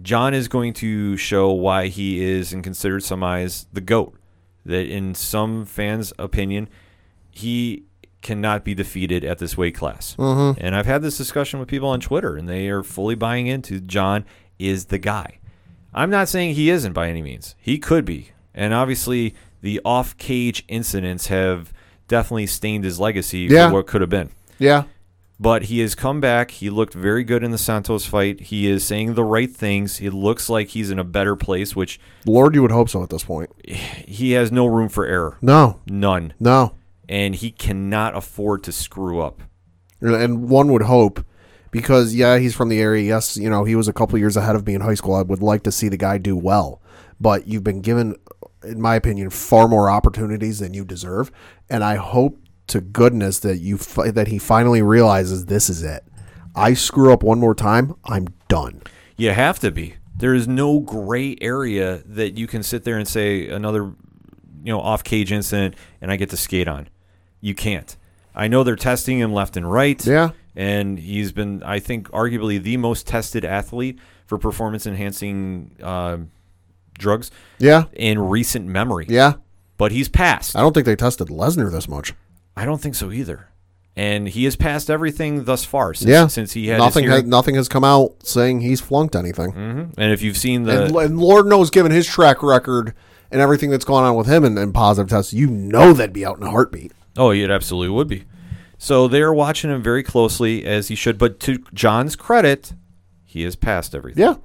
Jon 0.00 0.32
is 0.32 0.46
going 0.48 0.72
to 0.74 1.16
show 1.16 1.50
why 1.50 1.88
he 1.88 2.22
is, 2.22 2.52
and 2.52 2.62
considered 2.62 3.02
some 3.02 3.22
eyes, 3.24 3.66
the 3.72 3.80
GOAT. 3.80 4.16
That 4.64 4.86
in 4.86 5.14
some 5.14 5.64
fans' 5.64 6.12
opinion, 6.18 6.68
he 7.30 7.84
cannot 8.22 8.64
be 8.64 8.74
defeated 8.74 9.24
at 9.24 9.38
this 9.38 9.56
weight 9.56 9.74
class. 9.74 10.14
Mm-hmm. 10.16 10.60
And 10.62 10.76
I've 10.76 10.86
had 10.86 11.02
this 11.02 11.16
discussion 11.16 11.58
with 11.58 11.68
people 11.68 11.88
on 11.88 12.00
Twitter, 12.00 12.36
and 12.36 12.48
they 12.48 12.68
are 12.68 12.82
fully 12.82 13.14
buying 13.14 13.46
into 13.46 13.80
Jon 13.80 14.24
is 14.58 14.86
the 14.86 14.98
guy. 14.98 15.38
I'm 15.92 16.10
not 16.10 16.28
saying 16.28 16.54
he 16.54 16.70
isn't 16.70 16.92
by 16.92 17.08
any 17.08 17.22
means. 17.22 17.56
He 17.58 17.78
could 17.78 18.04
be. 18.04 18.32
And 18.54 18.74
obviously, 18.74 19.34
the 19.62 19.80
off 19.84 20.16
cage 20.18 20.64
incidents 20.68 21.28
have 21.28 21.72
definitely 22.10 22.46
stained 22.46 22.84
his 22.84 23.00
legacy 23.00 23.46
Yeah. 23.50 23.68
for 23.70 23.76
what 23.76 23.86
could 23.86 24.02
have 24.02 24.10
been 24.10 24.28
Yeah. 24.58 24.82
but 25.38 25.62
he 25.64 25.78
has 25.80 25.94
come 25.94 26.20
back. 26.20 26.50
He 26.50 26.68
looked 26.68 26.92
very 26.92 27.24
good 27.24 27.42
in 27.42 27.50
the 27.50 27.56
Santos 27.56 28.04
fight. 28.04 28.40
He 28.40 28.66
is 28.68 28.84
saying 28.84 29.14
the 29.14 29.24
right 29.24 29.50
things. 29.50 29.96
He 29.96 30.10
looks 30.10 30.50
like 30.50 30.68
he's 30.68 30.90
in 30.90 30.98
a 30.98 31.04
better 31.04 31.34
place, 31.36 31.74
which 31.74 31.98
Lord, 32.26 32.54
you 32.54 32.60
would 32.62 32.70
hope 32.72 32.90
so 32.90 33.02
at 33.02 33.08
this 33.08 33.24
point. 33.24 33.50
he 33.64 34.32
has 34.32 34.52
no 34.52 34.66
room 34.66 34.90
for 34.90 35.06
error. 35.06 35.38
No. 35.40 35.80
None. 35.86 36.34
No. 36.38 36.74
And 37.08 37.34
he 37.34 37.50
cannot 37.50 38.14
afford 38.16 38.62
to 38.64 38.72
screw 38.72 39.20
up. 39.20 39.40
And 40.02 40.48
one 40.48 40.70
would 40.72 40.82
hope 40.82 41.24
because 41.70 42.14
yeah, 42.14 42.38
he's 42.38 42.54
from 42.54 42.68
the 42.68 42.80
area. 42.80 43.02
Yes, 43.06 43.36
you 43.36 43.48
know, 43.48 43.64
he 43.64 43.74
was 43.76 43.88
a 43.88 43.92
couple 43.92 44.18
years 44.18 44.36
ahead 44.36 44.56
of 44.56 44.66
me 44.66 44.74
in 44.74 44.80
high 44.82 44.94
school. 44.94 45.14
I 45.14 45.22
would 45.22 45.42
like 45.42 45.62
to 45.64 45.72
see 45.72 45.88
the 45.88 45.96
guy 45.96 46.18
do 46.18 46.36
well. 46.36 46.80
But 47.20 47.46
you've 47.46 47.64
been 47.64 47.80
given 47.82 48.16
in 48.64 48.80
my 48.80 48.94
opinion 48.94 49.30
far 49.30 49.68
more 49.68 49.90
opportunities 49.90 50.58
than 50.58 50.74
you 50.74 50.84
deserve, 50.84 51.30
and 51.68 51.82
I 51.82 51.96
hope 51.96 52.38
to 52.68 52.80
goodness 52.80 53.40
that 53.40 53.58
you 53.58 53.78
fi- 53.78 54.10
that 54.10 54.28
he 54.28 54.38
finally 54.38 54.82
realizes 54.82 55.46
this 55.46 55.68
is 55.68 55.82
it. 55.82 56.04
I 56.54 56.74
screw 56.74 57.12
up 57.12 57.22
one 57.22 57.38
more 57.38 57.54
time, 57.54 57.94
I'm 58.04 58.28
done. 58.48 58.82
You 59.16 59.30
have 59.30 59.58
to 59.60 59.70
be. 59.70 59.96
There 60.16 60.34
is 60.34 60.46
no 60.46 60.80
gray 60.80 61.36
area 61.40 62.02
that 62.06 62.36
you 62.36 62.46
can 62.46 62.62
sit 62.62 62.84
there 62.84 62.98
and 62.98 63.08
say 63.08 63.48
another, 63.48 63.84
you 63.84 64.72
know, 64.72 64.80
off 64.80 65.02
cage 65.02 65.32
incident 65.32 65.74
and 66.00 66.12
I 66.12 66.16
get 66.16 66.30
to 66.30 66.36
skate 66.36 66.68
on. 66.68 66.88
You 67.40 67.54
can't. 67.54 67.96
I 68.34 68.48
know 68.48 68.62
they're 68.62 68.76
testing 68.76 69.18
him 69.18 69.32
left 69.32 69.56
and 69.56 69.70
right. 69.70 70.04
Yeah. 70.04 70.30
And 70.54 70.98
he's 70.98 71.32
been, 71.32 71.62
I 71.62 71.78
think, 71.78 72.08
arguably 72.10 72.62
the 72.62 72.76
most 72.76 73.06
tested 73.06 73.44
athlete 73.44 73.98
for 74.26 74.36
performance 74.38 74.86
enhancing 74.86 75.76
uh, 75.82 76.18
drugs 77.00 77.30
Yeah. 77.58 77.84
in 77.92 78.18
recent 78.18 78.66
memory. 78.66 79.06
Yeah. 79.08 79.34
But 79.76 79.92
he's 79.92 80.08
passed. 80.08 80.54
I 80.56 80.60
don't 80.60 80.72
think 80.74 80.86
they 80.86 80.94
tested 80.96 81.28
Lesnar 81.28 81.72
this 81.72 81.88
much. 81.88 82.14
I 82.56 82.64
don't 82.64 82.80
think 82.80 82.94
so 82.94 83.10
either. 83.10 83.48
And 83.96 84.28
he 84.28 84.44
has 84.44 84.54
passed 84.54 84.88
everything 84.88 85.44
thus 85.44 85.64
far 85.64 85.94
since, 85.94 86.08
yeah. 86.08 86.26
since 86.28 86.52
he 86.52 86.68
had 86.68 86.78
nothing 86.78 87.06
has, 87.08 87.24
nothing 87.24 87.54
has 87.56 87.68
come 87.68 87.82
out 87.84 88.24
saying 88.24 88.60
he's 88.60 88.80
flunked 88.80 89.16
anything. 89.16 89.52
Mhm. 89.52 89.94
And 89.98 90.12
if 90.12 90.22
you've 90.22 90.36
seen 90.36 90.62
the 90.62 90.84
and, 90.84 90.96
and 90.96 91.18
Lord 91.20 91.46
knows, 91.46 91.70
given 91.70 91.90
his 91.92 92.06
track 92.06 92.42
record 92.42 92.94
and 93.32 93.40
everything 93.40 93.70
that's 93.70 93.84
gone 93.84 94.04
on 94.04 94.14
with 94.16 94.26
him 94.26 94.44
and, 94.44 94.58
and 94.58 94.72
positive 94.72 95.10
tests, 95.10 95.32
you 95.32 95.48
know 95.48 95.92
that'd 95.92 96.12
be 96.12 96.24
out 96.24 96.36
in 96.38 96.44
a 96.44 96.50
heartbeat. 96.50 96.92
Oh, 97.16 97.30
it 97.32 97.50
absolutely 97.50 97.90
would 97.94 98.06
be. 98.08 98.24
So 98.78 99.08
they're 99.08 99.32
watching 99.34 99.70
him 99.70 99.82
very 99.82 100.02
closely 100.02 100.64
as 100.64 100.88
he 100.88 100.94
should. 100.94 101.18
But 101.18 101.40
to 101.40 101.58
Jon's 101.74 102.16
credit, 102.16 102.72
he 103.24 103.42
has 103.42 103.56
passed 103.56 103.94
everything. 103.94 104.22
Yeah. 104.22 104.36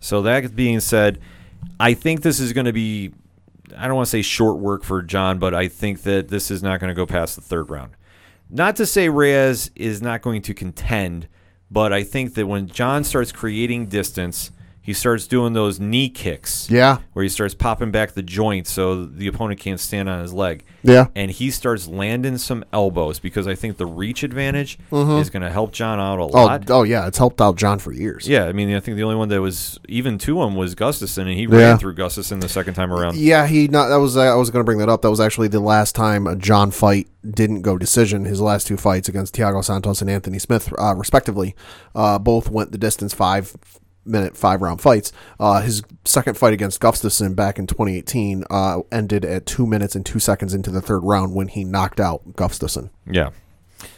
So 0.00 0.20
that 0.22 0.54
being 0.56 0.80
said, 0.80 1.18
I 1.78 1.94
think 1.94 2.22
this 2.22 2.40
is 2.40 2.52
going 2.52 2.66
to 2.66 2.72
be. 2.72 3.12
I 3.76 3.86
don't 3.86 3.96
want 3.96 4.06
to 4.06 4.10
say 4.10 4.22
short 4.22 4.58
work 4.58 4.84
for 4.84 5.02
Jon, 5.02 5.38
but 5.38 5.54
I 5.54 5.68
think 5.68 6.02
that 6.02 6.28
this 6.28 6.50
is 6.50 6.62
not 6.62 6.78
going 6.78 6.88
to 6.88 6.94
go 6.94 7.06
past 7.06 7.36
the 7.36 7.42
third 7.42 7.70
round. 7.70 7.92
Not 8.50 8.76
to 8.76 8.86
say 8.86 9.08
Reyes 9.08 9.70
is 9.74 10.02
not 10.02 10.20
going 10.20 10.42
to 10.42 10.52
contend, 10.52 11.26
but 11.70 11.92
I 11.92 12.04
think 12.04 12.34
that 12.34 12.46
when 12.46 12.66
Jon 12.68 13.02
starts 13.02 13.32
creating 13.32 13.86
distance, 13.86 14.50
he 14.84 14.92
starts 14.92 15.26
doing 15.28 15.52
those 15.52 15.78
knee 15.78 16.08
kicks. 16.08 16.68
Yeah. 16.68 16.98
Where 17.12 17.22
he 17.22 17.28
starts 17.28 17.54
popping 17.54 17.92
back 17.92 18.12
the 18.12 18.22
joint 18.22 18.66
so 18.66 19.04
the 19.04 19.28
opponent 19.28 19.60
can't 19.60 19.78
stand 19.78 20.08
on 20.08 20.20
his 20.20 20.32
leg. 20.32 20.64
Yeah. 20.82 21.06
And 21.14 21.30
he 21.30 21.52
starts 21.52 21.86
landing 21.86 22.36
some 22.38 22.64
elbows 22.72 23.20
because 23.20 23.46
I 23.46 23.54
think 23.54 23.76
the 23.76 23.86
reach 23.86 24.22
advantage 24.24 24.78
Mm-hmm. 24.90 25.18
is 25.20 25.30
going 25.30 25.42
to 25.42 25.50
help 25.50 25.72
Jon 25.72 26.00
out 26.00 26.18
a 26.18 26.22
Oh, 26.22 26.26
lot. 26.26 26.70
oh 26.70 26.82
yeah, 26.82 27.06
it's 27.06 27.18
helped 27.18 27.40
out 27.40 27.56
Jon 27.56 27.78
for 27.78 27.92
years. 27.92 28.26
Yeah, 28.28 28.46
I 28.46 28.52
mean, 28.52 28.74
I 28.74 28.80
think 28.80 28.96
the 28.96 29.04
only 29.04 29.14
one 29.16 29.28
that 29.28 29.40
was 29.40 29.78
even 29.88 30.18
to 30.18 30.42
him 30.42 30.56
was 30.56 30.74
Gustafsson, 30.74 31.22
and 31.22 31.30
he 31.34 31.42
Yeah. 31.44 31.56
ran 31.70 31.78
through 31.78 31.94
Gustafsson 31.94 32.40
the 32.40 32.48
second 32.48 32.74
time 32.74 32.92
around. 32.92 33.16
Yeah, 33.16 33.46
he 33.46 33.68
not 33.68 33.88
that 33.88 33.96
was 33.96 34.16
I 34.16 34.34
was 34.34 34.50
going 34.50 34.60
to 34.60 34.64
bring 34.64 34.78
that 34.78 34.88
up. 34.88 35.02
That 35.02 35.10
was 35.10 35.20
actually 35.20 35.48
the 35.48 35.60
last 35.60 35.94
time 35.94 36.26
a 36.26 36.34
Jon 36.36 36.70
fight 36.72 37.08
didn't 37.28 37.62
go 37.62 37.78
decision. 37.78 38.24
His 38.24 38.40
last 38.40 38.66
two 38.66 38.76
fights 38.76 39.08
against 39.08 39.34
Thiago 39.36 39.62
Santos 39.64 40.00
and 40.00 40.10
Anthony 40.10 40.40
Smith, 40.40 40.72
uh, 40.78 40.94
respectively, 40.96 41.54
uh, 41.94 42.18
both 42.18 42.50
went 42.50 42.72
the 42.72 42.78
distance 42.78 43.14
five 43.14 43.56
minute 44.04 44.36
five 44.36 44.62
round 44.62 44.80
fights. 44.80 45.12
Uh, 45.38 45.60
his 45.60 45.82
second 46.04 46.36
fight 46.36 46.52
against 46.52 46.80
Gustafsson 46.80 47.34
back 47.34 47.58
in 47.58 47.66
2018 47.66 48.44
uh, 48.50 48.80
ended 48.90 49.24
at 49.24 49.46
two 49.46 49.66
minutes 49.66 49.94
and 49.94 50.04
two 50.04 50.18
seconds 50.18 50.54
into 50.54 50.70
the 50.70 50.80
third 50.80 51.00
round 51.00 51.34
when 51.34 51.48
he 51.48 51.64
knocked 51.64 52.00
out 52.00 52.34
Gustafsson. 52.34 52.90
Yeah. 53.10 53.30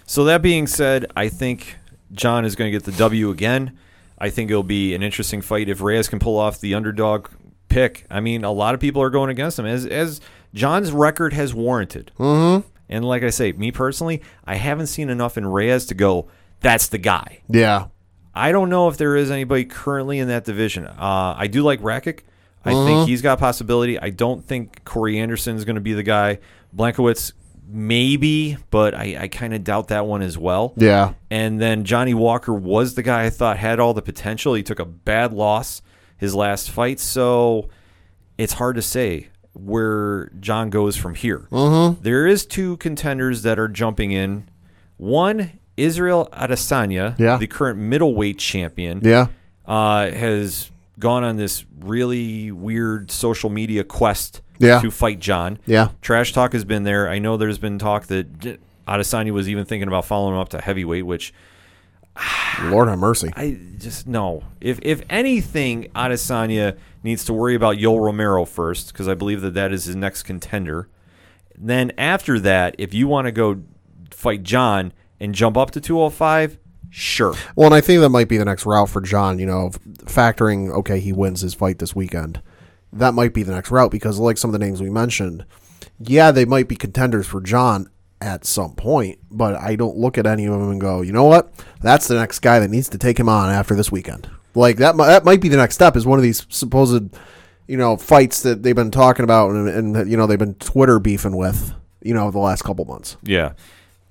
So 0.07 0.25
that 0.25 0.43
being 0.43 0.67
said, 0.67 1.07
I 1.17 1.29
think 1.29 1.77
Jon 2.13 2.45
is 2.45 2.55
going 2.57 2.71
to 2.71 2.73
get 2.73 2.85
the 2.85 2.93
W 2.93 3.31
again. 3.31 3.79
I 4.19 4.31
think 4.31 4.51
it'll 4.51 4.63
be 4.63 4.95
an 4.95 5.03
interesting 5.03 5.43
fight 5.43 5.69
if 5.69 5.81
Reyes 5.81 6.09
can 6.09 6.19
pull 6.19 6.39
off 6.39 6.61
the 6.61 6.75
underdog 6.75 7.29
pick. 7.69 8.07
I 8.11 8.21
mean, 8.21 8.45
a 8.45 8.53
lot 8.53 8.75
of 8.75 8.81
people 8.81 9.03
are 9.03 9.11
going 9.11 9.31
against 9.31 9.59
him 9.59 9.67
as 9.67 9.85
as 9.87 10.21
Jon's 10.55 10.93
record 10.93 11.33
has 11.33 11.53
warranted. 11.53 12.13
Mm-hmm. 12.19 12.67
And 12.89 13.05
like 13.05 13.23
I 13.23 13.31
say, 13.31 13.53
me 13.53 13.73
personally, 13.73 14.23
I 14.45 14.57
haven't 14.57 14.87
seen 14.87 15.11
enough 15.11 15.37
in 15.37 15.47
Reyes 15.47 15.87
to 15.87 15.95
go. 15.95 16.29
That's 16.61 16.87
the 16.87 16.99
guy. 16.99 17.41
Yeah, 17.49 17.87
I 18.35 18.53
don't 18.53 18.69
know 18.69 18.89
if 18.89 18.97
there 18.97 19.17
is 19.17 19.31
anybody 19.31 19.65
currently 19.65 20.19
in 20.19 20.29
that 20.29 20.45
division. 20.45 20.87
Uh, 20.87 21.35
I 21.39 21.47
do 21.47 21.63
like 21.63 21.81
Rakic. 21.81 22.21
I 22.65 22.73
think 22.73 23.09
he's 23.09 23.21
got 23.23 23.39
possibility. 23.39 23.99
I 23.99 24.11
don't 24.11 24.43
think 24.45 24.85
Corey 24.85 25.19
Anderson 25.19 25.55
is 25.57 25.65
going 25.67 25.75
to 25.75 25.83
be 25.83 25.93
the 25.93 26.03
guy. 26.03 26.39
Blachowicz, 26.75 27.33
maybe, 27.69 28.57
but 28.71 28.95
I, 28.95 29.17
I 29.21 29.29
kind 29.29 29.53
of 29.55 29.63
doubt 29.65 29.89
that 29.89 30.07
one 30.07 30.23
as 30.23 30.39
well. 30.39 30.73
yeah, 30.77 31.13
And 31.31 31.61
then 31.61 31.85
Johnny 31.85 32.15
Walker 32.15 32.55
was 32.55 32.95
the 32.95 33.03
guy 33.03 33.25
I 33.25 33.31
thought 33.31 33.59
had 33.59 33.81
all 33.81 33.93
the 33.95 34.03
potential. 34.03 34.55
He 34.55 34.63
took 34.63 34.79
a 34.81 34.85
bad 34.87 35.33
loss 35.33 35.83
his 36.17 36.35
last 36.35 36.71
fight, 36.71 37.01
so 37.01 37.69
it's 38.39 38.55
hard 38.55 38.77
to 38.77 38.83
say 38.83 39.29
where 39.53 40.31
Jon 40.41 40.71
goes 40.71 40.97
from 40.97 41.15
here. 41.15 41.47
There 42.03 42.27
is 42.27 42.47
two 42.47 42.77
contenders 42.79 43.43
that 43.43 43.59
are 43.59 43.69
jumping 43.69 44.11
in. 44.13 44.49
One, 44.97 45.59
Israel 45.77 46.29
Adesanya, 46.33 47.19
Yeah. 47.19 47.37
the 47.37 47.47
current 47.47 47.79
middleweight 47.79 48.39
champion, 48.39 49.01
yeah, 49.03 49.27
uh, 49.67 50.11
has 50.11 50.71
gone 50.99 51.25
on 51.25 51.37
this 51.37 51.65
really 51.81 52.53
weird 52.53 53.11
social 53.11 53.51
media 53.51 53.83
quest 53.85 54.41
Yeah. 54.59 54.81
to 54.81 54.91
fight 54.91 55.19
Jon. 55.19 55.59
yeah. 55.67 55.89
Trash 56.03 56.33
talk 56.33 56.53
has 56.53 56.65
been 56.65 56.85
there. 56.85 57.09
I 57.09 57.19
know 57.19 57.37
there's 57.37 57.59
been 57.59 57.79
talk 57.79 58.07
that 58.07 58.59
Adesanya 58.87 59.33
was 59.33 59.49
even 59.49 59.65
thinking 59.65 59.89
about 59.89 60.05
following 60.05 60.35
him 60.35 60.41
up 60.41 60.51
to 60.51 60.61
heavyweight, 60.61 61.05
which 61.07 61.33
Lord 62.65 62.89
have 62.89 62.99
mercy. 62.99 63.31
I 63.37 63.59
just 63.79 64.07
no. 64.07 64.45
If 64.61 64.79
if 64.83 65.03
anything, 65.11 65.89
Adesanya 65.97 66.77
needs 67.03 67.25
to 67.25 67.33
worry 67.33 67.55
about 67.57 67.77
Yoel 67.77 68.01
Romero 68.01 68.45
first 68.45 68.93
because 68.93 69.09
I 69.09 69.15
believe 69.15 69.41
that 69.41 69.55
that 69.55 69.73
is 69.73 69.85
his 69.87 69.97
next 69.97 70.23
contender. 70.23 70.89
Then 71.59 71.91
after 71.99 72.39
that, 72.41 72.77
if 72.79 72.95
you 72.95 73.09
want 73.09 73.27
to 73.27 73.33
go 73.33 73.63
fight 74.11 74.43
Jon 74.45 74.93
and 75.21 75.35
jump 75.35 75.57
up 75.57 75.71
to 75.73 75.81
205, 75.81 76.59
sure. 76.91 77.35
Well, 77.57 77.67
and 77.67 77.75
I 77.75 77.81
think 77.81 78.01
that 78.01 78.11
might 78.11 78.29
be 78.29 78.37
the 78.37 78.45
next 78.45 78.67
route 78.67 78.89
for 78.89 79.01
Jon. 79.01 79.39
You 79.39 79.47
know, 79.47 79.71
factoring 80.05 80.71
okay, 80.71 81.01
he 81.01 81.13
wins 81.13 81.41
his 81.41 81.55
fight 81.55 81.79
this 81.79 81.95
weekend. 81.95 82.41
That 82.93 83.15
might 83.15 83.35
be 83.35 83.43
the 83.43 83.53
next 83.53 83.71
route 83.71 83.91
because, 83.91 84.19
like 84.19 84.39
some 84.39 84.51
of 84.51 84.53
the 84.53 84.65
names 84.65 84.81
we 84.81 84.91
mentioned, 84.91 85.45
yeah, 85.99 86.31
they 86.31 86.45
might 86.45 86.69
be 86.69 86.77
contenders 86.77 87.27
for 87.27 87.41
Jon 87.41 87.89
at 88.21 88.45
some 88.45 88.75
point. 88.75 89.19
But 89.31 89.57
I 89.57 89.77
don't 89.77 89.97
look 89.97 90.19
at 90.19 90.27
any 90.27 90.47
of 90.47 90.53
them 90.53 90.71
and 90.71 90.81
go, 90.81 91.03
you 91.03 91.13
know 91.13 91.25
what? 91.25 91.53
That's 91.81 92.09
the 92.09 92.15
next 92.15 92.41
guy 92.41 92.59
that 92.59 92.71
needs 92.71 92.89
to 92.91 92.99
take 92.99 93.19
him 93.19 93.29
on 93.29 93.51
after 93.51 93.75
this 93.75 93.93
weekend. 93.93 94.29
Like 94.55 94.77
that, 94.77 94.97
that 94.97 95.25
might 95.25 95.41
be 95.41 95.49
the 95.49 95.57
next 95.57 95.75
step. 95.75 95.97
Is 95.97 96.07
one 96.07 96.19
of 96.19 96.23
these 96.23 96.47
supposed, 96.49 97.17
you 97.67 97.77
know, 97.77 97.97
fights 97.97 98.43
that 98.43 98.63
they've 98.63 98.75
been 98.75 98.91
talking 98.91 99.25
about 99.25 99.51
and, 99.51 99.69
and 99.69 100.11
you 100.11 100.17
know 100.17 100.27
they've 100.27 100.39
been 100.39 100.55
Twitter 100.55 100.99
beefing 100.99 101.37
with, 101.37 101.73
you 102.03 102.15
know, 102.15 102.31
the 102.31 102.39
last 102.39 102.63
couple 102.63 102.85
months. 102.85 103.17
Yeah. 103.23 103.53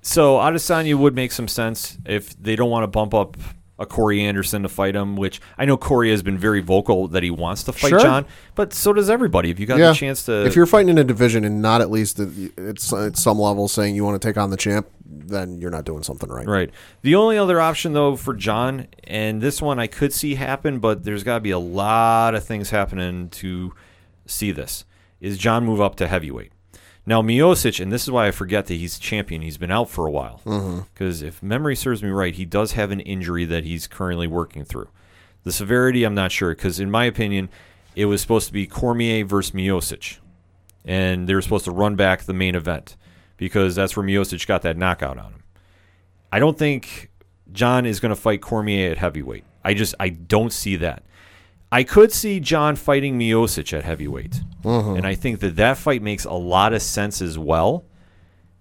So 0.04 0.36
Adesanya 0.36 0.96
would 0.96 1.14
make 1.14 1.32
some 1.32 1.48
sense 1.48 1.96
if 2.04 2.36
they 2.40 2.56
don't 2.56 2.68
want 2.68 2.82
to 2.82 2.88
bump 2.88 3.14
up 3.14 3.38
a 3.78 3.86
Corey 3.86 4.22
Anderson 4.22 4.62
to 4.62 4.68
fight 4.68 4.94
him, 4.94 5.16
which 5.16 5.40
I 5.56 5.64
know 5.64 5.78
Corey 5.78 6.10
has 6.10 6.22
been 6.22 6.36
very 6.36 6.60
vocal 6.60 7.08
that 7.08 7.22
he 7.22 7.30
wants 7.30 7.64
to 7.64 7.72
fight 7.72 7.88
Sure. 7.88 8.00
Jon, 8.00 8.26
but 8.54 8.74
so 8.74 8.92
does 8.92 9.08
everybody. 9.08 9.50
If 9.50 9.58
you 9.58 9.66
got 9.66 9.78
yeah. 9.78 9.88
the 9.88 9.94
chance 9.94 10.26
to, 10.26 10.44
if 10.44 10.54
you're 10.54 10.66
fighting 10.66 10.90
in 10.90 10.98
a 10.98 11.04
division 11.04 11.42
and 11.42 11.62
not 11.62 11.80
at 11.80 11.90
least 11.90 12.20
at, 12.20 12.28
at, 12.58 12.92
at 12.92 13.16
some 13.16 13.38
level 13.38 13.66
saying 13.66 13.96
you 13.96 14.04
want 14.04 14.20
to 14.20 14.28
take 14.28 14.36
on 14.36 14.50
the 14.50 14.58
champ, 14.58 14.86
then 15.06 15.58
you're 15.58 15.70
not 15.70 15.86
doing 15.86 16.02
something 16.02 16.28
right. 16.28 16.46
Right. 16.46 16.70
The 17.00 17.14
only 17.14 17.38
other 17.38 17.58
option 17.58 17.94
though 17.94 18.14
for 18.14 18.34
Jon, 18.34 18.86
and 19.04 19.40
this 19.40 19.62
one 19.62 19.78
I 19.78 19.86
could 19.86 20.12
see 20.12 20.34
happen, 20.34 20.80
but 20.80 21.04
there's 21.04 21.24
got 21.24 21.36
to 21.36 21.40
be 21.40 21.50
a 21.50 21.58
lot 21.58 22.34
of 22.34 22.44
things 22.44 22.70
happening 22.70 23.30
to 23.30 23.74
see 24.26 24.52
this. 24.52 24.84
Is 25.20 25.38
Jon 25.38 25.64
move 25.64 25.80
up 25.80 25.96
to 25.96 26.06
heavyweight? 26.06 26.52
Now 27.06 27.20
Miocic, 27.20 27.80
and 27.80 27.92
this 27.92 28.02
is 28.02 28.10
why 28.10 28.26
I 28.26 28.30
forget 28.30 28.66
that 28.66 28.74
he's 28.74 28.98
champion. 28.98 29.42
He's 29.42 29.58
been 29.58 29.70
out 29.70 29.90
for 29.90 30.06
a 30.06 30.10
while 30.10 30.40
mm-hmm. 30.46 30.80
because 30.92 31.22
if 31.22 31.42
memory 31.42 31.76
serves 31.76 32.02
me 32.02 32.08
right, 32.08 32.34
he 32.34 32.46
does 32.46 32.72
have 32.72 32.90
an 32.90 33.00
injury 33.00 33.44
that 33.44 33.64
he's 33.64 33.86
currently 33.86 34.26
working 34.26 34.64
through. 34.64 34.88
The 35.42 35.52
severity, 35.52 36.04
I'm 36.04 36.14
not 36.14 36.32
sure 36.32 36.54
because 36.54 36.80
in 36.80 36.90
my 36.90 37.04
opinion, 37.04 37.50
it 37.94 38.06
was 38.06 38.22
supposed 38.22 38.46
to 38.46 38.52
be 38.52 38.66
Cormier 38.66 39.24
versus 39.24 39.52
Miocic, 39.52 40.18
and 40.84 41.28
they 41.28 41.34
were 41.34 41.42
supposed 41.42 41.66
to 41.66 41.70
run 41.70 41.94
back 41.94 42.22
the 42.22 42.32
main 42.32 42.54
event 42.54 42.96
because 43.36 43.74
that's 43.74 43.96
where 43.96 44.06
Miocic 44.06 44.46
got 44.46 44.62
that 44.62 44.78
knockout 44.78 45.18
on 45.18 45.32
him. 45.32 45.42
I 46.32 46.38
don't 46.38 46.58
think 46.58 47.10
Jon 47.52 47.84
is 47.84 48.00
going 48.00 48.14
to 48.14 48.20
fight 48.20 48.40
Cormier 48.40 48.90
at 48.90 48.98
heavyweight. 48.98 49.44
I 49.62 49.74
just 49.74 49.94
I 50.00 50.08
don't 50.08 50.52
see 50.52 50.76
that. 50.76 51.04
I 51.74 51.82
could 51.82 52.12
see 52.12 52.38
Jon 52.38 52.76
fighting 52.76 53.18
Miocic 53.18 53.76
at 53.76 53.82
heavyweight, 53.82 54.40
mm-hmm. 54.62 54.96
and 54.96 55.04
I 55.04 55.16
think 55.16 55.40
that 55.40 55.56
that 55.56 55.76
fight 55.76 56.02
makes 56.02 56.24
a 56.24 56.32
lot 56.32 56.72
of 56.72 56.80
sense 56.80 57.20
as 57.20 57.36
well, 57.36 57.84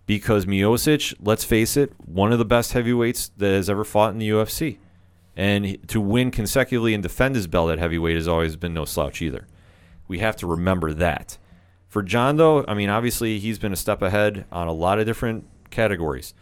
because 0.07 0.47
Miocic, 0.47 1.13
let's 1.19 1.43
face 1.43 1.77
it, 1.77 1.93
one 2.03 2.31
of 2.33 2.39
the 2.39 2.43
best 2.43 2.73
heavyweights 2.73 3.29
that 3.37 3.51
has 3.51 3.69
ever 3.69 3.83
fought 3.83 4.13
in 4.13 4.17
the 4.17 4.29
UFC, 4.29 4.79
and 5.35 5.87
to 5.89 6.01
win 6.01 6.31
consecutively 6.31 6.95
and 6.95 7.03
defend 7.03 7.35
his 7.35 7.45
belt 7.45 7.69
at 7.69 7.77
heavyweight 7.77 8.15
has 8.15 8.27
always 8.27 8.55
been 8.55 8.73
no 8.73 8.83
slouch 8.83 9.21
either. 9.21 9.47
We 10.07 10.17
have 10.17 10.35
to 10.37 10.47
remember 10.47 10.91
that. 10.93 11.37
For 11.89 12.01
Jon, 12.01 12.37
though, 12.37 12.65
I 12.67 12.73
mean, 12.73 12.89
obviously 12.89 13.37
he's 13.37 13.59
been 13.59 13.73
a 13.73 13.75
step 13.75 14.01
ahead 14.01 14.45
on 14.51 14.67
a 14.67 14.73
lot 14.73 14.97
of 14.97 15.05
different 15.05 15.45
categories. 15.69 16.33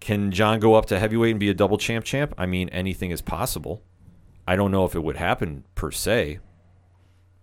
Can 0.00 0.32
Jon 0.32 0.58
go 0.58 0.74
up 0.74 0.86
to 0.86 0.98
heavyweight 0.98 1.30
and 1.30 1.38
be 1.38 1.48
a 1.48 1.54
double 1.54 1.78
champ 1.78 2.04
champ? 2.04 2.34
I 2.36 2.46
mean, 2.46 2.70
anything 2.70 3.12
is 3.12 3.22
possible. 3.22 3.84
I 4.46 4.56
don't 4.56 4.70
know 4.70 4.84
if 4.84 4.94
it 4.94 5.02
would 5.02 5.16
happen 5.16 5.64
per 5.74 5.90
se, 5.90 6.40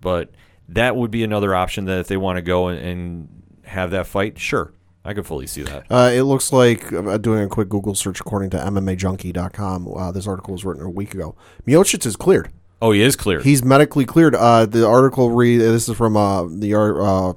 but 0.02 0.32
that 0.68 0.96
would 0.96 1.12
be 1.12 1.24
another 1.24 1.56
option 1.56 1.86
that 1.86 2.00
if 2.00 2.08
they 2.08 2.18
want 2.18 2.38
to 2.38 2.42
go 2.42 2.68
and, 2.68 2.80
and 2.80 3.44
have 3.64 3.92
that 3.92 4.08
fight, 4.08 4.38
sure, 4.38 4.74
I 5.04 5.14
could 5.14 5.26
fully 5.26 5.48
see 5.48 5.64
that. 5.64 5.86
Uh, 5.90 6.12
it 6.14 6.24
looks 6.24 6.52
like 6.52 6.92
uh, 6.92 7.18
doing 7.18 7.44
a 7.44 7.48
quick 7.48 7.70
Google 7.70 7.96
search 7.96 8.20
according 8.20 8.50
to 8.52 8.58
MMAJunkie.com. 8.58 9.88
Uh, 9.88 10.12
this 10.12 10.28
article 10.28 10.54
was 10.54 10.66
written 10.66 10.84
a 10.84 10.90
week 10.90 11.14
ago. 11.14 11.36
Miocic 11.66 12.06
is 12.06 12.16
cleared. 12.16 12.52
Oh, 12.82 12.92
he 12.92 13.02
is 13.02 13.16
cleared. 13.16 13.44
He's 13.44 13.64
medically 13.64 14.06
cleared. 14.06 14.36
Uh, 14.36 14.66
the 14.66 14.88
article 14.88 15.32
read. 15.32 15.60
This 15.60 15.90
is 15.90 15.98
from 15.98 16.16
uh, 16.16 16.44
the 16.44 16.74
uh, 16.76 17.34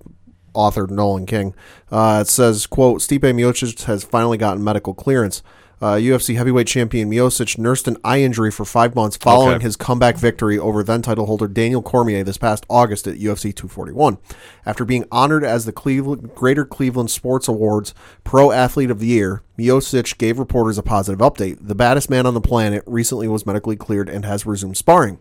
author 0.55 0.87
Nolan 0.87 1.27
King. 1.27 1.55
Uh, 1.91 2.19
it 2.23 2.29
says, 2.29 2.67
"quote 2.67 3.01
Stipe 3.01 3.21
Miocic 3.21 3.85
has 3.85 4.05
finally 4.05 4.39
gotten 4.39 4.63
medical 4.63 4.95
clearance." 4.95 5.43
Uh, 5.83 5.97
UFC 5.97 6.37
heavyweight 6.37 6.69
champion 6.69 7.11
Miocic 7.11 7.59
nursed 7.59 7.89
an 7.89 7.97
eye 8.05 8.21
injury 8.21 8.53
for 8.53 8.65
five 8.65 8.95
months 8.95 9.17
following 9.17 9.57
Okay. 9.57 9.65
his 9.65 9.75
comeback 9.75 10.17
victory 10.17 10.57
over 10.57 10.85
then 10.85 11.03
title 11.03 11.27
holder 11.27 11.49
Daniel 11.49 11.83
Cormier 11.83 12.23
this 12.23 12.39
past 12.39 12.65
August 12.71 13.09
at 13.09 13.17
UFC 13.19 13.53
241. 13.53 14.19
After 14.65 14.85
being 14.85 15.05
honored 15.11 15.43
as 15.43 15.65
the 15.65 15.73
Cleveland, 15.73 16.37
Greater 16.37 16.65
Cleveland 16.65 17.11
Sports 17.11 17.49
Awards 17.49 17.95
Pro 18.23 18.53
Athlete 18.53 18.93
of 18.93 19.01
the 19.01 19.09
Year, 19.09 19.43
Miocic 19.59 20.17
gave 20.19 20.39
reporters 20.39 20.79
a 20.79 20.83
positive 20.85 21.19
update. 21.19 21.59
The 21.61 21.75
baddest 21.75 22.09
man 22.09 22.27
on 22.27 22.35
the 22.35 22.41
planet 22.41 22.85
recently 22.87 23.27
was 23.27 23.45
medically 23.45 23.75
cleared 23.77 24.09
and 24.09 24.25
has 24.25 24.47
resumed 24.47 24.77
sparring. 24.77 25.19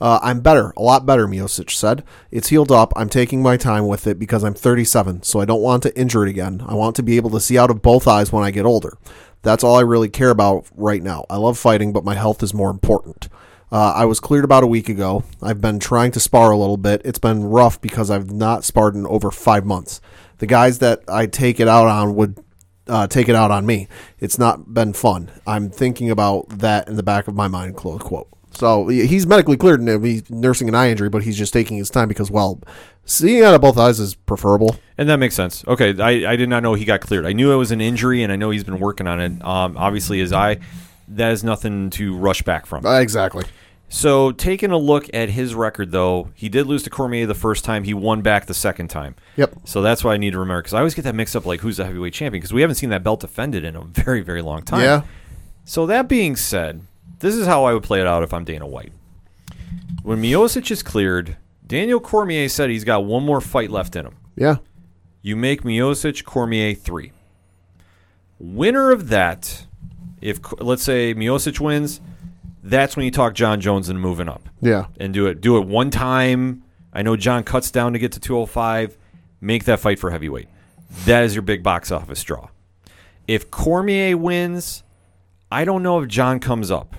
Uh, 0.00 0.20
I'm 0.22 0.40
better, 0.40 0.72
a 0.76 0.82
lot 0.82 1.04
better, 1.04 1.26
Miocic 1.26 1.70
said. 1.70 2.04
It's 2.30 2.48
healed 2.48 2.70
up. 2.70 2.92
I'm 2.94 3.08
taking 3.08 3.42
my 3.42 3.56
time 3.56 3.88
with 3.88 4.06
it 4.06 4.18
because 4.18 4.44
I'm 4.44 4.54
37, 4.54 5.24
so 5.24 5.40
I 5.40 5.44
don't 5.44 5.60
want 5.60 5.82
to 5.82 5.98
injure 5.98 6.24
it 6.24 6.30
again. 6.30 6.62
I 6.66 6.74
want 6.74 6.94
to 6.96 7.02
be 7.02 7.16
able 7.16 7.30
to 7.30 7.40
see 7.40 7.58
out 7.58 7.70
of 7.70 7.82
both 7.82 8.06
eyes 8.06 8.30
when 8.32 8.44
I 8.44 8.52
get 8.52 8.64
older. 8.64 8.96
That's 9.44 9.62
all 9.62 9.76
I 9.76 9.82
really 9.82 10.08
care 10.08 10.30
about 10.30 10.66
right 10.74 11.02
now. 11.02 11.26
I 11.30 11.36
love 11.36 11.58
fighting, 11.58 11.92
but 11.92 12.04
my 12.04 12.14
health 12.14 12.42
is 12.42 12.52
more 12.52 12.70
important. 12.70 13.28
Uh, 13.70 13.92
I 13.94 14.04
was 14.04 14.20
cleared 14.20 14.44
about 14.44 14.62
a 14.62 14.68
week 14.68 14.88
ago. 14.88 15.24
I've 15.42 15.60
been 15.60 15.78
trying 15.78 16.12
to 16.12 16.20
spar 16.20 16.50
a 16.50 16.56
little 16.56 16.76
bit. 16.76 17.02
It's 17.04 17.18
been 17.18 17.44
rough 17.44 17.80
because 17.80 18.10
I've 18.10 18.32
not 18.32 18.64
sparred 18.64 18.94
in 18.94 19.06
over 19.06 19.30
five 19.30 19.64
months. 19.64 20.00
The 20.38 20.46
guys 20.46 20.78
that 20.78 21.02
I 21.08 21.26
take 21.26 21.60
it 21.60 21.68
out 21.68 21.86
on 21.86 22.14
would 22.16 22.42
uh, 22.86 23.06
take 23.06 23.28
it 23.28 23.34
out 23.34 23.50
on 23.50 23.66
me. 23.66 23.88
It's 24.18 24.38
not 24.38 24.72
been 24.72 24.92
fun. 24.92 25.30
I'm 25.46 25.70
thinking 25.70 26.10
about 26.10 26.48
that 26.60 26.88
in 26.88 26.96
the 26.96 27.02
back 27.02 27.28
of 27.28 27.34
my 27.34 27.48
mind. 27.48 27.76
Close 27.76 28.00
quote. 28.00 28.28
So 28.54 28.88
he's 28.88 29.26
medically 29.26 29.56
cleared 29.56 29.80
and 29.80 30.04
he's 30.04 30.28
nursing 30.30 30.68
an 30.68 30.74
eye 30.74 30.90
injury, 30.90 31.08
but 31.08 31.22
he's 31.22 31.36
just 31.36 31.52
taking 31.52 31.76
his 31.76 31.90
time 31.90 32.08
because, 32.08 32.30
well, 32.30 32.60
seeing 33.04 33.42
out 33.42 33.54
of 33.54 33.60
both 33.60 33.76
eyes 33.76 34.00
is 34.00 34.14
preferable. 34.14 34.76
And 34.96 35.08
that 35.08 35.18
makes 35.18 35.34
sense. 35.34 35.64
Okay, 35.66 36.00
I, 36.00 36.32
I 36.32 36.36
did 36.36 36.48
not 36.48 36.62
know 36.62 36.74
he 36.74 36.84
got 36.84 37.00
cleared. 37.00 37.26
I 37.26 37.32
knew 37.32 37.52
it 37.52 37.56
was 37.56 37.70
an 37.70 37.80
injury, 37.80 38.22
and 38.22 38.32
I 38.32 38.36
know 38.36 38.50
he's 38.50 38.64
been 38.64 38.78
working 38.78 39.06
on 39.06 39.20
it. 39.20 39.44
Um, 39.44 39.76
obviously, 39.76 40.18
his 40.20 40.32
eye, 40.32 40.58
that 41.08 41.32
is 41.32 41.42
nothing 41.42 41.90
to 41.90 42.16
rush 42.16 42.42
back 42.42 42.66
from. 42.66 42.86
Uh, 42.86 43.00
exactly. 43.00 43.44
So, 43.88 44.32
taking 44.32 44.70
a 44.70 44.78
look 44.78 45.08
at 45.14 45.28
his 45.28 45.54
record, 45.54 45.92
though, 45.92 46.30
he 46.34 46.48
did 46.48 46.66
lose 46.66 46.82
to 46.84 46.90
Cormier 46.90 47.26
the 47.26 47.34
first 47.34 47.64
time. 47.64 47.84
He 47.84 47.94
won 47.94 48.22
back 48.22 48.46
the 48.46 48.54
second 48.54 48.88
time. 48.88 49.14
Yep. 49.36 49.54
So 49.64 49.82
that's 49.82 50.02
why 50.02 50.14
I 50.14 50.16
need 50.16 50.32
to 50.32 50.38
remember 50.38 50.62
because 50.62 50.74
I 50.74 50.78
always 50.78 50.94
get 50.94 51.02
that 51.02 51.14
mixed 51.14 51.36
up. 51.36 51.46
Like, 51.46 51.60
who's 51.60 51.76
the 51.76 51.84
heavyweight 51.84 52.12
champion? 52.12 52.40
Because 52.40 52.52
we 52.52 52.60
haven't 52.60 52.76
seen 52.76 52.90
that 52.90 53.04
belt 53.04 53.20
defended 53.20 53.62
in 53.62 53.76
a 53.76 53.82
very, 53.82 54.22
very 54.22 54.42
long 54.42 54.62
time. 54.62 54.82
Yeah. 54.82 55.02
So 55.64 55.86
that 55.86 56.08
being 56.08 56.34
said, 56.34 56.82
this 57.24 57.34
is 57.34 57.46
how 57.46 57.64
I 57.64 57.72
would 57.72 57.82
play 57.82 58.00
it 58.02 58.06
out 58.06 58.22
if 58.22 58.34
I'm 58.34 58.44
Dana 58.44 58.66
White. 58.66 58.92
When 60.02 60.20
Miocic 60.20 60.70
is 60.70 60.82
cleared, 60.82 61.38
Daniel 61.66 61.98
Cormier 61.98 62.50
said 62.50 62.68
he's 62.68 62.84
got 62.84 63.06
one 63.06 63.24
more 63.24 63.40
fight 63.40 63.70
left 63.70 63.96
in 63.96 64.04
him. 64.04 64.16
Yeah. 64.36 64.56
You 65.22 65.34
make 65.34 65.62
Miocic 65.62 66.24
Cormier 66.24 66.74
three. 66.74 67.12
Winner 68.38 68.90
of 68.90 69.08
that, 69.08 69.64
if 70.20 70.38
let's 70.60 70.82
say 70.82 71.14
Miocic 71.14 71.60
wins, 71.60 72.02
that's 72.62 72.94
when 72.96 73.06
you 73.06 73.10
talk 73.10 73.32
Jon 73.34 73.58
Jones 73.60 73.88
and 73.88 73.98
moving 73.98 74.28
up 74.28 74.46
Yeah. 74.60 74.86
and 74.98 75.14
do 75.14 75.26
it. 75.26 75.40
Do 75.40 75.56
it 75.56 75.66
one 75.66 75.90
time. 75.90 76.62
I 76.92 77.00
know 77.02 77.16
Jon 77.16 77.42
cuts 77.42 77.70
down 77.70 77.94
to 77.94 77.98
get 77.98 78.12
to 78.12 78.20
205. 78.20 78.98
Make 79.40 79.64
that 79.64 79.80
fight 79.80 79.98
for 79.98 80.10
heavyweight. 80.10 80.48
That 81.06 81.24
is 81.24 81.34
your 81.34 81.42
big 81.42 81.62
box 81.62 81.90
office 81.90 82.22
draw. 82.22 82.48
If 83.26 83.50
Cormier 83.50 84.16
wins, 84.18 84.82
I 85.50 85.64
don't 85.64 85.82
know 85.82 86.00
if 86.00 86.08
Jon 86.08 86.38
comes 86.40 86.70
up. 86.70 86.96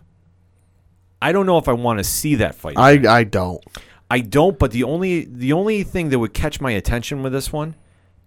I 1.25 1.31
don't 1.31 1.45
know 1.45 1.57
if 1.57 1.67
I 1.67 1.73
want 1.73 1.97
to 1.99 2.03
see 2.03 2.35
that 2.35 2.53
fight. 2.55 2.75
I, 2.77 3.01
I 3.19 3.23
don't. 3.23 3.63
I 4.11 4.19
don't, 4.19 4.59
but 4.59 4.71
the 4.71 4.83
only 4.83 5.25
the 5.25 5.53
only 5.53 5.81
thing 5.83 6.09
that 6.09 6.19
would 6.19 6.33
catch 6.33 6.61
my 6.61 6.71
attention 6.71 7.23
with 7.23 7.33
this 7.33 7.51
one 7.51 7.75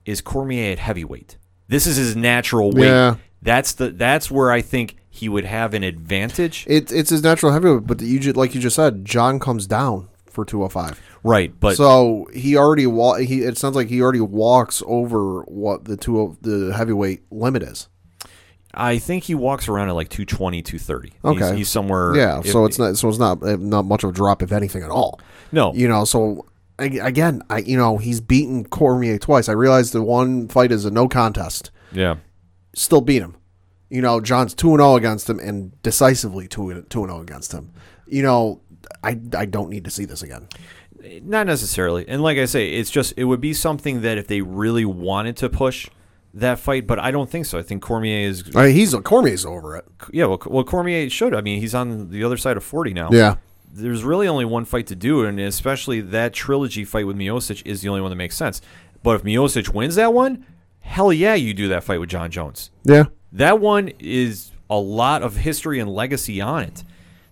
is 0.05 0.21
Cormier 0.21 0.73
at 0.73 0.79
heavyweight. 0.81 1.37
This 1.69 1.87
is 1.87 1.97
his 1.97 2.17
natural 2.17 2.73
weight. 2.73 2.87
Yeah. 2.89 3.17
That's 3.43 3.73
the 3.73 3.91
that's 3.91 4.31
where 4.31 4.51
I 4.51 4.61
think 4.63 4.97
he 5.09 5.29
would 5.29 5.45
have 5.45 5.75
an 5.75 5.85
advantage. 5.85 6.65
It, 6.69 6.91
it's 6.91 7.11
his 7.11 7.23
natural 7.23 7.53
heavyweight, 7.53 7.87
but 7.87 8.01
you 8.01 8.19
ju- 8.19 8.33
like 8.33 8.55
you 8.55 8.61
just 8.61 8.75
said, 8.77 9.05
Jon 9.05 9.39
comes 9.39 9.67
down 9.69 10.09
for 10.27 10.45
205. 10.45 11.01
right, 11.23 11.53
but 11.61 11.77
so 11.77 12.29
he 12.35 12.57
already 12.57 12.87
wa- 12.87 13.17
he 13.19 13.43
it 13.43 13.57
sounds 13.59 13.77
like 13.77 13.89
he 13.89 14.03
already 14.03 14.21
walks 14.21 14.83
over 14.87 15.43
what 15.43 15.85
the 15.85 15.97
two 15.97 16.21
of 16.21 16.43
the 16.43 16.73
heavyweight 16.77 17.23
limit 17.31 17.63
is. 17.63 17.89
I 18.79 18.99
think 18.99 19.25
he 19.25 19.35
walks 19.35 19.69
around 19.69 19.89
at 19.89 19.95
like 19.97 20.09
220, 20.09 20.63
230. 20.63 21.13
Okay. 21.25 21.49
He's, 21.49 21.57
he's 21.59 21.69
somewhere 21.69 22.15
Yeah, 22.17 22.39
if- 22.41 22.47
so 22.51 22.65
it's 22.65 22.79
not 22.79 22.97
so 22.97 23.09
it's 23.09 23.19
not 23.19 23.43
uh, 23.43 23.57
not 23.57 23.85
much 23.85 24.05
of 24.05 24.11
a 24.11 24.13
drop 24.13 24.43
if 24.43 24.53
anything 24.53 24.83
at 24.83 24.91
all. 24.91 25.21
No. 25.53 25.75
You 25.75 25.89
know, 25.89 26.05
so 26.05 26.47
again, 26.79 27.43
I 27.51 27.59
you 27.59 27.77
know, 27.77 27.99
he's 27.99 28.21
beaten 28.21 28.65
Cormier 28.65 29.19
twice. 29.19 29.49
I 29.49 29.53
realize 29.53 29.91
the 29.91 30.03
one 30.03 30.49
fight 30.49 30.71
is 30.73 30.85
a 30.85 30.91
no 30.91 31.09
contest. 31.09 31.71
Yeah. 31.93 32.17
Still 32.75 33.01
beat 33.01 33.21
him. 33.23 33.35
You 33.91 34.03
know, 34.03 34.21
Jon's 34.21 34.55
2 34.55 34.73
and 34.73 34.81
0 34.81 34.95
against 34.97 35.29
him 35.31 35.39
and 35.41 35.81
decisively 35.83 36.47
2 36.47 36.71
and 36.71 36.93
0 36.93 37.21
against 37.21 37.53
him. 37.53 37.73
You 38.07 38.23
know, 38.23 38.61
I 39.03 39.19
I 39.37 39.45
don't 39.47 39.71
need 39.71 39.85
to 39.87 39.91
see 39.91 40.05
this 40.05 40.23
again. 40.23 40.47
Not 41.23 41.47
necessarily. 41.47 42.07
And 42.09 42.23
like 42.23 42.39
I 42.39 42.45
say, 42.45 42.71
it's 42.75 42.91
just 42.91 43.15
it 43.17 43.25
would 43.25 43.41
be 43.41 43.55
something 43.55 44.03
that 44.03 44.19
if 44.19 44.27
they 44.27 44.41
really 44.43 44.85
wanted 44.85 45.37
to 45.39 45.49
push 45.49 45.89
that 46.35 46.59
fight, 46.59 46.87
but 46.87 46.99
I 46.99 47.11
don't 47.11 47.31
think 47.31 47.47
so. 47.47 47.59
I 47.59 47.63
think 47.63 47.83
Cormier 47.83 48.29
is 48.29 48.45
I 48.55 48.67
mean, 48.67 48.75
he's 48.75 48.95
Cormier's 48.95 49.45
over 49.45 49.77
it. 49.77 49.85
yeah, 50.13 50.27
well, 50.27 50.41
well 50.47 50.65
Cormier 50.65 51.09
should. 51.11 51.35
I 51.35 51.41
mean, 51.41 51.61
he's 51.61 51.75
on 51.75 52.11
the 52.11 52.25
other 52.25 52.37
side 52.37 52.57
of 52.57 52.65
40 52.65 52.95
now. 52.95 53.11
Yeah. 53.11 53.37
there's 53.73 54.05
really 54.05 54.29
only 54.29 54.45
one 54.45 54.65
fight 54.65 54.87
to 54.89 54.97
do, 54.97 55.25
and 55.25 55.39
especially 55.41 56.01
that 56.01 56.33
trilogy 56.33 56.85
fight 56.85 57.07
with 57.07 57.17
Miocic 57.17 57.63
is 57.67 57.81
the 57.81 57.89
only 57.89 58.01
one 58.01 58.11
that 58.11 58.17
makes 58.17 58.37
sense. 58.37 58.61
But 59.03 59.17
if 59.17 59.23
Miocic 59.23 59.73
wins 59.73 59.95
that 59.97 60.13
one, 60.13 60.45
hell 60.81 61.13
yeah, 61.13 61.35
you 61.35 61.55
do 61.55 61.69
that 61.69 61.85
fight 61.85 62.01
with 62.01 62.11
Jon 62.11 62.31
Jones. 62.31 62.71
Yeah. 62.85 63.05
That 63.33 63.61
one 63.61 63.89
is 63.99 64.53
a 64.71 64.79
lot 64.79 65.23
of 65.23 65.37
history 65.37 65.79
and 65.81 65.91
legacy 65.91 66.41
on 66.41 66.63
it. 66.65 66.85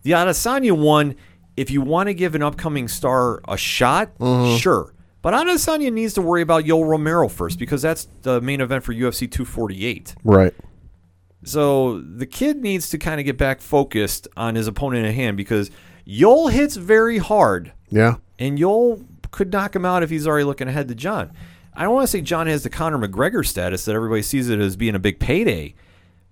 The 0.03 0.13
Adesanya 0.13 0.73
one, 0.73 1.17
if 1.57 1.71
you 1.71 1.81
want 1.81 2.09
to 2.09 2.15
give 2.15 2.35
an 2.35 2.43
upcoming 2.43 2.87
star 2.89 3.41
a 3.49 3.57
shot, 3.57 4.17
mm-hmm. 4.19 4.57
sure. 4.59 4.93
But 5.27 5.35
Adesanya 5.35 5.93
needs 5.93 6.15
to 6.15 6.23
worry 6.23 6.41
about 6.41 6.67
Yoel 6.67 6.87
Romero 6.89 7.27
first 7.27 7.59
because 7.59 7.83
that's 7.83 8.07
the 8.23 8.41
main 8.41 8.61
event 8.61 8.85
for 8.85 8.95
UFC 8.95 9.29
248. 9.29 10.15
Right. 10.23 10.55
So 11.43 12.01
the 12.01 12.27
kid 12.27 12.59
needs 12.59 12.91
to 12.91 12.99
kind 12.99 13.19
of 13.19 13.27
get 13.27 13.37
back 13.37 13.61
focused 13.61 14.29
on 14.37 14.55
his 14.55 14.69
opponent 14.69 15.05
at 15.05 15.15
hand 15.15 15.37
because 15.37 15.73
Yoel 16.07 16.53
hits 16.53 16.77
very 16.77 17.19
hard, 17.19 17.73
Yeah. 17.89 18.19
and 18.39 18.57
Yoel 18.57 19.05
could 19.33 19.51
knock 19.51 19.75
him 19.75 19.85
out 19.85 20.05
if 20.05 20.11
he's 20.11 20.29
already 20.29 20.45
looking 20.45 20.69
ahead 20.69 20.87
to 20.87 20.95
Jon. 20.95 21.33
I 21.75 21.83
don't 21.83 21.93
want 21.93 22.05
to 22.05 22.13
say 22.13 22.21
Jon 22.21 22.47
has 22.47 22.63
the 22.63 22.71
Conor 22.71 22.99
McGregor 22.99 23.45
status 23.45 23.85
that 23.87 23.97
everybody 23.97 24.23
sees 24.23 24.49
it 24.49 24.61
as 24.61 24.77
being 24.77 24.95
a 24.95 25.01
big 25.01 25.19
payday, 25.19 25.75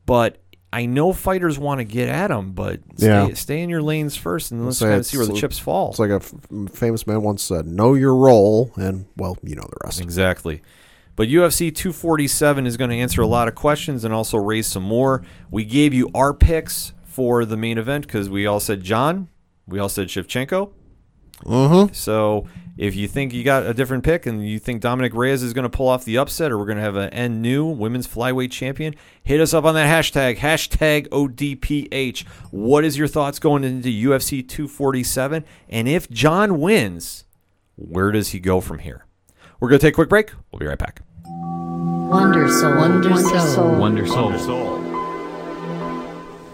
but 0.07 0.41
I 0.75 0.87
know 0.87 1.13
fighters 1.13 1.59
want 1.59 1.79
to 1.79 1.85
get 1.85 2.09
at 2.09 2.31
him, 2.31 2.53
but 2.53 2.81
stay, 2.97 3.07
Yeah. 3.07 3.35
stay 3.35 3.63
in 3.63 3.69
your 3.71 3.83
lanes 3.83 4.17
first 4.17 4.51
and 4.51 4.65
let's 4.65 4.81
kind 4.81 4.95
of 4.95 5.07
see 5.07 5.17
where 5.19 5.27
the 5.27 5.35
chips 5.35 5.59
fall. 5.59 5.91
It's 5.91 5.99
like 5.99 6.11
a 6.11 6.17
f- 6.17 6.35
famous 6.73 7.07
man 7.07 7.23
once 7.23 7.43
said, 7.45 7.67
"Know 7.67 7.95
your 7.95 8.15
role," 8.17 8.73
and 8.77 9.07
well, 9.17 9.37
you 9.43 9.55
know 9.55 9.63
the 9.63 9.77
rest. 9.85 10.01
Exactly. 10.01 10.63
But 11.17 11.29
UFC 11.29 11.71
247 11.71 12.67
is 12.67 12.77
going 12.77 12.91
to 12.91 12.97
answer 12.97 13.23
a 13.23 13.27
lot 13.27 13.47
of 13.47 13.55
questions 13.55 14.05
and 14.05 14.13
also 14.13 14.37
raise 14.37 14.67
some 14.67 14.83
more. 14.83 15.23
We 15.51 15.65
gave 15.65 15.95
you 15.95 16.11
our 16.13 16.35
picks 16.35 16.93
for 17.05 17.45
the 17.45 17.57
main 17.57 17.79
event 17.79 18.07
because 18.07 18.29
we 18.29 18.45
all 18.47 18.59
said 18.59 18.83
Jon, 18.83 19.29
we 19.69 19.79
all 19.79 19.89
said 19.89 20.09
Shevchenko. 20.09 20.71
Mm-hmm. 21.45 21.93
So 21.95 22.47
if 22.77 22.97
you 22.97 23.07
think 23.07 23.33
you 23.33 23.45
got 23.45 23.65
a 23.65 23.75
different 23.75 24.05
pick 24.05 24.27
and 24.27 24.47
you 24.47 24.59
think 24.59 24.81
Dominick 24.81 25.15
Reyes 25.15 25.43
is 25.43 25.53
going 25.53 25.65
to 25.65 25.69
pull 25.69 25.89
off 25.89 26.05
the 26.05 26.19
upset 26.19 26.51
or 26.51 26.59
we're 26.59 26.67
going 26.67 26.79
to 26.79 26.83
have 26.83 26.97
an 26.97 27.11
N 27.11 27.41
new 27.41 27.65
women's 27.65 28.09
flyweight 28.09 28.51
champion, 28.51 28.95
hit 29.23 29.41
us 29.41 29.55
up 29.55 29.65
on 29.65 29.75
that 29.75 29.89
hashtag, 29.89 30.39
hashtag 30.39 31.09
ODPH. 31.09 32.27
What 32.51 32.85
is 32.85 32.99
your 32.99 33.09
thoughts 33.09 33.39
going 33.39 33.65
into 33.65 33.89
UFC 33.89 34.47
247? 34.47 35.45
And 35.69 35.89
if 35.89 36.11
Jon 36.11 36.59
wins, 36.61 37.25
where 37.77 38.11
does 38.11 38.31
he 38.31 38.41
go 38.41 38.61
from 38.61 38.81
here? 38.81 39.07
We're 39.61 39.69
going 39.69 39.79
to 39.79 39.87
take 39.87 39.95
a 39.95 39.97
quick 39.97 40.09
break. 40.09 40.33
We'll 40.51 40.59
be 40.59 40.67
right 40.67 40.79
back. 40.79 41.01
Wonder 41.25 42.49
Soul. 42.49 42.77
Wonder 42.77 43.17
Soul. 43.17 43.77
Wonder 43.77 44.07
Soul. 44.07 44.74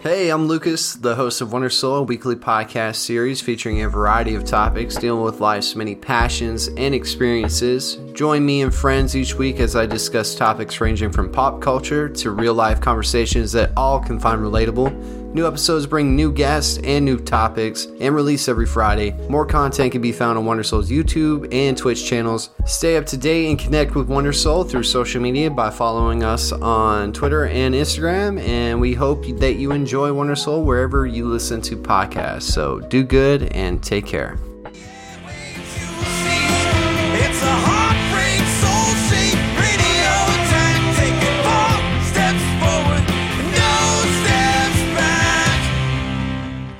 Hey, 0.02 0.30
I'm 0.30 0.48
Lucas, 0.48 0.94
the 0.94 1.14
host 1.14 1.42
of 1.42 1.52
Wonder 1.52 1.68
Soul, 1.68 1.96
a 1.96 2.02
weekly 2.02 2.34
podcast 2.34 2.96
series 2.96 3.42
featuring 3.42 3.82
a 3.82 3.88
variety 3.90 4.34
of 4.34 4.46
topics 4.46 4.96
dealing 4.96 5.22
with 5.22 5.42
life's 5.42 5.76
many 5.76 5.94
passions 5.94 6.68
and 6.68 6.94
experiences. 6.94 7.96
Join 8.14 8.46
me 8.46 8.62
and 8.62 8.74
friends 8.74 9.14
each 9.14 9.34
week 9.34 9.60
as 9.60 9.76
I 9.76 9.84
discuss 9.84 10.34
topics 10.34 10.80
ranging 10.80 11.12
from 11.12 11.30
pop 11.30 11.60
culture 11.60 12.08
to 12.08 12.30
real 12.30 12.54
life 12.54 12.80
conversations 12.80 13.52
that 13.52 13.72
all 13.76 14.00
can 14.00 14.18
find 14.18 14.40
relatable. 14.40 15.19
New 15.32 15.46
episodes 15.46 15.86
bring 15.86 16.16
new 16.16 16.32
guests 16.32 16.78
and 16.82 17.04
new 17.04 17.16
topics 17.16 17.86
and 18.00 18.14
release 18.14 18.48
every 18.48 18.66
Friday. 18.66 19.12
More 19.28 19.46
content 19.46 19.92
can 19.92 20.02
be 20.02 20.10
found 20.10 20.36
on 20.36 20.44
Wonder 20.44 20.64
Soul's 20.64 20.90
YouTube 20.90 21.46
and 21.54 21.76
Twitch 21.76 22.04
channels. 22.04 22.50
Stay 22.66 22.96
up 22.96 23.06
to 23.06 23.16
date 23.16 23.48
and 23.48 23.56
connect 23.56 23.94
with 23.94 24.08
Wonder 24.08 24.32
Soul 24.32 24.64
through 24.64 24.82
social 24.82 25.22
media 25.22 25.48
by 25.48 25.70
following 25.70 26.24
us 26.24 26.50
on 26.50 27.12
Twitter 27.12 27.46
and 27.46 27.76
Instagram. 27.76 28.40
And 28.40 28.80
we 28.80 28.92
hope 28.92 29.24
that 29.38 29.54
you 29.54 29.70
enjoy 29.70 30.12
Wonder 30.12 30.34
Soul 30.34 30.64
wherever 30.64 31.06
you 31.06 31.26
listen 31.26 31.60
to 31.62 31.76
podcasts. 31.76 32.42
So 32.42 32.80
do 32.80 33.04
good 33.04 33.44
and 33.52 33.80
take 33.80 34.06
care. 34.06 34.36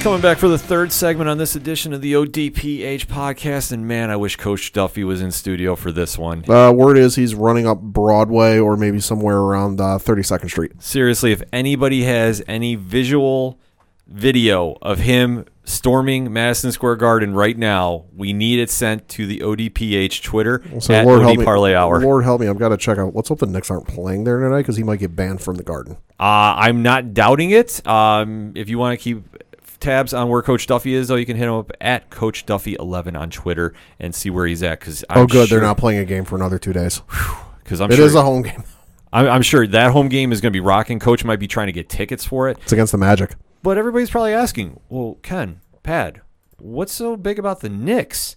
Coming 0.00 0.20
back 0.20 0.38
for 0.38 0.46
the 0.46 0.56
third 0.58 0.92
segment 0.92 1.28
on 1.28 1.38
this 1.38 1.56
edition 1.56 1.92
of 1.92 2.00
the 2.00 2.12
ODPH 2.12 3.06
podcast. 3.06 3.72
And 3.72 3.86
man, 3.86 4.10
I 4.10 4.16
wish 4.16 4.36
Coach 4.36 4.72
Duffy 4.72 5.02
was 5.02 5.20
in 5.20 5.32
studio 5.32 5.74
for 5.74 5.90
this 5.90 6.16
one. 6.16 6.48
Uh, 6.48 6.70
word 6.72 6.96
is 6.96 7.16
he's 7.16 7.34
running 7.34 7.66
up 7.66 7.80
Broadway 7.80 8.58
or 8.60 8.76
maybe 8.76 9.00
somewhere 9.00 9.38
around 9.38 9.80
uh, 9.80 9.98
32nd 9.98 10.50
Street. 10.50 10.72
Seriously, 10.80 11.32
if 11.32 11.42
anybody 11.52 12.04
has 12.04 12.42
any 12.46 12.76
visual 12.76 13.58
video 14.06 14.78
of 14.80 15.00
him 15.00 15.44
storming 15.64 16.32
Madison 16.32 16.72
Square 16.72 16.96
Garden 16.96 17.34
right 17.34 17.58
now, 17.58 18.04
we 18.16 18.32
need 18.32 18.60
it 18.60 18.70
sent 18.70 19.08
to 19.10 19.26
the 19.26 19.40
ODPH 19.40 20.22
Twitter 20.22 20.62
So 20.80 20.94
at 20.94 21.06
Lord 21.06 21.20
OD 21.20 21.24
help 21.26 21.38
me, 21.38 21.44
Parlay 21.44 21.74
Hour. 21.74 22.00
Lord 22.00 22.24
help 22.24 22.40
me, 22.40 22.48
I've 22.48 22.58
got 22.58 22.70
to 22.70 22.76
check 22.76 22.98
out. 22.98 23.14
Let's 23.14 23.28
hope 23.28 23.40
the 23.40 23.46
Knicks 23.46 23.70
aren't 23.70 23.88
playing 23.88 24.24
there 24.24 24.38
tonight 24.38 24.58
because 24.58 24.76
he 24.76 24.82
might 24.84 25.00
get 25.00 25.14
banned 25.14 25.42
from 25.42 25.56
the 25.56 25.64
Garden. 25.64 25.98
Uh, 26.18 26.54
I'm 26.56 26.82
not 26.82 27.12
doubting 27.12 27.50
it. 27.50 27.86
Um, 27.86 28.52
if 28.54 28.68
you 28.70 28.78
want 28.78 28.98
to 28.98 29.02
keep 29.02 29.24
tabs 29.80 30.12
on 30.14 30.28
where 30.28 30.42
Coach 30.42 30.66
Duffy 30.66 30.94
is, 30.94 31.08
though, 31.08 31.16
you 31.16 31.26
can 31.26 31.36
hit 31.36 31.46
him 31.48 31.54
up 31.54 31.72
at 31.80 32.10
Coach 32.10 32.46
Duffy11 32.46 33.18
on 33.18 33.30
Twitter 33.30 33.74
and 33.98 34.14
see 34.14 34.30
where 34.30 34.46
he's 34.46 34.62
at. 34.62 34.80
Because 34.80 35.04
oh, 35.10 35.26
good, 35.26 35.48
they're 35.48 35.60
not 35.60 35.78
playing 35.78 35.98
a 36.00 36.04
game 36.04 36.24
for 36.24 36.36
another 36.36 36.58
two 36.58 36.72
days. 36.72 37.02
Because 37.62 37.82
I'm 37.82 37.90
It 37.92 37.96
sure 37.96 38.06
is 38.06 38.14
a 38.14 38.22
home 38.22 38.40
game. 38.40 38.64
I'm, 39.12 39.26
I'm 39.28 39.42
sure 39.42 39.66
that 39.66 39.90
home 39.92 40.08
game 40.08 40.32
is 40.32 40.40
going 40.40 40.50
to 40.50 40.56
be 40.56 40.60
rocking. 40.60 40.98
Coach 40.98 41.22
might 41.22 41.38
be 41.38 41.46
trying 41.46 41.66
to 41.66 41.72
get 41.72 41.90
tickets 41.90 42.24
for 42.24 42.48
it. 42.48 42.56
It's 42.62 42.72
against 42.72 42.92
the 42.92 42.98
Magic. 42.98 43.34
But 43.62 43.76
everybody's 43.76 44.08
probably 44.08 44.32
asking, 44.32 44.80
well, 44.88 45.18
Ken, 45.22 45.60
Pat, 45.82 46.20
what's 46.56 46.94
so 46.94 47.14
big 47.14 47.38
about 47.38 47.60
the 47.60 47.68
Knicks? 47.68 48.36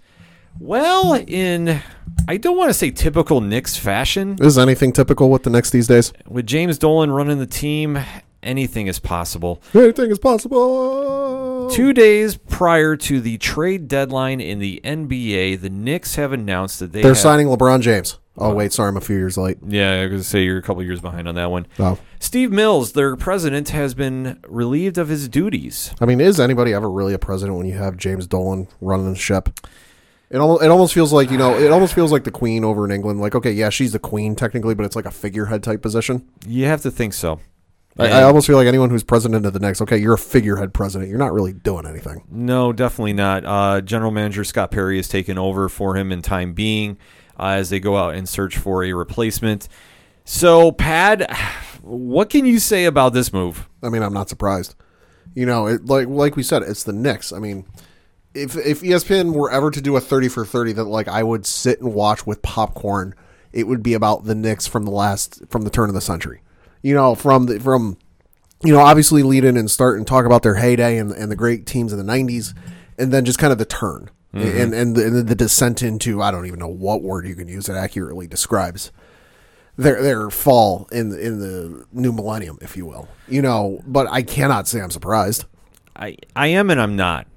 Well, 0.60 1.14
in 1.28 1.82
I 2.28 2.36
don't 2.36 2.58
want 2.58 2.72
to 2.72 2.74
say 2.74 2.92
typical 2.92 3.40
Knicks 3.40 3.78
fashion, 3.78 4.36
Is 4.42 4.58
anything 4.58 4.92
typical 4.92 5.30
with 5.30 5.44
the 5.44 5.50
Knicks 5.50 5.70
these 5.70 5.88
days? 5.88 6.12
with 6.28 6.46
James 6.46 6.78
Dolan 6.78 7.10
running 7.12 7.40
the 7.40 7.46
team, 7.48 7.98
anything 8.44 8.88
is 8.88 9.00
possible. 9.00 9.62
Anything 9.74 10.12
is 10.12 10.20
possible. 10.20 11.70
Two 11.72 11.94
days 11.94 12.38
prior 12.38 12.96
to 12.98 13.22
the 13.22 13.38
trade 13.38 13.88
deadline 13.88 14.42
in 14.42 14.60
the 14.60 14.82
NBA, 14.84 15.62
the 15.62 15.70
Knicks 15.70 16.16
have 16.16 16.34
announced 16.34 16.80
that 16.80 16.92
they 16.92 17.02
They're 17.02 17.12
have, 17.12 17.18
signing 17.18 17.48
LeBron 17.48 17.82
James. 17.82 18.18
Oh 18.38 18.52
uh, 18.52 18.54
wait, 18.54 18.72
sorry, 18.72 18.90
I'm 18.90 18.98
a 18.98 19.02
few 19.02 19.18
years 19.18 19.38
late. 19.38 19.58
Yeah, 19.68 19.92
I 19.92 20.08
was 20.08 20.22
to 20.22 20.30
say 20.30 20.44
you're 20.44 20.58
a 20.58 20.62
couple 20.62 20.82
years 20.84 21.02
behind 21.02 21.28
on 21.28 21.36
that 21.36 21.52
one. 21.52 21.68
Oh, 21.80 22.00
Steve 22.20 22.52
Mills, 22.52 22.94
their 22.94 23.16
president, 23.18 23.70
has 23.70 23.94
been 23.94 24.40
relieved 24.48 24.98
of 24.98 25.10
his 25.10 25.28
duties. 25.28 25.94
I 26.00 26.06
mean, 26.06 26.22
is 26.22 26.40
anybody 26.40 26.74
ever 26.74 26.90
really 26.90 27.14
a 27.14 27.20
president 27.20 27.58
when 27.58 27.68
you 27.68 27.78
have 27.78 27.98
James 27.98 28.28
Dolan 28.28 28.68
running 28.80 29.12
the 29.12 29.20
ship? 29.20 29.50
It 30.30 30.38
almost, 30.38 30.64
it 30.64 30.72
almost 30.72 30.94
feels 30.94 31.12
like 31.12 31.30
you 31.30 31.38
know, 31.38 31.58
it 31.58 31.72
almost 31.72 31.94
feels 31.94 32.14
like 32.14 32.24
the 32.24 32.32
Queen 32.32 32.64
over 32.64 32.86
in 32.86 32.92
England. 32.92 33.20
Like, 33.20 33.36
okay, 33.36 33.52
yeah, 33.52 33.70
she's 33.70 33.92
the 33.92 34.00
Queen 34.00 34.34
technically, 34.34 34.76
but 34.76 34.86
it's 34.86 34.96
like 34.96 35.06
a 35.06 35.12
figurehead 35.12 35.62
type 35.62 35.82
position. 35.82 36.26
You 36.48 36.66
have 36.66 36.82
to 36.84 36.92
think 36.92 37.14
so. 37.14 37.42
I, 37.98 38.08
I 38.08 38.24
almost 38.24 38.48
feel 38.48 38.56
like 38.56 38.68
anyone 38.68 38.90
who's 38.90 39.04
president 39.04 39.46
of 39.46 39.54
the 39.54 39.60
next, 39.60 39.82
okay, 39.82 39.98
you're 39.98 40.14
a 40.14 40.18
figurehead 40.18 40.74
president. 40.74 41.10
You're 41.10 41.20
not 41.20 41.34
really 41.34 41.54
doing 41.54 41.86
anything. 41.86 42.24
No, 42.30 42.72
definitely 42.72 43.14
not. 43.14 43.46
Uh, 43.46 43.82
General 43.82 44.12
Manager 44.12 44.44
Scott 44.44 44.72
Perry 44.72 44.98
has 44.98 45.08
taken 45.08 45.38
over 45.38 45.68
for 45.68 45.98
him 45.98 46.12
in 46.12 46.22
time 46.22 46.54
being 46.54 46.98
uh, 47.38 47.48
as 47.48 47.70
they 47.70 47.80
go 47.80 47.98
out 47.98 48.16
and 48.16 48.28
search 48.28 48.58
for 48.58 48.84
a 48.84 48.94
replacement. 48.94 49.68
So, 50.24 50.72
Pat, 50.72 51.32
what 51.82 52.30
can 52.30 52.46
you 52.46 52.60
say 52.60 52.86
about 52.86 53.14
this 53.14 53.34
move? 53.34 53.68
I 53.84 53.90
mean, 53.90 54.04
I'm 54.04 54.14
not 54.14 54.30
surprised. 54.30 54.76
You 55.34 55.46
know, 55.46 55.68
it, 55.68 55.86
like 55.86 56.08
like 56.08 56.36
we 56.36 56.44
said, 56.44 56.62
it's 56.64 56.84
the 56.84 56.94
Knicks. 56.94 57.32
I 57.32 57.40
mean, 57.40 57.66
if 58.34 58.56
if 58.58 58.82
ESPN 58.82 59.34
were 59.34 59.50
ever 59.50 59.72
to 59.72 59.82
do 59.82 59.96
a 59.96 60.02
30 60.02 60.28
for 60.28 60.46
30 60.46 60.74
that 60.74 60.84
like 60.86 61.08
I 61.08 61.24
would 61.24 61.46
sit 61.46 61.80
and 61.80 61.94
watch 61.94 62.26
with 62.26 62.42
popcorn, 62.42 63.16
it 63.54 63.68
would 63.68 63.82
be 63.82 63.94
about 63.94 64.26
the 64.26 64.36
Knicks 64.36 64.68
from 64.68 64.84
the 64.84 64.92
last 64.92 65.42
from 65.50 65.64
the 65.64 65.70
turn 65.70 65.90
of 65.90 65.96
the 65.96 66.02
century. 66.02 66.42
You 66.82 66.96
know, 66.96 67.16
from 67.16 67.46
the 67.46 67.60
from 67.60 67.98
you 68.64 68.74
know, 68.74 68.80
obviously 68.80 69.24
lead 69.24 69.44
in 69.44 69.58
and 69.58 69.70
start 69.70 69.98
and 69.98 70.06
talk 70.06 70.26
about 70.26 70.44
their 70.44 70.56
heyday 70.56 70.98
and, 70.98 71.12
and 71.12 71.32
the 71.32 71.36
great 71.36 71.66
teams 71.66 71.92
in 71.92 71.98
the 71.98 72.12
90s 72.12 72.54
and 72.98 73.12
then 73.12 73.26
just 73.26 73.40
kind 73.40 73.52
of 73.52 73.58
the 73.58 73.66
turn 73.66 74.12
mm-hmm. 74.34 74.62
and 74.62 74.74
and 74.74 74.96
the, 74.96 75.06
and 75.06 75.28
the 75.28 75.36
descent 75.36 75.82
into 75.82 76.22
I 76.22 76.32
don't 76.32 76.46
even 76.46 76.60
know 76.60 76.68
what 76.68 77.02
word 77.02 77.28
you 77.28 77.36
can 77.36 77.48
use 77.48 77.66
that 77.66 77.76
accurately 77.76 78.28
describes 78.28 78.92
their 79.78 80.02
their 80.02 80.30
fall 80.30 80.88
in 80.92 81.10
the, 81.10 81.20
in 81.20 81.40
the 81.40 81.86
new 81.92 82.12
millennium, 82.12 82.58
if 82.62 82.78
you 82.78 82.86
will. 82.86 83.08
You 83.28 83.42
know, 83.42 83.82
but 83.86 84.08
I 84.08 84.22
cannot 84.22 84.68
say 84.68 84.82
I'm 84.82 84.92
surprised. 84.92 85.46
I, 85.96 86.18
I 86.36 86.48
am 86.48 86.70
and 86.70 86.80
I'm 86.80 86.96
not. 86.96 87.28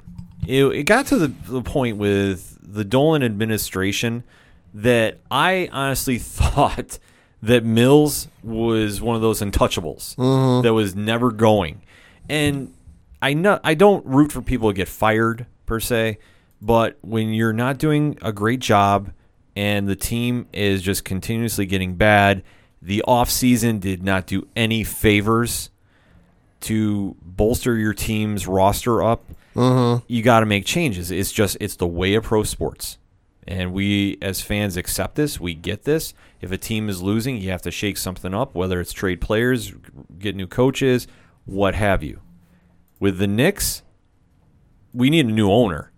It, 0.47 0.65
it 0.65 0.85
got 0.85 1.07
to 1.07 1.17
the, 1.17 1.29
the 1.47 1.63
point 1.63 1.97
with 1.97 2.59
the 2.63 2.85
Dolan 2.85 3.23
administration 3.23 4.25
that 4.73 5.19
I 5.31 5.69
honestly 5.73 6.19
thought 6.19 6.99
that 7.45 7.65
Mills 7.65 8.29
was 8.43 9.01
one 9.01 9.17
of 9.17 9.23
those 9.23 9.41
untouchables 9.41 10.17
mm-hmm. 10.17 10.63
that 10.63 10.73
was 10.73 10.95
never 10.97 11.31
going. 11.31 11.83
And 12.29 12.73
I 13.21 13.35
know 13.35 13.61
I 13.63 13.75
don't 13.75 14.05
root 14.07 14.33
for 14.33 14.43
people 14.43 14.71
to 14.71 14.75
get 14.75 14.89
fired 14.89 15.47
per 15.67 15.79
se, 15.81 16.19
but 16.63 16.99
when 17.03 17.35
you're 17.35 17.53
not 17.53 17.79
doing 17.79 18.19
a 18.23 18.33
great 18.33 18.61
job 18.61 19.13
and 19.55 19.87
the 19.87 19.97
team 19.97 20.47
is 20.53 20.83
just 20.83 21.05
continuously 21.05 21.67
getting 21.67 21.97
bad, 21.97 22.43
The 22.85 23.03
offseason 23.09 23.81
did 23.81 24.03
not 24.03 24.27
do 24.27 24.47
any 24.55 24.85
favors 24.85 25.71
to 26.61 27.17
bolster 27.23 27.77
your 27.79 27.95
team's 27.95 28.47
roster 28.47 29.03
up. 29.03 29.25
Mm-hmm. 29.55 30.05
You 30.07 30.23
got 30.23 30.41
to 30.41 30.47
make 30.47 30.67
changes. 30.67 31.11
It's 31.11 31.33
just 31.33 31.57
it's 31.61 31.77
the 31.77 31.87
way 31.87 32.15
of 32.15 32.25
pro 32.25 32.43
sports. 32.43 32.99
And 33.47 33.73
we 33.73 34.19
as 34.21 34.43
fans 34.43 34.77
accept 34.77 35.15
this. 35.15 35.41
We 35.41 35.55
get 35.55 35.85
this. 35.85 36.13
If 36.45 36.53
a 36.53 36.59
team 36.59 36.91
is 36.91 37.01
losing, 37.01 37.39
you 37.39 37.51
have 37.53 37.63
to 37.63 37.71
shake 37.71 37.97
something 37.97 38.35
up, 38.35 38.55
whether 38.55 38.79
it's 38.79 38.93
trade 38.93 39.23
players, 39.23 39.73
get 40.19 40.37
new 40.37 40.47
coaches, 40.47 41.07
what 41.47 41.75
have 41.75 42.03
you. 42.03 42.21
With 43.01 43.17
the 43.17 43.27
Knicks, 43.27 43.83
we 44.93 45.09
need 45.09 45.25
a 45.25 45.31
new 45.33 45.51
owner. 45.51 45.91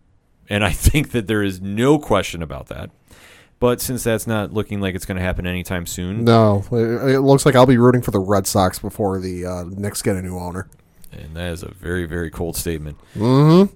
And 0.48 0.64
I 0.64 0.70
think 0.86 1.10
that 1.10 1.26
there 1.26 1.42
is 1.42 1.60
no 1.60 1.98
question 1.98 2.44
about 2.44 2.68
that. 2.68 2.90
But 3.58 3.80
since 3.80 4.04
that's 4.04 4.28
not 4.28 4.52
looking 4.52 4.80
like 4.80 4.94
it's 4.94 5.04
going 5.04 5.16
to 5.16 5.22
happen 5.22 5.48
anytime 5.48 5.84
soon, 5.84 6.22
No, 6.24 6.64
it 6.70 7.20
looks 7.22 7.44
like 7.44 7.56
I'll 7.56 7.66
be 7.66 7.78
rooting 7.78 8.02
for 8.02 8.12
the 8.12 8.20
Red 8.20 8.46
Sox 8.46 8.78
before 8.78 9.18
the 9.18 9.46
uh, 9.46 9.64
Knicks 9.64 10.00
get 10.00 10.14
a 10.14 10.22
new 10.22 10.38
owner. 10.38 10.68
and 11.10 11.34
that 11.34 11.52
is 11.54 11.64
a 11.64 11.72
very, 11.72 12.04
very 12.04 12.30
cold 12.30 12.54
statement. 12.54 12.98
Mm-hmm. 13.16 13.74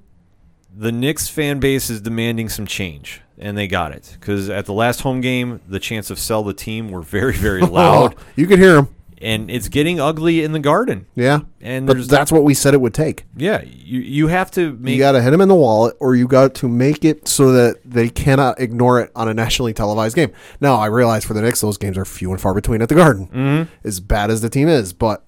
The 0.81 0.93
Knicks 0.93 1.28
fan 1.28 1.61
base 1.61 1.91
is 1.91 2.01
demanding 2.01 2.49
some 2.49 2.66
change, 2.66 3.20
and 3.37 3.55
they 3.55 3.66
got 3.66 3.93
it. 3.93 4.16
Because 4.18 4.49
at 4.49 4.64
the 4.64 4.72
last 4.72 5.03
home 5.03 5.20
game, 5.20 5.61
the 5.68 5.78
chance 5.78 6.09
of 6.11 6.18
sell 6.18 6.43
the 6.43 6.55
team 6.55 6.91
were 6.91 7.03
very, 7.03 7.35
very 7.35 7.61
loud. 7.61 8.14
You 8.35 8.47
could 8.47 8.59
hear 8.59 8.76
them, 8.76 8.89
and 9.20 9.51
it's 9.51 9.68
getting 9.68 10.01
ugly 10.01 10.43
in 10.43 10.53
the 10.53 10.59
garden. 10.59 11.05
Yeah, 11.14 11.41
And 11.61 11.87
but 11.87 12.09
that's 12.09 12.33
what 12.33 12.45
we 12.45 12.55
said 12.55 12.72
it 12.72 12.81
would 12.81 12.95
take. 12.95 13.26
Yeah, 13.37 13.61
you, 13.62 14.01
you 14.01 14.28
have 14.28 14.51
to 14.53 14.72
make 14.72 14.95
You 14.95 14.99
got 15.01 15.12
to 15.12 15.20
hit 15.20 15.35
him 15.35 15.43
in 15.43 15.49
the 15.49 15.55
wallet, 15.55 15.97
or 16.01 16.14
you 16.16 16.26
got 16.26 16.55
to 16.55 16.68
make 16.68 17.05
it 17.05 17.28
so 17.28 17.53
that 17.53 17.83
they 17.85 18.09
cannot 18.09 18.59
ignore 18.59 19.03
it 19.03 19.12
on 19.14 19.28
a 19.28 19.35
nationally 19.35 19.74
televised 19.74 20.16
game. 20.16 20.33
Now, 20.62 20.76
I 20.76 20.87
realize 20.87 21.26
for 21.26 21.35
the 21.35 21.43
Knicks, 21.43 21.61
those 21.61 21.76
games 21.76 21.99
are 21.99 22.07
few 22.07 22.31
and 22.31 22.41
far 22.41 22.55
between 22.55 22.81
at 22.81 22.89
the 22.89 22.95
Garden. 22.95 23.26
Mm-hmm. 23.26 23.74
As 23.87 24.01
bad 24.01 24.31
as 24.31 24.41
the 24.41 24.49
team 24.49 24.66
is, 24.66 24.95
but 24.95 25.24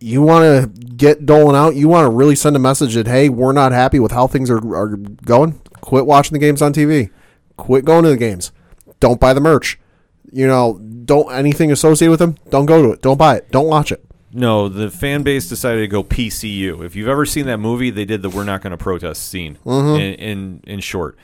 you 0.00 0.22
want 0.22 0.44
to 0.44 0.82
get 0.82 1.26
Dolan 1.26 1.56
out. 1.56 1.74
You 1.74 1.88
want 1.88 2.06
to 2.06 2.10
really 2.10 2.34
send 2.34 2.56
a 2.56 2.58
message 2.58 2.94
that 2.94 3.06
hey, 3.06 3.28
we're 3.28 3.52
not 3.52 3.72
happy 3.72 3.98
with 4.00 4.12
how 4.12 4.26
things 4.26 4.50
are 4.50 4.58
are 4.74 4.96
going. 4.96 5.60
Quit 5.80 6.06
watching 6.06 6.32
the 6.32 6.38
games 6.38 6.62
on 6.62 6.72
TV. 6.72 7.10
Quit 7.56 7.84
going 7.84 8.04
to 8.04 8.10
the 8.10 8.16
games. 8.16 8.52
Don't 9.00 9.20
buy 9.20 9.32
the 9.32 9.40
merch. 9.40 9.78
You 10.32 10.46
know, 10.46 10.78
don't 10.78 11.32
anything 11.32 11.70
associated 11.70 12.10
with 12.10 12.20
them. 12.20 12.36
Don't 12.50 12.66
go 12.66 12.82
to 12.82 12.90
it. 12.90 13.02
Don't 13.02 13.18
buy 13.18 13.36
it. 13.36 13.50
Don't 13.50 13.66
watch 13.66 13.92
it. 13.92 14.04
No, 14.36 14.68
the 14.68 14.90
fan 14.90 15.22
base 15.22 15.48
decided 15.48 15.80
to 15.80 15.86
go 15.86 16.02
PCU. 16.02 16.84
If 16.84 16.96
you've 16.96 17.06
ever 17.06 17.24
seen 17.24 17.46
that 17.46 17.58
movie, 17.58 17.90
they 17.90 18.04
did 18.04 18.20
the 18.20 18.28
"We're 18.28 18.42
not 18.42 18.62
going 18.62 18.72
to 18.72 18.76
protest" 18.76 19.28
scene. 19.28 19.58
Mm-hmm. 19.64 20.00
In, 20.00 20.14
in 20.14 20.60
in 20.64 20.80
short, 20.80 21.16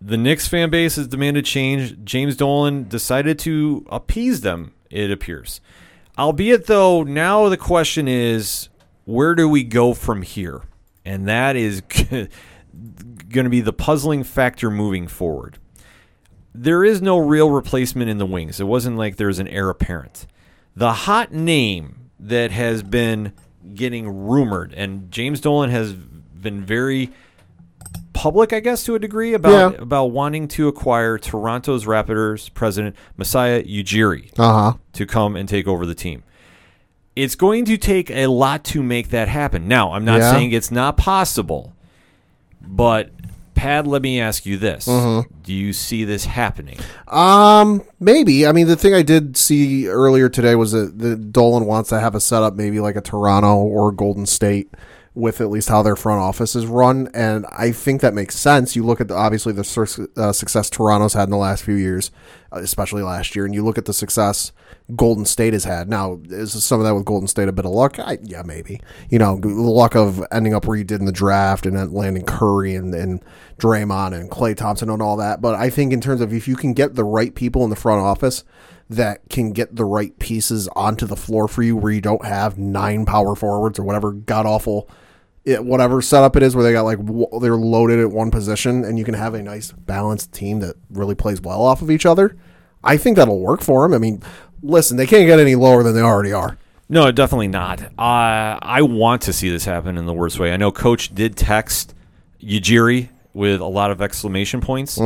the 0.00 0.16
Knicks 0.16 0.48
fan 0.48 0.70
base 0.70 0.96
has 0.96 1.06
demanded 1.06 1.44
change. 1.44 2.02
James 2.02 2.34
Dolan 2.36 2.88
decided 2.88 3.38
to 3.40 3.86
appease 3.90 4.40
them. 4.40 4.72
It 4.90 5.10
appears, 5.10 5.60
albeit 6.18 6.66
though 6.66 7.02
now 7.02 7.48
the 7.48 7.56
question 7.56 8.08
is, 8.08 8.68
where 9.04 9.34
do 9.34 9.48
we 9.48 9.62
go 9.64 9.94
from 9.94 10.22
here? 10.22 10.62
And 11.04 11.28
that 11.28 11.56
is 11.56 11.80
going 13.28 13.44
to 13.44 13.50
be 13.50 13.60
the 13.60 13.72
puzzling 13.72 14.24
factor 14.24 14.70
moving 14.70 15.06
forward. 15.06 15.58
There 16.54 16.84
is 16.84 17.02
no 17.02 17.18
real 17.18 17.50
replacement 17.50 18.08
in 18.08 18.18
the 18.18 18.26
wings. 18.26 18.60
It 18.60 18.64
wasn't 18.64 18.96
like 18.96 19.16
there's 19.16 19.40
an 19.40 19.48
heir 19.48 19.68
apparent. 19.68 20.26
The 20.76 20.92
hot 20.92 21.32
name 21.32 22.10
that 22.18 22.52
has 22.52 22.82
been 22.82 23.32
getting 23.74 24.08
rumored, 24.08 24.72
and 24.74 25.10
James 25.10 25.40
Dolan 25.40 25.70
has 25.70 25.92
been 25.92 26.64
very 26.64 27.10
public, 28.14 28.52
I 28.54 28.60
guess, 28.60 28.82
to 28.84 28.94
a 28.94 28.98
degree 28.98 29.34
about 29.34 29.72
Yeah. 29.74 29.82
about 29.82 30.06
wanting 30.06 30.48
to 30.48 30.68
acquire 30.68 31.18
Toronto's 31.18 31.84
Raptors 31.84 32.52
president 32.54 32.96
Masai 33.18 33.62
Ujiri 33.64 34.30
Uh 34.38 34.52
huh. 34.52 34.72
to 34.94 35.04
come 35.04 35.36
and 35.36 35.46
take 35.48 35.66
over 35.68 35.84
the 35.84 35.94
team. 35.94 36.22
It's 37.16 37.34
going 37.36 37.64
to 37.66 37.76
take 37.76 38.10
a 38.10 38.26
lot 38.28 38.64
to 38.64 38.82
make 38.82 39.10
that 39.10 39.28
happen. 39.28 39.68
Now, 39.68 39.92
I'm 39.92 40.04
not 40.04 40.20
Yeah. 40.20 40.32
saying 40.32 40.52
it's 40.52 40.70
not 40.70 40.96
possible, 40.96 41.74
but 42.60 43.10
Pat, 43.54 43.86
let 43.86 44.02
me 44.02 44.20
ask 44.20 44.44
you 44.46 44.56
this: 44.58 44.86
Mm-hmm. 44.86 45.32
Do 45.44 45.52
you 45.52 45.72
see 45.72 46.04
this 46.04 46.24
happening? 46.24 46.78
Um, 47.06 47.82
maybe. 48.00 48.46
I 48.46 48.52
mean, 48.52 48.66
the 48.66 48.74
thing 48.76 48.94
I 48.94 49.02
did 49.02 49.36
see 49.36 49.86
earlier 49.88 50.28
today 50.28 50.54
was 50.56 50.72
that 50.72 50.98
the 50.98 51.14
Dolan 51.16 51.64
wants 51.66 51.88
to 51.90 52.00
have 52.00 52.14
a 52.16 52.20
setup, 52.20 52.54
maybe 52.56 52.80
like 52.80 52.96
a 52.96 53.00
Toronto 53.00 53.56
or 53.56 53.90
a 53.90 53.94
Golden 53.94 54.26
State, 54.26 54.70
with 55.14 55.40
at 55.40 55.48
least 55.48 55.68
how 55.68 55.80
their 55.82 55.94
front 55.94 56.20
office 56.20 56.56
is 56.56 56.66
run, 56.66 57.08
and 57.14 57.46
I 57.50 57.70
think 57.70 58.00
that 58.00 58.14
makes 58.14 58.34
sense. 58.36 58.74
You 58.74 58.84
look 58.84 59.00
at 59.00 59.06
the, 59.06 59.14
obviously 59.14 59.52
the 59.52 59.62
sur- 59.62 60.08
uh, 60.16 60.32
success 60.32 60.68
Toronto's 60.68 61.14
had 61.14 61.24
in 61.24 61.30
the 61.30 61.36
last 61.36 61.62
few 61.62 61.76
years, 61.76 62.10
uh, 62.52 62.58
especially 62.58 63.02
last 63.02 63.36
year, 63.36 63.44
and 63.44 63.54
you 63.54 63.64
look 63.64 63.78
at 63.78 63.84
the 63.84 63.92
success 63.92 64.50
Golden 64.96 65.24
State 65.24 65.52
has 65.52 65.64
had. 65.64 65.88
Now, 65.88 66.20
is 66.24 66.62
some 66.64 66.80
of 66.80 66.84
that 66.84 66.94
with 66.94 67.04
Golden 67.04 67.28
State 67.28 67.48
a 67.48 67.52
bit 67.52 67.64
of 67.64 67.70
luck? 67.70 67.98
I, 68.00 68.18
yeah, 68.22 68.42
maybe. 68.44 68.80
You 69.08 69.20
know, 69.20 69.38
the 69.38 69.48
luck 69.48 69.94
of 69.94 70.22
ending 70.32 70.52
up 70.52 70.66
where 70.66 70.76
you 70.76 70.84
did 70.84 70.98
in 70.98 71.06
the 71.06 71.12
draft 71.12 71.64
and 71.64 71.92
landing 71.92 72.24
Curry 72.24 72.74
and, 72.74 72.92
and 72.92 73.24
Draymond 73.58 74.18
and 74.18 74.30
Klay 74.30 74.56
Thompson 74.56 74.90
and 74.90 75.00
all 75.00 75.16
that. 75.18 75.40
But 75.40 75.54
I 75.54 75.70
think 75.70 75.92
in 75.92 76.00
terms 76.00 76.20
of 76.22 76.32
if 76.32 76.48
you 76.48 76.56
can 76.56 76.74
get 76.74 76.96
the 76.96 77.04
right 77.04 77.34
people 77.34 77.62
in 77.62 77.70
the 77.70 77.76
front 77.76 78.02
office 78.02 78.42
that 78.90 79.20
can 79.30 79.52
get 79.52 79.76
the 79.76 79.84
right 79.84 80.18
pieces 80.18 80.68
onto 80.74 81.06
the 81.06 81.16
floor 81.16 81.48
for 81.48 81.62
you, 81.62 81.76
where 81.76 81.92
you 81.92 82.00
don't 82.00 82.24
have 82.24 82.58
nine 82.58 83.06
power 83.06 83.34
forwards 83.34 83.78
or 83.78 83.84
whatever 83.84 84.12
god 84.12 84.44
awful. 84.44 84.90
It, 85.44 85.62
whatever 85.64 86.00
setup 86.00 86.36
it 86.36 86.42
is, 86.42 86.54
where 86.56 86.64
they 86.64 86.72
got 86.72 86.82
like 86.82 86.98
w- 87.04 87.28
they're 87.40 87.56
loaded 87.56 87.98
at 88.00 88.10
one 88.10 88.30
position, 88.30 88.84
and 88.84 88.98
you 88.98 89.04
can 89.04 89.14
have 89.14 89.34
a 89.34 89.42
nice 89.42 89.72
balanced 89.72 90.32
team 90.32 90.60
that 90.60 90.76
really 90.90 91.14
plays 91.14 91.40
well 91.40 91.62
off 91.62 91.82
of 91.82 91.90
each 91.90 92.06
other. 92.06 92.36
I 92.82 92.96
think 92.96 93.16
that'll 93.16 93.40
work 93.40 93.60
for 93.62 93.82
them. 93.82 93.92
I 93.94 93.98
mean, 93.98 94.22
listen, 94.62 94.96
they 94.96 95.06
can't 95.06 95.26
get 95.26 95.38
any 95.38 95.54
lower 95.54 95.82
than 95.82 95.94
they 95.94 96.00
already 96.00 96.32
are. 96.32 96.56
No, 96.88 97.10
definitely 97.10 97.48
not. 97.48 97.82
Uh, 97.82 98.58
I 98.62 98.82
want 98.82 99.22
to 99.22 99.32
see 99.32 99.48
this 99.50 99.64
happen 99.64 99.96
in 99.98 100.06
the 100.06 100.12
worst 100.14 100.38
way. 100.38 100.52
I 100.52 100.56
know 100.56 100.70
Coach 100.70 101.14
did 101.14 101.36
text 101.36 101.94
Ujiri 102.42 103.08
with 103.32 103.60
a 103.60 103.66
lot 103.66 103.90
of 103.90 104.00
exclamation 104.02 104.60
points. 104.60 104.98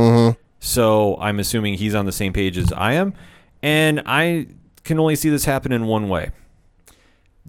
So 0.59 1.17
I'm 1.19 1.39
assuming 1.39 1.75
he's 1.75 1.95
on 1.95 2.05
the 2.05 2.11
same 2.11 2.33
page 2.33 2.57
as 2.57 2.71
I 2.73 2.93
am. 2.93 3.13
And 3.63 4.03
I 4.05 4.47
can 4.83 4.99
only 4.99 5.15
see 5.15 5.29
this 5.29 5.45
happen 5.45 5.71
in 5.71 5.85
one 5.85 6.09
way. 6.09 6.31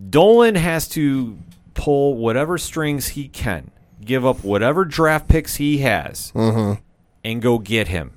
Dolan 0.09 0.55
has 0.55 0.89
to 0.91 1.37
pull 1.81 2.15
whatever 2.17 2.59
strings 2.59 3.09
he 3.09 3.27
can, 3.29 3.71
give 4.05 4.27
up 4.27 4.45
whatever 4.45 4.85
draft 4.85 5.29
picks 5.29 5.57
he 5.57 5.79
has, 5.79 6.31
and 7.25 7.41
go 7.43 7.59
get 7.59 7.89
him. 7.89 8.13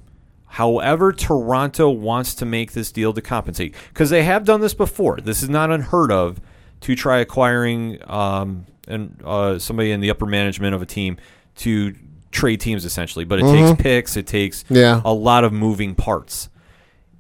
However, 0.47 1.14
Toronto 1.14 1.89
wants 1.89 2.36
to 2.36 2.45
make 2.45 2.74
this 2.74 2.91
deal 2.91 3.14
to 3.14 3.22
compensate 3.22 3.74
because 3.89 4.09
they 4.09 4.24
have 4.24 4.43
done 4.45 4.61
this 4.61 4.74
before. 4.74 5.18
This 5.22 5.41
is 5.41 5.49
not 5.49 5.72
unheard 5.72 6.11
of 6.11 6.39
to 6.82 6.95
try 6.95 7.20
acquiring 7.20 7.99
um, 8.09 8.66
and 8.88 9.20
uh, 9.26 9.57
somebody 9.59 9.91
in 9.91 9.99
the 10.01 10.09
upper 10.11 10.26
management 10.26 10.76
of 10.76 10.82
a 10.82 10.86
team 10.86 11.18
to 11.55 11.95
trade 12.32 12.59
teams 12.59 12.84
essentially. 12.86 13.26
But 13.26 13.39
it 13.39 13.43
takes 13.43 13.82
picks. 13.82 14.18
It 14.18 14.28
takes 14.28 14.66
Yeah. 14.70 15.01
a 15.05 15.14
lot 15.14 15.43
of 15.43 15.53
moving 15.53 15.95
parts. 15.95 16.49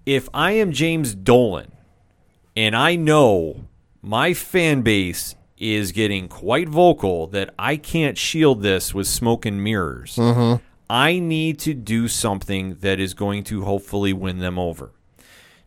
If 0.05 0.27
I 0.33 0.51
am 0.51 0.71
James 0.73 1.15
Dolan 1.15 1.71
and 2.55 2.75
I 2.75 2.97
know 2.97 3.65
my 4.01 4.33
fan 4.33 4.81
base 4.81 5.33
is 5.57 5.91
getting 5.91 6.27
quite 6.27 6.67
vocal 6.67 7.27
that 7.27 7.53
I 7.57 7.77
can't 7.77 8.17
shield 8.17 8.61
this 8.61 8.93
with 8.93 9.07
smoke 9.07 9.45
and 9.45 9.63
mirrors. 9.63 10.15
Mm-hmm. 10.15 10.63
I 10.89 11.19
need 11.19 11.59
to 11.59 11.73
do 11.73 12.07
something 12.07 12.75
that 12.81 12.99
is 12.99 13.13
going 13.13 13.43
to 13.45 13.63
hopefully 13.63 14.13
win 14.13 14.39
them 14.39 14.59
over. 14.59 14.91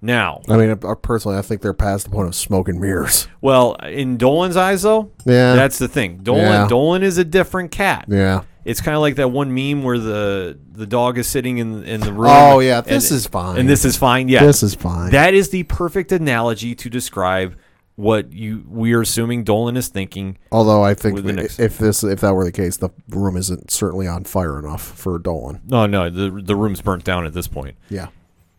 Now, 0.02 0.42
I 0.48 0.56
mean, 0.58 0.76
personally, 1.02 1.38
I 1.38 1.42
think 1.42 1.62
they're 1.62 1.72
past 1.72 2.04
the 2.04 2.10
point 2.10 2.28
of 2.28 2.34
smoke 2.34 2.68
and 2.68 2.78
mirrors. 2.80 3.28
well, 3.40 3.74
in 3.74 4.18
Dolan's 4.18 4.56
eyes, 4.56 4.82
though, 4.82 5.10
Yeah. 5.24 5.54
that's 5.54 5.78
the 5.78 5.88
thing. 5.88 6.18
Dolan, 6.22 6.42
Yeah. 6.44 6.68
Dolan 6.68 7.02
is 7.02 7.16
a 7.18 7.24
different 7.24 7.70
cat. 7.70 8.04
Yeah. 8.08 8.42
It's 8.64 8.80
kind 8.80 8.94
of 8.96 9.00
like 9.00 9.14
that 9.16 9.30
one 9.30 9.54
meme 9.54 9.84
where 9.84 9.98
the 9.98 10.58
the 10.72 10.86
dog 10.86 11.18
is 11.18 11.26
sitting 11.28 11.58
in 11.58 11.84
in 11.84 12.00
the 12.00 12.12
room. 12.12 12.30
Oh, 12.30 12.58
yeah, 12.58 12.78
and- 12.78 12.86
this 12.86 13.10
is 13.10 13.26
fine. 13.26 13.58
and 13.58 13.68
this 13.68 13.84
is 13.84 13.96
fine. 13.96 14.28
Yeah, 14.28 14.44
This 14.44 14.62
is 14.62 14.74
fine. 14.74 15.12
That 15.12 15.34
is 15.34 15.48
the 15.50 15.62
perfect 15.62 16.10
analogy 16.12 16.74
to 16.74 16.90
describe 16.90 17.56
what 17.96 18.30
you 18.32 18.64
we 18.68 18.92
are 18.92 19.00
assuming 19.00 19.42
Dolan 19.42 19.76
is 19.76 19.88
thinking. 19.88 20.38
Although 20.52 20.84
I 20.84 20.94
think 20.94 21.18
if 21.18 21.78
this 21.78 22.04
if 22.04 22.20
that 22.20 22.34
were 22.34 22.44
the 22.44 22.52
case, 22.52 22.76
the 22.76 22.90
room 23.08 23.36
isn't 23.36 23.70
certainly 23.70 24.06
on 24.06 24.24
fire 24.24 24.58
enough 24.58 24.82
for 24.82 25.18
Dolan. 25.18 25.62
No, 25.66 25.86
no, 25.86 26.08
the 26.10 26.30
the 26.30 26.54
room's 26.54 26.82
burnt 26.82 27.04
down 27.04 27.26
at 27.26 27.32
this 27.32 27.48
point. 27.48 27.76
Yeah. 27.88 28.08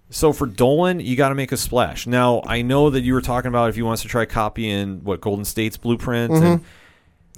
So 0.10 0.34
for 0.34 0.48
Dolan, 0.48 1.02
you 1.02 1.16
got 1.16 1.30
to 1.30 1.36
make 1.36 1.52
a 1.52 1.58
splash. 1.58 2.08
Now 2.08 2.42
I 2.46 2.62
know 2.62 2.90
that 2.90 3.02
you 3.02 3.14
were 3.14 3.22
talking 3.22 3.50
about 3.50 3.70
if 3.70 3.76
he 3.76 3.82
wants 3.82 4.02
to 4.02 4.08
try 4.08 4.26
copying 4.26 5.04
what 5.04 5.22
Golden 5.22 5.46
State's 5.46 5.78
blueprint 5.78 6.34
and 6.34 6.44
mm-hmm. 6.44 6.64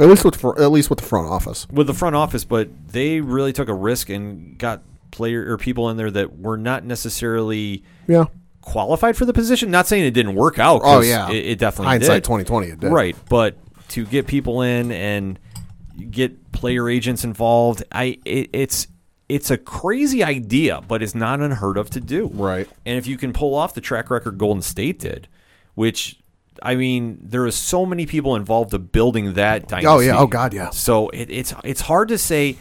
At 0.01 0.07
least 0.07 0.23
with 0.23 0.45
at 0.45 0.71
least 0.71 0.89
with 0.89 0.99
the 0.99 1.05
front 1.05 1.27
office. 1.27 1.67
with 1.69 1.87
the 1.87 1.93
front 1.93 2.15
office, 2.15 2.45
but 2.45 2.69
they 2.87 3.19
really 3.19 3.51
took 3.51 3.67
a 3.67 3.73
risk 3.73 4.07
and 4.09 4.57
got 4.57 4.81
player 5.11 5.51
or 5.51 5.57
people 5.57 5.89
in 5.89 5.97
there 5.97 6.09
that 6.11 6.39
were 6.39 6.55
not 6.55 6.85
necessarily 6.85 7.83
Yeah. 8.07 8.25
Qualified 8.69 9.17
for 9.17 9.25
the 9.25 9.33
position. 9.33 9.71
Not 9.71 9.87
saying 9.87 10.03
it 10.05 10.11
didn't 10.11 10.35
work 10.35 10.59
out. 10.59 10.81
Oh 10.83 11.01
yeah. 11.01 11.29
it, 11.29 11.45
it 11.45 11.59
definitely 11.59 11.87
hindsight 11.87 12.17
did. 12.17 12.23
twenty 12.25 12.43
twenty. 12.43 12.67
It 12.67 12.79
did. 12.79 12.91
Right, 12.91 13.15
but 13.29 13.57
to 13.89 14.05
get 14.05 14.27
people 14.27 14.61
in 14.61 14.91
and 14.91 15.39
get 16.11 16.51
player 16.51 16.87
agents 16.89 17.23
involved, 17.23 17.83
I 17.91 18.19
it, 18.25 18.49
it's 18.53 18.87
it's 19.27 19.51
a 19.51 19.57
crazy 19.57 20.23
idea, 20.23 20.81
but 20.87 21.01
it's 21.03 21.15
not 21.15 21.39
unheard 21.39 21.77
of 21.77 21.89
to 21.91 21.99
do. 22.01 22.27
Right. 22.33 22.67
And 22.85 22.97
if 22.97 23.05
you 23.07 23.17
can 23.17 23.31
pull 23.33 23.53
off 23.55 23.73
the 23.73 23.81
track 23.81 24.09
record 24.09 24.37
Golden 24.37 24.61
State 24.61 24.99
did, 24.99 25.27
which 25.75 26.19
I 26.61 26.75
mean, 26.75 27.19
there 27.21 27.45
is 27.47 27.55
so 27.55 27.85
many 27.85 28.05
people 28.05 28.35
involved 28.35 28.71
to 28.71 28.79
building 28.79 29.33
that 29.33 29.67
dynasty. 29.67 29.87
Oh, 29.87 29.99
yeah. 29.99 30.17
Oh, 30.19 30.27
God, 30.27 30.53
yeah. 30.53 30.71
So 30.71 31.09
it, 31.09 31.29
it's 31.29 31.53
it's 31.63 31.81
hard 31.81 32.09
to 32.09 32.17
say 32.17 32.57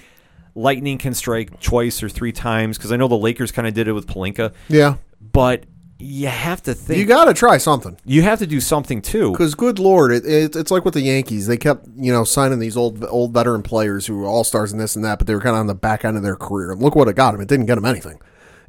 lightning 0.54 0.98
can 0.98 1.14
strike 1.14 1.58
twice 1.60 2.02
or 2.02 2.08
three 2.08 2.32
times 2.32 2.78
because 2.78 2.92
I 2.92 2.96
know 2.96 3.08
the 3.08 3.18
Lakers 3.18 3.50
kind 3.52 3.66
of 3.68 3.74
did 3.74 3.88
it 3.88 3.92
with 3.92 4.06
Pelinka, 4.06 4.52
Yeah. 4.68 4.96
but 5.20 5.64
you 5.98 6.28
have 6.28 6.62
to 6.62 6.74
think 6.74 6.98
You 6.98 7.06
got 7.06 7.24
to 7.24 7.34
try 7.34 7.58
something. 7.58 7.96
you 8.04 8.22
have 8.22 8.38
to 8.38 8.46
do 8.46 8.60
something 8.60 9.02
too. 9.02 9.32
Because 9.32 9.54
good 9.54 9.78
lord, 9.78 10.12
it, 10.12 10.24
it, 10.24 10.54
it's 10.56 10.70
like 10.70 10.84
with 10.84 10.94
the 10.94 11.00
Yankees. 11.00 11.46
They 11.46 11.56
kept 11.56 11.86
you 11.96 12.12
know 12.12 12.24
signing 12.24 12.58
these 12.60 12.76
old 12.76 13.04
old 13.04 13.32
veteran 13.32 13.62
players 13.62 14.06
who 14.06 14.16
were 14.18 14.26
all 14.26 14.44
stars 14.44 14.70
and 14.72 14.80
this 14.80 14.94
and 14.96 15.04
that, 15.04 15.18
but 15.18 15.26
they 15.26 15.34
were 15.34 15.40
kind 15.40 15.56
of 15.56 15.60
on 15.60 15.66
the 15.66 15.74
back 15.74 16.04
end 16.04 16.16
of 16.16 16.22
their 16.22 16.36
career. 16.36 16.72
And 16.72 16.80
look 16.82 16.94
what 16.94 17.08
it 17.08 17.16
got 17.16 17.32
them. 17.32 17.40
It 17.40 17.48
didn't 17.48 17.66
get 17.66 17.74
them 17.74 17.84
anything. 17.84 18.20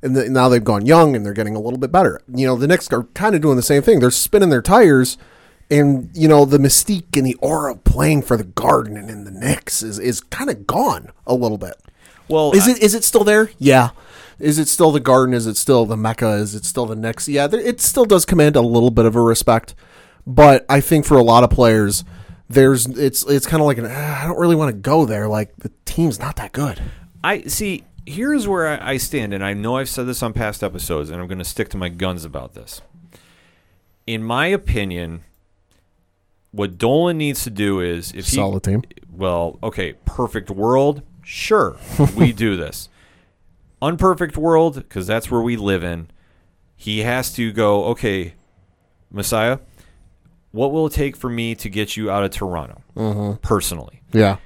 And 0.01 0.15
the, 0.15 0.29
now 0.29 0.47
they've 0.49 0.63
gone 0.63 0.85
young 0.85 1.15
and 1.15 1.25
they're 1.25 1.33
getting 1.33 1.55
a 1.55 1.59
little 1.59 1.77
bit 1.77 1.91
better. 1.91 2.21
You 2.33 2.47
know, 2.47 2.55
the 2.55 2.67
Knicks 2.67 2.89
are 2.93 3.03
kind 3.13 3.35
of 3.35 3.41
doing 3.41 3.57
the 3.57 3.61
same 3.61 3.81
thing. 3.81 3.99
They're 3.99 4.11
spinning 4.11 4.49
their 4.49 4.61
tires, 4.61 5.17
and 5.69 6.09
you 6.15 6.27
know 6.27 6.45
the 6.45 6.57
mystique 6.57 7.15
and 7.17 7.25
the 7.27 7.35
aura 7.35 7.73
of 7.73 7.83
playing 7.83 8.21
for 8.23 8.37
the 8.37 8.43
Garden 8.45 8.97
and 8.97 9.09
in 9.09 9.23
the 9.25 9.31
Knicks 9.31 9.83
is 9.83 9.99
is 9.99 10.21
kind 10.21 10.49
of 10.49 10.65
gone 10.65 11.11
a 11.27 11.33
little 11.35 11.57
bit. 11.57 11.75
Well, 12.27 12.53
Is 12.53 12.67
it 12.67 12.81
is 12.81 12.95
it 12.95 13.03
still 13.03 13.23
there? 13.23 13.51
Yeah. 13.57 13.89
Is 14.39 14.57
it 14.57 14.67
still 14.67 14.91
the 14.91 14.99
Garden? 14.99 15.33
Is 15.33 15.47
it 15.47 15.57
still 15.57 15.85
the 15.85 15.97
Mecca? 15.97 16.33
Is 16.33 16.55
it 16.55 16.65
still 16.65 16.85
the 16.85 16.95
Knicks? 16.95 17.27
Yeah, 17.27 17.47
there, 17.47 17.59
it 17.59 17.81
still 17.81 18.05
does 18.05 18.25
command 18.25 18.55
a 18.55 18.61
little 18.61 18.91
bit 18.91 19.05
of 19.05 19.15
a 19.15 19.21
respect, 19.21 19.75
but 20.25 20.65
I 20.69 20.81
think 20.81 21.05
for 21.05 21.17
a 21.17 21.23
lot 21.23 21.43
of 21.43 21.49
players, 21.49 22.03
there's 22.49 22.85
it's 22.87 23.23
it's 23.23 23.45
kind 23.45 23.61
of 23.61 23.67
like 23.67 23.77
an 23.77 23.87
"Ah, 23.87 24.23
I 24.23 24.27
don't 24.27 24.39
really 24.39 24.55
want 24.55 24.69
to 24.69 24.77
go 24.77 25.05
there. 25.05 25.27
Like 25.27 25.55
the 25.57 25.71
team's 25.85 26.19
not 26.19 26.37
that 26.37 26.51
good. 26.51 26.81
I 27.23 27.41
see. 27.43 27.83
Here's 28.05 28.47
where 28.47 28.67
I, 28.67 28.93
I 28.93 28.97
stand, 28.97 29.33
and 29.33 29.43
I 29.43 29.53
know 29.53 29.77
I've 29.77 29.89
said 29.89 30.07
this 30.07 30.23
on 30.23 30.33
past 30.33 30.63
episodes, 30.63 31.09
and 31.09 31.21
I'm 31.21 31.27
going 31.27 31.37
to 31.39 31.45
stick 31.45 31.69
to 31.69 31.77
my 31.77 31.89
guns 31.89 32.25
about 32.25 32.55
this. 32.55 32.81
In 34.07 34.23
my 34.23 34.47
opinion, 34.47 35.21
what 36.51 36.77
Dolan 36.79 37.17
needs 37.17 37.43
to 37.43 37.51
do 37.51 37.79
is 37.79 38.11
if 38.13 38.25
Sell 38.25 38.53
he, 38.53 38.59
team. 38.61 38.83
Well, 39.11 39.59
okay, 39.61 39.93
perfect 40.05 40.49
world, 40.49 41.03
sure, 41.23 41.77
we 42.15 42.31
do 42.33 42.55
this. 42.57 42.89
Unperfect 43.81 44.37
world, 44.37 44.75
because 44.75 45.07
that's 45.07 45.31
where 45.31 45.41
we 45.41 45.55
live 45.55 45.83
in. 45.83 46.09
He 46.75 46.99
has 46.99 47.33
to 47.33 47.51
go. 47.51 47.85
Okay, 47.85 48.33
Masai, 49.11 49.57
what 50.51 50.71
will 50.71 50.87
it 50.87 50.93
take 50.93 51.15
for 51.15 51.29
me 51.29 51.55
to 51.55 51.69
get 51.69 51.95
you 51.97 52.09
out 52.09 52.23
of 52.23 52.31
Toronto? 52.31 52.81
Mm-hmm. 52.95 53.37
Personally, 53.41 54.01
Yeah, 54.11 54.37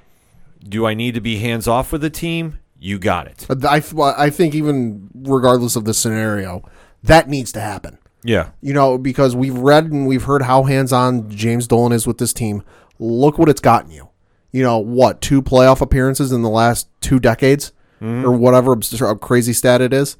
do 0.62 0.86
I 0.86 0.94
need 0.94 1.14
to 1.14 1.20
be 1.20 1.38
hands 1.38 1.66
off 1.66 1.92
with 1.92 2.00
the 2.00 2.10
team? 2.10 2.58
You 2.78 2.98
got 2.98 3.26
it. 3.26 3.46
I 3.64 3.82
I 4.16 4.30
think 4.30 4.54
even 4.54 5.08
regardless 5.14 5.74
of 5.76 5.84
the 5.84 5.94
scenario, 5.94 6.62
that 7.02 7.28
needs 7.28 7.50
to 7.52 7.60
happen. 7.60 7.98
Yeah. 8.24 8.50
You 8.62 8.72
know, 8.72 8.98
because 8.98 9.36
we've 9.36 9.56
read 9.56 9.92
and 9.92 10.06
we've 10.06 10.24
heard 10.24 10.42
how 10.42 10.64
hands 10.64 10.92
on 10.92 11.28
James 11.30 11.68
Dolan 11.68 11.92
is 11.92 12.06
with 12.06 12.18
this 12.18 12.32
team. 12.32 12.62
Look 12.98 13.38
what 13.38 13.48
it's 13.48 13.60
gotten 13.60 13.90
you. 13.90 14.08
You 14.50 14.62
know, 14.62 14.78
what, 14.78 15.20
two 15.20 15.42
playoff 15.42 15.80
appearances 15.80 16.32
in 16.32 16.42
the 16.42 16.48
last 16.48 16.88
two 17.00 17.20
decades 17.20 17.72
or 18.00 18.06
mm-hmm. 18.06 18.38
whatever 18.38 18.76
crazy 19.16 19.52
stat 19.52 19.80
it 19.80 19.92
is. 19.92 20.16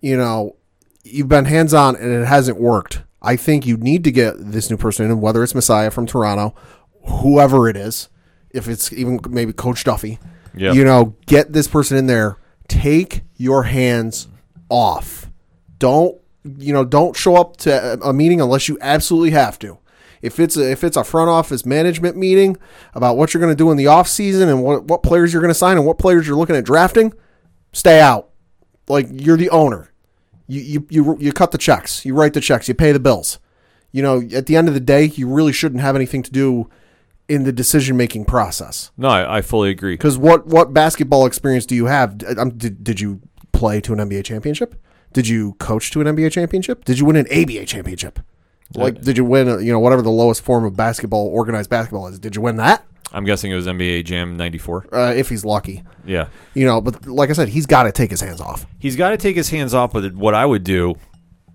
You 0.00 0.16
know, 0.16 0.56
you've 1.04 1.28
been 1.28 1.46
hands 1.46 1.74
on 1.74 1.96
and 1.96 2.12
it 2.12 2.26
hasn't 2.26 2.60
worked. 2.60 3.02
I 3.22 3.36
think 3.36 3.66
you 3.66 3.76
need 3.76 4.04
to 4.04 4.12
get 4.12 4.34
this 4.38 4.70
new 4.70 4.76
person 4.76 5.10
in, 5.10 5.20
whether 5.20 5.42
it's 5.42 5.54
Masai 5.54 5.90
from 5.90 6.06
Toronto, 6.06 6.54
whoever 7.06 7.68
it 7.68 7.76
is, 7.76 8.08
if 8.50 8.68
it's 8.68 8.92
even 8.92 9.18
maybe 9.28 9.52
Coach 9.52 9.84
Duffy. 9.84 10.18
Yep. 10.54 10.74
You 10.74 10.84
know, 10.84 11.16
get 11.26 11.52
this 11.52 11.68
person 11.68 11.96
in 11.96 12.06
there. 12.06 12.38
Take 12.68 13.22
your 13.36 13.64
hands 13.64 14.28
off. 14.68 15.30
Don't 15.78 16.18
you 16.44 16.72
know? 16.72 16.84
Don't 16.84 17.16
show 17.16 17.36
up 17.36 17.56
to 17.58 17.98
a 18.02 18.12
meeting 18.12 18.40
unless 18.40 18.68
you 18.68 18.78
absolutely 18.80 19.30
have 19.30 19.58
to. 19.60 19.78
If 20.26 20.40
it's 20.40 20.56
a, 20.56 20.70
if 20.70 20.84
it's 20.84 20.96
a 20.96 21.04
front 21.04 21.30
office 21.30 21.64
management 21.64 22.16
meeting 22.16 22.56
about 22.94 23.16
what 23.16 23.32
you're 23.32 23.40
going 23.40 23.52
to 23.52 23.56
do 23.56 23.70
in 23.70 23.76
the 23.76 23.86
off 23.86 24.08
season 24.08 24.48
and 24.48 24.62
what 24.62 24.84
what 24.84 25.02
players 25.02 25.32
you're 25.32 25.42
going 25.42 25.50
to 25.50 25.54
sign 25.54 25.76
and 25.76 25.86
what 25.86 25.98
players 25.98 26.26
you're 26.26 26.36
looking 26.36 26.56
at 26.56 26.64
drafting, 26.64 27.14
stay 27.72 28.00
out. 28.00 28.30
Like 28.88 29.06
you're 29.10 29.36
the 29.36 29.50
owner. 29.50 29.92
You 30.46 30.60
you 30.60 30.86
you 30.90 31.16
you 31.18 31.32
cut 31.32 31.50
the 31.50 31.58
checks. 31.58 32.04
You 32.04 32.14
write 32.14 32.34
the 32.34 32.40
checks. 32.40 32.68
You 32.68 32.74
pay 32.74 32.92
the 32.92 33.00
bills. 33.00 33.38
You 33.92 34.02
know, 34.02 34.22
at 34.34 34.46
the 34.46 34.56
end 34.56 34.68
of 34.68 34.74
the 34.74 34.80
day, 34.80 35.04
you 35.04 35.28
really 35.28 35.52
shouldn't 35.52 35.80
have 35.80 35.96
anything 35.96 36.22
to 36.22 36.30
do 36.30 36.68
in 37.28 37.44
the 37.44 37.52
decision 37.52 37.96
making 37.96 38.24
process. 38.24 38.90
No, 38.96 39.08
I, 39.08 39.38
I 39.38 39.42
fully 39.42 39.70
agree. 39.70 39.94
Because 39.94 40.18
what 40.18 40.46
what 40.46 40.72
basketball 40.72 41.26
experience 41.26 41.66
do 41.66 41.74
you 41.74 41.86
have? 41.86 42.22
Um, 42.38 42.50
did, 42.50 42.84
did 42.84 43.00
you 43.00 43.20
play 43.52 43.80
to 43.80 43.92
an 43.92 43.98
NBA 43.98 44.24
championship? 44.24 44.74
Did 45.12 45.28
you 45.28 45.54
coach 45.54 45.90
to 45.92 46.00
an 46.00 46.06
NBA 46.06 46.32
championship? 46.32 46.84
Did 46.84 46.98
you 46.98 47.06
win 47.06 47.16
an 47.16 47.26
ABA 47.32 47.66
championship? 47.66 48.20
Like, 48.74 49.00
did 49.00 49.16
you 49.16 49.24
win? 49.24 49.46
You 49.64 49.72
know, 49.72 49.78
whatever 49.80 50.02
the 50.02 50.10
lowest 50.10 50.42
form 50.42 50.64
of 50.64 50.76
basketball, 50.76 51.26
organized 51.28 51.70
basketball 51.70 52.08
is. 52.08 52.18
Did 52.18 52.34
you 52.36 52.42
win 52.42 52.56
that? 52.56 52.84
I'm 53.12 53.24
guessing 53.24 53.52
it 53.52 53.54
was 53.54 53.66
NBA 53.66 54.04
Jam 54.04 54.36
'94. 54.36 54.86
Uh, 54.92 55.14
if 55.16 55.28
he's 55.28 55.44
lucky, 55.44 55.84
Yeah. 56.04 56.26
you 56.54 56.66
know. 56.66 56.80
But 56.80 57.06
like 57.06 57.30
I 57.30 57.34
said, 57.34 57.48
he's 57.48 57.64
got 57.66 57.84
to 57.84 57.92
take 57.92 58.10
his 58.10 58.20
hands 58.20 58.40
off. 58.40 58.66
He's 58.80 58.96
got 58.96 59.10
to 59.10 59.16
take 59.16 59.36
his 59.36 59.48
hands 59.48 59.72
off. 59.74 59.92
But 59.92 60.14
what 60.14 60.34
I 60.34 60.44
would 60.44 60.64
do, 60.64 60.96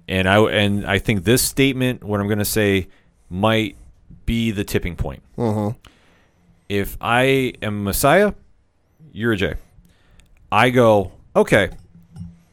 and 0.07 0.27
I 0.29 0.39
and 0.49 0.85
I 0.85 0.99
think 0.99 1.25
this 1.25 1.41
statement, 1.43 2.03
what 2.03 2.21
I'm 2.21 2.27
going 2.27 2.39
to 2.39 2.45
say, 2.45 2.87
might 3.29 3.75
be 4.25 4.51
the 4.51 4.63
tipping 4.63 4.95
point. 4.95 5.21
Mhm. 5.37 5.75
If 6.69 6.97
I 7.01 7.53
am 7.61 7.83
Masai, 7.83 8.33
you're 9.11 9.33
a 9.33 9.37
J. 9.37 9.55
I 10.51 10.69
go 10.69 11.11
okay. 11.35 11.69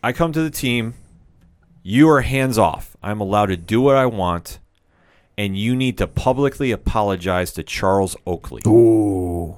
I 0.03 0.13
come 0.13 0.33
to 0.33 0.43
the 0.43 0.51
team. 0.51 0.95
You 1.89 2.11
are 2.11 2.21
hands 2.21 2.59
off. 2.59 2.99
I'm 3.03 3.19
allowed 3.19 3.47
to 3.47 3.57
do 3.57 3.81
what 3.81 3.97
I 3.97 4.05
want, 4.05 4.59
and 5.39 5.57
you 5.57 5.75
need 5.75 5.97
to 5.97 6.07
publicly 6.07 6.71
apologize 6.71 7.55
to 7.55 7.63
Charles 7.63 8.15
Oakley. 8.27 8.61
Ooh, 8.67 9.57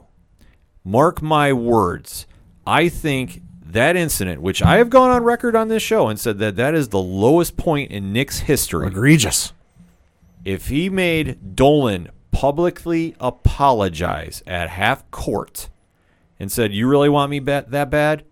mark 0.84 1.20
my 1.22 1.52
words. 1.52 2.28
I 2.64 2.88
think 2.88 3.42
that 3.66 3.96
incident, 3.96 4.42
which 4.42 4.62
I 4.62 4.76
have 4.76 4.90
gone 4.90 5.10
on 5.10 5.24
record 5.24 5.56
on 5.56 5.66
this 5.66 5.82
show 5.82 6.06
and 6.06 6.20
said 6.20 6.38
that 6.38 6.54
that 6.54 6.72
is 6.72 6.90
the 6.90 7.02
lowest 7.02 7.56
point 7.56 7.90
in 7.90 8.12
Knicks' 8.12 8.38
history. 8.38 8.86
egregious. 8.86 9.52
If 10.44 10.68
he 10.68 10.88
made 10.88 11.56
Dolan 11.56 12.10
publicly 12.30 13.16
apologize 13.18 14.40
at 14.46 14.70
half 14.70 15.10
court 15.10 15.68
and 16.38 16.52
said, 16.52 16.72
"You 16.72 16.86
really 16.86 17.08
want 17.08 17.32
me 17.32 17.40
that 17.40 17.90
bad? 17.90 18.22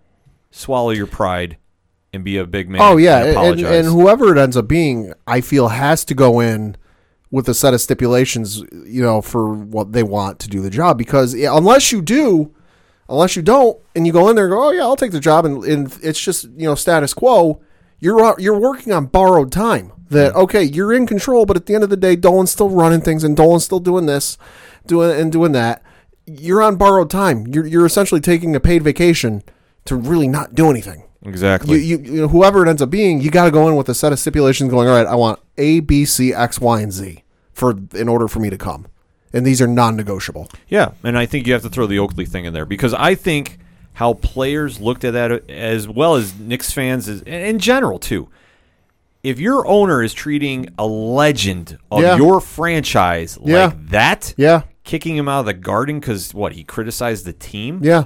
Swallow 0.53 0.91
your 0.91 1.09
pride 1.09 1.57
and 2.19 2.25
be 2.25 2.37
a 2.37 2.47
big 2.47 2.69
man." 2.69 2.83
Oh 2.83 2.97
yeah, 2.97 3.25
and 3.25 3.39
and, 3.39 3.61
and 3.61 3.87
whoever 3.87 4.35
it 4.37 4.39
ends 4.39 4.57
up 4.57 4.69
being, 4.69 5.13
I 5.27 5.41
feel 5.41 5.69
has 5.69 6.05
to 6.07 6.15
go 6.15 6.41
in 6.41 6.77
with 7.31 7.49
a 7.49 7.55
set 7.55 7.75
of 7.75 7.81
stipulations, 7.81 8.63
you 8.85 9.03
know, 9.03 9.21
for 9.21 9.53
what 9.53 9.93
they 9.93 10.03
want 10.03 10.39
to 10.41 10.49
do 10.49 10.61
the 10.61 10.71
job. 10.71 10.99
Because 10.99 11.35
unless 11.35 11.93
you 11.93 12.03
do, 12.03 12.55
unless 13.09 13.37
you 13.37 13.43
don't, 13.43 13.79
and 13.95 14.07
you 14.07 14.13
go 14.13 14.29
in 14.29 14.37
there 14.37 14.47
and 14.47 14.53
go, 14.53 14.69
oh 14.69 14.71
yeah, 14.71 14.83
I'll 14.83 14.97
take 14.97 15.13
the 15.13 15.21
job, 15.21 15.45
and, 15.45 15.65
and 15.65 15.99
it's 16.03 16.21
just 16.21 16.45
you 16.45 16.67
know 16.67 16.75
status 16.75 17.15
quo. 17.15 17.61
You're 18.01 18.21
uh, 18.21 18.35
you're 18.39 18.59
working 18.59 18.93
on 18.93 19.07
borrowed 19.07 19.53
time. 19.53 19.93
That 20.11 20.33
mm. 20.33 20.43
okay, 20.45 20.63
you're 20.63 20.93
in 20.93 21.07
control, 21.07 21.47
but 21.47 21.57
at 21.57 21.67
the 21.67 21.75
end 21.75 21.85
of 21.85 21.91
the 21.91 21.97
day, 21.97 22.17
Dolan's 22.17 22.51
still 22.51 22.71
running 22.71 23.01
things, 23.01 23.25
and 23.25 23.37
Dolan's 23.37 23.65
still 23.65 23.81
doing 23.81 24.07
this, 24.07 24.39
doing 24.87 25.19
and 25.19 25.31
doing 25.31 25.53
that. 25.53 25.83
You're 26.27 26.63
on 26.63 26.77
borrowed 26.77 27.11
time. 27.11 27.47
You're 27.47 27.67
you're 27.67 27.87
essentially 27.87 28.21
taking 28.21 28.55
a 28.55 28.61
paid 28.61 28.83
vacation 28.83 29.43
to 29.85 29.97
really 29.97 30.29
not 30.29 30.55
do 30.55 30.71
anything 30.71 31.08
exactly. 31.25 31.79
you, 31.83 31.99
you, 31.99 32.05
you 32.13 32.21
know, 32.23 32.29
whoever 32.29 32.65
it 32.65 32.69
ends 32.69 32.83
up 32.83 32.91
being, 32.91 33.21
you 33.21 33.31
got 33.31 33.45
to 33.47 33.51
go 33.51 33.69
in 33.69 33.77
with 33.77 33.89
a 33.89 33.95
set 33.95 34.13
of 34.13 34.19
stipulations. 34.19 34.71
Going, 34.71 34.89
all 34.89 34.95
right, 34.95 35.07
I 35.07 35.15
want 35.15 35.41
A, 35.57 35.81
B, 35.81 36.05
C, 36.05 36.33
X, 36.35 36.61
Y, 36.61 36.81
and 36.81 36.93
Z 36.93 37.23
for 37.53 37.75
in 37.95 38.09
order 38.09 38.29
for 38.29 38.41
me 38.41 38.51
to 38.51 38.59
come, 38.59 38.87
and 39.33 39.45
these 39.47 39.61
are 39.61 39.67
non-negotiable. 39.67 40.49
Yeah, 40.69 40.93
and 41.03 41.19
I 41.19 41.27
think 41.27 41.47
you 41.47 41.53
have 41.53 41.63
to 41.63 41.69
throw 41.71 41.87
the 41.87 41.99
Oakley 41.99 42.25
thing 42.27 42.45
in 42.45 42.53
there 42.53 42.67
because 42.67 42.95
I 42.95 43.15
think 43.15 43.59
how 43.95 44.15
players 44.15 44.81
looked 44.81 45.05
at 45.05 45.13
that 45.15 45.51
as 45.51 45.89
well 45.89 46.15
as 46.15 46.39
Knicks 46.39 46.71
fans 46.73 47.09
is 47.09 47.23
in 47.23 47.59
general 47.59 47.99
too. 47.99 48.29
If 49.25 49.41
your 49.41 49.67
owner 49.67 50.01
is 50.05 50.15
treating 50.15 50.69
a 50.79 50.87
legend 50.87 51.77
of 51.91 52.03
Yeah. 52.03 52.17
your 52.17 52.41
franchise 52.41 53.37
Yeah. 53.45 53.65
like 53.67 53.89
that, 53.89 54.35
Yeah, 54.37 54.63
kicking 54.85 55.17
him 55.17 55.29
out 55.29 55.41
of 55.41 55.47
the 55.47 55.53
garden 55.55 55.99
because 55.99 56.33
what 56.33 56.53
he 56.53 56.63
criticized 56.63 57.25
the 57.27 57.33
team. 57.33 57.81
yeah. 57.83 58.05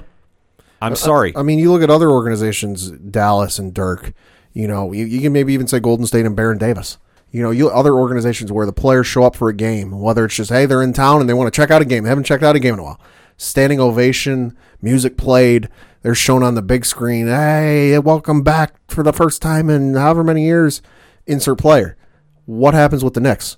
I'm 0.83 0.95
sorry. 0.95 1.33
I 1.35 1.43
mean, 1.43 1.59
you 1.59 1.71
look 1.71 1.81
at 1.81 1.89
other 1.89 2.09
organizations, 2.09 2.91
Dallas 2.91 3.57
and 3.57 3.73
Dirk. 3.73 4.13
You 4.51 4.67
know, 4.67 4.91
you, 4.91 5.05
you 5.05 5.21
can 5.21 5.33
maybe 5.33 5.53
even 5.53 5.67
say 5.67 5.79
Golden 5.79 6.05
State 6.05 6.25
and 6.25 6.35
Baron 6.35 6.57
Davis. 6.57 6.97
You 7.31 7.41
know, 7.41 7.51
you 7.51 7.69
other 7.69 7.93
organizations 7.95 8.51
where 8.51 8.65
the 8.65 8.73
players 8.73 9.07
show 9.07 9.23
up 9.23 9.35
for 9.35 9.49
a 9.49 9.55
game, 9.55 9.99
whether 9.99 10.25
it's 10.25 10.35
just 10.35 10.51
hey 10.51 10.67
they're 10.67 10.83
in 10.83 10.93
town 10.93 11.19
and 11.19 11.29
they 11.29 11.33
want 11.33 11.51
to 11.51 11.55
check 11.55 11.71
out 11.71 11.81
a 11.81 11.85
game, 11.85 12.03
they 12.03 12.09
haven't 12.09 12.25
checked 12.25 12.43
out 12.43 12.55
a 12.55 12.59
game 12.59 12.75
in 12.75 12.79
a 12.79 12.83
while. 12.83 13.01
Standing 13.37 13.79
ovation, 13.79 14.55
music 14.81 15.17
played, 15.17 15.67
they're 16.03 16.13
shown 16.13 16.43
on 16.43 16.53
the 16.53 16.61
big 16.61 16.85
screen. 16.85 17.27
Hey, 17.27 17.97
welcome 17.97 18.43
back 18.43 18.75
for 18.87 19.03
the 19.03 19.13
first 19.13 19.41
time 19.41 19.69
in 19.69 19.95
however 19.95 20.23
many 20.23 20.43
years. 20.43 20.81
Insert 21.25 21.57
player. 21.57 21.97
What 22.45 22.73
happens 22.73 23.03
with 23.03 23.13
the 23.13 23.21
Knicks? 23.21 23.57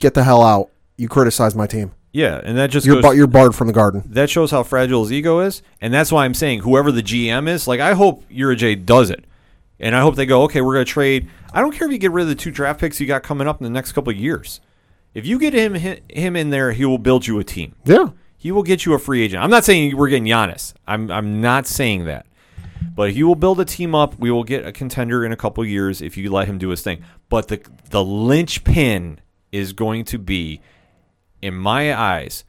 Get 0.00 0.14
the 0.14 0.24
hell 0.24 0.42
out. 0.42 0.70
You 0.98 1.08
criticize 1.08 1.54
my 1.54 1.66
team. 1.66 1.92
Yeah, 2.12 2.40
and 2.44 2.56
that 2.58 2.70
just 2.70 2.86
You're 2.86 2.96
goes, 2.96 3.02
bar- 3.02 3.14
you're 3.14 3.26
barred 3.26 3.54
from 3.54 3.66
the 3.66 3.72
garden. 3.72 4.02
that 4.06 4.30
shows 4.30 4.50
how 4.50 4.62
fragile 4.62 5.02
his 5.02 5.12
ego 5.12 5.40
is, 5.40 5.62
and 5.80 5.92
that's 5.92 6.12
why 6.12 6.24
I'm 6.24 6.34
saying 6.34 6.60
whoever 6.60 6.92
the 6.92 7.02
GM 7.02 7.48
is, 7.48 7.66
like 7.66 7.80
I 7.80 7.94
hope 7.94 8.24
J 8.30 8.74
does 8.74 9.10
it, 9.10 9.24
and 9.80 9.96
I 9.96 10.00
hope 10.00 10.16
they 10.16 10.26
go, 10.26 10.42
okay, 10.44 10.60
we're 10.60 10.74
going 10.74 10.84
to 10.86 10.90
trade. 10.92 11.28
I 11.52 11.60
don't 11.60 11.72
care 11.74 11.86
if 11.86 11.92
you 11.92 11.98
get 11.98 12.12
rid 12.12 12.22
of 12.22 12.28
the 12.28 12.34
two 12.34 12.50
draft 12.50 12.80
picks 12.80 13.00
you 13.00 13.06
got 13.06 13.22
coming 13.22 13.48
up 13.48 13.60
in 13.60 13.64
the 13.64 13.70
next 13.70 13.92
couple 13.92 14.12
of 14.12 14.16
years. 14.18 14.60
If 15.14 15.26
you 15.26 15.38
get 15.38 15.52
him 15.52 15.74
him 15.74 16.36
in 16.36 16.50
there, 16.50 16.72
he 16.72 16.84
will 16.84 16.98
build 16.98 17.26
you 17.26 17.38
a 17.38 17.44
team. 17.44 17.74
Yeah. 17.84 18.10
He 18.36 18.50
will 18.50 18.62
get 18.62 18.84
you 18.84 18.94
a 18.94 18.98
free 18.98 19.22
agent. 19.22 19.42
I'm 19.42 19.50
not 19.50 19.64
saying 19.64 19.96
we're 19.96 20.08
getting 20.08 20.24
Giannis. 20.24 20.74
I'm 20.86 21.10
I'm 21.10 21.40
not 21.40 21.66
saying 21.66 22.06
that. 22.06 22.26
But 22.94 23.12
he 23.12 23.22
will 23.22 23.36
build 23.36 23.60
a 23.60 23.64
team 23.64 23.94
up. 23.94 24.18
We 24.18 24.30
will 24.30 24.42
get 24.42 24.66
a 24.66 24.72
contender 24.72 25.24
in 25.24 25.30
a 25.32 25.36
couple 25.36 25.62
of 25.62 25.68
years 25.70 26.02
if 26.02 26.16
you 26.16 26.30
let 26.32 26.48
him 26.48 26.58
do 26.58 26.70
his 26.70 26.82
thing. 26.82 27.04
But 27.28 27.48
the 27.48 27.60
the 27.90 28.02
linchpin 28.04 29.20
is 29.52 29.72
going 29.72 30.04
to 30.06 30.18
be, 30.18 30.60
in 31.42 31.54
my 31.54 31.94
eyes, 31.94 32.44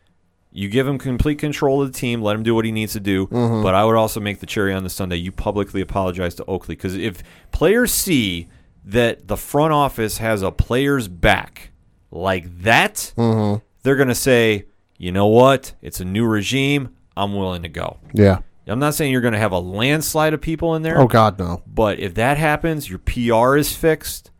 you 0.52 0.70
give 0.70 0.88
him 0.88 1.00
complete 1.00 1.40
control 1.40 1.82
of 1.82 1.92
the 1.92 1.98
team, 1.98 2.22
let 2.22 2.36
him 2.36 2.44
do 2.44 2.54
what 2.54 2.64
he 2.64 2.72
needs 2.72 2.94
to 2.94 3.00
do. 3.00 3.28
But 3.28 3.74
I 3.74 3.84
would 3.84 3.96
also 3.96 4.20
make 4.20 4.40
the 4.40 4.46
cherry 4.46 4.74
on 4.74 4.84
the 4.84 4.90
Sunday. 4.90 5.16
You 5.16 5.32
publicly 5.32 5.82
apologize 5.82 6.36
to 6.36 6.46
Oakley 6.46 6.76
because 6.76 6.96
if 6.96 7.24
players 7.52 7.92
see 7.92 8.48
that 8.86 9.28
the 9.28 9.38
front 9.38 9.74
office 9.74 10.20
has 10.20 10.42
a 10.44 10.52
player's 10.52 11.08
back 11.08 11.72
like 12.12 12.62
that, 12.62 13.12
they're 13.18 13.96
going 13.96 14.10
to 14.10 14.16
say, 14.16 14.66
you 14.98 15.12
know 15.12 15.28
what? 15.28 15.74
It's 15.82 16.00
a 16.00 16.06
new 16.06 16.26
regime. 16.26 16.96
I'm 17.18 17.34
willing 17.36 17.64
to 17.64 17.70
go. 17.70 17.98
Yeah. 18.14 18.40
I'm 18.68 18.80
not 18.80 18.94
saying 18.96 19.12
you're 19.12 19.22
going 19.22 19.34
to 19.34 19.40
have 19.40 19.52
a 19.52 19.60
landslide 19.60 20.34
of 20.34 20.40
people 20.42 20.76
in 20.76 20.84
there. 20.84 21.00
Oh 21.00 21.08
God, 21.08 21.38
no. 21.38 21.62
But 21.68 22.00
if 22.00 22.14
that 22.16 22.38
happens, 22.38 22.90
your 22.90 23.00
PR 23.00 23.58
is 23.58 23.76
fixed. 23.76 24.32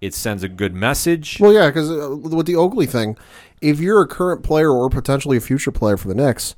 It 0.00 0.14
sends 0.14 0.42
a 0.42 0.48
good 0.48 0.74
message. 0.74 1.38
Well, 1.40 1.52
yeah, 1.52 1.66
because 1.68 1.90
uh, 1.90 2.16
with 2.16 2.46
the 2.46 2.56
Oakley 2.56 2.86
thing, 2.86 3.16
if 3.60 3.80
you're 3.80 4.02
a 4.02 4.08
current 4.08 4.42
player 4.42 4.70
or 4.70 4.88
potentially 4.90 5.36
a 5.36 5.40
future 5.40 5.72
player 5.72 5.96
for 5.96 6.08
the 6.08 6.14
Knicks, 6.14 6.54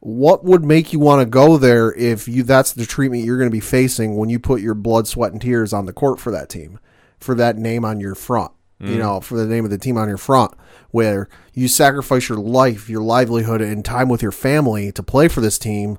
what 0.00 0.44
would 0.44 0.64
make 0.64 0.92
you 0.92 0.98
want 0.98 1.20
to 1.20 1.26
go 1.26 1.58
there 1.58 1.92
if 1.92 2.26
you 2.26 2.42
that's 2.42 2.72
the 2.72 2.86
treatment 2.86 3.24
you're 3.24 3.36
going 3.36 3.50
to 3.50 3.54
be 3.54 3.60
facing 3.60 4.16
when 4.16 4.30
you 4.30 4.38
put 4.38 4.62
your 4.62 4.74
blood, 4.74 5.06
sweat, 5.06 5.32
and 5.32 5.40
tears 5.40 5.72
on 5.72 5.86
the 5.86 5.92
court 5.92 6.18
for 6.18 6.30
that 6.30 6.48
team, 6.48 6.78
for 7.18 7.34
that 7.34 7.58
name 7.58 7.84
on 7.84 8.00
your 8.00 8.14
front, 8.14 8.50
you 8.78 8.94
mm. 8.94 8.98
know, 8.98 9.20
for 9.20 9.36
the 9.36 9.46
name 9.46 9.64
of 9.64 9.70
the 9.70 9.78
team 9.78 9.98
on 9.98 10.08
your 10.08 10.16
front, 10.16 10.52
where 10.90 11.28
you 11.52 11.68
sacrifice 11.68 12.30
your 12.30 12.38
life, 12.38 12.88
your 12.88 13.02
livelihood, 13.02 13.60
and 13.60 13.84
time 13.84 14.08
with 14.08 14.22
your 14.22 14.32
family 14.32 14.90
to 14.92 15.02
play 15.02 15.28
for 15.28 15.42
this 15.42 15.58
team, 15.58 15.98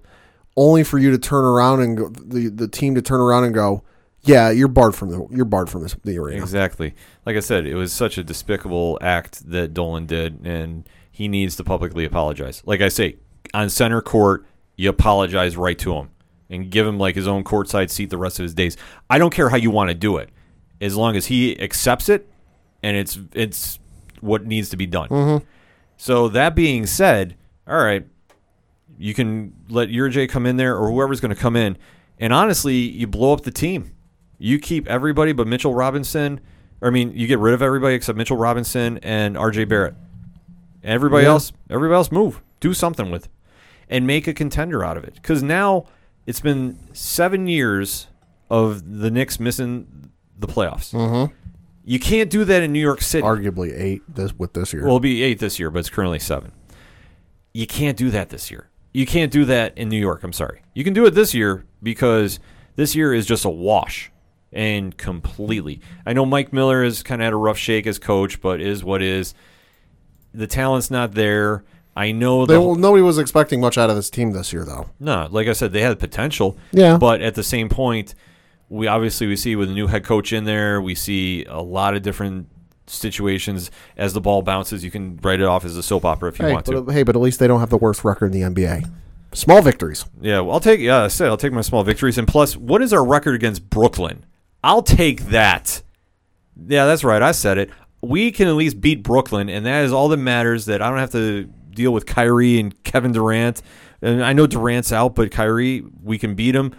only 0.57 0.83
for 0.83 0.97
you 0.97 1.11
to 1.11 1.19
turn 1.19 1.45
around 1.45 1.81
and 1.81 1.97
go, 1.97 2.09
the 2.09 2.47
the 2.49 2.67
team 2.67 2.95
to 2.95 3.03
turn 3.03 3.21
around 3.21 3.43
and 3.43 3.53
go, 3.53 3.83
yeah, 4.23 4.51
you're 4.51 4.67
barred 4.67 4.95
from 4.95 5.09
the 5.09 5.27
you're 5.31 5.45
barred 5.45 5.69
from 5.69 5.87
the 6.03 6.17
arena. 6.17 6.41
Exactly. 6.41 6.93
Like 7.25 7.35
I 7.35 7.39
said, 7.39 7.65
it 7.65 7.75
was 7.75 7.91
such 7.91 8.17
a 8.17 8.23
despicable 8.23 8.97
act 9.01 9.49
that 9.49 9.73
Dolan 9.73 10.05
did, 10.05 10.45
and 10.45 10.87
he 11.11 11.27
needs 11.27 11.55
to 11.57 11.63
publicly 11.63 12.05
apologize. 12.05 12.61
Like 12.65 12.81
I 12.81 12.89
say, 12.89 13.17
on 13.53 13.69
center 13.69 14.01
court, 14.01 14.45
you 14.75 14.89
apologize 14.89 15.57
right 15.57 15.77
to 15.79 15.93
him 15.93 16.09
and 16.49 16.69
give 16.69 16.85
him 16.85 16.99
like 16.99 17.15
his 17.15 17.27
own 17.27 17.43
courtside 17.43 17.89
seat 17.89 18.09
the 18.09 18.17
rest 18.17 18.39
of 18.39 18.43
his 18.43 18.53
days. 18.53 18.77
I 19.09 19.17
don't 19.17 19.33
care 19.33 19.49
how 19.49 19.57
you 19.57 19.71
want 19.71 19.89
to 19.89 19.95
do 19.95 20.17
it, 20.17 20.29
as 20.79 20.95
long 20.95 21.15
as 21.15 21.27
he 21.27 21.59
accepts 21.59 22.09
it 22.09 22.27
and 22.83 22.97
it's 22.97 23.19
it's 23.33 23.79
what 24.19 24.45
needs 24.45 24.69
to 24.69 24.77
be 24.77 24.85
done. 24.85 25.09
Mm-hmm. 25.09 25.45
So 25.97 26.29
that 26.29 26.55
being 26.55 26.85
said, 26.85 27.35
all 27.67 27.83
right, 27.83 28.05
you 28.97 29.13
can 29.13 29.53
let 29.69 29.89
J 29.89 30.27
come 30.27 30.45
in 30.45 30.57
there 30.57 30.77
or 30.77 30.89
whoever's 30.91 31.19
going 31.19 31.33
to 31.33 31.39
come 31.39 31.55
in, 31.55 31.77
and 32.19 32.33
honestly, 32.33 32.75
you 32.75 33.07
blow 33.07 33.33
up 33.33 33.41
the 33.41 33.51
team. 33.51 33.91
You 34.41 34.59
keep 34.59 34.87
everybody 34.87 35.33
but 35.33 35.47
Mitchell 35.47 35.73
Robinson. 35.73 36.39
Or, 36.81 36.87
I 36.87 36.91
mean, 36.91 37.11
you 37.15 37.27
get 37.27 37.39
rid 37.39 37.53
of 37.53 37.61
everybody 37.61 37.93
except 37.95 38.17
Mitchell 38.17 38.37
Robinson 38.37 38.97
and 39.03 39.37
R.J. 39.37 39.65
Barrett. 39.65 39.93
Everybody 40.83 41.25
Yeah. 41.25 41.31
else, 41.33 41.53
everybody 41.69 41.95
else, 41.95 42.11
move, 42.11 42.41
do 42.59 42.73
something 42.73 43.11
with, 43.11 43.25
it, 43.25 43.31
and 43.87 44.07
make 44.07 44.27
a 44.27 44.33
contender 44.33 44.83
out 44.83 44.97
of 44.97 45.03
it. 45.03 45.13
Because 45.15 45.43
now 45.43 45.85
it's 46.25 46.39
been 46.39 46.79
seven 46.91 47.45
years 47.47 48.07
of 48.49 48.99
the 48.99 49.11
Knicks 49.11 49.39
missing 49.39 50.09
the 50.39 50.47
playoffs. 50.47 50.91
Mm-hmm. 50.93 51.31
You 51.85 51.99
can't 51.99 52.29
do 52.29 52.43
that 52.45 52.63
in 52.63 52.71
New 52.73 52.79
York 52.79 53.01
City. 53.01 53.23
Arguably 53.23 53.79
eight 53.79 54.01
this 54.07 54.33
with 54.37 54.53
this 54.53 54.73
year. 54.73 54.81
Well, 54.83 54.91
it'll 54.93 54.99
be 54.99 55.21
eight 55.23 55.37
this 55.39 55.59
year, 55.59 55.69
but 55.69 55.79
it's 55.79 55.89
currently 55.89 56.19
seven. 56.19 56.51
You 57.53 57.67
can't 57.67 57.97
do 57.97 58.09
that 58.11 58.29
this 58.29 58.49
year. 58.49 58.69
You 58.93 59.05
can't 59.05 59.31
do 59.31 59.45
that 59.45 59.77
in 59.77 59.89
New 59.89 59.99
York. 59.99 60.23
I'm 60.23 60.33
sorry. 60.33 60.61
You 60.73 60.83
can 60.83 60.93
do 60.93 61.05
it 61.05 61.11
this 61.11 61.33
year 61.33 61.65
because 61.81 62.39
this 62.75 62.95
year 62.95 63.13
is 63.13 63.25
just 63.25 63.45
a 63.45 63.49
wash 63.49 64.10
and 64.53 64.97
completely. 64.97 65.81
I 66.05 66.13
know 66.13 66.25
Mike 66.25 66.51
Miller 66.53 66.83
has 66.83 67.03
kind 67.03 67.21
of 67.21 67.25
had 67.25 67.33
a 67.33 67.37
rough 67.37 67.57
shake 67.57 67.87
as 67.87 67.99
coach, 67.99 68.41
but 68.41 68.61
is 68.61 68.83
what 68.83 69.01
is. 69.01 69.33
The 70.33 70.47
talent's 70.47 70.89
not 70.91 71.13
there. 71.13 71.63
I 71.95 72.13
know 72.13 72.45
They, 72.45 72.53
the 72.53 72.61
well, 72.61 72.75
nobody 72.75 73.03
was 73.03 73.17
expecting 73.17 73.59
much 73.59 73.77
out 73.77 73.89
of 73.89 73.97
this 73.97 74.09
team 74.09 74.31
this 74.31 74.53
year, 74.53 74.63
though. 74.63 74.89
no, 74.99 75.27
like 75.29 75.47
I 75.47 75.53
said, 75.53 75.73
they 75.73 75.81
had 75.81 75.99
potential. 75.99 76.57
Yeah. 76.71 76.97
But 76.97 77.21
at 77.21 77.35
the 77.35 77.43
same 77.43 77.67
point, 77.67 78.15
we 78.69 78.87
obviously 78.87 79.27
we 79.27 79.35
see 79.35 79.57
with 79.57 79.69
a 79.69 79.73
new 79.73 79.87
head 79.87 80.05
coach 80.05 80.31
in 80.31 80.45
there, 80.45 80.81
we 80.81 80.95
see 80.95 81.43
a 81.45 81.59
lot 81.61 81.93
of 81.95 82.01
different 82.01 82.47
situations 82.87 83.71
as 83.97 84.13
the 84.13 84.21
ball 84.21 84.41
bounces. 84.41 84.83
You 84.83 84.91
can 84.91 85.17
write 85.21 85.39
it 85.41 85.45
off 85.45 85.65
as 85.65 85.75
a 85.75 85.83
soap 85.83 86.05
opera 86.05 86.29
if 86.29 86.39
you 86.39 86.45
Hey 86.45 86.53
want 86.53 86.65
but, 86.65 86.85
to. 86.87 86.91
hey, 86.93 87.03
but 87.03 87.15
at 87.15 87.21
least 87.21 87.39
they 87.39 87.47
don't 87.47 87.59
have 87.59 87.69
the 87.69 87.77
worst 87.77 88.03
record 88.05 88.33
in 88.33 88.41
the 88.41 88.49
NBA. 88.49 88.89
Small 89.33 89.61
victories. 89.61 90.05
Yeah, 90.21 90.41
well, 90.41 90.53
I'll 90.55 90.59
take. 90.59 90.79
Yeah, 90.79 91.03
I 91.03 91.07
said 91.07 91.27
I'll 91.27 91.37
take 91.37 91.53
my 91.53 91.61
small 91.61 91.83
victories. 91.83 92.17
And 92.17 92.27
plus, 92.27 92.55
what 92.57 92.81
is 92.81 92.91
our 92.93 93.05
record 93.05 93.33
against 93.35 93.69
Brooklyn? 93.69 94.25
I'll 94.63 94.83
take 94.83 95.25
that. 95.27 95.81
Yeah, 96.67 96.85
that's 96.85 97.03
right. 97.03 97.21
I 97.21 97.31
said 97.31 97.57
it. 97.57 97.69
We 98.01 98.31
can 98.31 98.47
at 98.47 98.55
least 98.55 98.81
beat 98.81 99.03
Brooklyn, 99.03 99.49
and 99.49 99.65
that 99.65 99.83
is 99.83 99.93
all 99.93 100.09
that 100.09 100.17
matters. 100.17 100.65
That 100.65 100.81
I 100.81 100.89
don't 100.89 100.99
have 100.99 101.11
to 101.11 101.45
deal 101.71 101.91
with 101.93 102.05
Kyrie 102.05 102.59
and 102.59 102.83
Kevin 102.83 103.11
Durant. 103.11 103.61
And 104.01 104.23
I 104.23 104.33
know 104.33 104.47
Durant's 104.47 104.91
out, 104.91 105.15
but 105.15 105.31
Kyrie, 105.31 105.83
we 106.03 106.17
can 106.17 106.35
beat 106.35 106.55
him. 106.55 106.73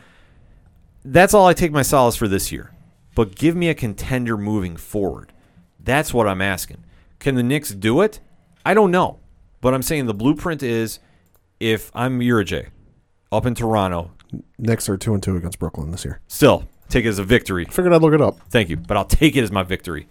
That's 1.05 1.35
all 1.35 1.47
I 1.47 1.55
take 1.55 1.73
my 1.73 1.83
solace 1.83 2.17
for 2.17 2.29
this 2.29 2.51
year. 2.53 2.73
But 3.15 3.35
give 3.35 3.55
me 3.55 3.69
a 3.69 3.75
contender 3.75 4.37
moving 4.37 4.77
forward. 4.77 5.33
That's 5.79 6.15
what 6.15 6.27
I'm 6.27 6.41
asking. 6.41 6.85
Can 7.19 7.35
the 7.35 7.43
Knicks 7.43 7.71
do 7.71 8.01
it? 8.01 8.21
I 8.65 8.75
don't 8.75 8.91
know. 8.91 9.21
But 9.61 9.75
I'm 9.75 9.83
saying 9.83 10.07
the 10.07 10.15
blueprint 10.15 10.63
is 10.63 10.99
if 11.61 11.91
I'm 11.95 12.21
J 12.21 12.69
up 13.31 13.47
in 13.47 13.55
Toronto, 13.55 14.11
Knicks 14.59 14.89
are 14.89 14.97
two 14.97 15.15
and 15.15 15.23
two 15.23 15.37
against 15.37 15.59
Brooklyn 15.59 15.91
this 15.91 16.05
year. 16.05 16.21
still 16.27 16.69
take 16.93 17.05
it 17.05 17.09
as 17.09 17.19
a 17.19 17.25
victory. 17.25 17.65
Figured 17.65 17.93
I'd 17.93 18.03
look 18.03 18.15
it 18.15 18.21
up. 18.21 18.39
Thank 18.51 18.69
you. 18.69 18.77
But 18.77 18.97
I'll 18.97 19.05
take 19.05 19.37
it 19.37 19.43
as 19.43 19.51
my 19.51 19.63
victory. 19.63 20.07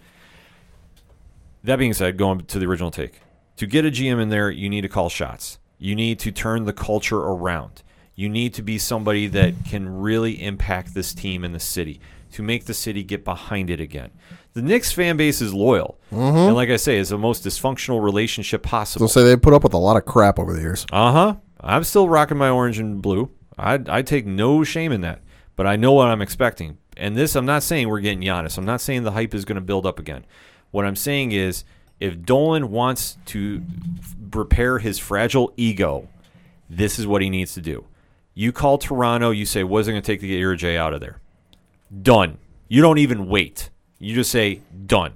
That 1.64 1.76
being 1.78 1.94
said, 1.94 2.16
going 2.16 2.44
to 2.46 2.58
the 2.58 2.66
original 2.66 2.90
take. 2.90 3.20
To 3.56 3.66
get 3.66 3.84
a 3.84 3.90
GM 3.90 4.20
in 4.20 4.28
there, 4.28 4.50
you 4.50 4.68
need 4.68 4.80
to 4.80 4.88
call 4.88 5.08
shots. 5.08 5.58
You 5.78 5.94
need 5.94 6.18
to 6.20 6.32
turn 6.32 6.64
the 6.64 6.72
culture 6.72 7.18
around. 7.18 7.82
You 8.14 8.28
need 8.28 8.54
to 8.54 8.62
be 8.62 8.78
somebody 8.78 9.26
that 9.28 9.54
can 9.66 10.00
really 10.00 10.42
impact 10.42 10.94
this 10.94 11.14
team 11.14 11.44
in 11.44 11.52
the 11.52 11.60
city 11.60 12.00
to 12.32 12.42
make 12.42 12.64
the 12.64 12.74
city 12.74 13.02
get 13.02 13.24
behind 13.24 13.70
it 13.70 13.80
again. 13.80 14.10
The 14.54 14.62
Knicks 14.62 14.92
fan 14.92 15.16
base 15.16 15.40
is 15.40 15.54
loyal. 15.54 15.98
And 16.10 16.54
like 16.54 16.68
I 16.68 16.76
say, 16.76 16.98
it's 16.98 17.10
the 17.10 17.18
most 17.18 17.44
dysfunctional 17.44 18.02
relationship 18.02 18.62
possible. 18.62 19.08
So 19.08 19.20
say 19.20 19.26
they 19.26 19.36
put 19.36 19.54
up 19.54 19.62
with 19.62 19.72
a 19.72 19.78
lot 19.78 19.96
of 19.96 20.04
crap 20.04 20.38
over 20.38 20.52
the 20.52 20.60
years. 20.60 20.84
Uh 20.92 21.12
huh. 21.12 21.34
I'm 21.60 21.84
still 21.84 22.08
rocking 22.08 22.36
my 22.36 22.50
orange 22.50 22.78
and 22.78 23.00
blue. 23.00 23.30
I 23.58 23.78
I 23.88 24.02
take 24.02 24.26
no 24.26 24.64
shame 24.64 24.92
in 24.92 25.00
that, 25.02 25.20
but 25.56 25.66
I 25.66 25.76
know 25.76 25.92
what 25.92 26.08
I'm 26.08 26.22
expecting. 26.22 26.78
And 26.96 27.16
this, 27.16 27.34
I'm 27.34 27.46
not 27.46 27.62
saying 27.62 27.88
we're 27.88 28.00
getting 28.00 28.20
Giannis. 28.20 28.58
I'm 28.58 28.64
not 28.64 28.80
saying 28.80 29.02
the 29.02 29.12
hype 29.12 29.34
is 29.34 29.44
going 29.44 29.56
to 29.56 29.62
build 29.62 29.86
up 29.86 29.98
again. 29.98 30.24
What 30.70 30.84
I'm 30.84 30.96
saying 30.96 31.32
is, 31.32 31.64
if 32.00 32.22
Dolan 32.22 32.70
wants 32.70 33.18
to 33.26 33.62
f- 33.98 34.14
repair 34.32 34.78
his 34.78 34.98
fragile 34.98 35.52
ego, 35.56 36.08
this 36.68 36.98
is 36.98 37.06
what 37.06 37.22
he 37.22 37.30
needs 37.30 37.54
to 37.54 37.60
do. 37.60 37.86
You 38.34 38.52
call 38.52 38.78
Toronto. 38.78 39.30
You 39.30 39.46
say, 39.46 39.62
"What's 39.62 39.88
it 39.88 39.92
going 39.92 40.02
to 40.02 40.06
take 40.06 40.20
to 40.20 40.26
get 40.26 40.58
J 40.58 40.76
out 40.76 40.94
of 40.94 41.00
there?" 41.00 41.20
Done. 42.02 42.38
You 42.68 42.80
don't 42.80 42.98
even 42.98 43.28
wait. 43.28 43.70
You 43.98 44.14
just 44.14 44.30
say, 44.30 44.62
"Done." 44.86 45.12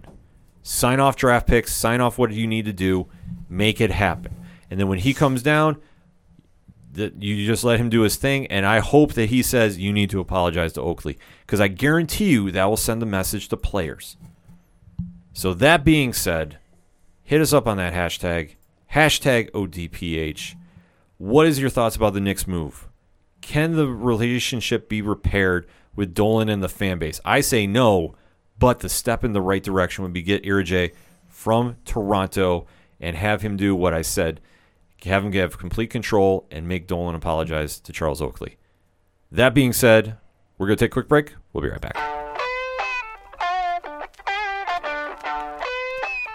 Sign 0.63 1.01
off 1.01 1.17
draft 1.17 1.47
picks. 1.47 1.75
Sign 1.75 2.01
off 2.01 2.19
what 2.19 2.31
you 2.33 2.47
need 2.47 2.67
to 2.67 2.73
do. 2.73 3.07
Make 3.49 3.81
it 3.81 3.91
happen. 3.91 4.35
And 4.71 4.79
then 4.79 4.89
when 4.89 4.99
he 4.99 5.15
comes 5.15 5.43
down, 5.43 5.77
that 6.97 7.23
you 7.23 7.47
just 7.47 7.65
let 7.65 7.81
him 7.81 7.89
do 7.89 8.03
his 8.03 8.17
thing 8.17 8.47
and 8.49 8.67
i 8.67 8.79
hope 8.79 9.15
that 9.15 9.31
he 9.31 9.43
says 9.43 9.79
you 9.79 9.93
need 9.93 10.11
to 10.11 10.21
apologize 10.21 10.73
to 10.73 10.83
oakley. 10.83 11.19
Because 11.45 11.61
i 11.61 11.69
guarantee 11.69 12.31
you 12.31 12.51
that 12.51 12.65
will 12.65 12.77
send 12.77 13.03
a 13.03 13.07
message 13.07 13.49
to 13.49 13.57
players. 13.57 14.17
So 15.33 15.55
that 15.55 15.85
being 15.85 16.13
said 16.13 16.59
hit 17.23 17.41
us 17.41 17.53
up 17.53 17.67
on 17.67 17.77
that 17.77 17.93
hashtag 17.93 18.57
hashtag 18.93 19.51
odph 19.53 20.57
what 21.19 21.47
is 21.47 21.59
your 21.59 21.71
thoughts 21.71 21.97
about 21.97 22.13
the 22.13 22.21
Knicks 22.21 22.47
move? 22.47 22.89
Can 23.41 23.75
the 23.75 23.87
relationship 23.87 24.87
be 24.87 25.01
repaired 25.01 25.67
with 25.95 26.13
dolan 26.13 26.51
and 26.51 26.63
the 26.63 26.69
fan 26.69 26.99
base? 26.99 27.23
I 27.25 27.41
say 27.41 27.67
no 27.67 28.15
but 28.59 28.81
the 28.81 28.89
step 28.89 29.25
in 29.25 29.33
the 29.33 29.41
right 29.41 29.63
direction 29.63 30.03
would 30.03 30.13
be 30.13 30.23
get 30.23 30.45
J 30.45 30.93
from 31.29 31.77
toronto 31.85 32.67
and 33.01 33.15
have 33.17 33.43
him 33.43 33.57
do 33.57 33.77
what 33.77 33.93
i 33.93 34.01
said 34.01 34.41
have 35.11 35.25
him 35.25 35.31
give 35.31 35.59
complete 35.59 35.91
control 35.91 36.47
and 36.51 36.69
make 36.69 36.87
Dolan 36.87 37.15
apologize 37.15 37.81
to 37.81 37.93
Charles 37.93 38.23
Oakley. 38.23 38.57
That 39.31 39.55
being 39.55 39.73
said, 39.73 40.19
we're 40.59 40.67
going 40.67 40.77
to 40.77 40.85
take 40.85 40.93
a 40.93 40.95
quick 40.95 41.09
break. 41.09 41.35
We'll 41.53 41.63
be 41.63 41.69
right 41.69 41.81
back. 41.81 41.97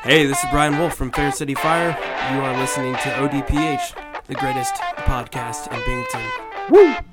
Hey, 0.03 0.26
this 0.26 0.43
is 0.43 0.49
Brian 0.49 0.77
Wolf 0.80 0.95
from 0.95 1.11
Fair 1.11 1.31
City 1.31 1.53
Fire. 1.53 1.95
You 2.34 2.41
are 2.41 2.57
listening 2.60 2.93
to 2.93 2.99
ODPH, 2.99 4.26
the 4.26 4.35
greatest 4.35 4.73
podcast 5.06 5.72
in 5.72 5.80
Binghamton. 5.85 7.11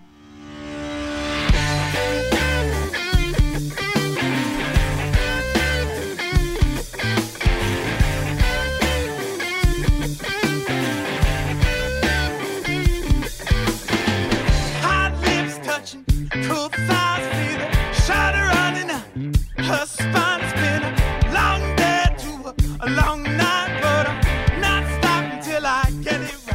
her 19.68 19.84
spine. 19.84 20.57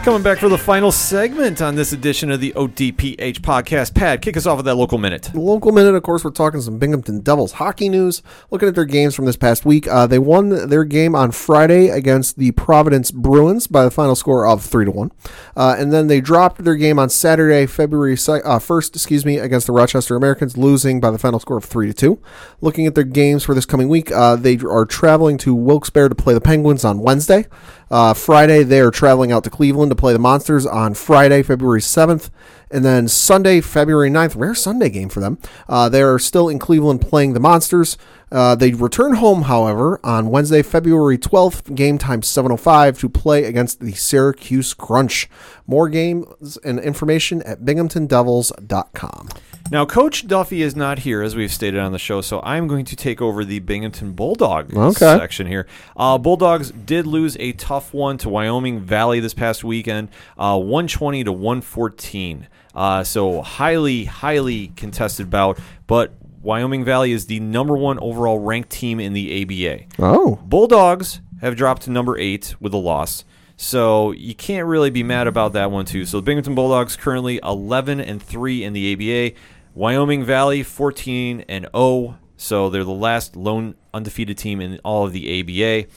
Coming 0.03 0.21
back 0.21 0.39
for 0.39 0.49
the 0.49 0.57
final 0.57 0.91
segment 0.91 1.61
on 1.61 1.75
this 1.75 1.93
edition 1.93 2.30
of 2.30 2.41
the 2.41 2.51
ODPH 2.57 3.39
podcast. 3.39 3.95
Pat, 3.95 4.21
kick 4.21 4.35
us 4.35 4.45
off 4.45 4.57
with 4.57 4.65
that 4.65 4.75
local 4.75 4.97
minute. 4.97 5.34
Local 5.34 5.71
minute, 5.71 5.95
of 5.95 6.03
course, 6.03 6.25
we're 6.25 6.31
talking 6.31 6.59
some 6.59 6.77
Binghamton 6.77 7.21
Devils 7.21 7.53
hockey 7.53 7.88
news. 7.88 8.21
Looking 8.51 8.67
at 8.67 8.75
their 8.75 8.84
games 8.84 9.15
from 9.15 9.23
this 9.23 9.38
past 9.38 9.63
week, 9.63 9.88
uh, 9.88 10.05
they 10.05 10.19
won 10.19 10.67
their 10.67 10.84
game 10.84 11.15
on 11.15 11.31
Friday 11.31 11.88
against 11.88 12.38
the 12.38 12.51
Providence 12.51 13.11
Bruins 13.11 13.65
by 13.67 13.85
the 13.85 13.91
final 13.91 14.13
score 14.13 14.45
of 14.45 14.61
three 14.61 14.84
to 14.84 14.91
one, 14.91 15.09
uh, 15.55 15.77
and 15.80 15.93
then 15.93 16.07
they 16.07 16.19
dropped 16.19 16.61
their 16.65 16.75
game 16.75 16.99
on 16.99 17.07
Saturday, 17.07 17.65
February 17.65 18.17
uh, 18.27 18.59
first, 18.59 18.97
excuse 18.97 19.25
me, 19.25 19.38
against 19.38 19.67
the 19.67 19.73
Rochester 19.73 20.17
Americans, 20.17 20.57
losing 20.57 20.99
by 20.99 21.11
the 21.11 21.17
final 21.17 21.39
score 21.39 21.55
of 21.55 21.63
three 21.63 21.88
to 21.88 21.93
two. 21.93 22.19
Looking 22.59 22.88
at 22.88 22.95
their 22.95 23.05
games 23.05 23.45
for 23.45 23.55
this 23.55 23.65
coming 23.65 23.88
week, 23.88 24.11
uh, 24.11 24.35
they 24.35 24.57
are 24.69 24.85
traveling 24.85 25.38
to 25.38 25.55
Wilkes-Barre 25.55 26.09
to 26.09 26.15
play 26.15 26.34
the 26.34 26.41
Penguins 26.41 26.84
on 26.84 26.99
Wednesday. 26.99 27.45
Uh, 27.94 28.11
Friday, 28.11 28.64
they 28.64 28.80
are 28.80 28.90
traveling 28.90 29.32
out 29.32 29.44
to 29.44 29.52
Cleveland 29.52 29.91
to 29.91 29.95
play 29.95 30.14
the 30.14 30.20
Monsters 30.20 30.65
on 30.65 30.95
Friday, 30.95 31.44
February 31.44 31.80
7th. 31.80 32.32
And 32.72 32.84
then 32.84 33.07
Sunday, 33.07 33.61
February 33.61 34.10
9th, 34.10 34.36
rare 34.36 34.56
Sunday 34.56 34.90
game 34.90 35.10
for 35.10 35.20
them. 35.20 35.38
Uh, 35.70 35.90
they 35.90 36.02
are 36.02 36.18
still 36.18 36.49
in 36.49 36.57
Cleveland 36.57 37.02
playing 37.02 37.34
the 37.34 37.40
Monsters. 37.40 37.95
Uh, 38.32 38.56
they 38.56 38.74
return 38.74 39.14
home, 39.18 39.44
however, 39.44 39.99
on 40.03 40.32
Wednesday, 40.32 40.64
February 40.64 41.20
12th, 41.20 41.76
game 41.76 41.99
time 41.99 42.22
7.05, 42.22 42.98
to 42.98 43.10
play 43.10 43.44
against 43.44 43.80
the 43.80 43.94
Syracuse 43.94 44.74
Crunch. 44.74 45.30
More 45.68 45.88
games 45.88 46.57
and 46.64 46.80
information 46.80 47.44
at 47.44 47.60
binghamtondevils.com. 47.60 49.30
Now, 49.72 49.85
Coach 49.85 50.27
Duffy 50.27 50.61
is 50.61 50.76
not 50.76 50.99
here, 50.99 51.23
as 51.23 51.35
we've 51.35 51.52
stated 51.52 51.80
on 51.80 51.94
the 51.94 51.98
show, 51.99 52.22
so 52.22 52.41
I'm 52.44 52.68
going 52.68 52.85
to 52.85 52.95
take 52.95 53.22
over 53.22 53.44
the 53.44 53.60
Binghamton 53.60 54.11
Bulldog 54.11 54.76
Okay. 54.76 55.18
section 55.18 55.48
here. 55.48 55.65
Uh, 55.98 56.18
Bulldogs 56.18 56.69
did 56.72 57.07
lose 57.07 57.35
a 57.40 57.53
tough 57.53 57.91
one 57.94 58.18
to 58.19 58.30
Wyoming 58.30 58.81
Valley 58.81 59.19
this 59.19 59.34
past 59.34 59.64
weekend, 59.64 60.10
uh, 60.38 60.60
120 60.60 61.23
to 61.23 61.31
114. 61.31 62.48
Uh, 62.76 63.03
so 63.03 63.41
highly, 63.41 64.06
highly 64.06 64.68
contested 64.76 65.30
bout, 65.31 65.57
but 65.88 66.14
Wyoming 66.44 66.84
Valley 66.84 67.11
is 67.11 67.26
the 67.26 67.40
number 67.40 67.76
one 67.77 67.98
overall 67.99 68.40
ranked 68.40 68.69
team 68.69 68.99
in 68.99 69.14
the 69.14 69.41
ABA. 69.41 69.85
Oh. 69.98 70.40
Bulldogs 70.44 71.22
have 71.41 71.56
dropped 71.56 71.84
to 71.84 71.90
number 71.91 72.18
eight 72.18 72.53
with 72.60 72.73
a 72.73 72.77
loss. 72.77 73.23
So 73.55 74.11
you 74.11 74.35
can't 74.35 74.67
really 74.67 74.89
be 74.89 75.03
mad 75.03 75.27
about 75.27 75.53
that 75.53 75.71
one 75.71 75.85
too. 75.85 76.05
So 76.05 76.17
the 76.17 76.23
Binghamton 76.23 76.55
Bulldogs 76.55 76.95
currently 76.95 77.39
11 77.43 77.99
and 77.99 78.21
3 78.21 78.63
in 78.63 78.73
the 78.73 78.93
ABA. 78.93 79.38
Wyoming 79.75 80.23
Valley 80.23 80.63
14 80.63 81.45
and 81.47 81.67
0. 81.75 82.17
So 82.38 82.69
they're 82.69 82.84
the 82.84 82.91
last 82.91 83.35
lone 83.35 83.75
undefeated 83.93 84.38
team 84.38 84.59
in 84.59 84.80
all 84.84 85.05
of 85.05 85.13
the 85.13 85.39
ABA. 85.39 85.88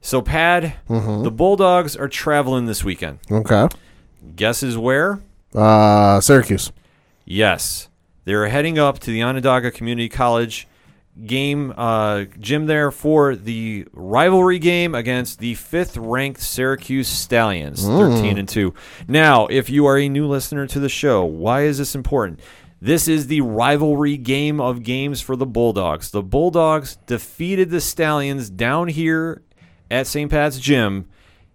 So 0.00 0.20
Pat, 0.20 0.76
the 0.88 1.30
Bulldogs 1.30 1.96
are 1.96 2.08
traveling 2.08 2.66
this 2.66 2.84
weekend. 2.84 3.20
Okay. 3.30 3.68
Guesses 4.36 4.76
where? 4.76 5.20
Uh, 5.54 6.20
Syracuse. 6.20 6.72
Yes. 7.24 7.88
They're 8.24 8.48
heading 8.48 8.78
up 8.78 8.98
to 9.00 9.10
the 9.10 9.22
Onondaga 9.22 9.70
Community 9.70 10.08
College 10.08 10.68
game 11.26 11.72
uh, 11.76 12.24
gym 12.40 12.66
there 12.66 12.90
for 12.90 13.36
the 13.36 13.86
rivalry 13.92 14.58
game 14.58 14.94
against 14.94 15.38
the 15.38 15.54
fifth 15.54 15.96
ranked 15.96 16.40
Syracuse 16.40 17.08
Stallions, 17.08 17.84
13 17.84 18.36
and 18.38 18.48
2. 18.48 18.74
Now, 19.06 19.46
if 19.46 19.70
you 19.70 19.86
are 19.86 19.98
a 19.98 20.08
new 20.08 20.26
listener 20.26 20.66
to 20.66 20.80
the 20.80 20.88
show, 20.88 21.24
why 21.24 21.62
is 21.62 21.78
this 21.78 21.94
important? 21.94 22.40
This 22.80 23.08
is 23.08 23.28
the 23.28 23.40
rivalry 23.40 24.16
game 24.16 24.60
of 24.60 24.82
games 24.82 25.20
for 25.20 25.36
the 25.36 25.46
Bulldogs. 25.46 26.10
The 26.10 26.22
Bulldogs 26.22 26.96
defeated 27.06 27.70
the 27.70 27.80
Stallions 27.80 28.50
down 28.50 28.88
here 28.88 29.42
at 29.90 30.06
St. 30.06 30.30
Pat's 30.30 30.58
Gym, 30.58 31.08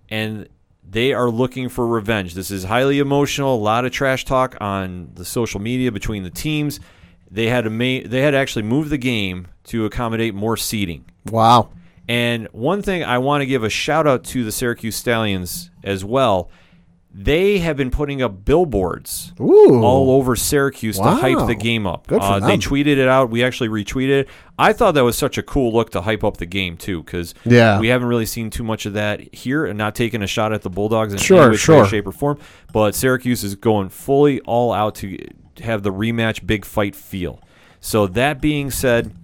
and 0.10 0.48
they 0.84 1.14
are 1.14 1.30
looking 1.30 1.70
for 1.70 1.86
revenge. 1.86 2.34
This 2.34 2.50
is 2.50 2.64
highly 2.64 2.98
emotional. 2.98 3.56
A 3.56 3.58
lot 3.58 3.86
of 3.86 3.92
trash 3.92 4.26
talk 4.26 4.58
on 4.60 5.12
the 5.14 5.26
social 5.26 5.60
media 5.60 5.92
between 5.92 6.24
the 6.24 6.32
teams. 6.32 6.80
They 7.32 7.48
had 7.48 7.66
to 7.66 7.70
ma- 7.70 8.08
they 8.08 8.22
had 8.22 8.34
actually 8.36 8.64
move 8.64 8.90
the 8.90 8.98
game 8.98 9.48
to 9.66 9.86
accommodate 9.86 10.34
more 10.34 10.58
seating. 10.58 11.06
Wow. 11.30 11.70
And 12.08 12.48
one 12.52 12.82
thing 12.82 13.04
I 13.04 13.20
want 13.20 13.42
to 13.42 13.46
give 13.46 13.64
a 13.64 13.70
shout 13.70 14.08
out 14.08 14.24
to 14.26 14.44
the 14.44 14.52
Syracuse 14.52 14.96
Stallions 14.96 15.70
as 15.84 16.04
well. 16.04 16.50
They 17.12 17.58
have 17.58 17.76
been 17.76 17.90
putting 17.90 18.22
up 18.22 18.46
billboards 18.46 19.34
Ooh. 19.40 19.82
all 19.84 20.12
over 20.12 20.36
Syracuse 20.36 20.98
to 20.98 21.04
hype 21.04 21.48
the 21.48 21.56
game 21.56 21.88
up. 21.88 22.06
Good 22.06 22.22
for 22.22 22.26
uh, 22.34 22.40
They 22.40 22.58
tweeted 22.58 22.98
it 22.98 23.08
out. 23.08 23.32
We 23.32 23.44
actually 23.44 23.70
retweeted 23.70 24.22
it. 24.22 24.30
I 24.60 24.74
thought 24.74 24.94
that 24.94 25.04
was 25.04 25.18
such 25.18 25.40
a 25.40 25.44
cool 25.44 25.74
look 25.74 25.90
to 25.92 26.02
hype 26.02 26.24
up 26.24 26.38
the 26.38 26.46
game 26.46 26.78
too, 26.78 27.02
because 27.04 27.34
Yeah. 27.46 27.80
we 27.80 27.88
haven't 27.88 28.08
really 28.10 28.28
seen 28.28 28.52
too 28.52 28.64
much 28.64 28.86
of 28.86 28.94
that 28.94 29.34
here, 29.34 29.66
and 29.66 29.76
not 29.76 29.96
taking 29.96 30.22
a 30.22 30.28
shot 30.28 30.54
at 30.54 30.62
the 30.62 30.70
Bulldogs 30.70 31.12
in 31.12 31.18
Sure, 31.20 31.42
any 31.42 31.50
way, 31.52 31.58
sure. 31.58 31.86
shape, 31.88 32.06
or 32.06 32.12
form. 32.12 32.38
But 32.72 32.94
Syracuse 32.94 33.44
is 33.44 33.56
going 33.56 33.90
fully 33.90 34.40
all 34.42 34.72
out 34.72 34.94
to 34.96 35.18
have 35.60 35.84
the 35.84 35.92
rematch, 35.92 36.46
big 36.46 36.66
fight 36.66 36.96
feel. 36.96 37.42
So 37.80 38.08
that 38.08 38.42
being 38.42 38.72
said, 38.72 39.16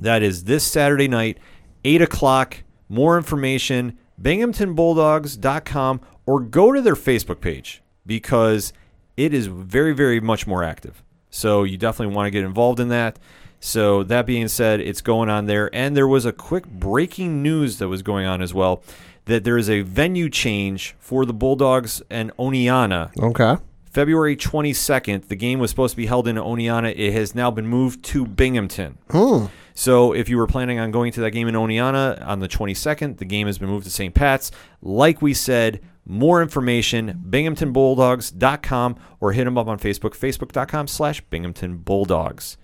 that 0.00 0.22
is 0.22 0.44
this 0.44 0.64
Saturday 0.64 1.08
night, 1.08 1.38
8 1.84 2.02
o'clock. 2.02 2.58
More 2.88 3.16
information, 3.16 3.98
binghamtonbulldogs.com, 4.20 6.00
or 6.26 6.40
go 6.40 6.72
to 6.72 6.82
their 6.82 6.94
Facebook 6.94 7.40
page 7.40 7.82
because 8.06 8.72
it 9.16 9.32
is 9.32 9.46
very, 9.46 9.92
very 9.92 10.20
much 10.20 10.46
more 10.46 10.62
active. 10.62 11.02
So 11.30 11.64
you 11.64 11.76
definitely 11.76 12.14
want 12.14 12.26
to 12.26 12.30
get 12.30 12.44
involved 12.44 12.78
in 12.80 12.88
that. 12.88 13.18
So 13.58 14.02
that 14.04 14.26
being 14.26 14.48
said, 14.48 14.80
it's 14.80 15.00
going 15.00 15.30
on 15.30 15.46
there. 15.46 15.74
And 15.74 15.96
there 15.96 16.06
was 16.06 16.26
a 16.26 16.32
quick 16.32 16.66
breaking 16.66 17.42
news 17.42 17.78
that 17.78 17.88
was 17.88 18.02
going 18.02 18.26
on 18.26 18.42
as 18.42 18.52
well 18.52 18.82
that 19.24 19.44
there 19.44 19.56
is 19.56 19.70
a 19.70 19.80
venue 19.80 20.28
change 20.28 20.94
for 20.98 21.24
the 21.24 21.32
Bulldogs 21.32 22.02
and 22.10 22.36
Oneonta. 22.36 23.16
Okay. 23.18 23.56
February 23.94 24.36
22nd, 24.36 25.28
the 25.28 25.36
game 25.36 25.60
was 25.60 25.70
supposed 25.70 25.92
to 25.92 25.96
be 25.96 26.06
held 26.06 26.26
in 26.26 26.34
Oneonta. 26.34 26.92
It 26.96 27.12
has 27.12 27.32
now 27.32 27.52
been 27.52 27.68
moved 27.68 28.04
to 28.06 28.26
Binghamton. 28.26 28.98
Hmm. 29.08 29.46
So 29.72 30.12
if 30.12 30.28
you 30.28 30.36
were 30.36 30.48
planning 30.48 30.80
on 30.80 30.90
going 30.90 31.12
to 31.12 31.20
that 31.20 31.30
game 31.30 31.46
in 31.46 31.54
Oneonta 31.54 32.20
on 32.26 32.40
the 32.40 32.48
22nd, 32.48 33.18
the 33.18 33.24
game 33.24 33.46
has 33.46 33.56
been 33.56 33.68
moved 33.68 33.84
to 33.84 33.92
St. 33.92 34.12
Pat's. 34.12 34.50
Like 34.82 35.22
we 35.22 35.32
said, 35.32 35.80
more 36.04 36.42
information, 36.42 37.22
binghamtonbulldogs.com 37.30 38.96
or 39.20 39.32
hit 39.32 39.44
them 39.44 39.56
up 39.56 39.68
on 39.68 39.78
Facebook, 39.78 40.18
facebook.com 40.18 40.88
slash 40.88 41.24
binghamtonbulldogs. 41.26 42.56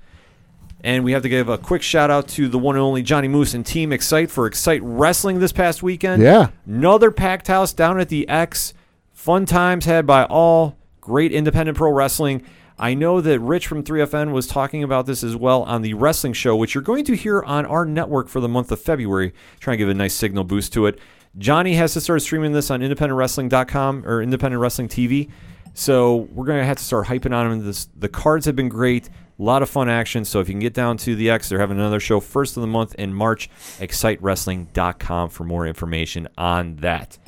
And 0.83 1.05
we 1.05 1.13
have 1.13 1.23
to 1.23 1.29
give 1.29 1.49
a 1.49 1.59
quick 1.59 1.83
shout 1.83 2.11
out 2.11 2.27
to 2.31 2.49
the 2.49 2.59
one 2.59 2.75
and 2.75 2.83
only 2.83 3.05
Johnny 3.05 3.29
Moose 3.29 3.55
and 3.55 3.65
Team 3.65 3.93
Excite 3.93 4.33
for 4.33 4.47
Excite 4.47 4.83
Wrestling 4.83 5.39
this 5.39 5.53
past 5.53 5.81
weekend. 5.81 6.25
Yeah. 6.25 6.49
Another 6.67 7.13
packed 7.13 7.47
house 7.47 7.73
down 7.73 8.01
at 8.01 8.09
the 8.09 8.29
X. 8.29 8.75
Fun 9.13 9.47
times 9.47 9.85
had 9.85 10.09
by 10.09 10.25
all. 10.25 10.80
Great 11.01 11.33
independent 11.33 11.77
pro 11.79 11.91
wrestling. 11.91 12.43
I 12.79 12.95
know 12.95 13.21
that 13.21 13.39
Rich 13.41 13.67
from 13.67 13.83
3FN 13.83 14.33
was 14.33 14.47
talking 14.47 14.83
about 14.83 15.05
this 15.07 15.23
as 15.23 15.37
well 15.37 15.65
on 15.65 15.83
the 15.83 15.93
wrestling 15.95 16.33
show, 16.33 16.57
which 16.57 16.75
you're 16.75 16.83
going 16.83 17.05
to 17.05 17.15
hear 17.15 17.43
on 17.43 17.67
our 17.67 17.85
network 17.85 18.29
for 18.29 18.41
the 18.41 18.49
month 18.49 18.73
of 18.73 18.81
February. 18.81 19.35
Trying 19.61 19.75
to 19.75 19.79
give 19.79 19.89
a 19.91 19.95
nice 19.95 20.15
signal 20.15 20.45
boost 20.45 20.73
to 20.75 20.87
it. 20.87 20.99
Johnny 21.39 21.75
has 21.75 21.93
to 21.93 22.01
start 22.01 22.23
streaming 22.23 22.53
this 22.53 22.71
on 22.71 22.81
independentwrestling.com 22.81 24.07
or 24.07 24.23
independent 24.23 24.61
wrestling 24.61 24.89
TV. 24.89 25.31
So 25.75 26.29
we're 26.33 26.47
going 26.47 26.59
to 26.59 26.65
have 26.65 26.79
to 26.79 26.85
start 26.85 27.07
hyping 27.07 27.35
on 27.35 27.51
him. 27.53 27.65
This, 27.65 27.87
the 27.97 28.09
cards 28.09 28.47
have 28.47 28.57
been 28.57 28.69
great. 28.69 29.09
A 29.09 29.43
lot 29.43 29.63
of 29.63 29.71
fun 29.71 29.89
action. 29.89 30.25
So 30.25 30.41
if 30.41 30.49
you 30.49 30.55
can 30.55 30.61
get 30.61 30.75
down 30.75 30.97
to 30.99 31.15
the 31.15 31.31
X, 31.31 31.49
they're 31.49 31.61
having 31.61 31.79
another 31.79 32.01
show 32.01 32.19
first 32.19 32.57
of 32.57 32.63
the 32.63 32.67
month 32.67 32.95
in 32.97 33.15
March. 33.15 33.49
ExciteWrestling.com 33.79 35.31
for 35.31 35.45
more 35.45 35.67
information 35.67 36.29
on 36.37 36.77
that. 36.77 37.19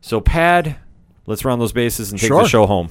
So, 0.00 0.20
Pat, 0.20 0.78
let's 1.26 1.44
round 1.44 1.60
those 1.60 1.72
bases 1.72 2.10
and 2.12 2.20
take 2.20 2.28
Sure. 2.28 2.42
the 2.42 2.48
show 2.48 2.66
home. 2.66 2.90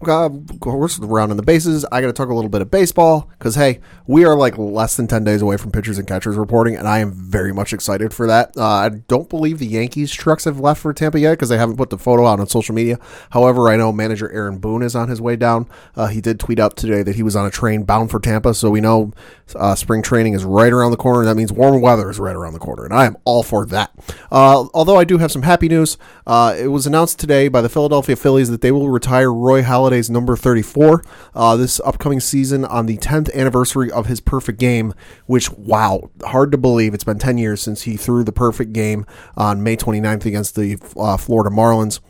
Of 0.00 0.60
course, 0.60 0.98
rounding 1.00 1.36
the 1.36 1.42
bases. 1.42 1.84
I 1.90 2.00
got 2.00 2.06
to 2.06 2.12
talk 2.12 2.28
a 2.28 2.34
little 2.34 2.48
bit 2.48 2.62
of 2.62 2.70
baseball 2.70 3.28
because 3.38 3.56
hey, 3.56 3.80
we 4.06 4.24
are 4.24 4.36
like 4.36 4.56
less 4.56 4.96
than 4.96 5.08
ten 5.08 5.24
days 5.24 5.42
away 5.42 5.56
from 5.56 5.72
pitchers 5.72 5.98
and 5.98 6.06
catchers 6.06 6.36
reporting, 6.36 6.76
and 6.76 6.86
I 6.86 7.00
am 7.00 7.12
very 7.12 7.52
much 7.52 7.72
excited 7.72 8.14
for 8.14 8.26
that. 8.28 8.56
Uh, 8.56 8.64
I 8.64 8.88
don't 8.90 9.28
believe 9.28 9.58
the 9.58 9.66
Yankees 9.66 10.12
trucks 10.12 10.44
have 10.44 10.60
left 10.60 10.80
for 10.80 10.92
Tampa 10.92 11.18
yet 11.18 11.32
because 11.32 11.48
they 11.48 11.58
haven't 11.58 11.76
put 11.76 11.90
the 11.90 11.98
photo 11.98 12.26
out 12.26 12.38
on 12.38 12.46
social 12.46 12.74
media. 12.74 12.98
However, 13.30 13.68
I 13.68 13.76
know 13.76 13.90
manager 13.92 14.30
Aaron 14.30 14.58
Boone 14.58 14.82
is 14.82 14.94
on 14.94 15.08
his 15.08 15.20
way 15.20 15.34
down. 15.34 15.68
Uh, 15.96 16.06
he 16.06 16.20
did 16.20 16.38
tweet 16.38 16.60
out 16.60 16.76
today 16.76 17.02
that 17.02 17.16
he 17.16 17.24
was 17.24 17.34
on 17.34 17.46
a 17.46 17.50
train 17.50 17.82
bound 17.82 18.10
for 18.10 18.20
Tampa, 18.20 18.54
so 18.54 18.70
we 18.70 18.80
know 18.80 19.12
uh, 19.56 19.74
spring 19.74 20.02
training 20.02 20.34
is 20.34 20.44
right 20.44 20.72
around 20.72 20.92
the 20.92 20.96
corner. 20.96 21.24
That 21.24 21.36
means 21.36 21.52
warm 21.52 21.80
weather 21.80 22.08
is 22.08 22.20
right 22.20 22.36
around 22.36 22.52
the 22.52 22.58
corner, 22.60 22.84
and 22.84 22.94
I 22.94 23.06
am 23.06 23.16
all 23.24 23.42
for 23.42 23.66
that. 23.66 23.90
Uh, 24.30 24.66
although 24.74 24.96
I 24.96 25.04
do 25.04 25.18
have 25.18 25.32
some 25.32 25.42
happy 25.42 25.68
news, 25.68 25.98
uh, 26.26 26.54
it 26.56 26.68
was 26.68 26.86
announced 26.86 27.18
today 27.18 27.48
by 27.48 27.60
the 27.60 27.68
Philadelphia 27.68 28.14
Phillies 28.14 28.50
that 28.50 28.60
they 28.60 28.70
will 28.70 28.90
retire 28.90 29.32
Roy 29.32 29.62
Number 30.10 30.36
34 30.36 31.02
uh, 31.34 31.56
this 31.56 31.80
upcoming 31.84 32.20
season 32.20 32.64
on 32.64 32.86
the 32.86 32.96
10th 32.98 33.32
anniversary 33.34 33.90
of 33.90 34.06
his 34.06 34.20
perfect 34.20 34.58
game, 34.58 34.94
which, 35.26 35.50
wow, 35.50 36.10
hard 36.24 36.52
to 36.52 36.58
believe. 36.58 36.94
It's 36.94 37.04
been 37.04 37.18
10 37.18 37.38
years 37.38 37.60
since 37.60 37.82
he 37.82 37.96
threw 37.96 38.24
the 38.24 38.32
perfect 38.32 38.72
game 38.72 39.06
on 39.36 39.62
May 39.62 39.76
29th 39.76 40.24
against 40.24 40.54
the 40.54 40.78
uh, 40.98 41.16
Florida 41.16 41.54
Marlins. 41.54 42.00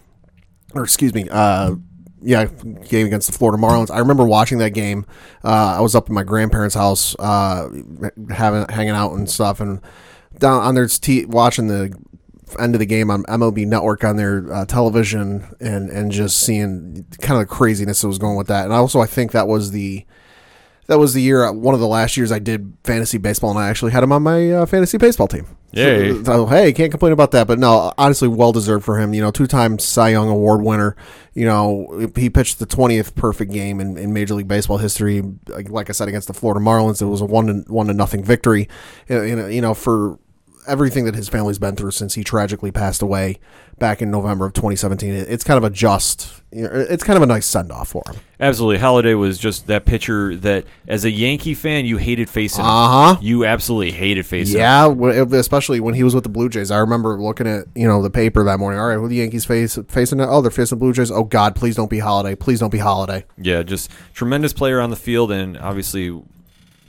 Or, 0.75 0.83
excuse 0.85 1.15
me, 1.15 1.29
uh, 1.31 1.77
yeah, 2.21 2.47
game 2.47 3.07
against 3.07 3.31
the 3.31 3.39
Florida 3.39 3.63
Marlins. 3.63 3.91
I 3.91 3.99
remember 3.99 4.25
watching 4.25 4.59
that 4.59 4.71
game. 4.71 5.07
Uh, 5.45 5.77
I 5.79 5.81
was 5.81 5.95
up 5.95 6.09
in 6.09 6.15
my 6.15 6.25
grandparents' 6.25 6.75
house, 6.75 7.15
uh, 7.19 7.69
having 8.31 8.67
hanging 8.69 8.91
out 8.91 9.13
and 9.13 9.31
stuff, 9.31 9.61
and 9.61 9.81
down 10.39 10.63
on 10.63 10.75
their 10.75 10.87
t- 10.87 11.27
watching 11.27 11.69
the 11.69 11.93
end 12.59 12.75
of 12.75 12.79
the 12.79 12.87
game 12.87 13.11
on 13.11 13.25
MLB 13.25 13.67
Network 13.67 14.05
on 14.05 14.17
their 14.17 14.53
uh, 14.53 14.65
television 14.65 15.47
and 15.61 15.89
and 15.91 16.11
just 16.11 16.41
seeing 16.41 17.07
kind 17.21 17.41
of 17.41 17.49
the 17.49 17.55
craziness 17.55 18.01
that 18.01 18.09
was 18.09 18.19
going 18.19 18.37
with 18.37 18.49
that. 18.49 18.65
And 18.65 18.73
also, 18.73 19.01
I 19.01 19.07
think 19.07 19.33
that 19.33 19.49
was 19.49 19.71
the 19.71 20.05
that 20.89 20.99
was 20.99 21.15
the 21.15 21.23
year 21.23 21.51
one 21.53 21.75
of 21.75 21.81
the 21.81 21.87
last 21.87 22.17
years 22.17 22.33
I 22.33 22.39
did 22.39 22.73
fantasy 22.83 23.19
baseball, 23.19 23.51
and 23.51 23.59
I 23.59 23.69
actually 23.69 23.93
had 23.93 24.03
him 24.03 24.11
on 24.11 24.23
my 24.23 24.51
uh, 24.51 24.67
fantasy 24.67 24.97
baseball 24.99 25.29
team. 25.29 25.47
Yay. 25.73 26.15
So, 26.15 26.23
so, 26.25 26.47
hey, 26.47 26.73
can't 26.73 26.91
complain 26.91 27.13
about 27.13 27.33
that. 27.33 27.47
But 27.47 27.59
no, 27.59 27.93
honestly, 27.99 28.27
well 28.27 28.53
deserved 28.53 28.87
for 28.87 28.99
him. 28.99 29.13
You 29.13 29.21
know, 29.21 29.31
two 29.31 29.47
time 29.47 29.79
Cy 29.79 30.09
Young 30.09 30.31
Award 30.31 30.63
winner. 30.63 30.97
You 31.35 31.45
know, 31.45 32.11
he 32.17 32.31
pitched 32.31 32.59
the 32.59 32.65
twentieth 32.65 33.15
perfect 33.15 33.53
game 33.53 33.81
in, 33.81 33.99
in 33.99 34.15
Major 34.15 34.35
League 34.35 34.49
Baseball 34.49 34.79
history. 34.79 35.23
Like, 35.47 35.69
like 35.69 35.91
I 35.91 35.93
said, 35.93 36.09
against 36.09 36.27
the 36.27 36.35
Florida 36.35 36.65
Marlins, 36.65 37.03
it 37.03 37.07
was 37.07 37.21
a 37.21 37.27
one 37.27 37.47
to 37.49 37.73
one 37.73 37.89
to 37.89 37.95
nothing 37.95 38.25
victory. 38.25 38.67
You 39.09 39.37
know, 39.37 39.47
you 39.47 39.61
know, 39.61 39.75
for 39.75 40.19
everything 40.69 41.05
that 41.07 41.15
his 41.15 41.29
family's 41.29 41.59
been 41.59 41.77
through 41.77 41.93
since 41.93 42.15
he 42.15 42.23
tragically 42.25 42.71
passed 42.71 43.03
away 43.03 43.39
back 43.79 44.03
in 44.03 44.11
November 44.11 44.47
of 44.47 44.53
2017, 44.55 45.13
it's 45.15 45.45
kind 45.45 45.57
of 45.57 45.65
a 45.65 45.71
just. 45.71 46.43
You 46.51 46.63
know, 46.63 46.71
it's 46.73 47.05
kind 47.05 47.17
of 47.17 47.23
a 47.23 47.27
nice 47.27 47.47
send 47.47 47.71
off 47.71 47.89
for 47.89 48.03
him. 48.07 48.17
Absolutely. 48.41 48.79
Halladay 48.79 49.19
was 49.19 49.39
just 49.39 49.67
that 49.67 49.85
pitcher 49.85 50.35
that, 50.37 50.65
as 50.87 51.05
a 51.05 51.11
Yankee 51.11 51.55
fan, 51.55 51.85
you 51.85 51.99
hated 51.99 52.31
facing. 52.31 52.65
Uh-huh. 52.65 53.19
You 53.21 53.45
absolutely 53.45 53.91
hated 53.93 54.25
facing. 54.25 54.59
Yeah, 54.59 54.93
wh- 54.95 55.33
especially 55.35 55.81
when 55.81 55.95
he 55.95 56.03
was 56.03 56.15
with 56.15 56.25
the 56.25 56.31
Blue 56.31 56.49
Jays. 56.49 56.71
I 56.71 56.79
remember 56.79 57.21
looking 57.21 57.47
at 57.47 57.67
you 57.75 57.87
know 57.87 58.03
the 58.03 58.11
paper 58.11 58.43
that 58.45 58.59
morning. 58.59 58.81
All 58.81 58.89
right, 58.89 58.97
who 58.97 59.09
the 59.09 59.17
Yankees 59.17 59.45
face 59.45 59.79
facing? 59.89 60.21
Oh, 60.21 60.41
they're 60.41 60.51
facing 60.51 60.79
the 60.79 60.81
Blue 60.81 60.93
Jays. 60.93 61.11
Oh 61.11 61.25
God, 61.25 61.55
please 61.55 61.77
don't 61.77 61.91
be 61.91 61.99
Halladay. 61.99 62.39
Please 62.39 62.61
don't 62.61 62.73
be 62.73 62.79
Halladay. 62.79 63.25
Yeah, 63.37 63.63
just 63.63 63.91
tremendous 64.15 64.53
player 64.53 64.81
on 64.81 64.91
the 64.91 64.97
field, 64.97 65.31
and 65.31 65.59
obviously, 65.59 66.19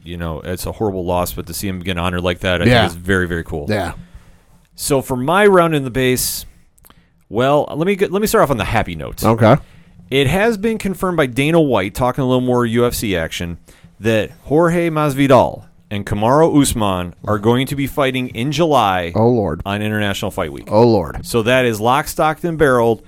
you 0.04 0.18
know, 0.18 0.40
it's 0.42 0.66
a 0.66 0.72
horrible 0.72 1.06
loss, 1.06 1.34
but 1.34 1.48
to 1.48 1.54
see 1.54 1.68
him 1.68 1.80
get 1.80 1.98
honored 1.98 2.22
like 2.24 2.40
that, 2.40 2.62
I 2.62 2.66
Yeah. 2.66 2.82
think 2.88 2.92
is 2.92 2.96
very, 2.98 3.28
very 3.28 3.44
cool. 3.44 3.66
Yeah. 3.70 3.94
So 4.76 5.02
for 5.02 5.16
my 5.18 5.46
round 5.46 5.76
in 5.76 5.84
the 5.84 5.92
base, 5.92 6.46
well, 7.28 7.68
let 7.76 7.86
me 7.86 7.96
get, 7.96 8.12
let 8.12 8.22
me 8.22 8.28
start 8.28 8.44
off 8.44 8.50
on 8.52 8.58
the 8.58 8.66
happy 8.66 8.96
note. 8.96 9.24
Okay. 9.24 9.58
It 10.10 10.28
has 10.28 10.58
been 10.58 10.78
confirmed 10.78 11.18
by 11.18 11.28
Dana 11.28 11.62
White, 11.62 11.94
talking 11.94 12.24
a 12.24 12.28
little 12.28 12.42
more 12.42 12.66
UFC 12.66 13.16
action, 13.18 13.58
that 14.00 14.32
Jorge 14.46 14.90
Masvidal 14.90 15.66
and 15.92 16.06
Kamaru 16.06 16.60
Usman 16.62 17.14
are 17.26 17.38
going 17.38 17.68
to 17.68 17.76
be 17.76 17.86
fighting 17.88 18.30
in 18.30 18.52
July 18.52 19.12
Oh 19.16 19.28
Lord. 19.28 19.62
on 19.66 19.82
International 19.82 20.32
Fight 20.32 20.52
Week. 20.52 20.68
Oh 20.72 20.88
Lord. 20.88 21.26
So 21.26 21.44
that 21.44 21.66
is 21.66 21.80
lock, 21.82 22.08
stocked, 22.08 22.44
and 22.44 22.58
barreled. 22.58 23.04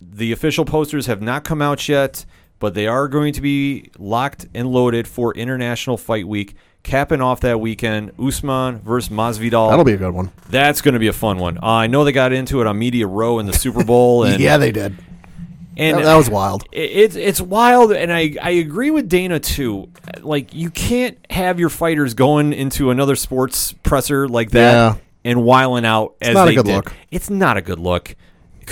The 0.00 0.32
official 0.32 0.64
posters 0.64 1.06
have 1.06 1.22
not 1.22 1.44
come 1.44 1.62
out 1.62 1.88
yet, 1.88 2.24
but 2.62 2.72
they 2.74 2.86
are 2.86 3.08
going 3.08 3.32
to 3.34 3.40
be 3.42 3.90
locked 3.98 4.46
and 4.54 4.68
loaded 4.72 5.06
for 5.08 5.34
International 5.34 5.98
Fight 5.98 6.26
Week. 6.26 6.54
Capping 6.84 7.20
off 7.20 7.40
that 7.40 7.60
weekend, 7.60 8.12
Usman 8.18 8.78
versus 8.80 9.08
Masvidal. 9.10 9.70
That'll 9.70 9.84
be 9.84 9.92
a 9.92 9.96
good 9.96 10.14
one. 10.14 10.32
That's 10.48 10.80
going 10.80 10.94
to 10.94 10.98
be 11.00 11.08
a 11.08 11.12
fun 11.12 11.38
one. 11.38 11.58
Uh, 11.58 11.66
I 11.66 11.86
know 11.88 12.04
they 12.04 12.12
got 12.12 12.32
into 12.32 12.60
it 12.60 12.66
on 12.66 12.78
Media 12.78 13.06
Row 13.06 13.38
in 13.38 13.46
the 13.46 13.52
Super 13.52 13.84
Bowl, 13.84 14.24
and 14.24 14.40
yeah, 14.40 14.56
they 14.56 14.72
did. 14.72 14.96
and 15.76 15.98
That, 15.98 16.04
that 16.04 16.16
was 16.16 16.28
wild. 16.30 16.64
it's 16.72 17.14
it's 17.16 17.40
wild, 17.40 17.92
and 17.92 18.12
I 18.12 18.34
I 18.42 18.50
agree 18.50 18.90
with 18.90 19.08
Dana 19.08 19.38
too. 19.40 19.90
Like 20.20 20.54
you 20.54 20.70
can't 20.70 21.18
have 21.30 21.60
your 21.60 21.68
fighters 21.68 22.14
going 22.14 22.52
into 22.52 22.90
another 22.90 23.14
sports 23.16 23.74
presser 23.84 24.28
like 24.28 24.50
that 24.52 24.72
Yeah. 24.72 24.94
and 25.24 25.44
wiling 25.44 25.84
out. 25.84 26.14
as 26.20 26.34
not 26.34 26.48
a 26.48 26.50
they 26.50 26.56
good 26.56 26.66
did. 26.66 26.74
look. 26.76 26.92
It's 27.12 27.30
not 27.30 27.56
a 27.56 27.62
good 27.62 27.78
look 27.78 28.16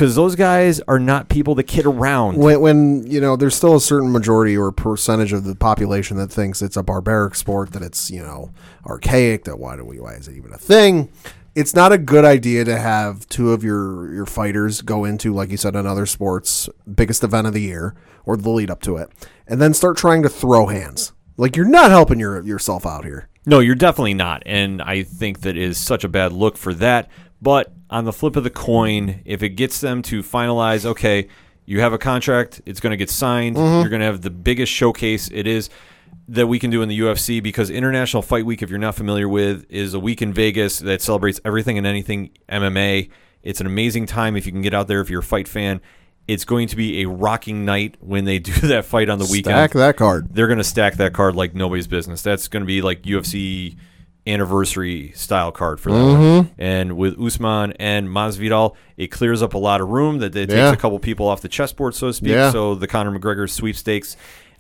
because 0.01 0.14
those 0.14 0.35
guys 0.35 0.81
are 0.89 0.98
not 0.98 1.28
people 1.28 1.55
that 1.55 1.64
kid 1.64 1.85
around. 1.85 2.39
When, 2.39 2.59
when 2.62 3.06
you 3.06 3.20
know, 3.20 3.36
there's 3.36 3.55
still 3.55 3.77
a 3.77 3.81
certain 3.82 4.10
majority 4.10 4.56
or 4.56 4.72
percentage 4.72 5.35
of 5.35 5.44
the 5.44 5.55
population 5.55 6.16
that 6.16 6.32
thinks 6.32 6.62
it's 6.62 6.78
a 6.78 6.82
barbaric 6.82 7.35
sport, 7.35 7.72
that 7.72 7.82
it's 7.82 8.10
you 8.10 8.22
know 8.22 8.51
archaic. 8.86 9.44
That 9.44 9.59
why 9.59 9.77
do 9.77 9.85
we? 9.85 10.01
Why 10.01 10.14
is 10.14 10.27
it 10.27 10.36
even 10.36 10.55
a 10.55 10.59
thing? 10.59 11.12
It's 11.55 11.74
not 11.74 11.93
a 11.93 11.98
good 11.98 12.24
idea 12.24 12.64
to 12.64 12.78
have 12.78 13.28
two 13.28 13.52
of 13.52 13.62
your 13.62 14.10
your 14.14 14.24
fighters 14.24 14.81
go 14.81 15.05
into, 15.05 15.35
like 15.35 15.51
you 15.51 15.59
said, 15.59 15.77
another 15.77 16.06
sports 16.06 16.70
biggest 16.94 17.22
event 17.22 17.47
of 17.47 17.52
the 17.52 17.60
year 17.60 17.94
or 18.24 18.39
the 18.39 18.48
lead 18.48 18.70
up 18.70 18.81
to 18.82 18.97
it, 18.97 19.10
and 19.47 19.60
then 19.60 19.74
start 19.74 19.98
trying 19.98 20.22
to 20.22 20.31
throw 20.31 20.68
hands. 20.68 21.12
Like 21.36 21.56
you're 21.56 21.66
not 21.66 21.90
helping 21.90 22.18
your 22.18 22.43
yourself 22.43 22.86
out 22.86 23.05
here. 23.05 23.28
No, 23.44 23.60
you're 23.60 23.74
definitely 23.74 24.14
not. 24.14 24.43
And 24.47 24.81
I 24.81 25.02
think 25.02 25.40
that 25.40 25.59
is 25.59 25.77
such 25.77 26.05
a 26.05 26.09
bad 26.09 26.32
look 26.32 26.56
for 26.56 26.72
that. 26.74 27.10
But 27.42 27.72
on 27.88 28.04
the 28.04 28.12
flip 28.12 28.36
of 28.36 28.44
the 28.44 28.50
coin, 28.50 29.22
if 29.24 29.42
it 29.42 29.50
gets 29.50 29.80
them 29.80 30.02
to 30.02 30.22
finalize, 30.22 30.84
okay, 30.84 31.28
you 31.64 31.80
have 31.80 31.92
a 31.92 31.98
contract, 31.98 32.60
it's 32.66 32.80
going 32.80 32.90
to 32.90 32.96
get 32.96 33.10
signed, 33.10 33.56
Mm-hmm. 33.56 33.80
you're 33.80 33.88
going 33.88 34.00
to 34.00 34.06
have 34.06 34.20
the 34.22 34.30
biggest 34.30 34.72
showcase 34.72 35.30
it 35.32 35.46
is 35.46 35.70
that 36.28 36.46
we 36.46 36.58
can 36.58 36.70
do 36.70 36.82
in 36.82 36.88
the 36.88 36.98
UFC 37.00 37.42
because 37.42 37.70
International 37.70 38.22
Fight 38.22 38.44
Week, 38.46 38.62
if 38.62 38.70
you're 38.70 38.78
not 38.78 38.94
familiar 38.94 39.28
with, 39.28 39.66
is 39.68 39.94
a 39.94 40.00
week 40.00 40.22
in 40.22 40.32
Vegas 40.32 40.78
that 40.80 41.02
celebrates 41.02 41.40
everything 41.44 41.76
and 41.78 41.86
anything 41.86 42.30
MMA. 42.48 43.10
It's 43.42 43.60
an 43.60 43.66
amazing 43.66 44.06
time 44.06 44.36
if 44.36 44.46
you 44.46 44.52
can 44.52 44.60
get 44.62 44.74
out 44.74 44.86
there 44.86 45.00
if 45.00 45.10
you're 45.10 45.20
a 45.20 45.24
fight 45.24 45.48
fan. 45.48 45.80
It's 46.28 46.44
going 46.44 46.68
to 46.68 46.76
be 46.76 47.02
a 47.02 47.08
rocking 47.08 47.64
night 47.64 47.96
when 48.00 48.24
they 48.26 48.38
do 48.50 48.52
that 48.68 48.84
fight 48.84 49.08
on 49.08 49.18
the 49.18 49.24
weekend 49.24 49.54
Stack 49.56 49.72
that 49.72 49.96
card. 49.96 50.28
they're 50.34 50.46
going 50.46 50.58
to 50.58 50.64
stack 50.64 50.96
that 50.96 51.12
card 51.14 51.34
like 51.34 51.54
nobody's 51.54 51.86
business. 51.88 52.22
That's 52.22 52.46
going 52.48 52.62
to 52.62 52.66
be 52.66 52.82
like 52.82 53.02
UFC 53.02 53.76
anniversary 54.32 55.12
style 55.15 55.52
card 55.52 55.81
for 55.81 55.90
that 55.93 55.98
Mm-hmm. 55.98 56.36
one. 56.36 56.51
And 56.59 56.97
with 56.97 57.20
Usman 57.20 57.73
and 57.78 58.09
Masvidal, 58.09 58.74
it 58.97 59.09
clears 59.09 59.43
up 59.43 59.55
a 59.55 59.59
lot 59.59 59.81
of 59.81 59.89
room. 59.89 60.19
That 60.19 60.35
it 60.36 60.48
Yeah. 60.51 60.66
takes 60.70 60.78
a 60.78 60.81
couple 60.81 60.98
people 60.98 61.27
off 61.27 61.40
the 61.40 61.48
chessboard, 61.48 61.94
so 61.94 62.09
to 62.09 62.12
speak. 62.12 62.31
Yeah. 62.32 62.51
So 62.51 62.74
the 62.74 62.86
Conor 62.86 63.19
McGregor 63.19 63.48
sweepstakes, 63.48 64.16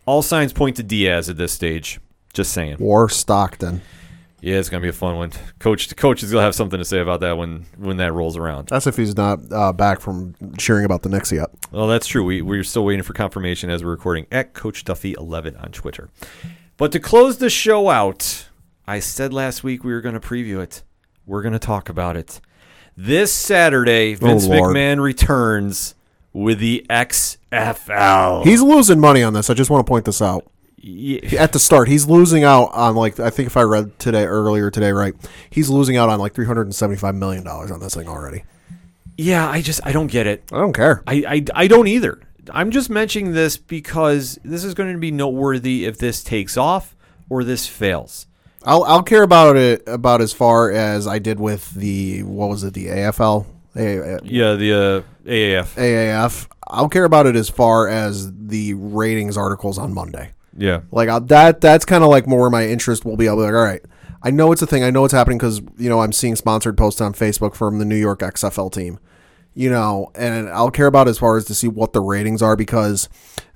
all 0.06 0.22
signs 0.22 0.52
point 0.52 0.76
to 0.76 0.82
Diaz 0.82 1.28
at 1.28 1.36
this 1.36 1.52
stage. 1.52 2.00
Just 2.32 2.52
saying. 2.52 2.76
War 2.78 3.08
Stockton. 3.08 3.80
Yeah, 4.42 4.56
it's 4.56 4.70
going 4.70 4.80
to 4.80 4.84
be 4.84 4.88
a 4.88 4.92
fun 4.94 5.16
one. 5.16 5.32
Coach, 5.58 5.88
the 5.88 5.94
coach 5.94 6.22
is 6.22 6.30
going 6.30 6.40
to 6.40 6.44
have 6.44 6.54
something 6.54 6.78
to 6.78 6.84
say 6.84 6.98
about 7.00 7.20
that 7.20 7.36
when 7.36 7.66
when 7.76 7.98
that 7.98 8.14
rolls 8.14 8.38
around. 8.38 8.68
That's 8.68 8.86
if 8.86 8.96
he's 8.96 9.14
not 9.14 9.40
uh, 9.52 9.72
back 9.74 10.00
from 10.00 10.34
cheering 10.56 10.86
about 10.86 11.02
the 11.02 11.10
Knicks 11.10 11.30
yet. 11.30 11.50
Well, 11.72 11.88
that's 11.88 12.06
true. 12.06 12.24
We, 12.24 12.40
we're 12.40 12.64
still 12.64 12.84
waiting 12.86 13.02
for 13.02 13.12
confirmation 13.12 13.68
as 13.68 13.84
we're 13.84 13.90
recording 13.90 14.26
at 14.32 14.54
Coach 14.54 14.84
Duffy11 14.86 15.62
on 15.62 15.72
Twitter. 15.72 16.08
But 16.78 16.90
to 16.92 17.00
close 17.00 17.36
the 17.36 17.50
show 17.50 17.90
out, 17.90 18.48
I 18.90 18.98
said 18.98 19.32
last 19.32 19.62
week 19.62 19.84
we 19.84 19.92
were 19.92 20.00
going 20.00 20.18
to 20.18 20.20
preview 20.20 20.60
it. 20.60 20.82
We're 21.24 21.42
going 21.42 21.52
to 21.52 21.60
talk 21.60 21.88
about 21.88 22.16
it. 22.16 22.40
This 22.96 23.32
Saturday, 23.32 24.14
oh, 24.14 24.26
Vince 24.26 24.46
Lord. 24.46 24.74
McMahon 24.74 25.00
returns 25.00 25.94
with 26.32 26.58
the 26.58 26.84
XFL. 26.90 28.44
He's 28.44 28.62
losing 28.62 28.98
money 28.98 29.22
on 29.22 29.32
this. 29.32 29.48
I 29.48 29.54
just 29.54 29.70
want 29.70 29.86
to 29.86 29.88
point 29.88 30.04
this 30.06 30.20
out. 30.20 30.50
Ye- 30.76 31.20
At 31.38 31.52
the 31.52 31.58
start, 31.60 31.86
he's 31.88 32.06
losing 32.08 32.42
out 32.42 32.70
on 32.72 32.96
like 32.96 33.20
I 33.20 33.30
think 33.30 33.46
if 33.46 33.56
I 33.56 33.62
read 33.62 33.96
today 33.98 34.24
earlier 34.24 34.70
today, 34.70 34.90
right? 34.92 35.14
He's 35.50 35.68
losing 35.68 35.96
out 35.96 36.08
on 36.08 36.18
like 36.18 36.34
three 36.34 36.46
hundred 36.46 36.62
and 36.62 36.74
seventy 36.74 36.98
five 36.98 37.14
million 37.14 37.44
dollars 37.44 37.70
on 37.70 37.78
this 37.80 37.94
thing 37.94 38.08
already. 38.08 38.42
yeah, 39.16 39.48
I 39.48 39.60
just 39.62 39.80
I 39.84 39.92
don't 39.92 40.06
get 40.08 40.26
it. 40.26 40.42
I 40.50 40.56
don't 40.58 40.72
care. 40.72 41.02
I, 41.06 41.24
I, 41.28 41.44
I 41.54 41.66
don't 41.68 41.86
either. 41.86 42.20
I'm 42.50 42.70
just 42.70 42.88
mentioning 42.90 43.34
this 43.34 43.56
because 43.56 44.38
this 44.42 44.64
is 44.64 44.74
going 44.74 44.92
to 44.92 44.98
be 44.98 45.10
noteworthy 45.12 45.84
if 45.84 45.98
this 45.98 46.24
takes 46.24 46.56
off 46.56 46.96
or 47.28 47.44
this 47.44 47.66
fails. 47.68 48.26
I'll 48.64 48.84
I'll 48.84 49.02
care 49.02 49.22
about 49.22 49.56
it 49.56 49.82
about 49.86 50.20
as 50.20 50.32
far 50.32 50.70
as 50.70 51.06
I 51.06 51.18
did 51.18 51.40
with 51.40 51.70
the 51.74 52.22
what 52.24 52.48
was 52.50 52.62
it 52.64 52.74
the 52.74 52.86
AFL 52.88 53.46
A- 53.76 54.20
Yeah, 54.24 54.54
the 54.54 54.72
uh, 54.72 55.28
AAF. 55.28 55.74
AAF. 55.76 56.48
I'll 56.68 56.88
care 56.88 57.04
about 57.04 57.26
it 57.26 57.36
as 57.36 57.48
far 57.48 57.88
as 57.88 58.30
the 58.32 58.74
ratings 58.74 59.36
articles 59.36 59.78
on 59.78 59.92
Monday. 59.94 60.32
Yeah. 60.56 60.80
Like 60.92 61.08
i 61.08 61.18
that 61.20 61.60
that's 61.60 61.84
kind 61.84 62.04
of 62.04 62.10
like 62.10 62.26
more 62.26 62.40
where 62.42 62.50
my 62.50 62.66
interest 62.66 63.04
will 63.04 63.16
be. 63.16 63.28
I'll 63.28 63.36
be 63.36 63.42
like, 63.42 63.54
all 63.54 63.62
right, 63.62 63.82
I 64.22 64.30
know 64.30 64.52
it's 64.52 64.62
a 64.62 64.66
thing. 64.66 64.84
I 64.84 64.90
know 64.90 65.04
it's 65.04 65.14
happening 65.14 65.38
because 65.38 65.60
you 65.78 65.88
know 65.88 66.00
I'm 66.00 66.12
seeing 66.12 66.36
sponsored 66.36 66.76
posts 66.76 67.00
on 67.00 67.12
Facebook 67.14 67.54
from 67.54 67.78
the 67.78 67.84
New 67.84 67.96
York 67.96 68.20
XFL 68.20 68.72
team. 68.72 68.98
You 69.54 69.68
know, 69.70 70.12
and 70.14 70.48
I'll 70.48 70.70
care 70.70 70.86
about 70.86 71.08
as 71.08 71.18
far 71.18 71.36
as 71.36 71.44
to 71.46 71.54
see 71.54 71.66
what 71.66 71.92
the 71.92 72.00
ratings 72.00 72.40
are 72.40 72.54
because 72.56 73.08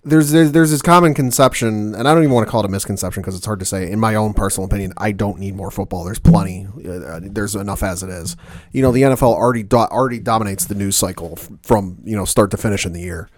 there's 0.05 0.31
there's, 0.31 0.53
there's 0.53 0.71
this 0.71 0.83
common 0.83 1.15
conception, 1.15 1.95
and 1.95 2.09
I 2.09 2.15
don't 2.15 2.23
even 2.23 2.35
want 2.35 2.47
to 2.47 2.51
call 2.51 2.61
it 2.61 2.67
a 2.67 2.71
misconception 2.71 3.23
because 3.23 3.37
it's 3.37 3.47
hard 3.47 3.61
to 3.61 3.65
say. 3.65 3.91
In 3.91 3.99
my 3.99 4.15
own 4.15 4.35
personal 4.35 4.67
opinion, 4.67 4.93
I 4.97 5.13
don't 5.13 5.39
need 5.39 5.55
more 5.55 5.71
football. 5.71 6.05
There's 6.05 6.19
plenty. 6.19 6.67
Uh, 6.87 7.21
there's 7.23 7.55
enough 7.55 7.83
as 7.83 8.03
it 8.03 8.11
is. 8.11 8.37
You 8.73 8.83
know, 8.83 8.93
the 8.93 9.03
NFL 9.03 9.35
already 9.35 9.63
do- 9.63 9.77
already 9.77 10.19
dominates 10.19 10.67
the 10.67 10.75
news 10.75 10.97
cycle 10.97 11.37
from 11.63 11.99
you 12.05 12.17
know 12.17 12.25
start 12.25 12.51
to 12.53 12.57
finish 12.57 12.87
in 12.87 12.93
the 12.93 13.01
year 13.01 13.29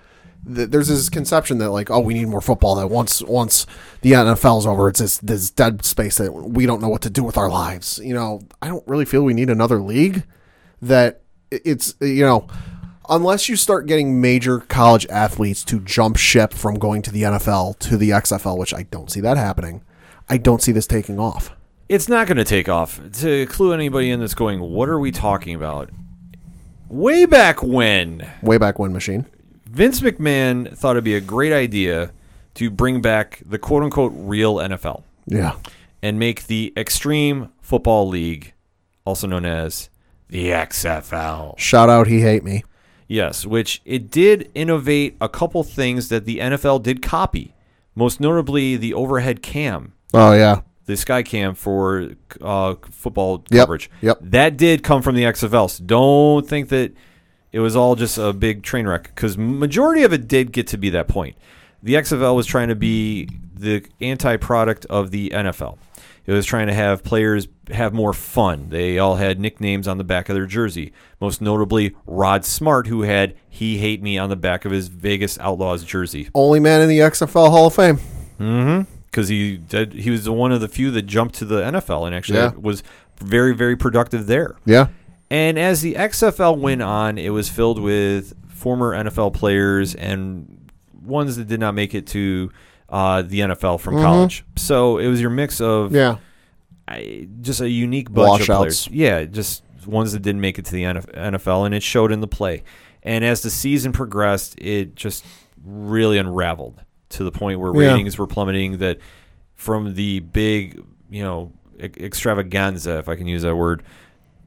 th- 0.55 0.71
there's 0.71 0.89
this 0.89 1.09
conception 1.09 1.59
that 1.59 1.71
like 1.71 1.91
oh 1.91 2.01
we 2.01 2.15
need 2.15 2.29
more 2.29 2.41
football 2.41 2.77
that 2.77 2.89
once 2.89 3.23
once 3.23 3.67
the 4.03 4.13
NFL's 4.13 4.67
over 4.67 4.89
it's 4.89 5.01
this 5.01 5.19
this 5.19 5.51
dead 5.51 5.85
space 5.85 6.19
that 6.19 6.33
we 6.33 6.67
don't 6.67 6.81
know 6.81 6.89
what 6.89 7.03
to 7.03 7.11
do 7.11 7.25
with 7.25 7.37
our 7.37 7.49
lives 7.49 8.01
you 8.03 8.15
know 8.15 8.41
I 8.63 8.69
don't 8.69 8.87
really 8.87 9.05
feel 9.05 9.23
we 9.23 9.35
need 9.35 9.51
another 9.51 9.81
league 9.81 10.25
that 10.83 11.23
it's 11.51 11.95
you 12.01 12.25
know 12.25 12.49
unless 13.09 13.49
you 13.49 13.57
start 13.57 13.87
getting 13.87 14.21
major 14.21 14.61
college 14.61 15.07
athletes 15.07 15.65
to 15.65 15.81
jump 15.81 16.17
ship 16.17 16.53
from 16.53 16.79
going 16.79 17.03
to 17.03 17.11
the 17.11 17.23
NFL 17.23 17.79
to 17.81 17.97
the 17.97 18.11
XFL 18.11 18.59
which 18.59 18.75
I 18.75 18.83
don't 18.85 19.11
see 19.11 19.21
that 19.21 19.37
happening 19.37 19.83
I 20.29 20.37
don't 20.39 20.63
see 20.63 20.73
this 20.73 20.87
taking 20.87 21.19
off 21.19 21.55
It's 21.89 22.09
not 22.09 22.27
going 22.27 22.37
to 22.39 22.45
take 22.45 22.69
off. 22.69 23.01
To 23.21 23.47
clue 23.47 23.73
anybody 23.73 24.11
in 24.11 24.19
that's 24.21 24.35
going, 24.35 24.61
what 24.61 24.89
are 24.89 24.99
we 24.99 25.13
talking 25.13 25.55
about? 25.55 25.91
Way 26.89 27.27
back 27.27 27.63
when, 27.63 28.29
way 28.43 28.59
back 28.59 28.79
when 28.79 28.93
machine 28.93 29.27
Vince 29.67 30.01
McMahon 30.01 30.77
thought 30.77 30.93
it'd 30.93 31.05
be 31.05 31.15
a 31.15 31.21
great 31.21 31.53
idea 31.53 32.11
to 32.55 32.71
bring 32.71 33.01
back 33.03 33.43
the 33.45 33.59
quote 33.59 33.83
unquote 33.83 34.13
real 34.15 34.57
NFL 34.57 35.03
yeah 35.27 35.57
and 36.03 36.19
make 36.19 36.47
the 36.47 36.73
Extreme 36.77 37.51
Football 37.61 38.09
League, 38.09 38.55
also 39.05 39.27
known 39.27 39.45
as 39.45 39.89
the 40.29 40.51
XFL. 40.51 41.59
Shout 41.59 41.89
out, 41.89 42.07
he 42.07 42.21
hate 42.21 42.45
me. 42.45 42.63
Yes, 43.09 43.47
which 43.47 43.83
it 43.85 44.11
did 44.11 44.51
innovate 44.55 45.17
a 45.21 45.29
couple 45.29 45.63
things 45.63 46.09
that 46.09 46.25
the 46.25 46.39
NFL 46.39 46.83
did 46.83 47.03
copy. 47.03 47.55
Most 47.95 48.21
notably, 48.21 48.77
the 48.77 48.95
overhead 48.95 49.43
cam, 49.43 49.93
Oh 50.13 50.33
yeah, 50.33 50.61
the 50.87 50.97
sky 50.97 51.23
cam 51.23 51.55
for 51.55 52.11
uh, 52.41 52.75
football 52.91 53.45
Yep, 53.51 53.61
coverage. 53.63 53.91
yep. 54.01 54.19
That 54.21 54.57
did 54.57 54.83
come 54.83 55.03
from 55.03 55.15
the 55.15 55.23
XFL. 55.25 55.71
So 55.71 55.85
don't 55.85 56.49
think 56.49 56.69
that 56.71 56.93
it 57.53 57.61
was 57.61 57.75
all 57.77 57.95
just 57.95 58.19
a 58.19 58.33
big 58.33 58.63
train 58.63 58.87
wreck 58.87 59.05
because 59.15 59.39
majority 59.39 60.03
of 60.03 60.13
it 60.13 60.29
did 60.29 60.53
get 60.53 60.67
to 60.69 60.77
be 60.77 60.91
that 60.91 61.09
point. 61.09 61.37
The 61.83 61.95
XFL 61.95 62.35
was 62.35 62.47
trying 62.47 62.69
to 62.69 62.75
be 62.75 63.29
the 63.55 63.85
anti-product 64.01 64.85
of 64.87 65.11
the 65.13 65.31
NFL. 65.31 65.79
It 66.27 66.33
was 66.33 66.45
trying 66.45 66.67
to 66.67 66.75
have 66.75 67.03
players 67.05 67.47
have 67.71 67.93
more 67.95 68.13
fun. 68.13 68.69
They 68.71 68.99
all 68.99 69.17
had 69.17 69.39
nicknames 69.41 69.87
on 69.89 69.97
the 69.99 70.05
back 70.05 70.29
of 70.29 70.35
their 70.35 70.47
jersey. 70.47 70.93
Most 71.21 71.41
notably, 71.41 71.95
Rod 72.07 72.45
Smart, 72.45 72.89
who 72.89 73.03
had 73.03 73.35
"He 73.49 73.79
Hate 73.79 74.03
Me" 74.03 74.19
on 74.19 74.29
the 74.29 74.37
back 74.37 74.65
of 74.65 74.73
his 74.73 74.89
Vegas 74.89 75.39
Outlaws 75.39 75.85
jersey 75.85 76.29
only 76.35 76.61
man 76.61 76.81
in 76.81 76.89
the 76.89 76.99
XFL 76.99 77.51
Hall 77.51 77.67
of 77.69 77.75
Fame. 77.75 77.99
Mm 78.41 78.85
hmm. 78.87 78.93
Because 79.07 79.29
he 79.29 79.57
did, 79.57 79.95
he 79.95 80.11
was 80.11 80.29
one 80.29 80.53
of 80.53 80.61
the 80.61 80.69
few 80.69 80.91
that 80.91 81.03
jumped 81.03 81.37
to 81.37 81.45
the 81.47 81.63
NFL 81.63 82.07
and 82.07 82.15
actually 82.15 82.39
Yeah. 82.39 82.53
was 82.57 82.83
very 83.19 83.55
very 83.55 83.75
productive 83.77 84.27
there. 84.27 84.57
Yeah, 84.67 84.89
And 85.31 85.59
as 85.59 85.81
the 85.81 85.95
XFL 85.95 86.59
went 86.59 86.83
on, 86.83 87.17
it 87.17 87.31
was 87.31 87.49
filled 87.49 87.81
with 87.81 88.35
former 88.49 88.93
NFL 88.93 89.33
players 89.33 89.95
and 89.95 90.71
ones 91.03 91.37
that 91.37 91.47
did 91.49 91.61
not 91.61 91.73
make 91.75 91.95
it 91.95 92.07
to 92.09 92.51
uh, 92.89 93.23
the 93.23 93.41
NFL 93.41 93.81
from 93.81 93.97
college. 93.97 94.45
So 94.57 94.99
it 94.99 95.09
was 95.09 95.21
your 95.21 95.31
mix 95.31 95.61
of 95.61 95.87
Mm-hmm. 95.91 95.95
yeah. 95.97 96.17
I, 96.89 97.27
just 97.41 97.61
a 97.61 97.69
unique 97.69 98.13
bunch 98.13 98.43
of 98.43 98.49
Washouts. 98.49 98.87
players. 98.87 98.89
Yeah, 98.93 99.25
just 99.25 99.65
ones 99.87 100.13
that 100.13 100.21
didn't 100.23 100.41
make 100.41 100.59
it 100.59 100.65
to 100.67 100.73
the 100.73 100.85
NFL, 100.85 101.67
and 101.67 101.75
it 101.75 101.83
showed 101.83 102.13
in 102.13 102.21
the 102.21 102.29
play. 102.29 102.63
And 103.03 103.25
as 103.25 103.43
the 103.43 103.51
season 103.51 103.93
progressed, 103.93 104.55
it 104.59 104.95
just 104.95 105.25
really 105.65 106.17
unraveled 106.19 106.81
to 107.11 107.25
the 107.25 107.33
point 107.33 107.59
where 107.59 107.73
Yeah. 107.75 107.93
ratings 107.93 108.19
were 108.19 108.27
plummeting. 108.29 108.79
That 108.79 108.99
from 109.55 109.95
the 109.95 110.21
big, 110.21 110.81
you 111.11 111.23
know, 111.25 111.53
e- 111.81 111.85
extravaganza, 112.05 112.99
if 112.99 113.09
I 113.09 113.17
can 113.17 113.27
use 113.27 113.43
that 113.43 113.57
word, 113.57 113.83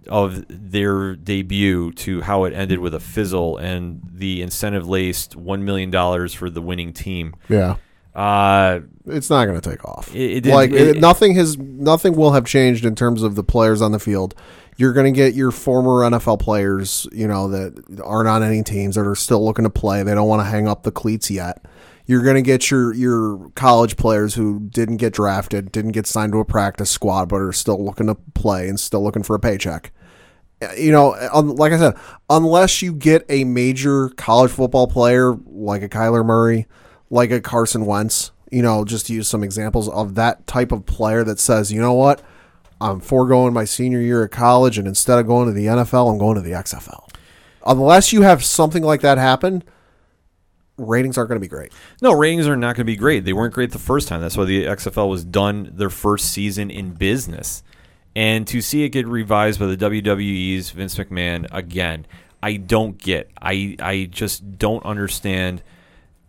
of 0.07 0.45
their 0.49 1.15
debut 1.17 1.91
to 1.91 2.21
how 2.21 2.45
it 2.45 2.53
ended 2.53 2.79
with 2.79 2.93
a 2.93 2.99
fizzle 2.99 3.57
and 3.57 4.01
the 4.11 4.41
incentive 4.41 4.87
laced 4.87 5.35
one 5.35 5.63
million 5.65 5.91
dollars 5.91 6.33
for 6.33 6.49
the 6.49 6.61
winning 6.61 6.93
team. 6.93 7.35
Yeah. 7.49 7.75
Uh, 8.19 8.79
It's 9.07 9.29
not 9.29 9.45
going 9.45 9.59
to 9.59 9.69
take 9.69 9.83
off. 9.85 10.13
It- 10.13 10.45
it 10.45 10.53
like 10.53 10.71
it- 10.71 10.97
nothing 10.99 11.33
has 11.35 11.57
nothing 11.57 12.15
will 12.15 12.33
have 12.33 12.45
changed 12.45 12.85
in 12.85 12.93
terms 12.95 13.23
of 13.23 13.35
the 13.35 13.43
players 13.43 13.81
on 13.81 13.91
the 13.91 13.99
field. 13.99 14.35
You're 14.77 14.93
going 14.93 15.11
to 15.11 15.17
get 15.17 15.33
your 15.33 15.51
former 15.51 16.03
NFL 16.03 16.37
players, 16.39 17.07
you 17.11 17.27
know, 17.27 17.49
that 17.49 17.73
aren't 18.03 18.29
on 18.29 18.43
any 18.43 18.61
teams 18.63 18.95
that 18.95 19.05
are 19.07 19.15
still 19.15 19.43
looking 19.43 19.63
to 19.63 19.69
play. 19.69 20.03
They 20.03 20.13
don't 20.13 20.27
want 20.27 20.41
to 20.41 20.45
hang 20.49 20.67
up 20.67 20.83
the 20.83 20.91
cleats 20.91 21.29
yet. 21.31 21.65
You're 22.05 22.21
going 22.23 22.35
to 22.35 22.41
get 22.41 22.69
your 22.71 22.93
your 22.93 23.49
college 23.55 23.95
players 23.97 24.35
who 24.35 24.59
didn't 24.69 24.97
get 24.97 25.13
drafted, 25.13 25.71
didn't 25.71 25.91
get 25.91 26.05
signed 26.07 26.31
to 26.33 26.39
a 26.39 26.45
practice 26.45 26.89
squad, 26.89 27.29
but 27.29 27.37
are 27.37 27.51
still 27.53 27.83
looking 27.83 28.07
to 28.07 28.15
play 28.35 28.67
and 28.69 28.79
still 28.79 29.01
looking 29.03 29.23
for 29.23 29.35
a 29.35 29.39
paycheck. 29.39 29.91
You 30.77 30.91
know, 30.91 31.09
like 31.35 31.71
I 31.71 31.77
said, 31.77 31.95
unless 32.29 32.81
you 32.81 32.93
get 32.93 33.25
a 33.29 33.43
major 33.45 34.09
college 34.09 34.51
football 34.51 34.87
player 34.87 35.35
like 35.47 35.83
a 35.83 35.89
Kyler 35.89 36.25
Murray, 36.25 36.67
like 37.09 37.31
a 37.31 37.41
Carson 37.41 37.85
Wentz, 37.85 38.31
you 38.51 38.61
know, 38.61 38.85
just 38.85 39.07
to 39.07 39.13
use 39.13 39.27
some 39.27 39.43
examples 39.43 39.89
of 39.89 40.15
that 40.15 40.45
type 40.47 40.71
of 40.71 40.85
player 40.85 41.23
that 41.23 41.39
says, 41.39 41.71
you 41.71 41.81
know 41.81 41.93
what, 41.93 42.21
I'm 42.81 42.99
foregoing 42.99 43.53
my 43.53 43.65
senior 43.65 43.99
year 43.99 44.23
at 44.23 44.31
college, 44.31 44.77
and 44.77 44.87
instead 44.87 45.19
of 45.19 45.27
going 45.27 45.47
to 45.47 45.53
the 45.53 45.65
NFL, 45.65 46.11
I'm 46.11 46.17
going 46.17 46.35
to 46.35 46.41
the 46.41 46.51
XFL. 46.51 47.09
Unless 47.65 48.13
you 48.13 48.21
have 48.21 48.43
something 48.43 48.83
like 48.83 49.01
that 49.01 49.17
happen, 49.17 49.63
ratings 50.77 51.17
aren't 51.17 51.29
going 51.29 51.39
to 51.39 51.43
be 51.43 51.49
great. 51.49 51.73
No, 52.01 52.13
ratings 52.13 52.47
are 52.47 52.55
not 52.55 52.75
going 52.75 52.85
to 52.85 52.91
be 52.91 52.95
great. 52.95 53.25
They 53.25 53.33
weren't 53.33 53.53
great 53.53 53.71
the 53.71 53.79
first 53.79 54.07
time. 54.07 54.21
That's 54.21 54.37
why 54.37 54.45
the 54.45 54.65
XFL 54.65 55.09
was 55.09 55.25
done 55.25 55.71
their 55.73 55.89
first 55.89 56.31
season 56.31 56.71
in 56.71 56.91
business. 56.91 57.63
And 58.15 58.47
to 58.47 58.61
see 58.61 58.83
it 58.83 58.89
get 58.89 59.07
revised 59.07 59.59
by 59.59 59.67
the 59.67 59.77
WWE's 59.77 60.71
Vince 60.71 60.95
McMahon 60.95 61.47
again, 61.51 62.07
I 62.41 62.55
don't 62.55 62.97
get. 62.97 63.29
I 63.41 63.75
I 63.79 64.05
just 64.09 64.57
don't 64.57 64.83
understand 64.85 65.61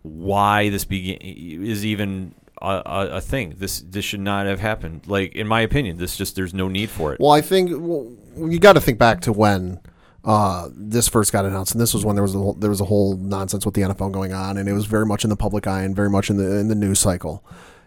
why 0.03 0.69
this 0.69 0.85
begin 0.85 1.17
is 1.21 1.85
even 1.85 2.33
a, 2.61 3.09
a, 3.13 3.21
thing. 3.21 3.55
This 3.57 3.81
this 3.81 4.05
should 4.05 4.19
not 4.19 4.45
have 4.45 4.59
happened. 4.59 5.07
Like 5.07 5.35
in 5.35 5.47
my 5.47 5.61
opinion, 5.61 5.97
this 5.97 6.15
just 6.15 6.35
there's 6.35 6.53
no 6.53 6.67
need 6.67 6.89
for 6.89 7.13
it. 7.13 7.19
Well, 7.19 7.31
I 7.31 7.41
think 7.41 7.71
well, 7.71 8.11
you 8.35 8.59
got 8.59 8.73
to 8.73 8.81
think 8.81 8.99
back 8.99 9.21
to 9.21 9.33
when 9.33 9.79
uh, 10.23 10.69
this 10.73 11.07
first 11.07 11.31
got 11.31 11.45
announced, 11.45 11.71
and 11.71 11.81
this 11.81 11.93
was 11.93 12.05
when 12.05 12.15
there 12.15 12.23
was 12.23 12.35
a, 12.35 12.37
whole- 12.37 12.53
there 12.53 12.69
was 12.69 12.81
a 12.81 12.85
whole 12.85 13.15
nonsense 13.17 13.65
with 13.65 13.75
the 13.75 13.81
NFL 13.81 14.11
going 14.11 14.33
on, 14.33 14.57
and 14.57 14.69
it 14.69 14.73
was 14.73 14.85
very 14.85 15.05
much 15.05 15.23
in 15.23 15.29
the 15.29 15.35
public 15.35 15.65
eye 15.67 15.81
and 15.81 15.95
very 15.95 16.09
much 16.09 16.29
in 16.29 16.37
the 16.37 16.57
in 16.57 16.67
the 16.67 16.75
news 16.75 16.99
cycle. 16.99 17.43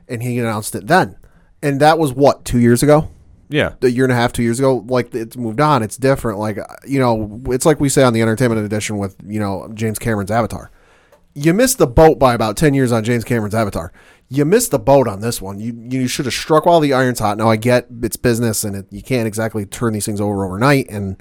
And 0.09 0.23
he 0.23 0.39
announced 0.39 0.75
it 0.75 0.87
then, 0.87 1.17
and 1.63 1.81
that 1.81 1.99
was 1.99 2.13
what 2.13 2.45
two 2.45 2.59
years 2.59 2.83
ago, 2.83 3.09
yeah. 3.49 3.75
a 3.81 3.89
year 3.89 4.05
and 4.05 4.13
a 4.13 4.17
half, 4.17 4.33
two 4.33 4.43
years 4.43 4.59
ago. 4.59 4.85
Like 4.87 5.15
it's 5.15 5.37
moved 5.37 5.61
on, 5.61 5.83
it's 5.83 5.97
different. 5.97 6.39
Like 6.39 6.59
you 6.87 6.99
know, 6.99 7.41
it's 7.47 7.65
like 7.65 7.81
we 7.81 7.89
say 7.89 8.03
on 8.03 8.13
the 8.13 8.23
entertainment 8.23 8.65
edition 8.65 8.99
with 8.99 9.17
you 9.25 9.41
know 9.41 9.71
James 9.75 9.99
Cameron's 9.99 10.31
Avatar. 10.31 10.71
You 11.35 11.53
missed 11.53 11.79
the 11.79 11.87
boat 11.87 12.19
by 12.19 12.35
about 12.35 12.57
ten 12.57 12.75
years 12.75 12.93
on 12.93 13.03
James 13.03 13.25
Cameron's 13.25 13.55
Avatar. 13.55 13.93
You 14.29 14.45
missed 14.45 14.71
the 14.71 14.79
boat 14.79 15.09
on 15.09 15.21
this 15.21 15.43
one. 15.43 15.59
You 15.59 15.75
you 15.91 16.07
should 16.07 16.27
have 16.27 16.35
struck 16.35 16.65
while 16.65 16.81
the 16.81 16.93
iron's 16.93 17.19
hot. 17.19 17.39
Now 17.39 17.51
I 17.51 17.57
get 17.57 17.87
it's 18.03 18.17
business 18.17 18.65
and 18.65 18.77
it, 18.77 18.87
you 18.91 19.03
can't 19.03 19.27
exactly 19.27 19.67
turn 19.67 19.93
these 19.93 20.07
things 20.07 20.21
over 20.21 20.45
overnight 20.45 20.89
and 20.89 21.21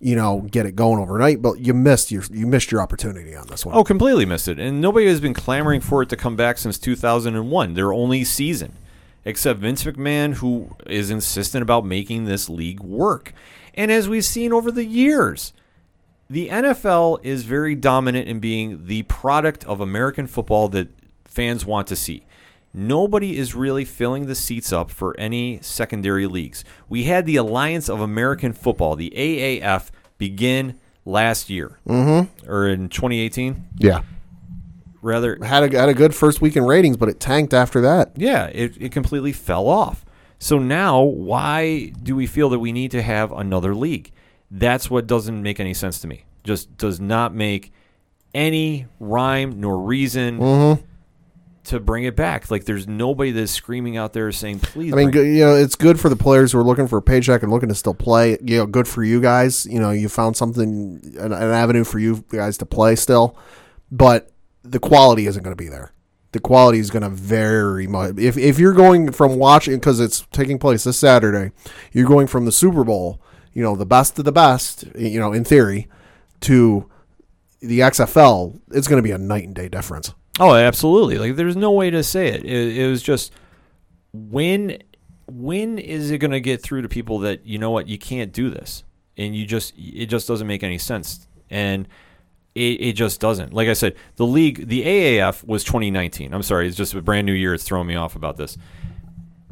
you 0.00 0.16
know 0.16 0.46
get 0.50 0.66
it 0.66 0.76
going 0.76 1.00
overnight. 1.00 1.40
But 1.40 1.60
you 1.60 1.72
missed 1.72 2.10
your 2.10 2.22
you 2.30 2.46
missed 2.46 2.70
your 2.70 2.82
opportunity 2.82 3.34
on 3.34 3.46
this 3.46 3.64
one. 3.64 3.74
Oh, 3.74 3.84
completely 3.84 4.26
missed 4.26 4.48
it. 4.48 4.58
And 4.58 4.80
nobody 4.80 5.06
has 5.06 5.20
been 5.20 5.34
clamoring 5.34 5.80
for 5.80 6.02
it 6.02 6.10
to 6.10 6.16
come 6.16 6.36
back 6.36 6.58
since 6.58 6.78
2001, 6.78 7.74
their 7.74 7.92
only 7.92 8.22
season, 8.22 8.74
except 9.24 9.60
Vince 9.60 9.84
McMahon, 9.84 10.34
who 10.34 10.76
is 10.86 11.10
insistent 11.10 11.62
about 11.62 11.86
making 11.86 12.26
this 12.26 12.50
league 12.50 12.80
work. 12.80 13.32
And 13.72 13.90
as 13.90 14.08
we've 14.08 14.24
seen 14.24 14.52
over 14.52 14.70
the 14.70 14.84
years, 14.84 15.52
the 16.28 16.48
NFL 16.48 17.20
is 17.22 17.44
very 17.44 17.74
dominant 17.74 18.28
in 18.28 18.40
being 18.40 18.86
the 18.86 19.02
product 19.04 19.64
of 19.64 19.80
American 19.80 20.26
football 20.26 20.68
that 20.70 20.88
fans 21.24 21.66
want 21.66 21.86
to 21.88 21.96
see. 21.96 22.24
Nobody 22.72 23.38
is 23.38 23.54
really 23.54 23.84
filling 23.84 24.26
the 24.26 24.34
seats 24.34 24.72
up 24.72 24.90
for 24.90 25.14
any 25.18 25.60
secondary 25.62 26.26
leagues. 26.26 26.64
We 26.88 27.04
had 27.04 27.24
the 27.24 27.36
Alliance 27.36 27.88
of 27.88 28.00
American 28.00 28.52
Football, 28.52 28.96
the 28.96 29.12
AAF, 29.16 29.90
begin 30.18 30.80
last 31.04 31.48
year, 31.48 31.78
mm-hmm. 31.86 32.50
or 32.50 32.66
in 32.66 32.88
2018 32.88 33.64
Yeah, 33.78 34.02
rather 35.02 35.38
had 35.44 35.72
a 35.72 35.78
had 35.78 35.88
a 35.88 35.94
good 35.94 36.16
first 36.16 36.40
week 36.40 36.56
in 36.56 36.64
ratings, 36.64 36.96
but 36.96 37.08
it 37.08 37.20
tanked 37.20 37.54
after 37.54 37.80
that. 37.82 38.12
yeah 38.16 38.46
it, 38.46 38.76
it 38.80 38.90
completely 38.90 39.32
fell 39.32 39.68
off 39.68 40.04
so 40.38 40.58
now 40.58 41.00
why 41.00 41.92
do 42.02 42.16
we 42.16 42.26
feel 42.26 42.48
that 42.48 42.58
we 42.58 42.72
need 42.72 42.90
to 42.90 43.02
have 43.02 43.30
another 43.30 43.74
league 43.74 44.10
that's 44.56 44.88
what 44.90 45.06
doesn't 45.06 45.42
make 45.42 45.58
any 45.60 45.74
sense 45.74 45.98
to 46.00 46.06
me 46.06 46.24
just 46.44 46.76
does 46.76 47.00
not 47.00 47.34
make 47.34 47.72
any 48.34 48.86
rhyme 49.00 49.60
nor 49.60 49.78
reason 49.78 50.38
Mm-hmm. 50.38 50.82
to 51.64 51.80
bring 51.80 52.04
it 52.04 52.14
back 52.14 52.50
like 52.50 52.64
there's 52.64 52.86
nobody 52.86 53.30
that's 53.30 53.52
screaming 53.52 53.96
out 53.96 54.12
there 54.12 54.30
saying 54.32 54.58
please 54.60 54.92
I 54.92 54.96
mean, 54.96 55.12
you 55.12 55.44
know, 55.44 55.54
it's 55.56 55.76
good 55.76 55.98
for 55.98 56.08
the 56.08 56.16
players 56.16 56.52
who 56.52 56.58
are 56.58 56.64
looking 56.64 56.86
for 56.88 56.98
a 56.98 57.02
paycheck 57.02 57.42
and 57.42 57.50
looking 57.50 57.68
to 57.70 57.74
still 57.74 57.94
play. 57.94 58.36
You 58.42 58.58
know, 58.58 58.66
good 58.66 58.86
for 58.86 59.02
you 59.02 59.20
guys. 59.20 59.64
You 59.66 59.80
know, 59.80 59.90
you 59.90 60.08
found 60.08 60.36
something, 60.36 61.00
an, 61.18 61.32
an 61.32 61.50
avenue 61.50 61.84
for 61.84 61.98
you 61.98 62.24
guys 62.28 62.58
to 62.58 62.66
play 62.66 62.96
still, 62.96 63.36
but 63.90 64.30
the 64.62 64.78
quality 64.78 65.26
isn't 65.26 65.42
going 65.42 65.56
to 65.56 65.62
be 65.62 65.68
there. 65.70 65.92
The 66.32 66.40
quality 66.40 66.78
is 66.80 66.90
going 66.90 67.02
to 67.04 67.08
vary 67.10 67.86
much. 67.86 68.18
If 68.18 68.36
if 68.36 68.58
you're 68.58 68.72
going 68.74 69.12
from 69.12 69.36
watching 69.38 69.74
because 69.76 70.00
it's 70.00 70.26
taking 70.32 70.58
place 70.58 70.84
this 70.84 70.98
Saturday, 70.98 71.52
you're 71.92 72.08
going 72.08 72.26
from 72.26 72.44
the 72.44 72.52
Super 72.52 72.82
Bowl, 72.84 73.20
you 73.54 73.62
know, 73.62 73.76
the 73.76 73.86
best 73.86 74.18
of 74.18 74.24
the 74.24 74.32
best, 74.32 74.84
you 74.96 75.18
know, 75.18 75.32
in 75.32 75.44
theory, 75.44 75.88
to 76.40 76.90
the 77.60 77.80
XFL. 77.80 78.60
It's 78.72 78.88
going 78.88 78.98
to 78.98 79.02
be 79.02 79.12
a 79.12 79.18
night 79.18 79.44
and 79.44 79.54
day 79.54 79.68
difference. 79.68 80.12
Oh, 80.38 80.54
absolutely. 80.54 81.18
Like 81.18 81.36
there's 81.36 81.56
no 81.56 81.70
way 81.70 81.90
to 81.90 82.02
say 82.02 82.28
it. 82.28 82.44
It, 82.44 82.78
it 82.78 82.88
was 82.88 83.02
just 83.02 83.32
when 84.12 84.82
when 85.26 85.78
is 85.78 86.10
it 86.10 86.18
going 86.18 86.32
to 86.32 86.40
get 86.40 86.62
through 86.62 86.82
to 86.82 86.88
people 86.88 87.20
that 87.20 87.46
you 87.46 87.58
know 87.58 87.70
what 87.70 87.88
you 87.88 87.96
can't 87.96 88.32
do 88.32 88.50
this 88.50 88.84
and 89.16 89.34
you 89.34 89.46
just 89.46 89.72
it 89.78 90.06
just 90.06 90.28
doesn't 90.28 90.46
make 90.46 90.62
any 90.62 90.76
sense 90.76 91.26
and 91.48 91.88
it, 92.54 92.80
it 92.80 92.92
just 92.92 93.20
doesn't. 93.20 93.52
Like 93.52 93.68
I 93.68 93.72
said, 93.72 93.96
the 94.16 94.26
league, 94.26 94.68
the 94.68 94.84
AAF 94.84 95.44
was 95.44 95.64
2019. 95.64 96.32
I'm 96.32 96.42
sorry, 96.42 96.68
it's 96.68 96.76
just 96.76 96.94
a 96.94 97.02
brand 97.02 97.26
new 97.26 97.32
year. 97.32 97.54
It's 97.54 97.64
throwing 97.64 97.86
me 97.86 97.96
off 97.96 98.16
about 98.16 98.36
this. 98.36 98.56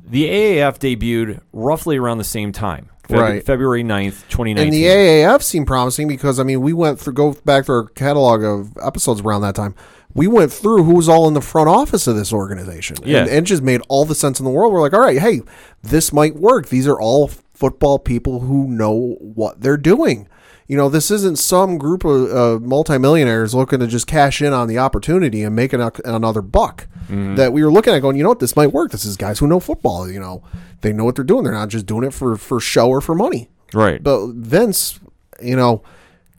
The 0.04 0.24
AAF 0.26 0.78
debuted 0.78 1.40
roughly 1.52 1.96
around 1.96 2.18
the 2.18 2.24
same 2.24 2.52
time, 2.52 2.90
Feb- 3.08 3.18
Right. 3.20 3.44
February 3.44 3.82
9th, 3.82 4.28
2019. 4.28 4.58
And 4.64 4.72
the 4.72 4.84
AAF 4.84 5.42
seemed 5.42 5.66
promising 5.66 6.06
because 6.08 6.38
I 6.38 6.44
mean 6.44 6.60
we 6.60 6.72
went 6.72 7.00
through 7.00 7.14
go 7.14 7.32
back 7.44 7.66
to 7.66 7.72
our 7.72 7.84
catalog 7.88 8.42
of 8.44 8.76
episodes 8.82 9.20
around 9.20 9.42
that 9.42 9.54
time. 9.54 9.74
We 10.14 10.26
went 10.26 10.52
through 10.52 10.84
who 10.84 10.94
was 10.94 11.08
all 11.08 11.26
in 11.26 11.34
the 11.34 11.40
front 11.40 11.68
office 11.70 12.06
of 12.06 12.16
this 12.16 12.32
organization. 12.32 12.98
Yeah. 13.04 13.20
And 13.20 13.30
it 13.30 13.42
just 13.42 13.62
made 13.62 13.80
all 13.88 14.04
the 14.04 14.14
sense 14.14 14.38
in 14.40 14.44
the 14.44 14.50
world. 14.50 14.72
We're 14.72 14.82
like, 14.82 14.92
all 14.92 15.00
right, 15.00 15.18
hey, 15.18 15.40
this 15.82 16.12
might 16.12 16.36
work. 16.36 16.68
These 16.68 16.86
are 16.86 17.00
all 17.00 17.28
football 17.28 17.98
people 17.98 18.40
who 18.40 18.68
know 18.68 19.16
what 19.20 19.60
they're 19.62 19.76
doing. 19.78 20.28
You 20.72 20.78
know, 20.78 20.88
this 20.88 21.10
isn't 21.10 21.38
some 21.38 21.76
group 21.76 22.02
of 22.02 22.34
uh, 22.34 22.58
multimillionaires 22.64 23.54
looking 23.54 23.80
to 23.80 23.86
just 23.86 24.06
cash 24.06 24.40
in 24.40 24.54
on 24.54 24.68
the 24.68 24.78
opportunity 24.78 25.42
and 25.42 25.54
make 25.54 25.74
an, 25.74 25.82
another 26.02 26.40
buck. 26.40 26.86
That 27.34 27.52
we 27.52 27.62
were 27.62 27.70
looking 27.70 27.92
at 27.92 27.98
going, 27.98 28.16
you 28.16 28.22
know 28.22 28.30
what, 28.30 28.38
this 28.38 28.56
might 28.56 28.72
work. 28.72 28.90
This 28.90 29.04
is 29.04 29.18
guys 29.18 29.38
who 29.38 29.46
know 29.46 29.60
football. 29.60 30.10
You 30.10 30.18
know, 30.18 30.42
they 30.80 30.94
know 30.94 31.04
what 31.04 31.16
they're 31.16 31.26
doing. 31.26 31.44
They're 31.44 31.52
not 31.52 31.68
just 31.68 31.84
doing 31.84 32.04
it 32.04 32.14
for 32.14 32.38
for 32.38 32.58
show 32.58 32.88
or 32.88 33.02
for 33.02 33.14
money. 33.14 33.50
Right. 33.74 34.02
But 34.02 34.28
Vince, 34.28 34.98
you 35.42 35.56
know, 35.56 35.82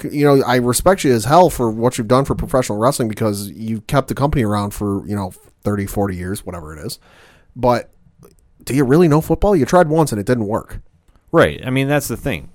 you 0.04 0.26
know, 0.26 0.44
I 0.44 0.56
respect 0.56 1.04
you 1.04 1.14
as 1.14 1.26
hell 1.26 1.52
for 1.52 1.70
what 1.70 2.00
you've 2.00 2.08
done 2.08 2.26
for 2.26 2.34
professional 2.34 2.80
wrestling 2.80 3.10
because 3.10 3.52
you 3.52 3.82
kept 3.82 4.08
the 4.08 4.16
company 4.16 4.44
around 4.44 4.74
for, 4.74 5.08
you 5.08 5.16
know, 5.16 5.30
30, 5.62 5.86
40 5.86 6.16
years, 6.16 6.44
whatever 6.44 6.76
it 6.76 6.84
is. 6.84 6.98
But 7.56 7.92
do 8.64 8.74
you 8.74 8.84
really 8.84 9.08
know 9.08 9.22
football? 9.22 9.56
You 9.56 9.68
tried 9.68 9.90
once 9.90 10.12
and 10.12 10.20
it 10.20 10.26
didn't 10.26 10.48
work. 10.48 10.80
Right. 11.32 11.64
I 11.64 11.70
mean, 11.70 11.88
that's 11.88 12.08
the 12.08 12.18
thing. 12.18 12.50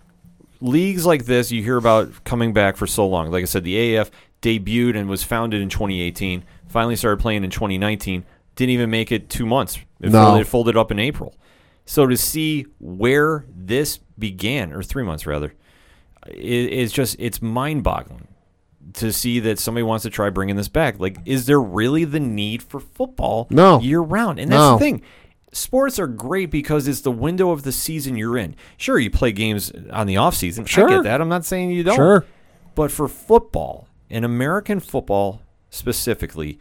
Leagues 0.60 1.06
like 1.06 1.24
this, 1.26 1.52
you 1.52 1.62
hear 1.62 1.76
about 1.76 2.24
coming 2.24 2.52
back 2.52 2.76
for 2.76 2.86
so 2.86 3.06
long. 3.06 3.30
Like 3.30 3.42
I 3.42 3.46
said, 3.46 3.64
the 3.64 3.76
AAF 3.76 4.10
debuted 4.42 4.96
and 4.96 5.08
was 5.08 5.22
founded 5.22 5.60
in 5.62 5.68
2018. 5.68 6.42
Finally 6.68 6.96
started 6.96 7.20
playing 7.20 7.44
in 7.44 7.50
2019. 7.50 8.24
Didn't 8.56 8.70
even 8.70 8.90
make 8.90 9.12
it 9.12 9.30
two 9.30 9.46
months. 9.46 9.78
It, 10.00 10.10
No. 10.10 10.24
folded, 10.24 10.40
it 10.40 10.46
folded 10.46 10.76
up 10.76 10.90
in 10.90 10.98
April. 10.98 11.34
So 11.86 12.06
to 12.06 12.16
see 12.16 12.66
where 12.80 13.44
this 13.56 13.98
began, 14.18 14.72
or 14.72 14.82
three 14.82 15.04
months 15.04 15.26
rather, 15.26 15.54
is 16.26 16.92
just 16.92 17.16
it's 17.18 17.40
mind-boggling 17.40 18.26
to 18.94 19.12
see 19.12 19.38
that 19.40 19.58
somebody 19.58 19.82
wants 19.84 20.02
to 20.02 20.10
try 20.10 20.28
bringing 20.30 20.56
this 20.56 20.68
back. 20.68 20.98
Like, 20.98 21.18
is 21.24 21.46
there 21.46 21.60
really 21.60 22.04
the 22.04 22.20
need 22.20 22.62
for 22.62 22.80
football 22.80 23.46
No. 23.50 23.80
year 23.80 24.00
round? 24.00 24.38
And 24.38 24.50
that's 24.50 24.58
No. 24.58 24.72
the 24.72 24.78
thing. 24.78 25.02
Sports 25.52 25.98
are 25.98 26.06
great 26.06 26.50
because 26.50 26.86
it's 26.86 27.00
the 27.00 27.10
window 27.10 27.50
of 27.50 27.62
the 27.62 27.72
season 27.72 28.16
you're 28.16 28.36
in. 28.36 28.54
Sure, 28.76 28.98
you 28.98 29.10
play 29.10 29.32
games 29.32 29.72
on 29.90 30.06
the 30.06 30.16
off 30.16 30.34
season. 30.34 30.64
Sure. 30.64 30.88
I 30.88 30.96
get 30.96 31.04
that. 31.04 31.20
I'm 31.20 31.28
not 31.28 31.44
saying 31.44 31.70
you 31.70 31.82
don't. 31.82 31.96
Sure. 31.96 32.24
But 32.74 32.90
for 32.90 33.08
football, 33.08 33.88
and 34.10 34.24
American 34.24 34.80
football 34.80 35.42
specifically, 35.70 36.58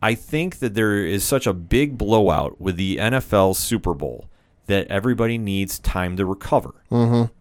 I 0.00 0.14
think 0.14 0.58
that 0.58 0.74
there 0.74 1.04
is 1.04 1.24
such 1.24 1.46
a 1.46 1.52
big 1.52 1.98
blowout 1.98 2.60
with 2.60 2.76
the 2.76 2.96
NFL 2.96 3.56
Super 3.56 3.94
Bowl 3.94 4.28
that 4.66 4.86
everybody 4.88 5.38
needs 5.38 5.78
time 5.78 6.16
to 6.16 6.26
recover. 6.26 6.74
Mm-hmm. 6.90 7.32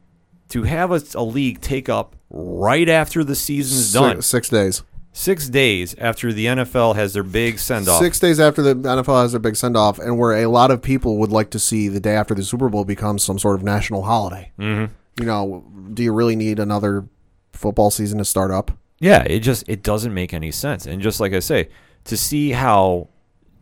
To 0.49 0.63
have 0.63 0.91
a, 0.91 1.01
a 1.15 1.23
league 1.23 1.59
take 1.59 1.89
up 1.89 2.15
right 2.29 2.87
after 2.87 3.23
the 3.23 3.35
season's 3.35 3.91
done, 3.91 4.15
Six, 4.17 4.27
six 4.27 4.49
days. 4.49 4.83
Six 5.17 5.49
days 5.49 5.95
after 5.97 6.31
the 6.31 6.45
NFL 6.45 6.95
has 6.95 7.13
their 7.13 7.23
big 7.23 7.57
send 7.57 7.89
off. 7.89 7.99
Six 7.99 8.19
days 8.19 8.39
after 8.39 8.61
the 8.61 8.75
NFL 8.75 9.23
has 9.23 9.31
their 9.31 9.39
big 9.39 9.55
send 9.55 9.75
off, 9.75 9.97
and 9.97 10.19
where 10.19 10.43
a 10.43 10.45
lot 10.45 10.69
of 10.69 10.81
people 10.81 11.17
would 11.17 11.31
like 11.31 11.49
to 11.49 11.59
see 11.59 11.87
the 11.87 11.99
day 11.99 12.15
after 12.15 12.35
the 12.35 12.43
Super 12.43 12.69
Bowl 12.69 12.85
become 12.85 13.17
some 13.17 13.39
sort 13.39 13.55
of 13.55 13.63
national 13.63 14.03
holiday. 14.03 14.51
Mm-hmm. 14.59 14.93
You 15.19 15.25
know, 15.25 15.65
do 15.93 16.03
you 16.03 16.13
really 16.13 16.35
need 16.35 16.59
another 16.59 17.07
football 17.51 17.89
season 17.89 18.19
to 18.19 18.25
start 18.25 18.51
up? 18.51 18.71
Yeah, 18.99 19.23
it 19.23 19.39
just 19.39 19.67
it 19.67 19.81
doesn't 19.81 20.13
make 20.13 20.33
any 20.33 20.51
sense. 20.51 20.85
And 20.85 21.01
just 21.01 21.19
like 21.19 21.33
I 21.33 21.39
say, 21.39 21.69
to 22.05 22.15
see 22.15 22.51
how 22.51 23.09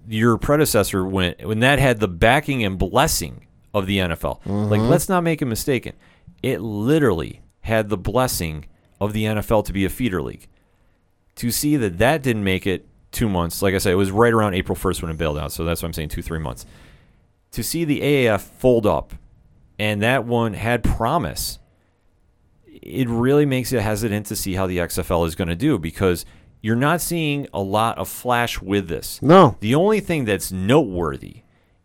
your 0.07 0.37
predecessor 0.37 1.05
went 1.05 1.45
when 1.45 1.61
that 1.61 1.79
had 1.79 1.99
the 1.99 2.07
backing 2.07 2.63
and 2.63 2.77
blessing 2.77 3.47
of 3.73 3.87
the 3.87 3.97
NFL. 3.97 4.45
Like 4.45 4.81
let's 4.81 5.09
not 5.09 5.23
make 5.23 5.41
a 5.41 5.45
mistake. 5.45 5.91
It 6.43 6.61
literally 6.61 7.41
had 7.61 7.89
the 7.89 7.97
blessing 7.97 8.65
of 8.99 9.13
the 9.13 9.23
NFL 9.23 9.65
to 9.65 9.73
be 9.73 9.85
a 9.85 9.89
feeder 9.89 10.21
league. 10.21 10.47
To 11.35 11.51
see 11.51 11.75
that 11.77 11.97
that 11.97 12.23
didn't 12.23 12.43
make 12.43 12.65
it 12.65 12.87
2 13.11 13.27
months, 13.29 13.61
like 13.61 13.75
I 13.75 13.77
said, 13.77 13.93
it 13.93 13.97
was 13.97 14.11
right 14.11 14.33
around 14.33 14.53
April 14.53 14.75
1st 14.75 15.01
when 15.01 15.11
it 15.11 15.17
bailed 15.17 15.37
out. 15.37 15.51
So 15.51 15.65
that's 15.65 15.81
what 15.81 15.87
I'm 15.87 15.93
saying 15.93 16.09
2-3 16.09 16.41
months. 16.41 16.65
To 17.51 17.63
see 17.63 17.85
the 17.85 18.01
AAF 18.01 18.41
fold 18.41 18.85
up 18.85 19.13
and 19.77 20.01
that 20.01 20.25
one 20.25 20.53
had 20.53 20.83
promise 20.83 21.59
it 22.81 23.09
really 23.09 23.45
makes 23.45 23.73
it 23.73 23.81
hesitant 23.81 24.27
to 24.27 24.35
see 24.35 24.53
how 24.53 24.67
the 24.67 24.77
XFL 24.77 25.25
is 25.27 25.35
going 25.35 25.47
to 25.47 25.55
do 25.55 25.79
because 25.79 26.25
you're 26.61 26.75
not 26.75 27.01
seeing 27.01 27.47
a 27.53 27.61
lot 27.61 27.97
of 27.97 28.07
flash 28.07 28.61
with 28.61 28.87
this. 28.87 29.21
No. 29.21 29.57
The 29.59 29.75
only 29.75 29.99
thing 29.99 30.25
that's 30.25 30.51
noteworthy 30.51 31.41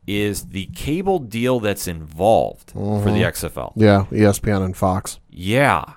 is 0.07 0.47
the 0.49 0.67
cable 0.75 1.19
deal 1.19 1.61
that's 1.61 1.87
involved 1.87 2.73
for 2.73 3.01
the 3.05 3.11
mm-hmm. 3.11 3.47
XFL. 3.47 3.73
Yeah, 3.77 4.07
ESPN 4.11 4.65
and 4.65 4.77
Fox. 4.77 5.21
Yeah. 5.31 5.95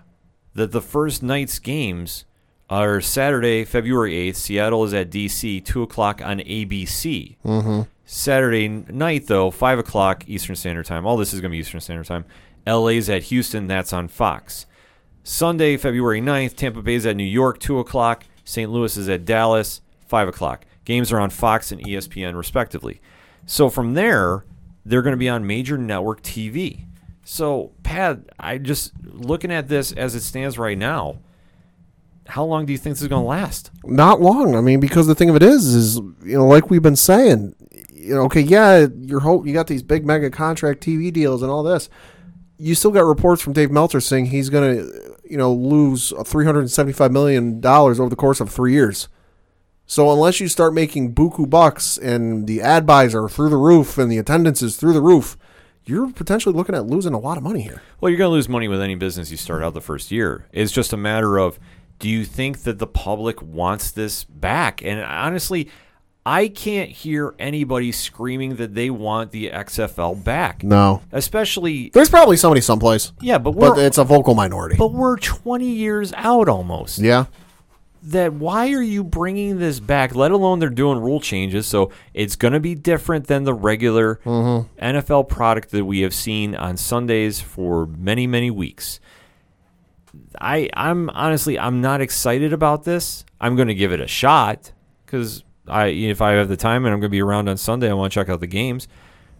That 0.53 0.71
the 0.71 0.81
first 0.81 1.23
night's 1.23 1.59
games 1.59 2.25
are 2.73 3.01
Saturday, 3.01 3.65
February 3.65 4.13
8th. 4.31 4.35
Seattle 4.35 4.83
is 4.83 4.95
at 4.95 5.11
DC, 5.11 5.63
2 5.63 5.83
o'clock 5.83 6.23
on 6.25 6.39
ABC. 6.39 7.35
Mm-hmm. 7.45 7.81
Saturday 8.03 8.67
night, 8.67 9.27
though, 9.27 9.51
5 9.51 9.79
o'clock 9.79 10.23
Eastern 10.27 10.55
Standard 10.55 10.87
Time. 10.87 11.05
All 11.05 11.15
this 11.15 11.33
is 11.35 11.39
going 11.39 11.51
to 11.51 11.55
be 11.55 11.59
Eastern 11.59 11.81
Standard 11.81 12.07
Time. 12.07 12.25
LA's 12.65 13.09
at 13.09 13.23
Houston. 13.23 13.67
That's 13.67 13.93
on 13.93 14.07
Fox. 14.07 14.65
Sunday, 15.21 15.77
February 15.77 16.19
9th, 16.19 16.55
Tampa 16.55 16.81
Bay's 16.81 17.05
at 17.05 17.15
New 17.15 17.23
York, 17.23 17.59
2 17.59 17.77
o'clock. 17.77 18.23
St. 18.43 18.71
Louis 18.71 18.97
is 18.97 19.07
at 19.07 19.23
Dallas, 19.23 19.81
5 20.07 20.29
o'clock. 20.29 20.65
Games 20.83 21.11
are 21.11 21.19
on 21.19 21.29
Fox 21.29 21.71
and 21.71 21.79
ESPN, 21.79 22.35
respectively. 22.35 23.01
So 23.45 23.69
from 23.69 23.93
there, 23.93 24.45
they're 24.83 25.03
going 25.03 25.13
to 25.13 25.17
be 25.17 25.29
on 25.29 25.45
major 25.45 25.77
network 25.77 26.23
TV. 26.23 26.87
So, 27.23 27.71
Pat, 27.83 28.19
I 28.39 28.57
just 28.57 28.93
looking 29.03 29.51
at 29.51 29.67
this 29.67 29.91
as 29.91 30.15
it 30.15 30.21
stands 30.21 30.57
right 30.57 30.77
now, 30.77 31.19
how 32.27 32.43
long 32.43 32.65
do 32.65 32.71
you 32.71 32.77
think 32.77 32.95
this 32.95 33.01
is 33.01 33.07
going 33.07 33.23
to 33.23 33.27
last? 33.27 33.71
Not 33.83 34.21
long. 34.21 34.55
I 34.55 34.61
mean, 34.61 34.79
because 34.79 35.07
the 35.07 35.15
thing 35.15 35.29
of 35.29 35.35
it 35.35 35.43
is, 35.43 35.65
is 35.73 35.95
you 36.23 36.37
know, 36.37 36.47
like 36.47 36.69
we've 36.69 36.81
been 36.81 36.95
saying, 36.95 37.55
you 37.91 38.15
know, 38.15 38.23
okay, 38.23 38.41
yeah, 38.41 38.87
you're 38.99 39.21
hope 39.21 39.45
you 39.45 39.53
got 39.53 39.67
these 39.67 39.83
big 39.83 40.05
mega 40.05 40.29
contract 40.29 40.81
TV 40.81 41.11
deals 41.11 41.41
and 41.41 41.51
all 41.51 41.63
this. 41.63 41.89
You 42.57 42.75
still 42.75 42.91
got 42.91 43.01
reports 43.01 43.41
from 43.41 43.53
Dave 43.53 43.71
Meltzer 43.71 43.99
saying 43.99 44.27
he's 44.27 44.49
going 44.49 44.77
to, 44.77 45.17
you 45.29 45.37
know, 45.37 45.53
lose 45.53 46.13
three 46.25 46.45
hundred 46.45 46.61
and 46.61 46.71
seventy-five 46.71 47.11
million 47.11 47.59
dollars 47.59 47.99
over 47.99 48.09
the 48.09 48.15
course 48.15 48.39
of 48.39 48.49
three 48.49 48.73
years. 48.73 49.09
So 49.85 50.11
unless 50.11 50.39
you 50.39 50.47
start 50.47 50.73
making 50.73 51.13
buku 51.13 51.49
bucks 51.49 51.97
and 51.97 52.47
the 52.47 52.61
ad 52.61 52.85
buys 52.85 53.13
are 53.13 53.27
through 53.27 53.49
the 53.49 53.57
roof 53.57 53.97
and 53.97 54.11
the 54.11 54.17
attendance 54.17 54.61
is 54.61 54.77
through 54.77 54.93
the 54.93 55.01
roof, 55.01 55.37
you're 55.85 56.09
potentially 56.11 56.55
looking 56.55 56.75
at 56.75 56.87
losing 56.87 57.13
a 57.13 57.19
lot 57.19 57.37
of 57.37 57.43
money 57.43 57.61
here. 57.61 57.81
Well, 57.99 58.09
you're 58.09 58.17
going 58.17 58.29
to 58.29 58.33
lose 58.33 58.47
money 58.47 58.69
with 58.69 58.81
any 58.81 58.95
business 58.95 59.29
you 59.29 59.37
start 59.37 59.61
out 59.61 59.73
the 59.73 59.81
first 59.81 60.09
year. 60.09 60.47
It's 60.53 60.71
just 60.71 60.93
a 60.93 60.97
matter 60.97 61.37
of 61.37 61.59
do 62.03 62.09
you 62.09 62.25
think 62.25 62.63
that 62.63 62.79
the 62.79 62.85
public 62.85 63.41
wants 63.41 63.89
this 63.89 64.25
back? 64.25 64.83
And 64.83 64.99
honestly, 64.99 65.69
I 66.25 66.49
can't 66.49 66.89
hear 66.89 67.33
anybody 67.39 67.93
screaming 67.93 68.57
that 68.57 68.75
they 68.75 68.89
want 68.89 69.31
the 69.31 69.49
XFL 69.49 70.21
back. 70.21 70.65
No, 70.65 71.01
Especially, 71.13 71.91
there's 71.93 72.09
probably 72.09 72.35
somebody 72.35 72.59
someplace, 72.59 73.13
yeah, 73.21 73.37
but 73.37 73.51
we're 73.51 73.69
but 73.73 73.79
it's 73.79 73.97
a 73.97 74.03
vocal 74.03 74.35
minority. 74.35 74.75
but 74.77 74.91
we're 74.91 75.15
20 75.15 75.65
years 75.65 76.11
out 76.17 76.49
almost. 76.49 76.99
Yeah. 76.99 77.27
that 78.01 78.33
why 78.33 78.73
are 78.73 78.81
you 78.81 79.01
bringing 79.01 79.59
this 79.59 79.79
back 79.79 80.13
let 80.13 80.31
alone 80.31 80.59
they're 80.59 80.69
doing 80.69 80.99
rule 80.99 81.21
changes 81.21 81.65
so 81.65 81.89
it's 82.13 82.35
going 82.35 82.51
to 82.51 82.59
be 82.59 82.75
different 82.75 83.27
than 83.27 83.45
the 83.45 83.53
regular 83.53 84.19
mm-hmm. 84.25 84.67
nfl 84.77 85.25
product 85.25 85.71
that 85.71 85.85
we 85.85 86.01
have 86.01 86.13
seen 86.13 86.53
on 86.53 86.75
sundays 86.75 87.39
for 87.39 87.85
many 87.85 88.27
many 88.27 88.51
weeks 88.51 88.99
i 90.41 90.69
i'm 90.73 91.09
honestly 91.11 91.57
i'm 91.57 91.81
not 91.81 92.01
excited 92.01 92.53
about 92.53 92.83
this. 92.83 93.25
I'm 93.39 93.55
going 93.55 93.67
to 93.67 93.75
give 93.75 93.91
it 93.91 93.99
a 93.99 94.07
shot 94.07 94.71
because 95.05 95.43
i 95.67 95.87
if 95.87 96.21
i 96.21 96.31
have 96.33 96.49
the 96.49 96.57
time 96.57 96.85
and 96.85 96.93
i'm 96.93 96.99
going 96.99 97.09
to 97.09 97.15
be 97.15 97.21
around 97.21 97.49
on 97.49 97.57
sunday 97.57 97.89
i 97.89 97.93
want 97.93 98.11
to 98.11 98.19
check 98.19 98.29
out 98.29 98.39
the 98.39 98.47
games. 98.47 98.87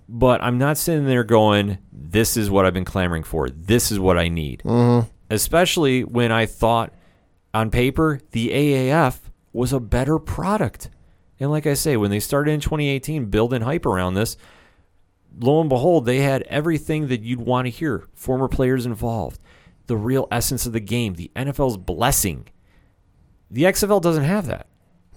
But 0.09 0.41
i'm 0.43 0.57
not 0.57 0.77
sitting 0.77 1.05
there 1.05 1.23
going 1.23 1.77
this 1.91 2.37
is 2.37 2.49
what 2.49 2.65
i've 2.65 2.73
been 2.73 2.85
clamoring 2.85 3.23
for. 3.23 3.49
This 3.49 3.91
is 3.91 3.99
what 3.99 4.17
i 4.17 4.27
need. 4.27 4.61
Mm-hmm. 4.65 5.09
Especially 5.29 6.03
when 6.03 6.31
i 6.31 6.45
thought 6.45 6.93
on 7.53 7.69
paper, 7.69 8.19
the 8.31 8.49
AAF 8.49 9.19
was 9.51 9.73
a 9.73 9.79
better 9.79 10.17
product. 10.17 10.89
And 11.39 11.51
like 11.51 11.67
I 11.67 11.75
say, 11.75 11.97
when 11.97 12.09
they 12.09 12.19
started 12.19 12.51
in 12.51 12.59
2018 12.59 13.25
building 13.25 13.61
hype 13.61 13.85
around 13.85 14.15
this, 14.15 14.37
lo 15.39 15.61
and 15.61 15.69
behold, 15.69 16.05
they 16.05 16.17
had 16.17 16.41
everything 16.43 17.07
that 17.07 17.21
you'd 17.21 17.39
want 17.39 17.65
to 17.65 17.69
hear. 17.69 18.07
Former 18.13 18.47
players 18.47 18.85
involved, 18.85 19.39
the 19.87 19.97
real 19.97 20.27
essence 20.31 20.65
of 20.65 20.73
the 20.73 20.79
game, 20.79 21.15
the 21.15 21.31
NFL's 21.35 21.77
blessing. 21.77 22.47
The 23.51 23.63
XFL 23.63 24.01
doesn't 24.01 24.23
have 24.23 24.47
that. 24.47 24.67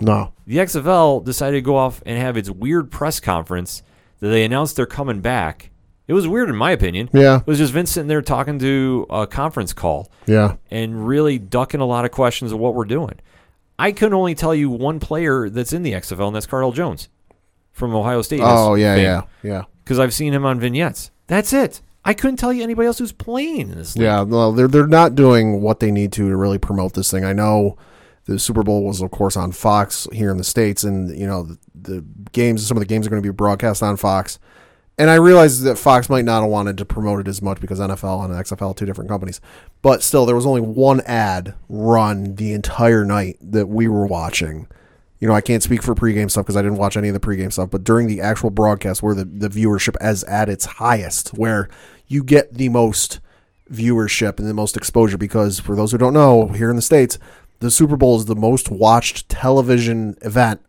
No. 0.00 0.32
The 0.46 0.58
XFL 0.58 1.24
decided 1.24 1.56
to 1.58 1.62
go 1.62 1.76
off 1.76 2.02
and 2.04 2.18
have 2.18 2.36
its 2.36 2.50
weird 2.50 2.90
press 2.90 3.18
conference 3.20 3.82
that 4.20 4.28
they 4.28 4.44
announced 4.44 4.76
they're 4.76 4.86
coming 4.86 5.20
back. 5.20 5.70
It 6.06 6.12
was 6.12 6.28
weird 6.28 6.48
in 6.48 6.56
my 6.56 6.70
opinion. 6.70 7.08
Yeah. 7.12 7.38
It 7.40 7.46
was 7.46 7.58
just 7.58 7.72
Vince 7.72 7.90
sitting 7.90 8.06
there 8.08 8.22
talking 8.22 8.58
to 8.60 9.06
a 9.10 9.26
conference 9.26 9.72
call 9.72 10.10
Yeah. 10.26 10.56
and 10.70 11.06
really 11.06 11.38
ducking 11.38 11.80
a 11.80 11.86
lot 11.86 12.04
of 12.04 12.10
questions 12.10 12.52
of 12.52 12.58
what 12.58 12.74
we're 12.74 12.84
doing. 12.84 13.14
I 13.78 13.92
can 13.92 14.14
only 14.14 14.34
tell 14.34 14.54
you 14.54 14.70
one 14.70 15.00
player 15.00 15.48
that's 15.50 15.72
in 15.72 15.82
the 15.82 15.92
XFL, 15.92 16.28
and 16.28 16.36
that's 16.36 16.46
Cardale 16.46 16.72
Jones 16.74 17.08
from 17.72 17.94
Ohio 17.94 18.22
State. 18.22 18.40
Oh 18.42 18.74
yeah, 18.74 18.96
yeah, 18.96 19.22
yeah, 19.42 19.62
Because 19.84 19.98
I've 19.98 20.14
seen 20.14 20.32
him 20.32 20.46
on 20.46 20.58
vignettes. 20.60 21.10
That's 21.26 21.52
it. 21.52 21.82
I 22.06 22.14
couldn't 22.14 22.36
tell 22.36 22.52
you 22.52 22.62
anybody 22.62 22.86
else 22.86 22.98
who's 22.98 23.12
playing 23.12 23.60
in 23.62 23.76
this 23.76 23.96
league. 23.96 24.04
yeah. 24.04 24.22
Well, 24.22 24.52
they're 24.52 24.68
they're 24.68 24.86
not 24.86 25.14
doing 25.14 25.60
what 25.60 25.80
they 25.80 25.90
need 25.90 26.12
to 26.12 26.28
to 26.28 26.36
really 26.36 26.58
promote 26.58 26.94
this 26.94 27.10
thing. 27.10 27.24
I 27.24 27.32
know 27.32 27.76
the 28.26 28.38
Super 28.38 28.62
Bowl 28.62 28.84
was, 28.84 29.00
of 29.00 29.10
course, 29.10 29.36
on 29.36 29.52
Fox 29.52 30.06
here 30.12 30.30
in 30.30 30.36
the 30.36 30.44
states, 30.44 30.84
and 30.84 31.16
you 31.18 31.26
know 31.26 31.42
the, 31.44 31.58
the 31.74 32.04
games. 32.32 32.66
Some 32.66 32.76
of 32.76 32.80
the 32.80 32.86
games 32.86 33.06
are 33.06 33.10
going 33.10 33.22
to 33.22 33.28
be 33.28 33.32
broadcast 33.32 33.82
on 33.82 33.96
Fox, 33.96 34.38
and 34.98 35.10
I 35.10 35.16
realized 35.16 35.62
that 35.64 35.76
Fox 35.76 36.08
might 36.08 36.24
not 36.24 36.42
have 36.42 36.50
wanted 36.50 36.78
to 36.78 36.84
promote 36.84 37.20
it 37.20 37.28
as 37.28 37.42
much 37.42 37.60
because 37.60 37.80
NFL 37.80 38.24
and 38.24 38.34
XFL 38.34 38.70
are 38.70 38.74
two 38.74 38.86
different 38.86 39.10
companies. 39.10 39.40
But 39.82 40.02
still, 40.02 40.26
there 40.26 40.36
was 40.36 40.46
only 40.46 40.60
one 40.60 41.00
ad 41.02 41.54
run 41.68 42.36
the 42.36 42.52
entire 42.52 43.04
night 43.04 43.36
that 43.40 43.66
we 43.66 43.88
were 43.88 44.06
watching. 44.06 44.68
You 45.18 45.28
know, 45.28 45.34
I 45.34 45.40
can't 45.40 45.62
speak 45.62 45.82
for 45.82 45.94
pregame 45.94 46.30
stuff 46.30 46.44
because 46.44 46.56
I 46.56 46.62
didn't 46.62 46.78
watch 46.78 46.96
any 46.96 47.08
of 47.08 47.14
the 47.14 47.20
pregame 47.20 47.52
stuff. 47.52 47.70
But 47.70 47.84
during 47.84 48.06
the 48.06 48.20
actual 48.20 48.50
broadcast, 48.50 49.02
where 49.02 49.14
the, 49.14 49.24
the 49.24 49.48
viewership 49.48 49.96
is 50.00 50.24
at 50.24 50.48
its 50.48 50.66
highest, 50.66 51.30
where 51.30 51.68
you 52.06 52.22
get 52.22 52.54
the 52.54 52.68
most 52.68 53.20
viewership 53.70 54.38
and 54.38 54.48
the 54.48 54.54
most 54.54 54.76
exposure, 54.76 55.18
because 55.18 55.58
for 55.60 55.74
those 55.74 55.92
who 55.92 55.98
don't 55.98 56.14
know, 56.14 56.48
here 56.48 56.70
in 56.70 56.76
the 56.76 56.82
states, 56.82 57.18
the 57.60 57.70
Super 57.70 57.96
Bowl 57.96 58.16
is 58.16 58.26
the 58.26 58.36
most 58.36 58.70
watched 58.70 59.28
television 59.28 60.16
event 60.22 60.60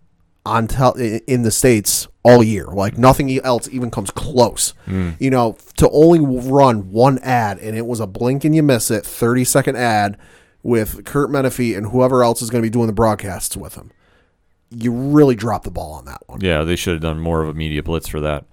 on 0.45 0.67
tel- 0.67 0.93
in 0.93 1.43
the 1.43 1.51
states 1.51 2.07
all 2.23 2.41
year. 2.41 2.65
Like 2.65 2.97
nothing 2.97 3.37
else 3.43 3.67
even 3.69 3.91
comes 3.91 4.09
close. 4.11 4.73
Hmm. 4.85 5.11
You 5.19 5.29
know, 5.29 5.57
to 5.77 5.89
only 5.89 6.19
run 6.19 6.91
one 6.91 7.19
ad 7.19 7.59
and 7.59 7.75
it 7.75 7.85
was 7.85 7.99
a 7.99 8.07
blink 8.07 8.45
and 8.45 8.55
you 8.55 8.63
miss 8.63 8.89
it, 8.89 9.05
thirty 9.05 9.43
second 9.43 9.75
ad 9.75 10.17
with 10.63 11.05
Curt 11.05 11.29
Menefee 11.29 11.77
and 11.77 11.87
whoever 11.87 12.23
else 12.23 12.41
is 12.41 12.49
going 12.49 12.61
to 12.61 12.65
be 12.65 12.71
doing 12.71 12.87
the 12.87 12.93
broadcasts 12.93 13.55
with 13.57 13.75
him. 13.75 13.91
You 14.69 14.91
really 14.91 15.35
dropped 15.35 15.65
the 15.65 15.71
ball 15.71 15.93
on 15.93 16.05
that 16.05 16.23
one. 16.27 16.41
Yeah, 16.41 16.63
they 16.63 16.75
should 16.75 16.93
have 16.93 17.01
done 17.01 17.19
more 17.19 17.43
of 17.43 17.49
a 17.49 17.53
media 17.53 17.83
blitz 17.83 18.07
for 18.07 18.19
that. 18.21 18.45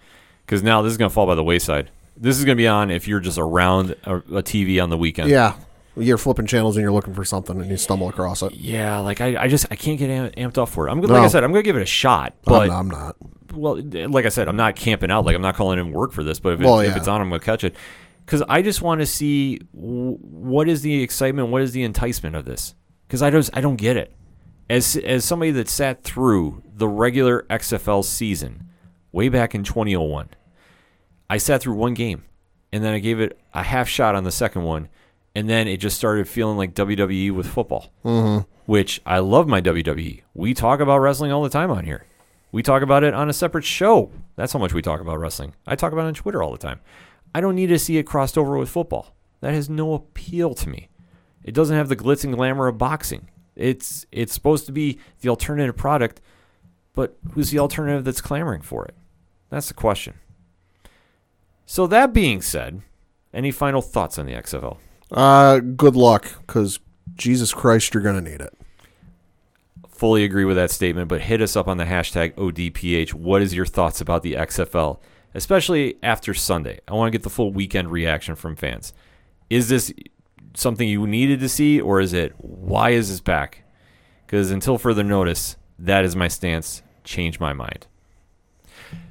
Because 0.44 0.62
now 0.62 0.82
this 0.82 0.92
is 0.92 0.96
going 0.96 1.08
to 1.08 1.14
fall 1.14 1.26
by 1.26 1.34
the 1.34 1.42
wayside. 1.42 1.90
This 2.16 2.38
is 2.38 2.44
going 2.44 2.56
to 2.56 2.60
be 2.60 2.68
on 2.68 2.90
if 2.90 3.08
you're 3.08 3.20
just 3.20 3.38
around 3.38 3.96
a, 4.04 4.16
a 4.16 4.42
TV 4.42 4.82
on 4.82 4.90
the 4.90 4.96
weekend. 4.96 5.30
Yeah. 5.30 5.56
You're 5.96 6.18
flipping 6.18 6.46
channels 6.46 6.76
and 6.76 6.82
you're 6.82 6.92
looking 6.92 7.14
for 7.14 7.24
something 7.24 7.60
and 7.60 7.70
you 7.70 7.76
stumble 7.76 8.08
across 8.08 8.42
it. 8.42 8.52
Yeah, 8.54 8.98
like 8.98 9.20
I, 9.20 9.44
I 9.44 9.48
just 9.48 9.66
I 9.70 9.76
can't 9.76 9.96
get 9.98 10.10
am- 10.10 10.30
amped 10.32 10.58
up 10.58 10.68
for 10.68 10.88
it. 10.88 10.90
I'm 10.90 11.00
gonna, 11.00 11.12
like 11.12 11.20
No. 11.22 11.26
I 11.26 11.28
said, 11.28 11.44
I'm 11.44 11.52
gonna 11.52 11.62
give 11.62 11.76
it 11.76 11.82
a 11.82 11.86
shot. 11.86 12.34
But 12.44 12.66
But 12.66 12.70
I'm, 12.70 12.88
not. 12.88 13.16
well, 13.52 13.80
like 14.10 14.26
I 14.26 14.28
said, 14.28 14.48
I'm 14.48 14.56
not 14.56 14.74
camping 14.74 15.12
out. 15.12 15.24
Like 15.24 15.36
I'm 15.36 15.42
not 15.42 15.54
calling 15.54 15.78
in 15.78 15.92
work 15.92 16.10
for 16.10 16.24
this. 16.24 16.40
But 16.40 16.54
if, 16.54 16.60
it, 16.60 16.64
Well, 16.66 16.80
if 16.80 16.88
yeah. 16.88 16.96
it's 16.96 17.06
on, 17.06 17.20
I'm 17.20 17.28
gonna 17.28 17.38
catch 17.38 17.62
it. 17.62 17.76
Because 18.26 18.42
I 18.48 18.60
just 18.62 18.82
want 18.82 19.02
to 19.02 19.06
see 19.06 19.58
w- 19.72 20.16
what 20.20 20.68
is 20.68 20.82
the 20.82 21.00
excitement, 21.00 21.50
what 21.50 21.62
is 21.62 21.70
the 21.70 21.84
enticement 21.84 22.34
of 22.34 22.44
this. 22.44 22.74
Because 23.06 23.22
I 23.22 23.30
just 23.30 23.50
I 23.56 23.60
don't 23.60 23.76
get 23.76 23.96
it. 23.96 24.12
As 24.68 24.96
as 24.96 25.24
somebody 25.24 25.52
that 25.52 25.68
sat 25.68 26.02
through 26.02 26.60
the 26.74 26.88
regular 26.88 27.46
XFL 27.50 28.02
season 28.04 28.68
way 29.12 29.28
back 29.28 29.54
in 29.54 29.62
2001, 29.62 30.30
I 31.28 31.38
sat 31.38 31.62
through 31.62 31.74
one 31.74 31.94
game, 31.94 32.24
and 32.72 32.84
then 32.84 32.94
I 32.94 32.98
gave 32.98 33.20
it 33.20 33.38
a 33.52 33.62
half 33.62 33.88
shot 33.88 34.14
on 34.14 34.24
the 34.24 34.32
second 34.32 34.62
one, 34.62 34.88
and 35.34 35.48
then 35.48 35.66
it 35.68 35.78
just 35.78 35.96
started 35.96 36.28
feeling 36.28 36.56
like 36.56 36.74
WWE 36.74 37.32
with 37.32 37.46
football. 37.46 37.92
Mm-hmm. 38.04 38.48
Which 38.66 39.02
I 39.04 39.18
love 39.18 39.46
my 39.46 39.60
WWE. 39.60 40.22
We 40.32 40.54
talk 40.54 40.80
about 40.80 40.98
wrestling 40.98 41.32
all 41.32 41.42
the 41.42 41.50
time 41.50 41.70
on 41.70 41.84
here. 41.84 42.06
We 42.50 42.62
talk 42.62 42.82
about 42.82 43.04
it 43.04 43.12
on 43.12 43.28
a 43.28 43.32
separate 43.32 43.64
show. 43.64 44.10
That's 44.36 44.52
how 44.52 44.58
much 44.58 44.72
we 44.72 44.80
talk 44.80 45.00
about 45.00 45.18
wrestling. 45.18 45.54
I 45.66 45.76
talk 45.76 45.92
about 45.92 46.04
it 46.04 46.08
on 46.08 46.14
Twitter 46.14 46.42
all 46.42 46.52
the 46.52 46.58
time. 46.58 46.80
I 47.34 47.40
don't 47.40 47.56
need 47.56 47.66
to 47.66 47.78
see 47.78 47.98
it 47.98 48.04
crossed 48.04 48.38
over 48.38 48.56
with 48.56 48.70
football. 48.70 49.14
That 49.40 49.52
has 49.52 49.68
no 49.68 49.92
appeal 49.92 50.54
to 50.54 50.68
me. 50.68 50.88
It 51.42 51.52
doesn't 51.52 51.76
have 51.76 51.88
the 51.88 51.96
glitz 51.96 52.24
and 52.24 52.34
glamour 52.34 52.68
of 52.68 52.78
boxing. 52.78 53.28
It's 53.56 54.06
it's 54.10 54.32
supposed 54.32 54.66
to 54.66 54.72
be 54.72 54.98
the 55.20 55.28
alternative 55.28 55.76
product, 55.76 56.20
but 56.94 57.16
who's 57.32 57.50
the 57.50 57.58
alternative 57.58 58.04
that's 58.04 58.20
clamoring 58.20 58.62
for 58.62 58.84
it? 58.86 58.94
That's 59.50 59.68
the 59.68 59.74
question. 59.74 60.14
So 61.66 61.86
that 61.86 62.12
being 62.12 62.42
said, 62.42 62.82
any 63.32 63.50
final 63.50 63.82
thoughts 63.82 64.18
on 64.18 64.26
the 64.26 64.32
XFL? 64.32 64.78
Uh, 65.10 65.58
good 65.58 65.96
luck 65.96 66.26
because 66.46 66.80
Jesus 67.14 67.52
Christ, 67.52 67.94
you're 67.94 68.02
going 68.02 68.22
to 68.22 68.30
need 68.30 68.40
it. 68.40 68.52
fully 69.88 70.24
agree 70.24 70.44
with 70.44 70.56
that 70.56 70.70
statement, 70.70 71.08
but 71.08 71.22
hit 71.22 71.40
us 71.40 71.56
up 71.56 71.68
on 71.68 71.76
the 71.76 71.84
hashtag 71.84 72.34
ODPH. 72.34 73.14
What 73.14 73.42
is 73.42 73.54
your 73.54 73.66
thoughts 73.66 74.00
about 74.00 74.22
the 74.22 74.34
XFL, 74.34 74.98
especially 75.34 75.96
after 76.02 76.34
Sunday? 76.34 76.80
I 76.88 76.94
want 76.94 77.08
to 77.12 77.16
get 77.16 77.22
the 77.22 77.30
full 77.30 77.52
weekend 77.52 77.90
reaction 77.90 78.34
from 78.34 78.56
fans. 78.56 78.92
Is 79.48 79.68
this 79.68 79.92
something 80.54 80.88
you 80.88 81.06
needed 81.06 81.40
to 81.40 81.48
see, 81.48 81.80
or 81.80 82.00
is 82.00 82.12
it 82.12 82.32
why 82.38 82.90
is 82.90 83.08
this 83.08 83.20
back? 83.20 83.64
Because 84.26 84.50
until 84.50 84.78
further 84.78 85.04
notice, 85.04 85.56
that 85.78 86.04
is 86.04 86.16
my 86.16 86.28
stance. 86.28 86.82
Change 87.04 87.38
my 87.38 87.52
mind. 87.52 87.86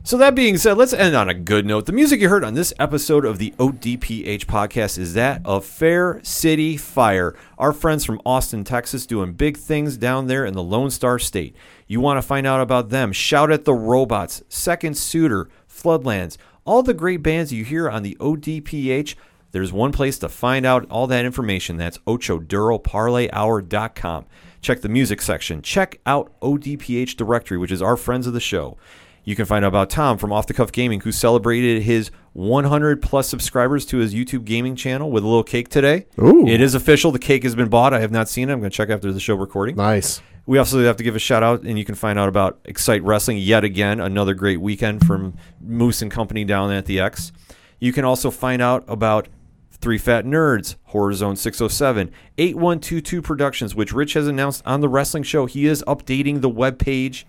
So 0.06 0.18
that 0.18 0.36
being 0.36 0.58
said, 0.58 0.78
let's 0.78 0.92
end 0.92 1.16
on 1.16 1.30
a 1.30 1.34
good 1.34 1.66
note. 1.66 1.86
The 1.86 1.94
music 1.94 2.20
you 2.20 2.28
heard 2.28 2.44
on 2.44 2.56
this 2.56 2.74
episode 2.78 3.24
of 3.24 3.38
the 3.38 3.52
ODPH 3.52 4.46
podcast 4.46 4.98
is 4.98 5.14
that 5.14 5.42
of 5.46 5.64
Fair 5.64 6.20
City 6.24 6.76
Fire, 6.76 7.34
our 7.58 7.72
friends 7.72 8.04
from 8.04 8.22
Austin, 8.26 8.66
Texas, 8.66 9.06
doing 9.06 9.32
big 9.32 9.56
things 9.56 9.96
down 9.96 10.28
there 10.28 10.46
in 10.46 10.56
the 10.56 10.62
Lone 10.62 10.92
Star 10.92 11.18
State. 11.20 11.56
You 11.88 12.02
want 12.02 12.18
to 12.18 12.22
find 12.22 12.46
out 12.46 12.60
about 12.60 12.90
them? 12.90 13.14
Shout 13.14 13.50
at 13.50 13.64
the 13.64 13.74
Robots, 13.74 14.44
Second 14.50 14.98
Suitor, 14.98 15.48
Floodlands, 15.70 16.36
all 16.66 16.84
the 16.84 16.94
great 16.94 17.24
bands 17.24 17.54
you 17.54 17.64
hear 17.64 17.90
on 17.90 18.04
the 18.04 18.18
ODPH. 18.20 19.16
There's 19.52 19.72
one 19.72 19.94
place 19.94 20.20
to 20.20 20.28
find 20.28 20.66
out 20.66 20.86
all 20.90 21.08
that 21.08 21.24
information. 21.24 21.78
That's 21.78 22.00
ochoduro.parlayhour.com. 22.00 24.26
Check 24.62 24.82
the 24.82 24.90
music 24.90 25.22
section. 25.22 25.62
Check 25.62 26.02
out 26.06 26.38
ODPH 26.42 27.16
directory, 27.16 27.58
which 27.58 27.72
is 27.72 27.82
our 27.82 27.96
friends 27.96 28.28
of 28.28 28.34
the 28.34 28.40
show. 28.40 28.78
You 29.26 29.36
can 29.36 29.46
find 29.46 29.64
out 29.64 29.70
about 29.70 29.90
Tom 29.90 30.18
from 30.18 30.34
Off 30.34 30.48
the 30.48 30.54
Cuff 30.54 30.72
Gaming, 30.72 31.02
who 31.02 31.12
celebrated 31.12 31.84
his 31.84 32.12
100 32.34 33.02
plus 33.02 33.30
subscribers 33.30 33.86
to 33.88 33.98
his 33.98 34.14
YouTube 34.14 34.44
gaming 34.44 34.76
channel 34.76 35.12
with 35.12 35.24
a 35.24 35.28
little 35.28 35.44
cake 35.44 35.70
today. 35.70 36.08
Ooh. 36.20 36.46
It 36.46 36.60
is 36.60 36.76
official. 36.76 37.12
The 37.12 37.20
cake 37.20 37.44
has 37.44 37.56
been 37.56 37.70
bought. 37.70 37.94
I 37.94 38.00
have 38.00 38.12
not 38.12 38.28
seen 38.28 38.50
it. 38.50 38.54
I'm 38.54 38.60
going 38.60 38.70
to 38.70 38.76
check 38.76 38.90
after 38.90 39.14
the 39.14 39.20
show 39.20 39.36
recording. 39.36 39.78
Nice. 39.78 40.22
We 40.46 40.58
also 40.58 40.84
have 40.84 40.98
to 40.98 41.04
give 41.04 41.16
a 41.16 41.20
shout 41.20 41.42
out, 41.42 41.62
and 41.64 41.80
you 41.80 41.86
can 41.86 41.96
find 41.96 42.20
out 42.20 42.28
about 42.28 42.60
Excite 42.66 43.02
Wrestling 43.04 43.38
yet 43.38 43.64
again. 43.64 44.02
Another 44.02 44.34
great 44.34 44.60
weekend 44.60 45.06
from 45.08 45.36
Moose 45.62 46.02
and 46.02 46.12
Company 46.12 46.44
down 46.44 46.72
at 46.72 46.86
the 46.86 47.00
X. 47.00 47.32
You 47.80 47.94
can 47.94 48.04
also 48.04 48.30
find 48.30 48.62
out 48.62 48.84
about 48.90 49.30
Three 49.72 49.98
Fat 49.98 50.26
Nerds, 50.26 50.76
Horror 50.86 51.14
Zone 51.14 51.38
607, 51.38 52.12
8122 52.38 53.22
Productions, 53.22 53.74
which 53.74 53.94
Rich 53.94 54.14
has 54.14 54.28
announced 54.28 54.62
on 54.66 54.82
the 54.82 54.90
wrestling 54.90 55.24
show. 55.24 55.46
He 55.46 55.66
is 55.66 55.82
updating 55.88 56.42
the 56.42 56.50
webpage 56.50 57.24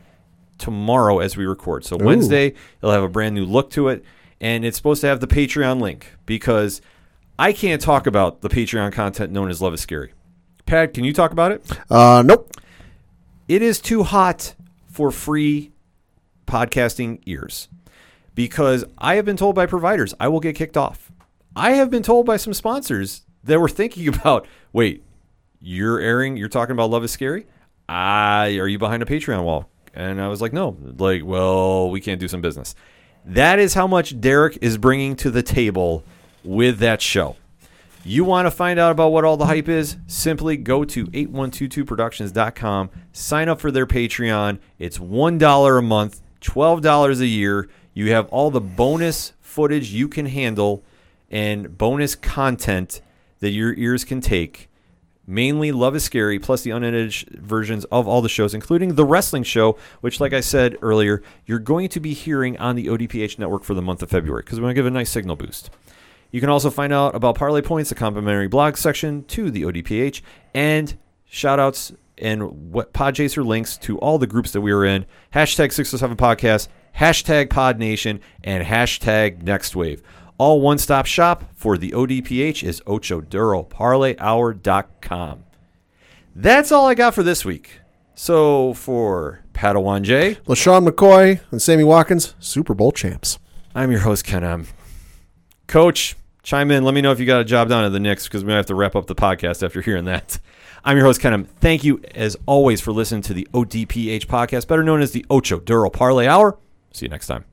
tomorrow 0.58 1.18
as 1.18 1.36
we 1.36 1.46
record. 1.46 1.84
So 1.84 1.96
Wednesday, 1.96 2.54
it'll 2.78 2.92
have 2.92 3.02
a 3.02 3.08
brand 3.08 3.34
new 3.34 3.44
look 3.44 3.70
to 3.70 3.88
it, 3.88 4.04
and 4.40 4.64
it's 4.64 4.76
supposed 4.76 5.00
to 5.02 5.06
have 5.06 5.20
the 5.20 5.26
Patreon 5.26 5.80
link 5.80 6.12
because 6.26 6.80
I 7.38 7.52
can't 7.52 7.80
talk 7.80 8.06
about 8.06 8.40
the 8.40 8.48
Patreon 8.48 8.92
content 8.92 9.32
known 9.32 9.50
as 9.50 9.60
Love 9.60 9.74
is 9.74 9.80
Scary. 9.80 10.12
Pat, 10.66 10.94
can 10.94 11.04
you 11.04 11.12
talk 11.12 11.32
about 11.32 11.52
it? 11.52 11.66
Uh, 11.90 12.22
nope. 12.24 12.50
it 13.48 13.60
is 13.62 13.80
too 13.80 14.02
hot 14.02 14.54
for 14.86 15.10
free 15.10 15.72
podcasting 16.46 17.20
ears 17.26 17.68
because 18.34 18.84
I 18.98 19.16
have 19.16 19.24
been 19.24 19.36
told 19.36 19.54
by 19.54 19.66
providers 19.66 20.14
I 20.18 20.28
will 20.28 20.40
get 20.40 20.56
kicked 20.56 20.76
off. 20.76 21.10
I 21.56 21.72
have 21.72 21.90
been 21.90 22.02
told 22.02 22.26
by 22.26 22.36
some 22.36 22.54
sponsors 22.54 23.22
that 23.44 23.60
were 23.60 23.68
thinking 23.68 24.08
about, 24.14 24.46
wait, 24.72 25.04
you're 25.60 26.00
airing, 26.00 26.36
you're 26.36 26.48
talking 26.48 26.72
about 26.72 26.90
Love 26.90 27.04
is 27.04 27.10
Scary? 27.10 27.46
Ah, 27.88 28.44
are 28.44 28.68
you 28.68 28.78
behind 28.78 29.02
a 29.02 29.06
Patreon 29.06 29.44
wall? 29.44 29.68
And 29.94 30.20
I 30.20 30.28
was 30.28 30.40
like, 30.40 30.52
no, 30.52 30.76
like, 30.98 31.24
well, 31.24 31.90
we 31.90 32.00
can't 32.00 32.20
do 32.20 32.28
some 32.28 32.40
business. 32.40 32.74
That 33.24 33.58
is 33.58 33.74
how 33.74 33.86
much 33.86 34.20
Derek 34.20 34.58
is 34.60 34.76
bringing 34.76 35.16
to 35.16 35.30
the 35.30 35.42
table 35.42 36.04
with 36.42 36.78
that 36.78 37.00
show. 37.00 37.36
You 38.04 38.24
want 38.24 38.44
to 38.44 38.50
find 38.50 38.78
out 38.78 38.92
about 38.92 39.12
what 39.12 39.24
all 39.24 39.38
the 39.38 39.46
hype 39.46 39.68
is? 39.68 39.96
Simply 40.06 40.58
go 40.58 40.84
to 40.84 41.06
8122productions.com, 41.06 42.90
sign 43.12 43.48
up 43.48 43.60
for 43.60 43.70
their 43.70 43.86
Patreon. 43.86 44.58
It's 44.78 44.98
$1 44.98 45.78
a 45.78 45.82
month, 45.82 46.20
$12 46.42 47.20
a 47.20 47.26
year. 47.26 47.68
You 47.94 48.10
have 48.10 48.26
all 48.28 48.50
the 48.50 48.60
bonus 48.60 49.32
footage 49.40 49.90
you 49.90 50.08
can 50.08 50.26
handle 50.26 50.84
and 51.30 51.78
bonus 51.78 52.14
content 52.14 53.00
that 53.38 53.50
your 53.50 53.72
ears 53.74 54.04
can 54.04 54.20
take. 54.20 54.68
Mainly 55.26 55.72
Love 55.72 55.96
is 55.96 56.04
Scary, 56.04 56.38
plus 56.38 56.62
the 56.62 56.70
unedited 56.70 57.40
versions 57.40 57.84
of 57.86 58.06
all 58.06 58.20
the 58.20 58.28
shows, 58.28 58.54
including 58.54 58.94
the 58.94 59.04
wrestling 59.04 59.42
show, 59.42 59.78
which, 60.00 60.20
like 60.20 60.32
I 60.32 60.40
said 60.40 60.76
earlier, 60.82 61.22
you're 61.46 61.58
going 61.58 61.88
to 61.90 62.00
be 62.00 62.12
hearing 62.12 62.58
on 62.58 62.76
the 62.76 62.86
ODPH 62.86 63.38
network 63.38 63.64
for 63.64 63.74
the 63.74 63.82
month 63.82 64.02
of 64.02 64.10
February 64.10 64.42
because 64.42 64.58
we 64.58 64.64
want 64.64 64.72
to 64.72 64.78
give 64.78 64.86
a 64.86 64.90
nice 64.90 65.10
signal 65.10 65.36
boost. 65.36 65.70
You 66.30 66.40
can 66.40 66.50
also 66.50 66.68
find 66.68 66.92
out 66.92 67.14
about 67.14 67.36
Parlay 67.36 67.62
Points, 67.62 67.90
the 67.90 67.94
complimentary 67.94 68.48
blog 68.48 68.76
section 68.76 69.24
to 69.26 69.50
the 69.50 69.62
ODPH, 69.62 70.20
and 70.52 70.96
shout 71.26 71.58
outs 71.58 71.92
and 72.18 72.72
what 72.72 72.92
Podchaser 72.92 73.44
links 73.44 73.76
to 73.78 73.98
all 73.98 74.18
the 74.18 74.26
groups 74.26 74.52
that 74.52 74.60
we 74.60 74.72
are 74.72 74.84
in. 74.84 75.06
Hashtag 75.32 75.72
607 75.72 76.16
Podcast, 76.16 76.68
hashtag 76.96 77.50
Pod 77.50 77.78
Nation, 77.78 78.20
and 78.42 78.64
hashtag 78.64 79.42
Next 79.42 79.74
Wave. 79.74 80.02
All 80.36 80.60
one 80.60 80.78
stop 80.78 81.06
shop 81.06 81.44
for 81.54 81.78
the 81.78 81.92
ODPH 81.92 82.64
is 82.64 82.80
OchoDuroParlayHour.com. 82.82 85.44
That's 86.34 86.72
all 86.72 86.88
I 86.88 86.94
got 86.94 87.14
for 87.14 87.22
this 87.22 87.44
week. 87.44 87.78
So 88.16 88.74
for 88.74 89.40
Padawan 89.52 90.02
J, 90.02 90.36
LeSean 90.46 90.88
McCoy 90.88 91.40
and 91.50 91.62
Sammy 91.62 91.84
Watkins, 91.84 92.34
Super 92.38 92.74
Bowl 92.74 92.92
champs. 92.92 93.38
I'm 93.74 93.90
your 93.90 94.00
host, 94.00 94.24
Ken 94.24 94.44
M. 94.44 94.66
Coach, 95.66 96.16
chime 96.42 96.70
in. 96.70 96.84
Let 96.84 96.94
me 96.94 97.00
know 97.00 97.12
if 97.12 97.20
you 97.20 97.26
got 97.26 97.40
a 97.40 97.44
job 97.44 97.68
down 97.68 97.84
at 97.84 97.92
the 97.92 98.00
Knicks 98.00 98.24
because 98.24 98.44
we 98.44 98.48
might 98.48 98.56
have 98.56 98.66
to 98.66 98.74
wrap 98.74 98.96
up 98.96 99.06
the 99.06 99.14
podcast 99.14 99.64
after 99.64 99.80
hearing 99.80 100.04
that. 100.04 100.38
I'm 100.84 100.96
your 100.96 101.06
host, 101.06 101.20
Ken 101.20 101.32
M. 101.32 101.44
Thank 101.44 101.82
you, 101.82 102.00
as 102.14 102.36
always, 102.46 102.80
for 102.80 102.92
listening 102.92 103.22
to 103.22 103.34
the 103.34 103.48
ODPH 103.52 104.26
podcast, 104.26 104.68
better 104.68 104.84
known 104.84 105.00
as 105.00 105.12
the 105.12 105.24
Ocho 105.30 105.58
Duro 105.58 105.90
Parlay 105.90 106.26
Hour. 106.26 106.58
See 106.92 107.06
you 107.06 107.10
next 107.10 107.26
time. 107.26 107.44